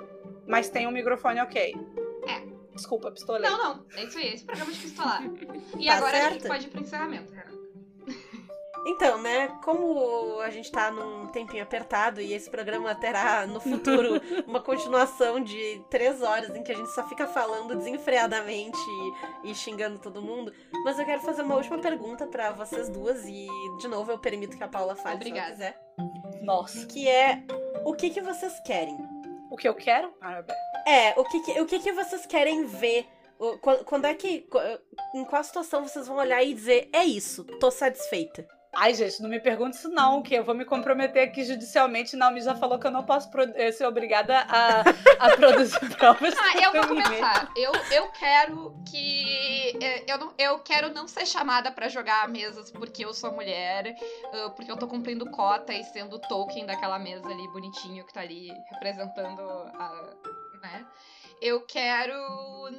mas 0.47 0.69
tem 0.69 0.87
um 0.87 0.91
microfone 0.91 1.41
ok. 1.41 1.75
É. 2.27 2.51
Desculpa, 2.73 3.11
pistolei. 3.11 3.49
Não, 3.49 3.57
não. 3.57 3.85
É 3.95 4.05
isso 4.05 4.17
aí, 4.17 4.33
esse 4.33 4.45
programa 4.45 4.71
de 4.71 4.79
pistolar. 4.79 5.23
E 5.77 5.85
Tá 5.85 5.95
agora 5.95 6.27
a 6.27 6.29
gente 6.31 6.47
pode 6.47 6.67
ir 6.67 6.69
pro 6.69 6.81
encerramento, 6.81 7.31
cara. 7.33 7.60
Então, 8.85 9.21
né, 9.21 9.47
como 9.63 10.39
a 10.39 10.49
gente 10.49 10.71
tá 10.71 10.89
num 10.89 11.27
tempinho 11.27 11.61
apertado 11.61 12.19
e 12.19 12.33
esse 12.33 12.49
programa 12.49 12.95
terá 12.95 13.45
no 13.45 13.59
futuro 13.59 14.19
uma 14.47 14.59
continuação 14.59 15.39
de 15.39 15.83
três 15.89 16.21
horas 16.21 16.55
em 16.55 16.63
que 16.63 16.71
a 16.71 16.75
gente 16.75 16.89
só 16.89 17.07
fica 17.07 17.27
falando 17.27 17.75
desenfreadamente 17.75 18.79
e, 19.43 19.51
e 19.51 19.55
xingando 19.55 19.99
todo 19.99 20.21
mundo, 20.21 20.51
mas 20.83 20.97
eu 20.97 21.05
quero 21.05 21.21
fazer 21.21 21.43
uma 21.43 21.55
última 21.55 21.77
pergunta 21.77 22.25
pra 22.25 22.51
vocês 22.51 22.89
duas 22.89 23.23
e, 23.25 23.47
de 23.79 23.87
novo, 23.87 24.11
eu 24.11 24.17
permito 24.17 24.57
que 24.57 24.63
a 24.63 24.67
Paula 24.67 24.95
fale 24.95 25.15
Obrigada. 25.17 25.47
se 25.47 25.53
quiser. 25.53 25.81
Nossa. 26.41 26.85
Que 26.87 27.07
é, 27.07 27.43
o 27.85 27.93
que 27.93 28.09
que 28.09 28.21
vocês 28.21 28.59
querem? 28.65 28.97
O 29.51 29.55
que 29.55 29.67
eu 29.67 29.75
quero? 29.75 30.11
Ah, 30.21 30.43
É, 30.87 31.19
o 31.19 31.23
que 31.25 31.39
que, 31.41 31.61
o 31.61 31.65
que, 31.65 31.79
que 31.79 31.91
vocês 31.91 32.25
querem 32.25 32.65
ver? 32.65 33.05
Quando, 33.61 33.83
quando 33.85 34.05
é 34.05 34.13
que. 34.13 34.47
Em 35.13 35.25
qual 35.25 35.43
situação 35.43 35.83
vocês 35.87 36.07
vão 36.07 36.17
olhar 36.17 36.41
e 36.43 36.53
dizer, 36.53 36.89
é 36.93 37.03
isso, 37.03 37.43
tô 37.59 37.69
satisfeita? 37.69 38.47
Ai, 38.73 38.93
gente, 38.93 39.21
não 39.21 39.29
me 39.29 39.39
pergunte 39.39 39.75
isso 39.75 39.89
não, 39.89 40.21
que 40.21 40.33
eu 40.33 40.45
vou 40.45 40.55
me 40.55 40.63
comprometer 40.63 41.27
aqui 41.27 41.43
judicialmente. 41.43 42.15
Naomi 42.15 42.39
já 42.41 42.55
falou 42.55 42.79
que 42.79 42.87
eu 42.87 42.91
não 42.91 43.03
posso 43.03 43.29
eh, 43.55 43.71
ser 43.73 43.85
obrigada 43.85 44.45
a, 44.47 44.81
a 45.19 45.35
produzir 45.35 45.97
provas. 45.97 46.33
Ah, 46.37 46.57
eu 46.57 46.71
vou 46.71 46.87
começar. 46.87 47.51
Eu, 47.55 47.73
eu 47.91 48.09
quero 48.11 48.73
que... 48.89 49.77
Eh, 49.81 50.05
eu, 50.07 50.17
não, 50.17 50.33
eu 50.37 50.59
quero 50.59 50.93
não 50.93 51.05
ser 51.05 51.25
chamada 51.25 51.69
para 51.69 51.89
jogar 51.89 52.29
mesas 52.29 52.71
porque 52.71 53.03
eu 53.03 53.13
sou 53.13 53.33
mulher, 53.33 53.93
porque 54.55 54.71
eu 54.71 54.77
tô 54.77 54.87
cumprindo 54.87 55.29
cota 55.29 55.73
e 55.73 55.83
sendo 55.83 56.17
token 56.17 56.65
daquela 56.65 56.97
mesa 56.97 57.27
ali, 57.27 57.47
bonitinho, 57.49 58.05
que 58.05 58.13
tá 58.13 58.21
ali 58.21 58.53
representando 58.71 59.41
a... 59.41 60.13
né? 60.61 60.85
Eu 61.41 61.61
quero 61.61 62.13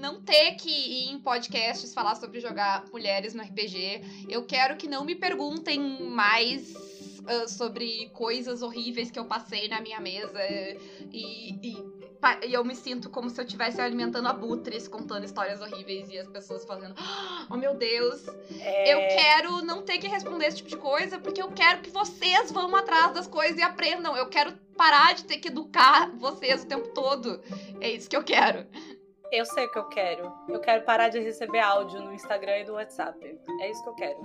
não 0.00 0.22
ter 0.22 0.52
que 0.52 0.70
ir 0.70 1.10
em 1.10 1.18
podcasts 1.18 1.92
falar 1.92 2.14
sobre 2.14 2.40
jogar 2.40 2.86
mulheres 2.92 3.34
no 3.34 3.42
RPG. 3.42 4.26
Eu 4.28 4.46
quero 4.46 4.76
que 4.76 4.86
não 4.86 5.04
me 5.04 5.16
perguntem 5.16 5.80
mais 5.80 6.72
uh, 6.72 7.48
sobre 7.48 8.08
coisas 8.10 8.62
horríveis 8.62 9.10
que 9.10 9.18
eu 9.18 9.24
passei 9.24 9.68
na 9.68 9.80
minha 9.80 10.00
mesa. 10.00 10.40
E, 11.12 11.54
e, 11.60 11.91
e 12.46 12.52
eu 12.52 12.64
me 12.64 12.74
sinto 12.74 13.10
como 13.10 13.28
se 13.28 13.40
eu 13.40 13.44
estivesse 13.44 13.80
alimentando 13.80 14.28
abutres, 14.28 14.86
contando 14.86 15.24
histórias 15.24 15.60
horríveis 15.60 16.08
e 16.10 16.18
as 16.18 16.28
pessoas 16.28 16.64
fazendo, 16.64 16.94
oh 17.50 17.56
meu 17.56 17.74
Deus. 17.74 18.26
É... 18.60 18.94
Eu 18.94 18.98
quero 19.16 19.64
não 19.64 19.82
ter 19.82 19.98
que 19.98 20.06
responder 20.06 20.46
esse 20.46 20.58
tipo 20.58 20.70
de 20.70 20.76
coisa, 20.76 21.18
porque 21.18 21.42
eu 21.42 21.50
quero 21.50 21.80
que 21.80 21.90
vocês 21.90 22.52
vão 22.52 22.74
atrás 22.76 23.12
das 23.12 23.26
coisas 23.26 23.58
e 23.58 23.62
aprendam. 23.62 24.16
Eu 24.16 24.28
quero 24.28 24.52
parar 24.76 25.14
de 25.14 25.24
ter 25.24 25.38
que 25.38 25.48
educar 25.48 26.10
vocês 26.16 26.62
o 26.62 26.66
tempo 26.66 26.88
todo. 26.88 27.40
É 27.80 27.90
isso 27.90 28.08
que 28.08 28.16
eu 28.16 28.22
quero. 28.22 28.66
Eu 29.32 29.46
sei 29.46 29.64
o 29.64 29.72
que 29.72 29.78
eu 29.78 29.88
quero. 29.88 30.32
Eu 30.46 30.60
quero 30.60 30.84
parar 30.84 31.08
de 31.08 31.18
receber 31.18 31.60
áudio 31.60 32.00
no 32.00 32.12
Instagram 32.12 32.58
e 32.58 32.64
no 32.64 32.74
WhatsApp. 32.74 33.18
É 33.60 33.70
isso 33.70 33.82
que 33.82 33.88
eu 33.88 33.94
quero. 33.94 34.18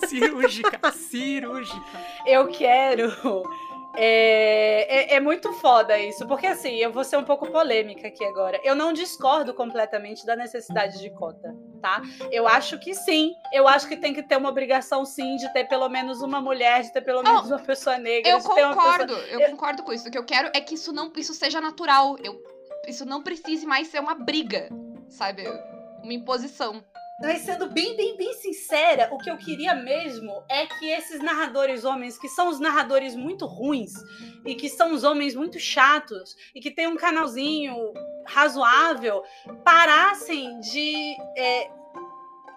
cirúrgica, 0.08 0.90
cirúrgica. 0.92 2.00
Eu 2.24 2.48
quero 2.48 3.12
é, 4.00 5.14
é, 5.14 5.14
é, 5.16 5.20
muito 5.20 5.52
foda 5.54 5.98
isso, 5.98 6.24
porque 6.28 6.46
assim, 6.46 6.76
eu 6.76 6.92
vou 6.92 7.02
ser 7.02 7.16
um 7.16 7.24
pouco 7.24 7.50
polêmica 7.50 8.06
aqui 8.06 8.24
agora. 8.24 8.60
Eu 8.62 8.76
não 8.76 8.92
discordo 8.92 9.52
completamente 9.52 10.24
da 10.24 10.36
necessidade 10.36 11.00
de 11.00 11.10
cota, 11.10 11.52
tá? 11.82 12.00
Eu 12.30 12.46
acho 12.46 12.78
que 12.78 12.94
sim. 12.94 13.32
Eu 13.52 13.66
acho 13.66 13.88
que 13.88 13.96
tem 13.96 14.14
que 14.14 14.22
ter 14.22 14.36
uma 14.36 14.50
obrigação, 14.50 15.04
sim, 15.04 15.34
de 15.34 15.52
ter 15.52 15.64
pelo 15.64 15.88
menos 15.88 16.22
uma 16.22 16.40
mulher, 16.40 16.82
de 16.82 16.92
ter 16.92 17.00
pelo 17.00 17.24
menos 17.24 17.50
oh, 17.50 17.54
uma 17.54 17.58
pessoa 17.58 17.98
negra. 17.98 18.30
Eu 18.30 18.40
concordo, 18.40 19.16
pessoa... 19.16 19.28
eu, 19.32 19.40
eu 19.40 19.50
concordo 19.50 19.82
com 19.82 19.92
isso. 19.92 20.06
O 20.06 20.10
que 20.12 20.18
eu 20.18 20.24
quero 20.24 20.48
é 20.54 20.60
que 20.60 20.76
isso 20.76 20.92
não 20.92 21.12
isso 21.16 21.34
seja 21.34 21.60
natural. 21.60 22.16
Eu, 22.22 22.40
isso 22.86 23.04
não 23.04 23.20
precise 23.20 23.66
mais 23.66 23.88
ser 23.88 23.98
uma 23.98 24.14
briga, 24.14 24.68
sabe? 25.08 25.42
Uma 26.04 26.12
imposição. 26.12 26.84
Mas 27.20 27.42
sendo 27.42 27.68
bem, 27.68 27.96
bem, 27.96 28.16
bem 28.16 28.32
sincera, 28.34 29.08
o 29.12 29.18
que 29.18 29.28
eu 29.28 29.36
queria 29.36 29.74
mesmo 29.74 30.44
é 30.48 30.66
que 30.66 30.88
esses 30.88 31.20
narradores 31.20 31.84
homens, 31.84 32.16
que 32.16 32.28
são 32.28 32.48
os 32.48 32.60
narradores 32.60 33.16
muito 33.16 33.44
ruins, 33.44 33.92
e 34.46 34.54
que 34.54 34.68
são 34.68 34.92
os 34.92 35.02
homens 35.02 35.34
muito 35.34 35.58
chatos, 35.58 36.36
e 36.54 36.60
que 36.60 36.70
tem 36.70 36.86
um 36.86 36.96
canalzinho 36.96 37.92
razoável, 38.24 39.24
parassem 39.64 40.60
de, 40.60 41.16
é, 41.36 41.68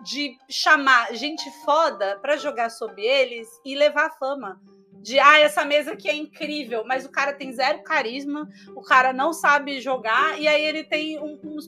de 0.04 0.38
chamar 0.48 1.12
gente 1.16 1.50
foda 1.66 2.20
para 2.22 2.38
jogar 2.38 2.70
sobre 2.70 3.04
eles 3.04 3.48
e 3.66 3.74
levar 3.74 4.12
fama 4.20 4.62
de 5.02 5.20
ah, 5.20 5.40
essa 5.40 5.66
mesa 5.66 5.94
aqui 5.94 6.10
é 6.10 6.16
incrível, 6.16 6.84
mas 6.86 7.06
o 7.06 7.10
cara 7.10 7.34
tem 7.34 7.52
zero 7.52 7.82
carisma, 7.84 8.48
o 8.76 8.82
cara 8.82 9.12
não 9.12 9.34
sabe 9.34 9.82
jogar, 9.82 10.40
e 10.40 10.48
aí 10.48 10.64
ele 10.64 10.84
tem 10.84 11.20
uns, 11.20 11.68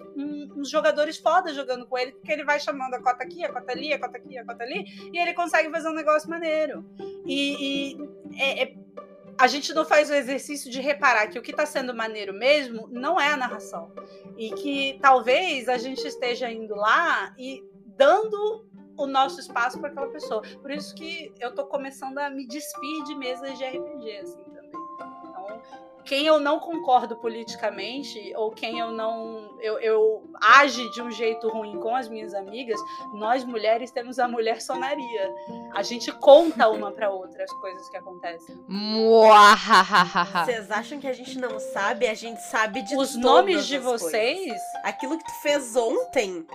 uns 0.55 0.69
jogadores 0.69 1.17
foda 1.17 1.53
jogando 1.53 1.87
com 1.87 1.97
ele, 1.97 2.11
porque 2.11 2.31
ele 2.31 2.43
vai 2.43 2.59
chamando 2.59 2.93
a 2.93 3.01
cota 3.01 3.23
aqui, 3.23 3.43
a 3.43 3.51
cota 3.51 3.71
ali, 3.71 3.91
a 3.91 3.99
cota 3.99 4.17
aqui, 4.17 4.37
a 4.37 4.45
cota 4.45 4.63
ali, 4.63 4.85
e 5.11 5.17
ele 5.17 5.33
consegue 5.33 5.69
fazer 5.71 5.89
um 5.89 5.93
negócio 5.93 6.29
maneiro. 6.29 6.85
E, 7.25 7.95
e 7.95 8.39
é, 8.39 8.63
é, 8.63 8.75
a 9.37 9.47
gente 9.47 9.73
não 9.73 9.83
faz 9.83 10.09
o 10.09 10.13
exercício 10.13 10.69
de 10.69 10.79
reparar 10.79 11.27
que 11.27 11.39
o 11.39 11.41
que 11.41 11.51
está 11.51 11.65
sendo 11.65 11.93
maneiro 11.93 12.33
mesmo 12.33 12.87
não 12.91 13.19
é 13.19 13.29
a 13.29 13.37
narração. 13.37 13.91
E 14.37 14.51
que 14.51 14.99
talvez 15.01 15.67
a 15.67 15.77
gente 15.77 16.05
esteja 16.05 16.51
indo 16.51 16.75
lá 16.75 17.33
e 17.37 17.63
dando 17.97 18.65
o 18.97 19.07
nosso 19.07 19.39
espaço 19.39 19.79
para 19.79 19.89
aquela 19.89 20.07
pessoa. 20.07 20.41
Por 20.61 20.71
isso 20.71 20.93
que 20.95 21.33
eu 21.39 21.53
tô 21.53 21.65
começando 21.65 22.17
a 22.17 22.29
me 22.29 22.47
despir 22.47 23.03
de 23.05 23.15
mesas 23.15 23.57
de 23.57 23.65
RPG, 23.65 24.17
assim, 24.17 24.43
também. 24.43 24.71
Então, 25.23 25.61
quem 26.05 26.25
eu 26.25 26.39
não 26.39 26.59
concordo 26.59 27.15
politicamente, 27.15 28.33
ou 28.35 28.51
quem 28.51 28.79
eu 28.79 28.91
não. 28.91 29.57
Eu, 29.61 29.79
eu 29.79 30.29
age 30.41 30.89
de 30.91 31.01
um 31.01 31.09
jeito 31.09 31.47
ruim 31.47 31.79
com 31.79 31.95
as 31.95 32.09
minhas 32.09 32.33
amigas, 32.33 32.79
nós 33.13 33.45
mulheres 33.45 33.89
temos 33.91 34.19
a 34.19 34.27
mulher 34.27 34.61
sonaria. 34.61 35.33
A 35.73 35.81
gente 35.81 36.11
conta 36.11 36.67
uma 36.67 36.91
para 36.91 37.09
outra 37.09 37.43
as 37.43 37.53
coisas 37.53 37.87
que 37.89 37.97
acontecem. 37.97 38.55
Vocês 40.45 40.69
acham 40.69 40.99
que 40.99 41.07
a 41.07 41.13
gente 41.13 41.39
não 41.39 41.57
sabe? 41.59 42.07
A 42.07 42.13
gente 42.13 42.41
sabe 42.41 42.81
de 42.81 42.97
Os 42.97 43.15
nomes 43.15 43.65
de 43.65 43.77
vocês? 43.77 44.39
Coisas. 44.39 44.61
Aquilo 44.83 45.17
que 45.17 45.23
tu 45.23 45.41
fez 45.41 45.75
ontem 45.75 46.45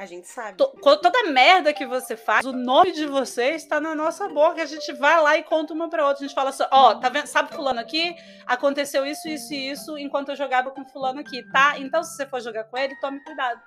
a 0.00 0.06
gente 0.06 0.28
sabe. 0.28 0.56
toda 0.56 1.30
merda 1.30 1.74
que 1.74 1.84
você 1.84 2.16
faz, 2.16 2.46
o 2.46 2.54
nome 2.54 2.90
de 2.90 3.04
você 3.04 3.50
está 3.50 3.78
na 3.78 3.94
nossa 3.94 4.26
boca. 4.30 4.62
A 4.62 4.64
gente 4.64 4.94
vai 4.94 5.20
lá 5.20 5.36
e 5.36 5.42
conta 5.42 5.74
uma 5.74 5.90
pra 5.90 6.06
outra. 6.08 6.24
A 6.24 6.26
gente 6.26 6.34
fala 6.34 6.48
assim: 6.48 6.64
ó, 6.72 6.92
oh, 6.92 6.98
tá 6.98 7.10
vendo? 7.10 7.26
Sabe 7.26 7.54
fulano 7.54 7.80
aqui? 7.80 8.16
Aconteceu 8.46 9.04
isso, 9.04 9.28
isso 9.28 9.52
e 9.52 9.70
isso 9.70 9.98
enquanto 9.98 10.30
eu 10.30 10.36
jogava 10.36 10.70
com 10.70 10.86
fulano 10.86 11.20
aqui, 11.20 11.42
tá? 11.52 11.78
Então, 11.78 12.02
se 12.02 12.16
você 12.16 12.26
for 12.26 12.40
jogar 12.40 12.64
com 12.64 12.78
ele, 12.78 12.98
tome 12.98 13.22
cuidado. 13.22 13.60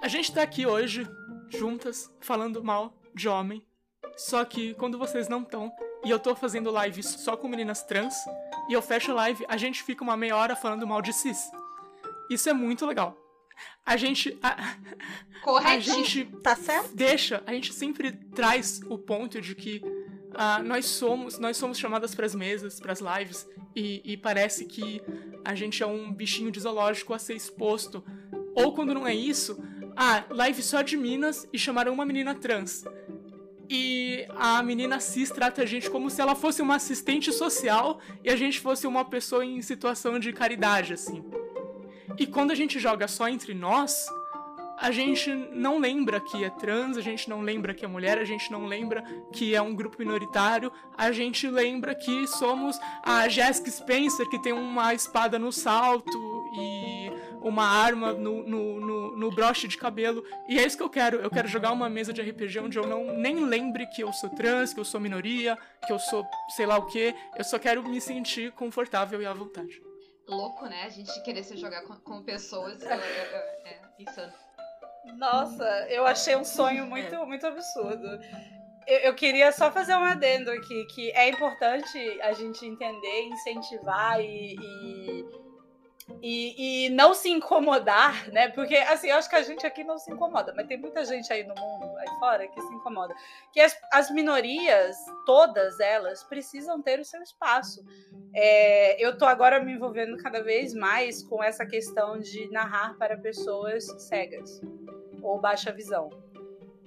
A 0.00 0.06
gente 0.06 0.32
tá 0.32 0.40
aqui 0.40 0.64
hoje, 0.66 1.04
juntas, 1.48 2.08
falando 2.20 2.62
mal 2.62 2.94
de 3.12 3.28
homem. 3.28 3.66
Só 4.16 4.44
que 4.44 4.72
quando 4.74 4.98
vocês 4.98 5.28
não 5.28 5.42
estão, 5.42 5.72
e 6.04 6.10
eu 6.10 6.20
tô 6.20 6.36
fazendo 6.36 6.70
live 6.70 7.02
só 7.02 7.36
com 7.36 7.48
meninas 7.48 7.82
trans, 7.82 8.14
e 8.68 8.72
eu 8.72 8.80
fecho 8.80 9.10
a 9.10 9.14
live, 9.14 9.44
a 9.48 9.56
gente 9.56 9.82
fica 9.82 10.04
uma 10.04 10.16
meia 10.16 10.36
hora 10.36 10.54
falando 10.54 10.86
mal 10.86 11.02
de 11.02 11.12
cis. 11.12 11.50
Isso 12.30 12.48
é 12.48 12.52
muito 12.52 12.86
legal 12.86 13.21
a 13.84 13.96
gente. 13.96 14.38
A, 14.42 14.76
A 15.76 15.80
gente 15.80 16.24
tá 16.42 16.54
certo? 16.54 16.94
Deixa, 16.94 17.42
a 17.46 17.52
gente 17.52 17.72
sempre 17.74 18.12
traz 18.12 18.80
o 18.88 18.96
ponto 18.96 19.40
de 19.40 19.54
que 19.54 19.82
uh, 19.84 20.62
nós 20.64 20.86
somos 20.86 21.38
nós 21.38 21.56
somos 21.56 21.78
chamadas 21.78 22.14
para 22.14 22.26
as 22.26 22.34
mesas, 22.34 22.78
para 22.78 22.92
as 22.92 23.00
lives, 23.00 23.46
e, 23.74 24.00
e, 24.04 24.16
parece 24.16 24.66
que 24.66 25.02
a 25.44 25.54
gente 25.54 25.82
é 25.82 25.86
um 25.86 26.12
bichinho 26.12 26.50
de 26.50 26.60
zoológico 26.60 27.12
a 27.12 27.18
ser 27.18 27.34
exposto. 27.34 28.04
Ou 28.54 28.74
quando 28.74 28.94
não 28.94 29.06
é 29.06 29.14
isso, 29.14 29.58
ah, 29.96 30.24
live 30.30 30.62
só 30.62 30.82
de 30.82 30.96
minas 30.96 31.48
e 31.52 31.58
chamaram 31.58 31.92
uma 31.92 32.04
menina 32.04 32.34
trans. 32.34 32.84
E 33.68 34.26
a 34.36 34.62
menina 34.62 35.00
cis 35.00 35.30
trata 35.30 35.62
a 35.62 35.66
gente 35.66 35.90
como 35.90 36.10
se 36.10 36.20
ela 36.20 36.34
fosse 36.34 36.60
uma 36.60 36.76
assistente 36.76 37.32
social 37.32 37.98
e 38.22 38.30
a 38.30 38.36
gente 38.36 38.60
fosse 38.60 38.86
uma 38.86 39.04
pessoa 39.04 39.44
em 39.44 39.62
situação 39.62 40.18
de 40.18 40.32
caridade, 40.32 40.92
assim. 40.92 41.24
E 42.18 42.26
quando 42.26 42.50
a 42.50 42.54
gente 42.54 42.78
joga 42.78 43.08
só 43.08 43.28
entre 43.28 43.54
nós, 43.54 44.06
a 44.82 44.90
gente 44.90 45.32
não 45.32 45.78
lembra 45.78 46.18
que 46.18 46.42
é 46.42 46.50
trans, 46.50 46.96
a 46.96 47.00
gente 47.00 47.30
não 47.30 47.40
lembra 47.40 47.72
que 47.72 47.84
é 47.84 47.88
mulher, 47.88 48.18
a 48.18 48.24
gente 48.24 48.50
não 48.50 48.66
lembra 48.66 49.02
que 49.32 49.54
é 49.54 49.62
um 49.62 49.74
grupo 49.76 49.96
minoritário, 49.98 50.72
a 50.98 51.12
gente 51.12 51.48
lembra 51.48 51.94
que 51.94 52.26
somos 52.26 52.76
a 53.04 53.28
Jessica 53.28 53.70
Spencer, 53.70 54.28
que 54.28 54.40
tem 54.40 54.52
uma 54.52 54.92
espada 54.92 55.38
no 55.38 55.52
salto 55.52 56.18
e 56.58 57.12
uma 57.40 57.64
arma 57.64 58.12
no, 58.12 58.42
no, 58.42 58.80
no, 58.80 59.16
no, 59.16 59.30
broche 59.30 59.68
de 59.68 59.76
cabelo. 59.76 60.24
E 60.48 60.58
é 60.58 60.66
isso 60.66 60.76
que 60.76 60.82
eu 60.82 60.90
quero. 60.90 61.18
Eu 61.18 61.30
quero 61.30 61.46
jogar 61.46 61.70
uma 61.70 61.88
mesa 61.88 62.12
de 62.12 62.20
RPG 62.20 62.58
onde 62.58 62.76
eu 62.76 62.86
não 62.86 63.16
nem 63.16 63.44
lembre 63.44 63.86
que 63.86 64.02
eu 64.02 64.12
sou 64.12 64.30
trans, 64.30 64.74
que 64.74 64.80
eu 64.80 64.84
sou 64.84 65.00
minoria, 65.00 65.56
que 65.86 65.92
eu 65.92 65.98
sou 65.98 66.26
sei 66.56 66.66
lá 66.66 66.76
o 66.76 66.86
que. 66.86 67.14
Eu 67.36 67.44
só 67.44 67.56
quero 67.56 67.88
me 67.88 68.00
sentir 68.00 68.50
confortável 68.50 69.22
e 69.22 69.26
à 69.26 69.32
vontade 69.32 69.91
louco, 70.28 70.66
né? 70.66 70.84
A 70.84 70.88
gente 70.88 71.22
querer 71.22 71.42
se 71.42 71.56
jogar 71.56 71.82
com, 71.82 71.96
com 71.96 72.22
pessoas. 72.22 72.82
É, 72.82 72.94
é, 72.94 73.62
é, 73.64 73.80
insano. 73.98 74.32
Nossa, 75.16 75.64
eu 75.88 76.06
achei 76.06 76.36
um 76.36 76.44
sonho 76.44 76.86
muito, 76.86 77.14
muito 77.26 77.46
absurdo. 77.46 78.06
Eu, 78.86 78.98
eu, 78.98 79.14
queria 79.14 79.50
só 79.52 79.70
fazer 79.70 79.94
um 79.94 80.04
adendo 80.04 80.50
aqui, 80.50 80.84
que 80.86 81.10
é 81.12 81.28
importante 81.28 81.98
a 82.22 82.32
gente 82.32 82.64
entender, 82.64 83.22
incentivar 83.24 84.20
e, 84.20 84.54
e 84.54 85.41
e, 86.20 86.86
e, 86.86 86.90
não 86.90 87.14
se 87.14 87.30
incomodar, 87.30 88.28
né? 88.30 88.48
Porque, 88.48 88.76
assim, 88.76 89.08
eu 89.08 89.16
acho 89.16 89.28
que 89.28 89.36
a 89.36 89.42
gente 89.42 89.66
aqui 89.66 89.84
não 89.84 89.98
se 89.98 90.12
incomoda, 90.12 90.52
mas 90.56 90.66
tem 90.66 90.76
muita 90.76 91.04
gente 91.04 91.32
aí 91.32 91.44
no 91.44 91.54
mundo, 91.54 91.96
aí 91.98 92.08
fora, 92.18 92.46
que 92.48 92.60
se 92.60 92.74
incomoda. 92.74 93.14
Que 93.52 93.60
as, 93.60 93.76
as 93.92 94.10
minorias, 94.10 94.96
todas 95.24 95.80
elas, 95.80 96.22
precisam 96.24 96.82
ter 96.82 97.00
o 97.00 97.04
seu 97.04 97.22
espaço. 97.22 97.84
É, 98.34 99.04
eu 99.04 99.16
tô 99.16 99.24
agora 99.24 99.62
me 99.62 99.72
envolvendo 99.72 100.16
cada 100.16 100.42
vez 100.42 100.74
mais 100.74 101.22
com 101.22 101.42
essa 101.42 101.64
questão 101.64 102.18
de 102.18 102.50
narrar 102.50 102.96
para 102.98 103.16
pessoas 103.16 103.84
cegas 104.02 104.60
ou 105.22 105.40
baixa 105.40 105.72
visão. 105.72 106.10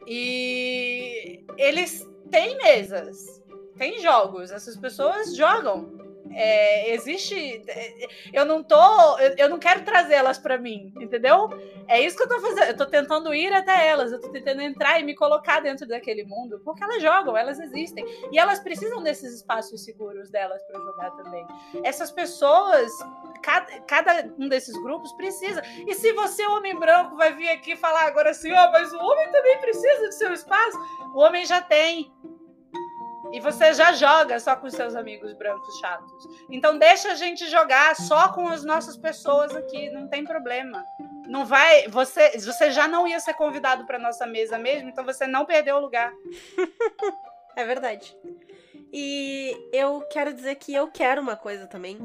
E 0.08 1.44
eles 1.58 2.08
têm 2.30 2.58
mesas, 2.58 3.42
têm 3.78 4.00
jogos, 4.00 4.52
essas 4.52 4.76
pessoas 4.76 5.36
jogam 5.36 5.95
É, 6.36 6.94
existe. 6.94 7.64
é, 7.68 8.08
Eu 8.34 8.46
não 8.46 8.64
tô. 8.64 9.18
Eu, 9.38 9.50
não 9.50 9.58
quero 9.58 9.84
trazer 9.84 10.16
elas 10.16 10.38
pra 10.38 10.58
mim, 10.58 10.94
entendeu? 11.00 11.50
É 11.88 12.02
isso 12.02 12.18
que 12.18 12.24
eu 12.24 12.28
tô 12.30 12.40
fazendo. 12.42 12.68
Eu 12.68 12.78
tô 12.78 12.86
tentando 12.86 13.34
ir 13.34 13.54
até 13.54 13.88
elas. 13.88 14.12
Eu 14.12 14.20
tô 14.20 14.30
tentando 14.30 14.62
entrar 14.62 15.00
e 15.00 15.04
me 15.04 15.16
colocar 15.16 15.62
dentro 15.62 15.88
daquele 15.88 16.24
mundo. 16.26 16.60
Porque 16.64 16.84
elas 16.84 17.02
jogam, 17.02 17.38
elas 17.38 17.60
existem. 17.60 18.04
E 18.32 18.38
elas 18.38 18.60
precisam 18.60 19.02
desses 19.02 19.34
espaços 19.36 19.84
seguros 19.84 20.30
delas 20.30 20.62
pra 20.64 20.80
jogar 20.80 21.12
também. 21.12 21.46
Essas 21.84 22.12
pessoas. 22.12 22.92
Cada, 23.42 23.80
cada 23.82 24.34
um 24.40 24.50
desses 24.50 24.76
grupos 24.82 25.12
precisa. 25.14 25.62
E 25.88 25.94
se 25.94 26.12
você, 26.14 26.46
homem 26.48 26.78
branco, 26.78 27.16
vai 27.16 27.32
vir 27.34 27.50
aqui 27.50 27.76
falar 27.76 28.08
agora 28.08 28.32
assim, 28.32 28.52
ó, 28.52 28.72
mas 28.72 28.92
o 28.92 28.98
homem 28.98 29.32
também 29.32 29.60
precisa 29.60 30.10
de 30.10 30.16
seu 30.16 30.34
espaço, 30.34 30.78
o 31.14 31.20
homem 31.20 31.46
já 31.46 31.62
tem. 31.62 32.12
E 33.32 33.40
você 33.40 33.74
já 33.74 33.92
joga 33.94 34.40
só 34.40 34.56
com 34.56 34.70
seus 34.70 34.96
amigos 34.96 35.34
brancos 35.34 35.78
chatos. 35.80 36.28
Então 36.50 36.78
deixa 36.78 37.12
a 37.12 37.16
gente 37.16 37.50
jogar 37.50 37.96
só 37.96 38.30
com 38.30 38.48
as 38.48 38.64
nossas 38.64 38.96
pessoas 38.98 39.56
aqui, 39.56 39.90
não 39.90 40.08
tem 40.08 40.24
problema. 40.24 40.84
Não 41.28 41.46
vai, 41.46 41.88
você, 41.88 42.38
você 42.38 42.72
já 42.72 42.88
não 42.88 43.08
ia 43.08 43.20
ser 43.20 43.34
convidado 43.34 43.86
para 43.86 44.00
nossa 44.00 44.26
mesa 44.26 44.58
mesmo, 44.58 44.90
então 44.90 45.04
você 45.04 45.26
não 45.28 45.46
perdeu 45.46 45.78
o 45.78 45.82
lugar. 45.82 46.12
É 47.58 47.64
verdade. 47.64 48.14
E 48.92 49.56
eu 49.72 50.02
quero 50.12 50.34
dizer 50.34 50.56
que 50.56 50.74
eu 50.74 50.90
quero 50.92 51.22
uma 51.22 51.38
coisa 51.38 51.68
também. 51.68 51.98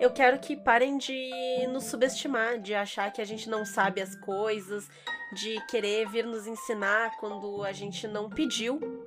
Eu 0.00 0.10
quero 0.10 0.38
que 0.38 0.56
parem 0.56 0.96
de 0.96 1.66
nos 1.68 1.86
subestimar, 1.86 2.60
de 2.60 2.72
achar 2.74 3.12
que 3.12 3.20
a 3.20 3.24
gente 3.24 3.50
não 3.50 3.64
sabe 3.64 4.00
as 4.00 4.14
coisas, 4.14 4.88
de 5.32 5.64
querer 5.66 6.08
vir 6.08 6.24
nos 6.24 6.46
ensinar 6.46 7.16
quando 7.18 7.64
a 7.64 7.72
gente 7.72 8.06
não 8.06 8.28
pediu, 8.28 9.01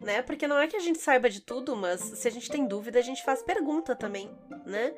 né? 0.00 0.22
Porque 0.22 0.46
não 0.46 0.58
é 0.58 0.66
que 0.66 0.76
a 0.76 0.80
gente 0.80 0.98
saiba 0.98 1.28
de 1.28 1.40
tudo, 1.40 1.76
mas 1.76 2.00
se 2.00 2.26
a 2.26 2.30
gente 2.30 2.50
tem 2.50 2.66
dúvida, 2.66 2.98
a 2.98 3.02
gente 3.02 3.22
faz 3.24 3.42
pergunta 3.42 3.94
também, 3.94 4.30
né? 4.64 4.94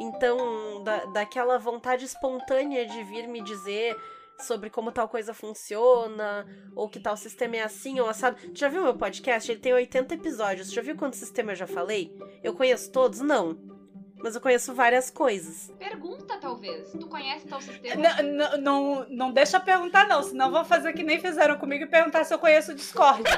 Então, 0.00 0.82
da, 0.82 1.04
daquela 1.06 1.58
vontade 1.58 2.04
espontânea 2.04 2.86
de 2.86 3.02
vir 3.04 3.28
me 3.28 3.42
dizer 3.42 3.96
sobre 4.38 4.70
como 4.70 4.90
tal 4.90 5.08
coisa 5.08 5.34
funciona, 5.34 6.46
ou 6.74 6.88
que 6.88 6.98
tal 6.98 7.16
sistema 7.16 7.56
é 7.56 7.62
assim 7.62 8.00
ou 8.00 8.08
assado. 8.08 8.38
Já 8.54 8.68
viu 8.68 8.82
meu 8.82 8.96
podcast? 8.96 9.50
Ele 9.50 9.60
tem 9.60 9.74
80 9.74 10.14
episódios. 10.14 10.72
Já 10.72 10.80
viu 10.80 10.96
quantos 10.96 11.18
sistemas 11.18 11.60
eu 11.60 11.66
já 11.66 11.72
falei? 11.72 12.16
Eu 12.42 12.54
conheço 12.54 12.90
todos? 12.90 13.20
Não. 13.20 13.79
Mas 14.22 14.34
eu 14.34 14.40
conheço 14.40 14.74
várias 14.74 15.10
coisas. 15.10 15.70
Pergunta, 15.78 16.36
talvez. 16.38 16.90
Tu 16.92 17.06
conhece 17.06 17.46
tal 17.46 17.60
sistema? 17.60 18.02
Não, 18.02 18.22
não, 18.22 18.58
não, 18.58 19.06
não 19.08 19.32
deixa 19.32 19.58
perguntar, 19.58 20.06
não, 20.06 20.22
senão 20.22 20.50
vou 20.50 20.64
fazer 20.64 20.92
que 20.92 21.02
nem 21.02 21.18
fizeram 21.20 21.56
comigo 21.56 21.84
e 21.84 21.86
perguntar 21.86 22.24
se 22.24 22.34
eu 22.34 22.38
conheço 22.38 22.72
o 22.72 22.74
Discord. 22.74 23.22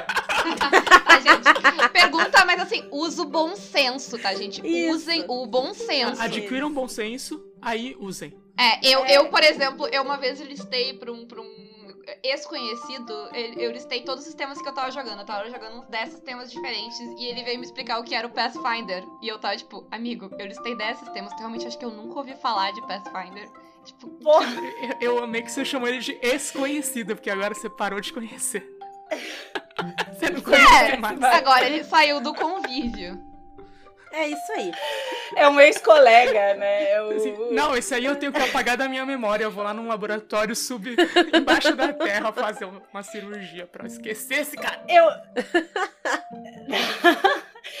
Tá, 1.05 1.19
gente? 1.19 1.89
Pergunta, 1.91 2.43
mas 2.45 2.59
assim, 2.59 2.85
usa 2.91 3.21
o 3.21 3.25
bom 3.25 3.55
senso, 3.55 4.17
tá, 4.17 4.33
gente? 4.33 4.61
Isso. 4.65 4.93
Usem 4.95 5.23
o 5.27 5.45
bom 5.45 5.73
senso. 5.73 6.21
Adquiram 6.21 6.71
bom 6.73 6.87
senso, 6.87 7.41
aí 7.61 7.95
usem. 7.99 8.33
É, 8.59 8.85
eu, 8.85 9.05
É. 9.05 9.17
eu, 9.17 9.29
por 9.29 9.41
exemplo, 9.43 9.87
eu 9.87 10.03
uma 10.03 10.17
vez 10.17 10.41
listei 10.41 10.93
pra 10.93 11.11
um, 11.11 11.25
pra 11.25 11.39
um 11.41 11.62
ex-conhecido, 12.23 13.13
ele- 13.33 13.63
eu 13.63 13.71
listei 13.71 14.01
todos 14.01 14.21
os 14.21 14.25
sistemas 14.25 14.61
que 14.61 14.67
eu 14.67 14.73
tava 14.73 14.91
jogando. 14.91 15.19
Eu 15.19 15.25
tava 15.25 15.49
jogando 15.49 15.79
uns 15.79 15.87
10 15.87 16.09
sistemas 16.11 16.51
diferentes 16.51 16.99
e 17.17 17.25
ele 17.25 17.43
veio 17.43 17.59
me 17.59 17.65
explicar 17.65 17.99
o 17.99 18.03
que 18.03 18.13
era 18.15 18.27
o 18.27 18.31
Pathfinder. 18.31 19.03
E 19.21 19.27
eu 19.27 19.39
tava 19.39 19.55
tipo, 19.57 19.87
amigo, 19.91 20.29
eu 20.37 20.45
listei 20.45 20.75
10 20.75 20.97
sistemas, 20.99 21.33
tu 21.33 21.39
realmente 21.39 21.65
acho 21.67 21.77
que 21.77 21.85
eu 21.85 21.91
nunca 21.91 22.19
ouvi 22.19 22.33
falar 22.35 22.71
de 22.71 22.81
Pathfinder. 22.87 23.49
Tipo, 23.85 24.07
Porra, 24.23 24.45
Eu, 25.01 25.15
eu 25.17 25.23
amei 25.23 25.41
que 25.41 25.51
você 25.51 25.65
chamou 25.65 25.87
ele 25.87 25.99
de 25.99 26.17
ex-conhecido, 26.21 27.15
porque 27.15 27.29
agora 27.29 27.53
você 27.53 27.69
parou 27.69 27.99
de 27.99 28.13
conhecer. 28.13 28.63
Você 30.13 30.29
não 30.29 30.41
conhece 30.41 30.97
mais. 30.97 31.21
agora 31.21 31.65
ele 31.65 31.83
saiu 31.83 32.21
do 32.21 32.33
convívio. 32.33 33.19
É 34.13 34.27
isso 34.27 34.51
aí. 34.51 34.71
é 35.35 35.49
um 35.49 35.59
ex-colega, 35.59 36.53
né? 36.55 36.91
É 36.91 37.01
o- 37.01 37.51
não, 37.51 37.75
esse 37.75 37.93
aí 37.95 38.05
eu 38.05 38.15
tenho 38.15 38.31
que 38.31 38.41
apagar 38.41 38.77
da 38.77 38.87
minha 38.87 39.05
memória. 39.05 39.43
Eu 39.43 39.51
vou 39.51 39.63
lá 39.63 39.73
num 39.73 39.87
laboratório 39.87 40.55
sub 40.55 40.95
embaixo 41.33 41.75
da 41.75 41.91
terra 41.91 42.31
fazer 42.31 42.65
uma 42.91 43.01
cirurgia 43.03 43.65
pra 43.65 43.87
esquecer 43.87 44.41
esse 44.41 44.55
cara. 44.55 44.81
Eu. 44.87 45.07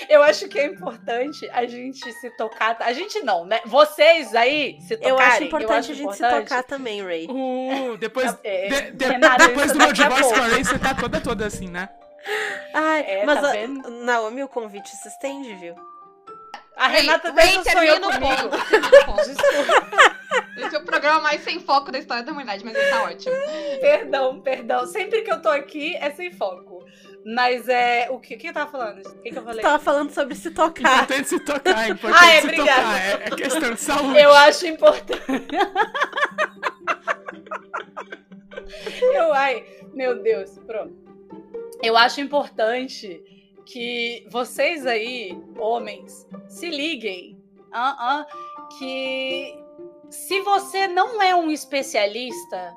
eu 0.09 0.23
acho 0.23 0.47
que 0.47 0.57
é 0.59 0.65
importante 0.65 1.47
a 1.51 1.65
gente 1.65 2.11
se 2.13 2.29
tocar. 2.31 2.77
A 2.79 2.93
gente 2.93 3.19
não, 3.21 3.45
né? 3.45 3.61
Vocês 3.65 4.33
aí 4.33 4.79
se 4.81 4.97
tocarem. 4.97 5.09
Eu 5.11 5.19
acho 5.19 5.43
importante 5.43 5.73
acho 5.79 5.91
a 5.91 5.95
gente 5.95 6.15
se 6.15 6.23
importante. 6.23 6.49
tocar 6.49 6.63
também, 6.63 7.03
Ray. 7.03 7.27
Uh, 7.29 7.97
depois, 7.97 8.35
É, 8.43 8.67
de- 8.69 8.91
de- 8.91 9.05
Renata, 9.05 9.47
depois 9.47 9.65
isso 9.67 9.73
do 9.77 9.79
meu 9.83 9.93
divórcio 9.93 10.29
com 10.29 10.35
a. 10.41 10.47
Ray, 10.47 10.63
você 10.63 10.79
tá 10.79 10.93
toda 10.95 11.21
toda 11.21 11.45
assim, 11.45 11.67
né? 11.69 11.89
Ai, 12.73 13.01
É, 13.07 13.25
mas 13.25 13.41
tá 13.41 13.51
a-? 13.51 13.89
Naomi, 14.05 14.43
o 14.43 14.47
convite 14.47 14.89
se 14.89 15.07
estende, 15.09 15.53
viu? 15.55 15.75
A 16.75 16.87
Renata 16.87 17.31
Ray, 17.31 17.57
mesmo 17.57 17.63
sonhou 17.63 17.99
termina 17.99 18.07
o 18.07 18.11
comigo. 18.11 18.49
ponto. 19.05 19.23
Desculpa, 19.23 20.17
Esse 20.57 20.75
é 20.75 20.79
o 20.79 20.83
programa 20.85 21.19
mais 21.21 21.43
sem 21.43 21.59
foco 21.59 21.91
da 21.91 21.99
história 21.99 22.23
da 22.23 22.31
humanidade, 22.31 22.65
mas 22.65 22.75
ele 22.75 22.89
tá 22.89 23.03
ótimo. 23.03 23.35
perdão, 23.79 24.41
perdão. 24.41 24.87
Sempre 24.87 25.21
que 25.21 25.31
eu 25.31 25.39
tô 25.41 25.49
aqui 25.49 25.95
é 25.97 26.09
sem 26.11 26.31
foco. 26.31 26.83
Mas 27.25 27.69
é. 27.69 28.07
O 28.09 28.19
que, 28.19 28.35
o 28.35 28.37
que 28.37 28.47
eu 28.47 28.53
tava 28.53 28.69
falando? 28.71 29.05
O 29.07 29.21
que, 29.21 29.29
que 29.31 29.37
eu 29.37 29.43
falei? 29.43 29.61
tava 29.61 29.79
falando 29.79 30.11
sobre 30.11 30.35
se 30.35 30.51
tocar. 30.51 31.03
Importante 31.03 31.29
se 31.29 31.39
tocar, 31.39 31.85
é 31.85 31.89
importante 31.91 32.21
Ah, 32.23 32.33
é, 32.33 32.41
se 32.41 32.47
obrigada. 32.47 32.81
tocar. 32.81 33.01
É, 33.01 33.13
é 33.13 33.29
questão 33.35 33.73
de 33.73 33.79
saúde. 33.79 34.19
Eu 34.19 34.33
acho 34.33 34.65
importante. 34.67 35.23
eu, 39.13 39.33
ai, 39.33 39.65
meu 39.93 40.21
Deus, 40.21 40.57
pronto. 40.65 40.93
Eu 41.81 41.97
acho 41.97 42.21
importante 42.21 43.21
que 43.65 44.25
vocês 44.29 44.85
aí, 44.85 45.37
homens, 45.57 46.27
se 46.47 46.69
liguem. 46.69 47.41
Ah, 47.71 47.95
ah, 47.99 48.27
que 48.77 49.57
se 50.09 50.41
você 50.41 50.87
não 50.87 51.21
é 51.21 51.35
um 51.35 51.49
especialista, 51.49 52.75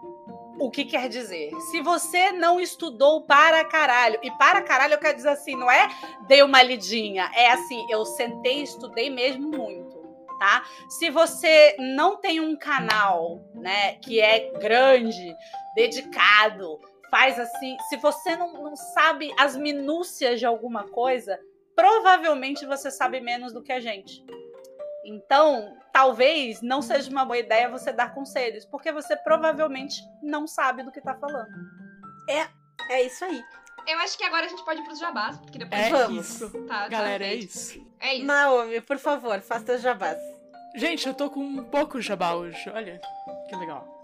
o 0.58 0.70
que 0.70 0.84
quer 0.84 1.08
dizer? 1.08 1.50
Se 1.70 1.82
você 1.82 2.32
não 2.32 2.58
estudou 2.60 3.22
para 3.22 3.64
caralho, 3.64 4.18
e 4.22 4.30
para 4.32 4.62
caralho 4.62 4.94
eu 4.94 4.98
quero 4.98 5.16
dizer 5.16 5.28
assim, 5.28 5.54
não 5.54 5.70
é 5.70 5.88
dei 6.26 6.42
uma 6.42 6.62
lidinha, 6.62 7.30
é 7.34 7.50
assim, 7.50 7.86
eu 7.90 8.04
sentei 8.06 8.60
e 8.60 8.62
estudei 8.62 9.10
mesmo 9.10 9.50
muito 9.50 9.96
tá? 10.38 10.64
Se 10.88 11.10
você 11.10 11.76
não 11.78 12.16
tem 12.16 12.40
um 12.40 12.56
canal, 12.56 13.40
né, 13.54 13.94
que 13.94 14.20
é 14.20 14.50
grande, 14.58 15.34
dedicado, 15.74 16.78
faz 17.10 17.38
assim, 17.38 17.76
se 17.88 17.96
você 17.96 18.36
não, 18.36 18.52
não 18.62 18.76
sabe 18.76 19.32
as 19.38 19.56
minúcias 19.56 20.38
de 20.38 20.46
alguma 20.46 20.84
coisa, 20.84 21.38
provavelmente 21.74 22.66
você 22.66 22.90
sabe 22.90 23.20
menos 23.20 23.52
do 23.52 23.62
que 23.62 23.72
a 23.72 23.80
gente. 23.80 24.24
Então, 25.04 25.76
talvez 25.92 26.60
não 26.62 26.82
seja 26.82 27.08
uma 27.10 27.24
boa 27.24 27.38
ideia 27.38 27.68
você 27.68 27.92
dar 27.92 28.12
conselhos, 28.12 28.64
porque 28.64 28.90
você 28.90 29.16
provavelmente 29.16 30.02
não 30.22 30.46
sabe 30.46 30.82
do 30.82 30.90
que 30.90 31.00
tá 31.00 31.14
falando. 31.14 31.48
É 32.90 33.02
isso 33.02 33.24
aí. 33.24 33.42
Eu 33.86 33.98
acho 34.00 34.18
que 34.18 34.24
agora 34.24 34.46
a 34.46 34.48
gente 34.48 34.64
pode 34.64 34.80
ir 34.80 34.84
pros 34.84 34.98
jabás, 34.98 35.38
porque 35.38 35.58
depois 35.58 35.80
É 35.80 35.90
Vamos. 35.90 36.26
isso. 36.28 36.50
tá, 36.66 36.82
tá 36.82 36.88
Galera, 36.88 37.24
é 37.24 37.34
isso. 37.36 37.80
É 38.00 38.14
isso. 38.16 38.26
Naomi, 38.26 38.80
por 38.80 38.98
favor, 38.98 39.40
faça 39.40 39.64
teus 39.64 39.80
jabás. 39.80 40.18
Gente, 40.74 41.06
eu 41.06 41.14
tô 41.14 41.30
com 41.30 41.40
um 41.40 41.64
pouco 41.64 42.00
jabá 42.00 42.34
hoje. 42.34 42.68
Olha, 42.70 43.00
que 43.48 43.56
legal. 43.56 43.95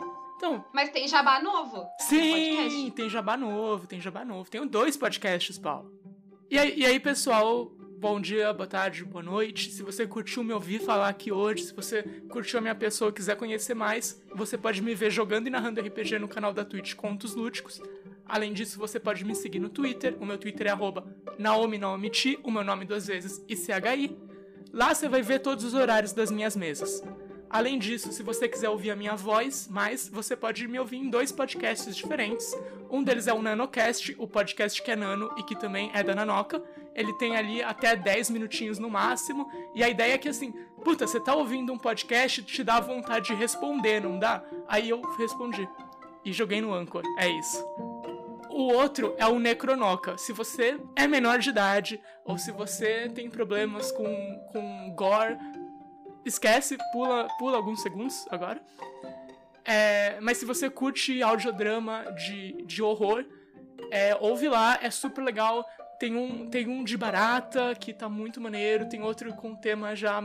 Então, 0.42 0.64
Mas 0.72 0.90
tem 0.90 1.06
jabá 1.06 1.40
novo. 1.40 1.88
sim, 2.00 2.90
tem 2.96 3.08
jabá 3.08 3.36
novo, 3.36 3.86
tem 3.86 4.00
jabá 4.00 4.24
novo. 4.24 4.50
Tenho 4.50 4.66
dois 4.66 4.96
podcasts, 4.96 5.56
Paulo. 5.56 5.88
E 6.50 6.58
aí, 6.58 6.80
e 6.80 6.84
aí, 6.84 6.98
pessoal, 6.98 7.66
bom 8.00 8.20
dia, 8.20 8.52
boa 8.52 8.66
tarde, 8.66 9.04
boa 9.04 9.22
noite. 9.22 9.70
Se 9.70 9.84
você 9.84 10.04
curtiu 10.04 10.42
me 10.42 10.52
ouvir 10.52 10.80
falar 10.80 11.08
aqui 11.10 11.30
hoje, 11.30 11.66
se 11.66 11.72
você 11.72 12.02
curtiu 12.28 12.58
a 12.58 12.60
minha 12.60 12.74
pessoa 12.74 13.10
e 13.10 13.12
quiser 13.12 13.36
conhecer 13.36 13.74
mais, 13.74 14.20
você 14.34 14.58
pode 14.58 14.82
me 14.82 14.96
ver 14.96 15.12
jogando 15.12 15.46
e 15.46 15.50
narrando 15.50 15.80
RPG 15.80 16.18
no 16.18 16.26
canal 16.26 16.52
da 16.52 16.64
Twitch 16.64 16.94
Contos 16.94 17.36
Lúdicos. 17.36 17.80
Além 18.26 18.52
disso, 18.52 18.80
você 18.80 18.98
pode 18.98 19.24
me 19.24 19.36
seguir 19.36 19.60
no 19.60 19.68
Twitter. 19.68 20.16
O 20.20 20.26
meu 20.26 20.38
Twitter 20.38 20.66
é 20.66 20.70
arroba 20.70 21.06
Naomi 21.38 21.78
Naomichi, 21.78 22.36
o 22.42 22.50
meu 22.50 22.64
nome 22.64 22.84
duas 22.84 23.06
vezes, 23.06 23.40
ICHI. 23.48 24.18
Lá 24.72 24.92
você 24.92 25.08
vai 25.08 25.22
ver 25.22 25.38
todos 25.38 25.64
os 25.64 25.74
horários 25.74 26.12
das 26.12 26.32
minhas 26.32 26.56
mesas. 26.56 27.00
Além 27.52 27.78
disso, 27.78 28.10
se 28.10 28.22
você 28.22 28.48
quiser 28.48 28.70
ouvir 28.70 28.90
a 28.92 28.96
minha 28.96 29.14
voz 29.14 29.68
mais, 29.68 30.08
você 30.08 30.34
pode 30.34 30.66
me 30.66 30.78
ouvir 30.78 30.96
em 30.96 31.10
dois 31.10 31.30
podcasts 31.30 31.94
diferentes. 31.94 32.56
Um 32.90 33.02
deles 33.02 33.26
é 33.26 33.34
o 33.34 33.42
NanoCast, 33.42 34.16
o 34.18 34.26
podcast 34.26 34.82
que 34.82 34.90
é 34.90 34.96
nano 34.96 35.30
e 35.36 35.42
que 35.42 35.54
também 35.54 35.90
é 35.92 36.02
da 36.02 36.14
Nanoca. 36.14 36.62
Ele 36.94 37.12
tem 37.18 37.36
ali 37.36 37.62
até 37.62 37.94
10 37.94 38.30
minutinhos 38.30 38.78
no 38.78 38.88
máximo. 38.88 39.50
E 39.74 39.84
a 39.84 39.88
ideia 39.90 40.14
é 40.14 40.18
que 40.18 40.30
assim, 40.30 40.50
puta, 40.82 41.06
você 41.06 41.20
tá 41.20 41.34
ouvindo 41.34 41.74
um 41.74 41.78
podcast, 41.78 42.42
te 42.42 42.64
dá 42.64 42.80
vontade 42.80 43.26
de 43.26 43.34
responder, 43.34 44.00
não 44.00 44.18
dá? 44.18 44.42
Aí 44.66 44.88
eu 44.88 45.02
respondi. 45.18 45.68
E 46.24 46.32
joguei 46.32 46.62
no 46.62 46.72
Anchor. 46.72 47.02
É 47.18 47.28
isso. 47.28 47.62
O 48.48 48.72
outro 48.72 49.14
é 49.18 49.26
o 49.26 49.38
Necronoca. 49.38 50.16
Se 50.16 50.32
você 50.32 50.80
é 50.96 51.06
menor 51.06 51.38
de 51.38 51.50
idade, 51.50 52.00
ou 52.24 52.38
se 52.38 52.50
você 52.50 53.10
tem 53.10 53.28
problemas 53.28 53.92
com, 53.92 54.48
com 54.52 54.94
gore, 54.96 55.36
esquece, 56.24 56.76
pula, 56.92 57.28
pula 57.38 57.56
alguns 57.56 57.82
segundos 57.82 58.26
agora. 58.30 58.60
É, 59.64 60.20
mas 60.20 60.38
se 60.38 60.44
você 60.44 60.68
curte 60.68 61.22
audiodrama 61.22 62.04
de, 62.12 62.62
de 62.64 62.82
horror, 62.82 63.24
é, 63.90 64.16
ouve 64.20 64.48
lá, 64.48 64.78
é 64.82 64.90
super 64.90 65.22
legal. 65.22 65.64
Tem 65.98 66.16
um, 66.16 66.50
tem 66.50 66.66
um 66.66 66.82
de 66.82 66.96
barata 66.96 67.76
que 67.76 67.92
tá 67.92 68.08
muito 68.08 68.40
maneiro, 68.40 68.88
tem 68.88 69.02
outro 69.02 69.32
com 69.34 69.54
tema 69.54 69.94
já 69.94 70.20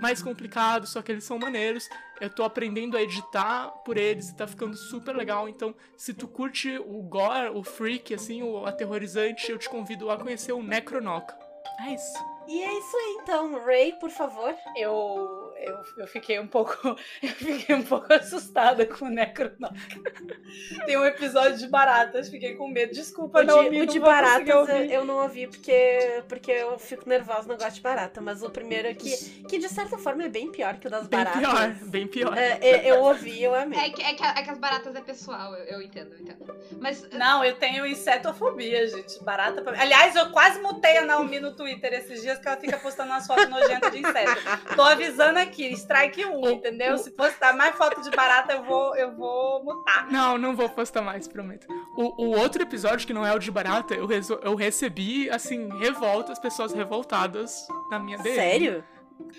mais 0.00 0.20
complicado, 0.20 0.88
só 0.88 1.00
que 1.02 1.12
eles 1.12 1.22
são 1.22 1.38
maneiros. 1.38 1.88
Eu 2.20 2.28
tô 2.28 2.42
aprendendo 2.42 2.96
a 2.96 3.02
editar 3.02 3.68
por 3.84 3.96
eles 3.96 4.30
e 4.30 4.36
tá 4.36 4.46
ficando 4.46 4.76
super 4.76 5.14
legal. 5.14 5.48
Então, 5.48 5.74
se 5.96 6.12
tu 6.12 6.26
curte 6.26 6.76
o 6.78 7.00
gore, 7.02 7.50
o 7.54 7.62
freak, 7.62 8.12
assim, 8.12 8.42
o 8.42 8.66
aterrorizante, 8.66 9.50
eu 9.50 9.58
te 9.58 9.68
convido 9.68 10.10
a 10.10 10.18
conhecer 10.18 10.52
o 10.52 10.62
Necronoca. 10.62 11.38
É 11.86 11.94
isso. 11.94 12.33
E 12.46 12.62
é 12.62 12.78
isso 12.78 12.96
aí, 12.96 13.18
então. 13.22 13.64
Ray, 13.64 13.92
por 13.92 14.10
favor. 14.10 14.54
Eu, 14.76 15.43
eu, 15.66 15.82
eu 15.98 16.06
fiquei 16.06 16.38
um 16.38 16.46
pouco. 16.46 16.74
Eu 17.22 17.28
fiquei 17.30 17.74
um 17.74 17.82
pouco 17.82 18.12
assustada 18.12 18.84
com 18.86 19.06
o 19.06 19.08
Necronoca. 19.08 19.74
Tem 20.86 20.96
um 20.96 21.04
episódio 21.04 21.58
de 21.58 21.68
baratas, 21.68 22.28
fiquei 22.28 22.54
com 22.54 22.68
medo. 22.68 22.92
Desculpa, 22.92 23.40
o 23.40 23.42
não 23.44 23.58
de, 23.60 23.64
ouvi, 23.64 23.76
o 23.76 23.78
não 23.80 23.92
de 23.92 24.00
baratas 24.00 24.48
eu, 24.48 24.58
ouvir. 24.58 24.92
eu 24.92 25.04
não 25.04 25.22
ouvi 25.22 25.46
porque, 25.46 26.22
porque 26.28 26.50
eu 26.50 26.78
fico 26.78 27.08
nervosa, 27.08 27.48
não 27.48 27.56
gosto 27.56 27.74
de 27.76 27.80
barata. 27.80 28.20
Mas 28.20 28.42
o 28.42 28.50
primeiro 28.50 28.88
aqui, 28.88 29.10
que 29.48 29.58
de 29.58 29.68
certa 29.68 29.96
forma 29.98 30.24
é 30.24 30.28
bem 30.28 30.50
pior 30.50 30.76
que 30.78 30.86
o 30.86 30.90
das 30.90 31.06
Bem 31.06 31.24
baratas. 31.24 31.40
pior, 31.40 31.74
bem 31.90 32.06
pior. 32.06 32.36
É, 32.36 32.58
é, 32.60 32.90
eu 32.90 33.00
ouvi, 33.00 33.42
eu 33.42 33.54
amei. 33.54 33.78
É 33.78 33.90
que, 33.90 34.02
é, 34.02 34.14
que, 34.14 34.22
é 34.24 34.42
que 34.42 34.50
as 34.50 34.58
baratas 34.58 34.94
é 34.94 35.00
pessoal, 35.00 35.54
eu, 35.54 35.64
eu 35.64 35.82
entendo, 35.82 36.12
eu 36.14 36.20
entendo. 36.20 36.54
Mas 36.80 37.08
Não, 37.12 37.44
eu 37.44 37.54
tenho 37.56 37.86
insetofobia, 37.86 38.86
gente. 38.88 39.22
Barata. 39.24 39.62
pra- 39.62 39.80
Aliás, 39.80 40.14
eu 40.16 40.30
quase 40.30 40.60
mutei 40.60 40.98
a 40.98 41.04
Naomi 41.04 41.40
no 41.40 41.54
Twitter 41.54 41.92
esses 41.94 42.20
dias 42.22 42.38
que 42.38 42.46
ela 42.48 42.56
fica 42.56 42.76
postando 42.78 43.10
umas 43.10 43.26
fotos 43.26 43.48
nojentas 43.48 43.90
de 43.92 43.98
inseto. 43.98 44.40
Tô 44.76 44.82
avisando 44.82 45.38
aqui, 45.38 45.53
strike 45.62 46.24
1, 46.24 46.40
O- 46.40 46.50
entendeu? 46.50 46.98
Se 46.98 47.10
postar 47.10 47.54
mais 47.56 47.74
foto 47.76 48.00
de 48.02 48.10
barata, 48.10 48.52
eu 48.54 48.64
vou, 48.64 48.96
eu 48.96 49.14
vou 49.14 49.64
mutar. 49.64 50.10
Não, 50.10 50.36
não 50.38 50.54
vou 50.56 50.68
postar 50.68 51.02
mais, 51.02 51.28
prometo. 51.28 51.66
O, 51.96 52.24
o 52.26 52.38
outro 52.38 52.62
episódio, 52.62 53.06
que 53.06 53.12
não 53.12 53.24
é 53.26 53.32
o 53.34 53.38
de 53.38 53.50
barata, 53.50 53.94
eu, 53.94 54.08
eu 54.42 54.54
recebi, 54.54 55.28
assim, 55.30 55.68
revoltas, 55.78 56.38
pessoas 56.38 56.72
revoltadas 56.72 57.66
na 57.90 57.98
minha 57.98 58.18
DM. 58.18 58.34
Sério? 58.34 58.84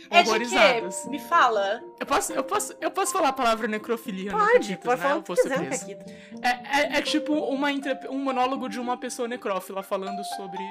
É 0.10 0.22
Horrorizadas. 0.22 1.06
Me 1.08 1.20
fala. 1.20 1.82
Eu 2.00 2.06
posso, 2.06 2.32
eu, 2.34 2.44
posso, 2.44 2.74
eu 2.80 2.92
posso 2.92 3.12
falar 3.12 3.30
a 3.30 3.34
palavra 3.34 3.68
necrofilia 3.68 4.32
no 4.32 4.38
Pode, 4.38 4.54
Caquitas, 4.54 4.84
pode 4.86 5.02
né? 5.02 5.08
falar 5.08 5.20
o 5.20 5.24
que 5.24 5.36
quiser. 5.36 6.06
É, 6.42 6.50
é, 6.50 6.98
é 6.98 7.02
tipo 7.02 7.34
uma 7.34 7.68
um 8.10 8.20
monólogo 8.20 8.70
de 8.70 8.80
uma 8.80 8.98
pessoa 8.98 9.28
necrófila 9.28 9.84
falando 9.84 10.24
sobre 10.38 10.62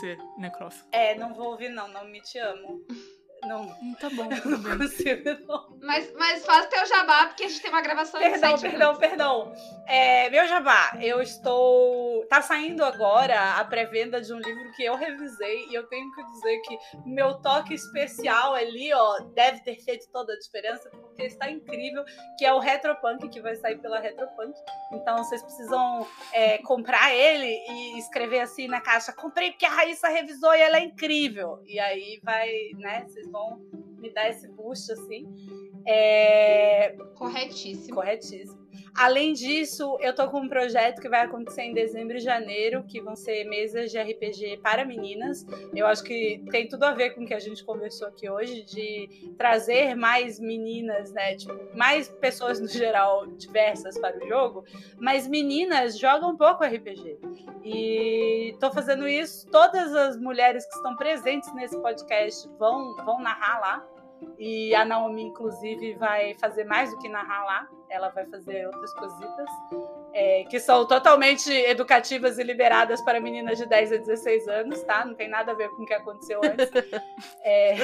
ser 0.00 0.16
necrófilo. 0.38 0.86
É, 0.92 1.14
não 1.16 1.34
vou 1.34 1.50
ouvir, 1.50 1.70
não. 1.70 1.88
Não 1.88 2.04
me 2.04 2.20
te 2.20 2.38
amo. 2.38 2.84
Não, 3.44 3.62
Hum, 3.82 3.94
Tá 4.00 4.08
bom, 4.10 4.24
não 4.24 4.40
tudo 4.40 4.58
bem. 4.58 4.78
consigo, 4.78 5.22
não. 5.46 5.76
Mas, 5.82 6.12
mas 6.14 6.44
faz 6.46 6.66
teu 6.68 6.86
jabá, 6.86 7.26
porque 7.26 7.44
a 7.44 7.48
gente 7.48 7.60
tem 7.60 7.70
uma 7.70 7.82
gravação 7.82 8.20
em 8.20 8.30
Perdão, 8.30 8.58
perdão, 8.58 8.96
perdão. 8.96 9.52
É, 9.86 10.30
meu 10.30 10.46
jabá, 10.46 10.92
eu 11.00 11.20
estou. 11.20 12.24
Tá 12.26 12.40
saindo 12.40 12.84
agora 12.84 13.56
a 13.58 13.64
pré-venda 13.64 14.20
de 14.20 14.32
um 14.32 14.38
livro 14.38 14.70
que 14.72 14.84
eu 14.84 14.94
revisei 14.94 15.66
e 15.68 15.74
eu 15.74 15.86
tenho 15.88 16.10
que 16.14 16.22
dizer 16.24 16.60
que 16.60 16.78
meu 17.04 17.34
toque 17.40 17.74
especial 17.74 18.54
ali, 18.54 18.92
ó, 18.94 19.18
deve 19.34 19.60
ter 19.60 19.76
feito 19.82 20.08
toda 20.12 20.32
a 20.32 20.38
diferença, 20.38 20.88
porque 20.90 21.24
está 21.24 21.50
incrível, 21.50 22.04
que 22.38 22.44
é 22.44 22.52
o 22.52 22.58
Retropunk, 22.60 23.28
que 23.28 23.40
vai 23.40 23.56
sair 23.56 23.78
pela 23.78 23.98
Retropunk. 23.98 24.52
Então 24.92 25.18
vocês 25.18 25.42
precisam 25.42 26.06
é, 26.32 26.58
comprar 26.58 27.12
ele 27.12 27.48
e 27.68 27.98
escrever 27.98 28.40
assim 28.40 28.68
na 28.68 28.80
caixa: 28.80 29.12
comprei 29.12 29.50
porque 29.50 29.66
a 29.66 29.70
Raíssa 29.70 30.08
revisou 30.08 30.54
e 30.54 30.60
ela 30.60 30.76
é 30.78 30.84
incrível. 30.84 31.60
E 31.66 31.80
aí 31.80 32.20
vai, 32.22 32.48
né? 32.78 33.04
Vocês 33.08 33.31
vão 33.32 33.60
me 33.98 34.10
dar 34.10 34.28
esse 34.28 34.46
boost 34.48 34.92
assim. 34.92 35.26
É, 35.86 36.94
Corretíssimo. 37.16 37.96
Corretíssimo. 37.96 38.62
Além 38.94 39.32
disso, 39.32 39.96
eu 40.00 40.14
tô 40.14 40.28
com 40.28 40.40
um 40.40 40.48
projeto 40.48 41.00
que 41.00 41.08
vai 41.08 41.22
acontecer 41.22 41.62
em 41.62 41.72
dezembro 41.72 42.16
e 42.16 42.20
janeiro, 42.20 42.84
que 42.84 43.00
vão 43.00 43.16
ser 43.16 43.44
mesas 43.44 43.90
de 43.90 43.98
RPG 43.98 44.58
para 44.62 44.84
meninas. 44.84 45.46
Eu 45.74 45.86
acho 45.86 46.04
que 46.04 46.42
tem 46.50 46.68
tudo 46.68 46.84
a 46.84 46.92
ver 46.92 47.10
com 47.10 47.22
o 47.22 47.26
que 47.26 47.32
a 47.32 47.38
gente 47.38 47.64
conversou 47.64 48.08
aqui 48.08 48.28
hoje, 48.28 48.62
de 48.64 49.32
trazer 49.38 49.94
mais 49.94 50.38
meninas, 50.38 51.10
né? 51.12 51.36
Tipo, 51.36 51.54
mais 51.74 52.08
pessoas 52.08 52.60
no 52.60 52.68
geral 52.68 53.26
diversas 53.26 53.98
para 53.98 54.22
o 54.22 54.28
jogo, 54.28 54.64
mas 54.98 55.26
meninas 55.26 55.98
jogam 55.98 56.36
pouco 56.36 56.62
RPG. 56.62 57.18
E 57.64 58.56
tô 58.60 58.70
fazendo 58.72 59.06
isso. 59.06 59.46
Todas 59.48 59.94
as 59.94 60.16
mulheres 60.16 60.66
que 60.66 60.74
estão 60.74 60.96
presentes 60.96 61.52
nesse 61.54 61.78
podcast 61.80 62.48
vão, 62.58 62.96
vão 63.04 63.20
narrar 63.20 63.60
lá. 63.60 63.86
E 64.44 64.74
a 64.74 64.84
Naomi, 64.84 65.22
inclusive, 65.22 65.94
vai 65.94 66.34
fazer 66.34 66.64
mais 66.64 66.90
do 66.90 66.98
que 66.98 67.08
narrar 67.08 67.44
lá. 67.44 67.68
Ela 67.88 68.08
vai 68.08 68.24
fazer 68.26 68.66
outras 68.66 68.92
cositas. 68.94 69.48
é, 70.14 70.44
que 70.50 70.58
são 70.60 70.86
totalmente 70.86 71.50
educativas 71.50 72.38
e 72.38 72.42
liberadas 72.42 73.00
para 73.02 73.18
meninas 73.20 73.56
de 73.56 73.66
10 73.66 73.92
a 73.92 73.96
16 73.98 74.48
anos, 74.48 74.82
tá? 74.82 75.04
Não 75.06 75.14
tem 75.14 75.26
nada 75.28 75.52
a 75.52 75.54
ver 75.54 75.68
com 75.70 75.82
o 75.84 75.86
que 75.86 75.94
aconteceu 75.94 76.40
antes. 76.44 76.68
É, 77.44 77.74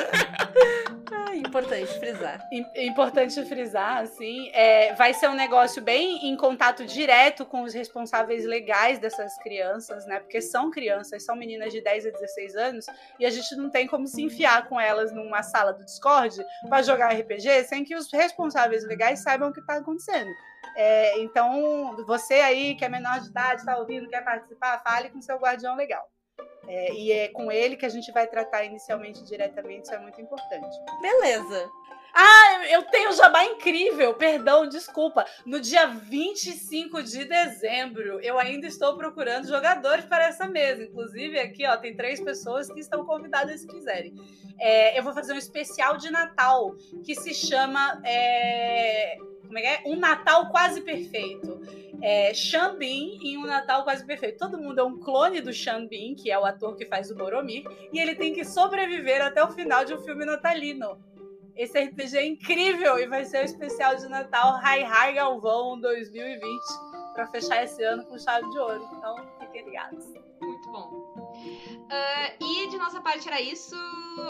Ah, 1.11 1.35
importante 1.37 1.87
frisar. 1.99 2.41
im- 2.53 2.87
importante 2.87 3.43
frisar, 3.45 3.99
assim, 3.99 4.51
é, 4.53 4.95
vai 4.95 5.13
ser 5.15 5.29
um 5.29 5.35
negócio 5.35 5.81
bem 5.83 6.29
em 6.29 6.37
contato 6.37 6.85
direto 6.85 7.45
com 7.47 7.63
os 7.63 7.73
responsáveis 7.75 8.45
legais 8.45 8.99
dessas 8.99 9.37
crianças, 9.39 10.07
né? 10.07 10.21
Porque 10.21 10.41
são 10.41 10.71
crianças, 10.71 11.25
são 11.25 11.35
meninas 11.37 11.73
de 11.73 11.81
10 11.81 12.07
a 12.07 12.11
16 12.11 12.57
anos, 12.57 12.87
e 13.19 13.27
a 13.27 13.31
gente 13.31 13.55
não 13.57 13.71
tem 13.71 13.87
como 13.87 14.07
se 14.07 14.23
enfiar 14.23 14.69
com 14.69 14.81
elas 14.81 15.13
numa 15.13 15.43
sala 15.43 15.73
do 15.73 15.85
Discord 15.85 16.37
para 16.69 16.83
jogar 16.83 17.15
RPG 17.15 17.65
sem 17.65 17.85
que 17.85 17.97
os 17.97 18.13
responsáveis 18.13 18.85
legais 18.87 19.23
saibam 19.23 19.51
o 19.51 19.53
que 19.53 19.61
está 19.61 19.75
acontecendo. 19.75 20.31
É, 20.77 21.19
então, 21.21 21.97
você 22.07 22.35
aí 22.35 22.75
que 22.75 22.85
é 22.85 22.89
menor 22.89 23.21
de 23.21 23.29
idade, 23.29 23.61
está 23.61 23.77
ouvindo, 23.79 24.09
quer 24.09 24.25
participar, 24.25 24.83
fale 24.83 25.11
com 25.11 25.21
seu 25.21 25.37
guardião 25.39 25.77
legal. 25.77 26.09
É, 26.69 26.93
e 26.93 27.11
é 27.11 27.29
com 27.29 27.51
ele 27.51 27.77
que 27.77 27.87
a 27.87 27.89
gente 27.89 28.13
vai 28.13 28.27
tratar 28.27 28.65
inicialmente 28.65 29.25
diretamente, 29.25 29.85
isso 29.85 29.95
é 29.95 29.99
muito 29.99 30.21
importante. 30.21 30.77
Beleza. 31.01 31.69
Eu 32.71 32.83
tenho 32.85 33.13
jabá 33.13 33.45
incrível, 33.45 34.15
perdão, 34.15 34.69
desculpa. 34.69 35.25
No 35.47 35.61
dia 35.61 35.87
25 35.87 37.03
de 37.03 37.25
dezembro, 37.25 38.21
eu 38.21 38.39
ainda 38.39 38.67
estou 38.67 38.97
procurando 38.97 39.49
jogadores 39.49 40.05
para 40.05 40.27
essa 40.27 40.47
mesa. 40.47 40.83
Inclusive, 40.83 41.39
aqui, 41.39 41.67
ó, 41.67 41.77
tem 41.77 41.97
três 41.97 42.21
pessoas 42.21 42.71
que 42.71 42.81
estão 42.81 43.05
convidadas 43.05 43.61
se 43.61 43.67
quiserem. 43.67 44.15
É, 44.59 44.99
eu 44.99 45.03
vou 45.03 45.13
fazer 45.13 45.33
um 45.33 45.39
especial 45.39 45.97
de 45.97 46.11
Natal 46.11 46.75
que 47.05 47.15
se 47.15 47.33
chama. 47.33 48.01
é, 48.05 49.17
como 49.47 49.59
é 49.59 49.63
que 49.63 49.67
é? 49.67 49.83
Um 49.87 49.97
Natal 49.97 50.51
Quase 50.51 50.83
Perfeito. 50.83 51.61
É, 52.03 52.33
Bean 52.79 53.19
em 53.23 53.39
Um 53.39 53.47
Natal 53.47 53.83
Quase 53.83 54.05
Perfeito. 54.05 54.39
Todo 54.39 54.59
mundo 54.59 54.79
é 54.79 54.85
um 54.85 54.99
clone 54.99 55.41
do 55.41 55.51
Bean, 55.89 56.15
que 56.15 56.31
é 56.31 56.39
o 56.39 56.45
ator 56.45 56.77
que 56.77 56.87
faz 56.87 57.11
o 57.11 57.15
Boromir, 57.15 57.65
e 57.93 57.99
ele 57.99 58.15
tem 58.15 58.33
que 58.33 58.45
sobreviver 58.45 59.25
até 59.25 59.43
o 59.43 59.51
final 59.51 59.85
de 59.85 59.95
um 59.95 60.01
filme 60.03 60.25
natalino. 60.25 60.99
Esse 61.59 61.77
RPG 61.77 62.17
é 62.17 62.25
incrível 62.25 63.01
e 63.01 63.09
vai 63.09 63.25
ser 63.25 63.43
o 63.43 63.45
especial 63.45 63.97
de 63.97 64.09
Natal 64.09 64.61
Hi 64.63 64.85
Hi 64.85 65.13
Galvão 65.15 65.81
2020 65.81 66.41
para 67.13 67.27
fechar 67.27 67.65
esse 67.65 67.83
ano 67.83 68.07
com 68.07 68.17
chave 68.17 68.49
de 68.49 68.59
ouro. 68.61 68.89
Então, 68.97 69.17
fiquem 69.41 69.65
ligados. 69.65 70.05
Muito 70.41 70.71
bom. 70.71 71.27
Ah, 71.91 72.33
e 72.41 72.69
de 72.69 72.79
nossa 72.79 73.01
parte 73.01 73.27
era 73.27 73.41
isso. 73.41 73.75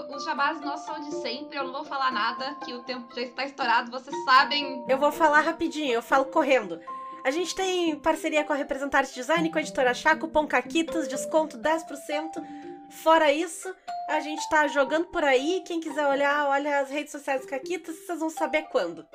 Os 0.08 0.24
jabás 0.24 0.58
nossos 0.62 0.86
são 0.86 0.98
de 1.00 1.14
sempre. 1.16 1.58
Eu 1.58 1.64
não 1.64 1.72
vou 1.72 1.84
falar 1.84 2.10
nada, 2.10 2.54
que 2.64 2.72
o 2.72 2.82
tempo 2.84 3.14
já 3.14 3.20
está 3.20 3.44
estourado. 3.44 3.90
Vocês 3.90 4.16
sabem. 4.24 4.86
Eu 4.88 4.96
vou 4.96 5.12
falar 5.12 5.42
rapidinho, 5.42 5.92
eu 5.92 6.02
falo 6.02 6.24
correndo. 6.24 6.80
A 7.24 7.30
gente 7.30 7.54
tem 7.54 7.94
parceria 7.96 8.42
com 8.42 8.54
a 8.54 8.56
Representante 8.56 9.12
Design, 9.12 9.50
com 9.50 9.58
a 9.58 9.60
editora 9.60 9.92
Chaco, 9.92 10.28
Pão 10.28 10.46
Caquitas, 10.46 11.06
desconto 11.06 11.58
10%. 11.58 12.42
Fora 12.90 13.32
isso, 13.32 13.74
a 14.08 14.20
gente 14.20 14.48
tá 14.48 14.66
jogando 14.66 15.06
por 15.06 15.24
aí. 15.24 15.62
Quem 15.66 15.80
quiser 15.80 16.06
olhar, 16.06 16.48
olha 16.48 16.80
as 16.80 16.90
redes 16.90 17.12
sociais 17.12 17.42
do 17.42 17.48
Caquitas, 17.48 17.96
vocês 17.96 18.18
vão 18.18 18.30
saber 18.30 18.62
quando. 18.70 19.06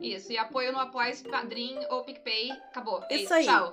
Isso. 0.00 0.32
E 0.32 0.38
apoio 0.38 0.72
no 0.72 0.78
Apoia, 0.78 1.12
Padrim 1.30 1.78
ou 1.90 2.04
PicPay. 2.04 2.50
Acabou. 2.70 3.02
É 3.10 3.16
Isso 3.16 3.32
aí. 3.32 3.46
Tchau. 3.46 3.72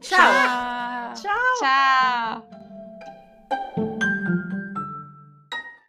Tchau! 0.00 1.14
Tchau. 1.14 1.38
Tchau. 1.60 2.48